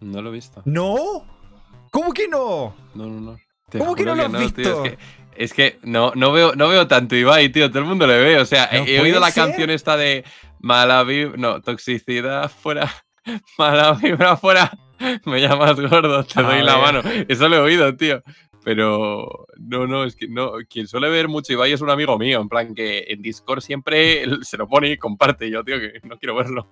[0.00, 0.62] No lo he visto.
[0.64, 1.24] ¿No?
[1.90, 2.74] ¿Cómo que no?
[2.94, 3.38] No, no, no.
[3.78, 4.84] ¿Cómo que no lo has visto?
[4.84, 4.98] es que,
[5.82, 7.68] no, no, veo, no veo tanto Ibai, tío.
[7.68, 8.38] Todo el mundo le ve.
[8.38, 10.24] O sea, he, oído la canción esta de
[10.60, 11.36] mala vibra.
[11.36, 12.90] No, toxicidad fuera.
[13.58, 14.72] Mala vibra fuera.
[15.24, 17.02] Me llamas gordo, te doy la mano.
[17.28, 18.22] Eso lo he oído, tío.
[18.64, 20.52] Pero no, no, es que no.
[20.68, 22.40] Quien suele ver mucho Ibai es un amigo mío.
[22.40, 25.50] En plan, que en Discord siempre se lo pone y comparte.
[25.50, 26.68] yo, tío, que no quiero verlo.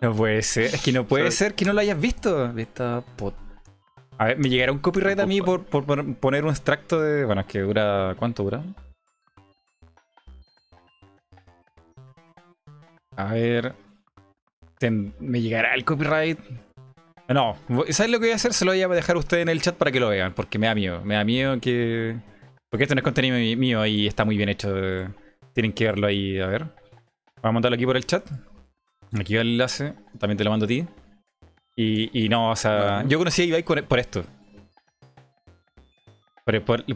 [0.00, 0.74] No puede ser.
[0.74, 2.56] Es que no puede ser que no lo hayas visto.
[2.56, 3.02] Esta
[4.18, 7.24] a ver, me llegará un copyright a mí por, poner un extracto de.
[7.24, 8.14] Bueno, es que dura.
[8.18, 8.62] ¿Cuánto dura?
[13.16, 13.74] A ver.
[15.20, 16.38] me llegará el copyright.
[17.28, 17.56] No,
[17.90, 18.52] ¿sabes lo que voy a hacer?
[18.52, 20.58] Se lo voy a dejar a ustedes en el chat para que lo vean, porque
[20.58, 21.04] me da miedo.
[21.04, 22.16] Me da miedo que.
[22.70, 24.74] Porque esto no es contenido mío y está muy bien hecho.
[25.52, 26.62] Tienen que verlo ahí, a ver.
[26.62, 28.24] Vamos a mandarlo aquí por el chat.
[29.18, 29.94] Aquí va el enlace.
[30.18, 30.86] También te lo mando a ti.
[31.78, 34.24] Y, no, o sea, yo conocí a Ibai por, esto.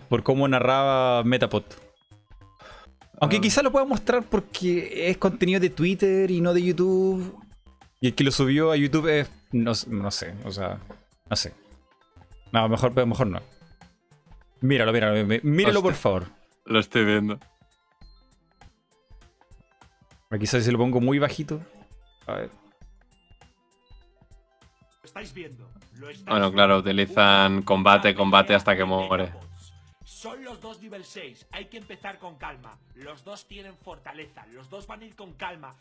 [0.08, 1.64] Por, cómo narraba Metapod.
[3.20, 3.40] Aunque ah.
[3.42, 7.38] quizá lo pueda mostrar porque es contenido de Twitter y no de YouTube.
[8.00, 9.30] Y el que lo subió a YouTube es.
[9.52, 10.78] No, sé, o sea.
[11.28, 11.52] No sé.
[12.50, 13.42] No, mejor, mejor no.
[14.62, 16.26] Míralo, míralo, míralo por favor.
[16.64, 17.38] Lo estoy viendo.
[20.38, 21.60] Quizás si lo pongo muy bajito.
[22.26, 22.59] A ver.
[25.10, 25.68] Estáis viendo.
[25.98, 29.32] Lo estáis Bueno, claro, utilizan combate, combate hasta que muere.
[30.04, 31.46] Son los dos nivel 6.
[31.50, 32.78] Hay que empezar con calma.
[32.94, 34.46] Los dos tienen fortaleza.
[34.52, 35.74] Los dos van a ir con calma.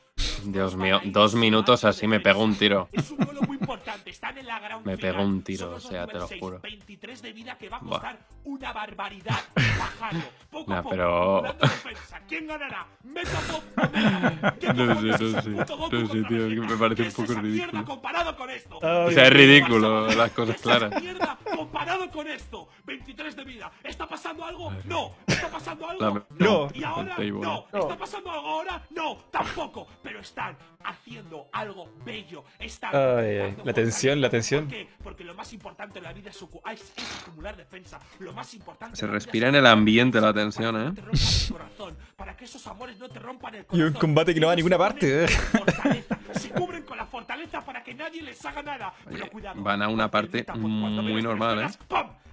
[0.46, 2.90] Dios mío, dos minutos así me pego un tiro.
[2.92, 4.10] Es un duelo muy importante.
[4.10, 6.60] Están en la ground Me pego un tiro, o sea, te lo 6, juro.
[6.62, 7.90] 23 de vida que va a Buah.
[7.92, 9.40] costar una barbaridad.
[9.56, 10.24] Bajarlo.
[10.50, 12.20] Poco Nah, pero- acumulando defensa.
[12.28, 12.88] ¿Quién ganará?
[13.04, 14.60] ¿Metapop o Metapop?
[14.60, 17.28] ¿Qué No sé, es no sé, no sé, tío, es que me parece ¿Qué un
[17.28, 17.86] poco ridículo.
[17.86, 18.78] comparado con esto?
[18.78, 21.02] O sea, es ¿Qué ridículo, las cosas ¿Qué es claras.
[21.02, 22.68] mierda comparado con esto?
[22.86, 23.72] 23 de vida.
[23.84, 24.72] ¿Está pasando algo?
[24.86, 25.14] No.
[25.28, 26.26] ¿Está pasando algo?
[26.38, 26.68] No.
[26.74, 27.16] ¿Y ahora?
[27.18, 27.66] No.
[27.74, 28.84] ¿Está pasando algo ahora?
[28.92, 29.88] No, tampoco.
[30.04, 32.44] Pero están haciendo algo bello.
[32.60, 34.66] Están Ay, ay, dando la tensión, la tensión.
[34.66, 34.88] ¿Por qué?
[35.04, 38.00] Porque lo más importante en la vida es, acu- es- es acumular defensa.
[38.20, 40.90] Lo más importante Se respira es en el ambiente la tensión, para que ¿eh?
[40.90, 43.94] no te rompan el corazón, para que esos amores no te rompan el Y un
[43.94, 45.28] combate que no va a ninguna parte, ¿eh?
[45.52, 48.94] con fortaleza, Se cubren con la fortaleza para que nadie les haga nada.
[49.06, 51.68] Pero Oye, cuidado, van a una parte cuando muy normal, ¿eh?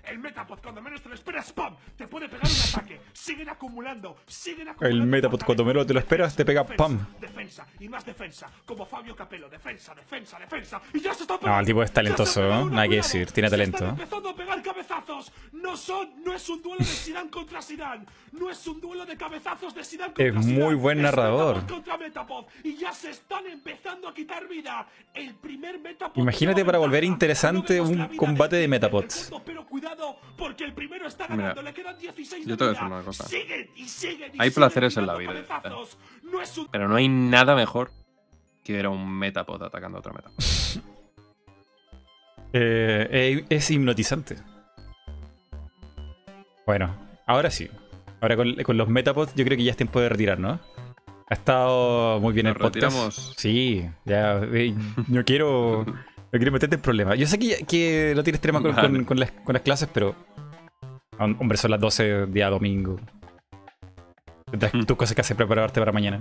[0.07, 1.75] El Metapod, cuando menos te lo esperas, ¡pam!
[1.97, 3.01] Te puede pegar un ataque.
[3.13, 5.03] Siguen acumulando, siguen acumulando.
[5.03, 7.07] El Metapod, cuando menos te lo esperas, te pega Defensa, ¡pam!
[7.21, 8.51] Defensa y más defensa.
[8.65, 10.81] Como Fabio Capello, defensa, defensa, defensa.
[10.95, 12.67] Y ya se está No, el tipo es talentoso, ¿no?
[12.71, 15.33] Nada que decir, tiene talento, están empezando a pegar cabezazos.
[15.53, 18.05] No son, no es un duelo de Zidane contra Zidane.
[18.33, 21.57] No es un duelo de cabezazos de Zidane contra Es muy buen narrador.
[21.57, 22.45] Metapod contra Metapod.
[22.63, 24.87] Y ya se están empezando a quitar vida.
[25.15, 29.15] El primer Metapod Imagínate para volver interesante un combate de Metapods.
[29.15, 29.96] segundo, Pero cuidado,
[30.37, 31.63] porque el primero está Mira, ganando.
[31.63, 33.25] Le quedan 16 yo de te voy a decir una cosa.
[33.27, 35.99] Siguen y siguen y Hay siguen placeres en la vida, cabezazos.
[36.23, 37.91] No es un Pero no hay nada mejor
[38.65, 40.35] que ver a un Metapod atacando a otro Metapod.
[42.53, 44.37] Eh, eh, es hipnotizante.
[46.65, 46.95] Bueno,
[47.27, 47.69] ahora sí.
[48.21, 50.59] Ahora con, con los Metapods yo creo que ya es tiempo de retirar, ¿no?
[51.29, 52.75] Ha estado muy bien ¿Nos el podcast.
[52.85, 53.35] retiramos?
[53.37, 54.39] Sí, ya.
[54.45, 54.75] eh,
[55.09, 55.85] no quiero.
[56.33, 57.19] No quiero meterte en problemas.
[57.19, 58.89] Yo sé que, que no tienes tema con, Vale.
[58.91, 60.15] con- con las, con las clases, pero.
[61.19, 62.97] hom- Hombre, son las 12 día domingo.
[64.51, 64.83] Tendrás Mm.
[64.85, 66.21] tus cosas que hacer prepararte para mañana.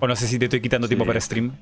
[0.00, 1.08] O no sé si te estoy quitando tiempo Sí.
[1.08, 1.52] para stream.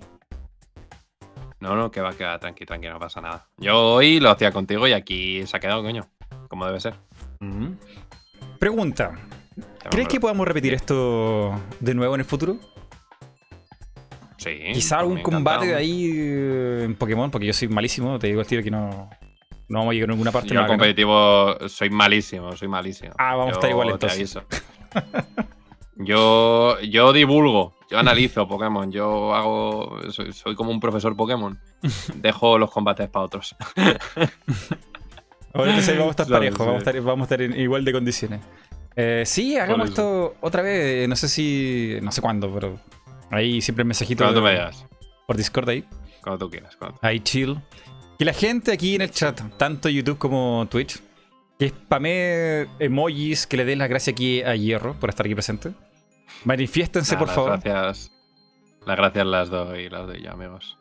[1.61, 3.47] No, no, que va, que va, tranqui, tranqui, no pasa nada.
[3.59, 6.09] Yo hoy lo hacía contigo y aquí se ha quedado, coño.
[6.49, 6.95] Como debe ser.
[8.59, 9.19] Pregunta.
[9.91, 12.57] ¿Crees que podamos repetir esto de nuevo en el futuro?
[14.41, 14.59] Sí.
[14.73, 18.41] Quizá por algún combate de ahí eh, en Pokémon, porque yo soy malísimo, te digo
[18.41, 19.11] el tiro que no,
[19.69, 20.49] no vamos a llegar a ninguna parte.
[20.49, 20.79] Yo al que no.
[20.79, 23.13] competitivo soy malísimo, soy malísimo.
[23.19, 24.37] Ah, vamos a estar igual te entonces.
[24.37, 24.45] aviso.
[26.03, 29.99] Yo, yo divulgo, yo analizo Pokémon, yo hago.
[30.11, 31.61] Soy, soy como un profesor Pokémon.
[32.15, 33.55] Dejo los combates para otros.
[35.53, 37.93] Ahora entonces vamos a estar parejos, vamos a estar, vamos a estar en igual de
[37.93, 38.41] condiciones.
[38.97, 41.99] Eh, sí, hagamos esto otra vez, no sé si.
[42.03, 42.79] No sé cuándo, pero.
[43.31, 44.87] Ahí siempre el mensajito Cuando tú digas,
[45.27, 45.85] por Discord ahí.
[46.23, 46.77] cuando tú quieras.
[46.77, 47.59] cuando tú- Ahí chill.
[48.19, 51.01] Que la gente aquí en el chat, tanto YouTube como Twitch,
[51.59, 55.73] que spamee emojis, que le den las gracias aquí a Hierro por estar aquí presente.
[56.45, 57.61] Manifiéstense, por las favor.
[57.63, 58.13] Gracias,
[58.87, 60.77] las gracias las doy, las doy yo, amigos.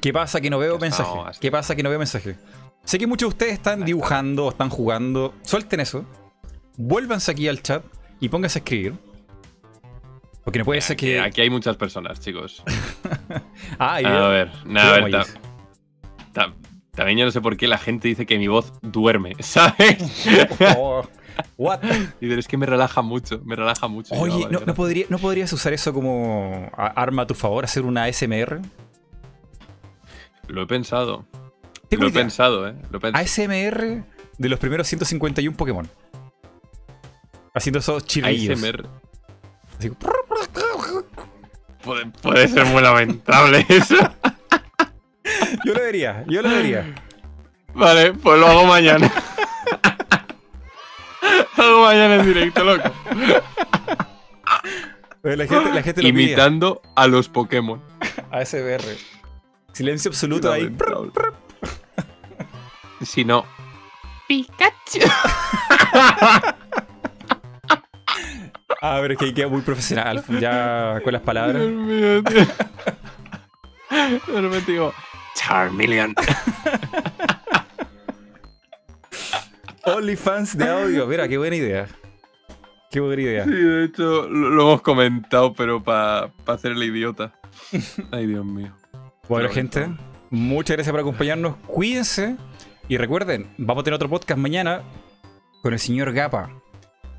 [0.00, 1.10] ¿Qué pasa que no veo mensaje?
[1.40, 2.36] ¿Qué pasa que no veo mensaje?
[2.84, 5.34] Sé que muchos de ustedes están dibujando, están jugando.
[5.42, 6.04] Suelten eso.
[6.76, 7.84] Vuélvanse aquí al chat
[8.20, 8.94] y pónganse a escribir.
[10.44, 11.20] Porque no puede ser que.
[11.20, 12.62] aquí hay muchas personas, chicos.
[13.78, 15.34] Ah, y A ver, nada, a ver, ta- emojis.
[16.32, 16.54] ta-
[16.94, 20.26] también yo no sé por qué la gente dice que mi voz duerme, ¿sabes?
[20.76, 21.02] Oh,
[21.56, 21.80] what?
[22.20, 24.14] Dice, es que me relaja mucho, me relaja mucho.
[24.14, 27.64] Y Oye, vale, ¿no, no podría, ¿no podrías usar eso como arma a tu favor?
[27.64, 28.60] ¿Hacer una ASMR?
[30.48, 31.24] Lo he pensado.
[31.90, 32.22] Lo he idea.
[32.22, 32.74] pensado, ¿eh?
[32.90, 33.24] Lo he pensado.
[33.24, 34.04] ASMR
[34.38, 35.88] de los primeros 151 Pokémon.
[37.54, 38.58] Haciendo esos chirridos.
[38.62, 38.86] ASMR.
[39.78, 39.90] Así,
[41.82, 43.96] Puede, puede ser muy lamentable eso.
[45.64, 46.94] yo lo vería, yo lo vería.
[47.74, 49.10] Vale, pues lo hago mañana.
[51.56, 52.90] lo hago mañana en directo, loco.
[55.22, 56.08] La gente, la gente lo pide.
[56.08, 57.80] Imitando a los Pokémon.
[58.30, 58.82] ASMR.
[59.72, 60.74] Silencio absoluto ahí.
[63.02, 63.46] Si no.
[64.28, 65.00] Pikachu.
[68.84, 70.24] Ah, pero es que ahí queda muy profesional.
[70.40, 71.62] Ya con las Dios palabras.
[71.62, 72.46] mío, tío.
[74.34, 74.92] De repente digo,
[75.36, 76.14] Charmeleon.
[79.84, 81.06] OnlyFans de audio.
[81.06, 81.86] Mira, qué buena idea.
[82.90, 83.44] Qué buena idea.
[83.44, 87.32] Sí, de hecho, lo, lo hemos comentado, pero para hacer el idiota.
[88.10, 88.72] Ay, Dios mío.
[89.28, 89.88] Bueno, Pero gente,
[90.30, 91.56] muchas gracias por acompañarnos.
[91.66, 92.36] Cuídense.
[92.88, 94.82] Y recuerden, vamos a tener otro podcast mañana.
[95.62, 96.50] con el señor Gapa.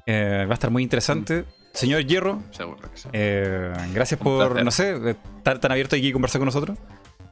[0.06, 1.46] Eh, va a estar muy interesante.
[1.74, 3.10] Señor Hierro, Seguro que sí.
[3.14, 4.66] eh, gracias Un por, placer.
[4.66, 6.78] no sé, estar tan abierto aquí y conversar con nosotros.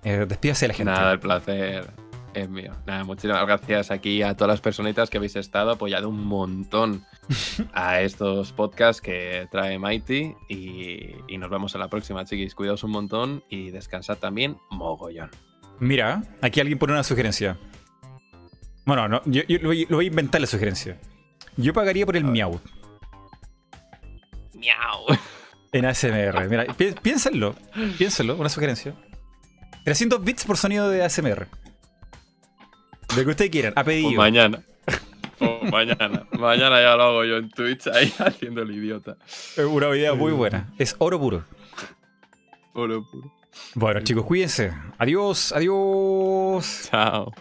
[0.04, 0.92] Eh, despídase de la gente.
[0.92, 1.92] Nada, el placer
[2.34, 2.74] es mío.
[2.88, 7.06] Nada, muchísimas gracias aquí a todas las personitas que habéis estado apoyado un montón
[7.74, 10.34] a estos podcasts que trae Mighty.
[10.50, 12.56] Y, y nos vemos en la próxima, chiquis.
[12.56, 15.30] Cuidaos un montón y descansad también mogollón.
[15.80, 17.58] Mira, aquí alguien pone una sugerencia.
[18.86, 20.98] Bueno, no, yo, yo lo, voy, lo voy a inventar la sugerencia.
[21.58, 22.60] Yo pagaría por el miau
[24.54, 25.06] ¡Miau!
[25.72, 26.48] en ASMR.
[26.50, 27.56] Mira, pi- piénsenlo.
[27.98, 28.94] Piénsenlo, una sugerencia.
[29.86, 31.48] 300 bits por sonido de ASMR.
[33.16, 34.12] De que ustedes quieran, a Pues pedido.
[34.22, 34.62] mañana.
[35.40, 36.28] Pues mañana.
[36.38, 39.18] mañana ya lo hago yo en Twitch ahí haciendo el idiota.
[39.58, 40.72] Eh, Una idea muy buena.
[40.78, 41.44] Es oro puro.
[42.74, 43.34] Oro puro.
[43.76, 44.72] Bueno, chicos, cuídense.
[44.98, 46.88] Adiós, adiós.
[46.92, 47.34] Chao.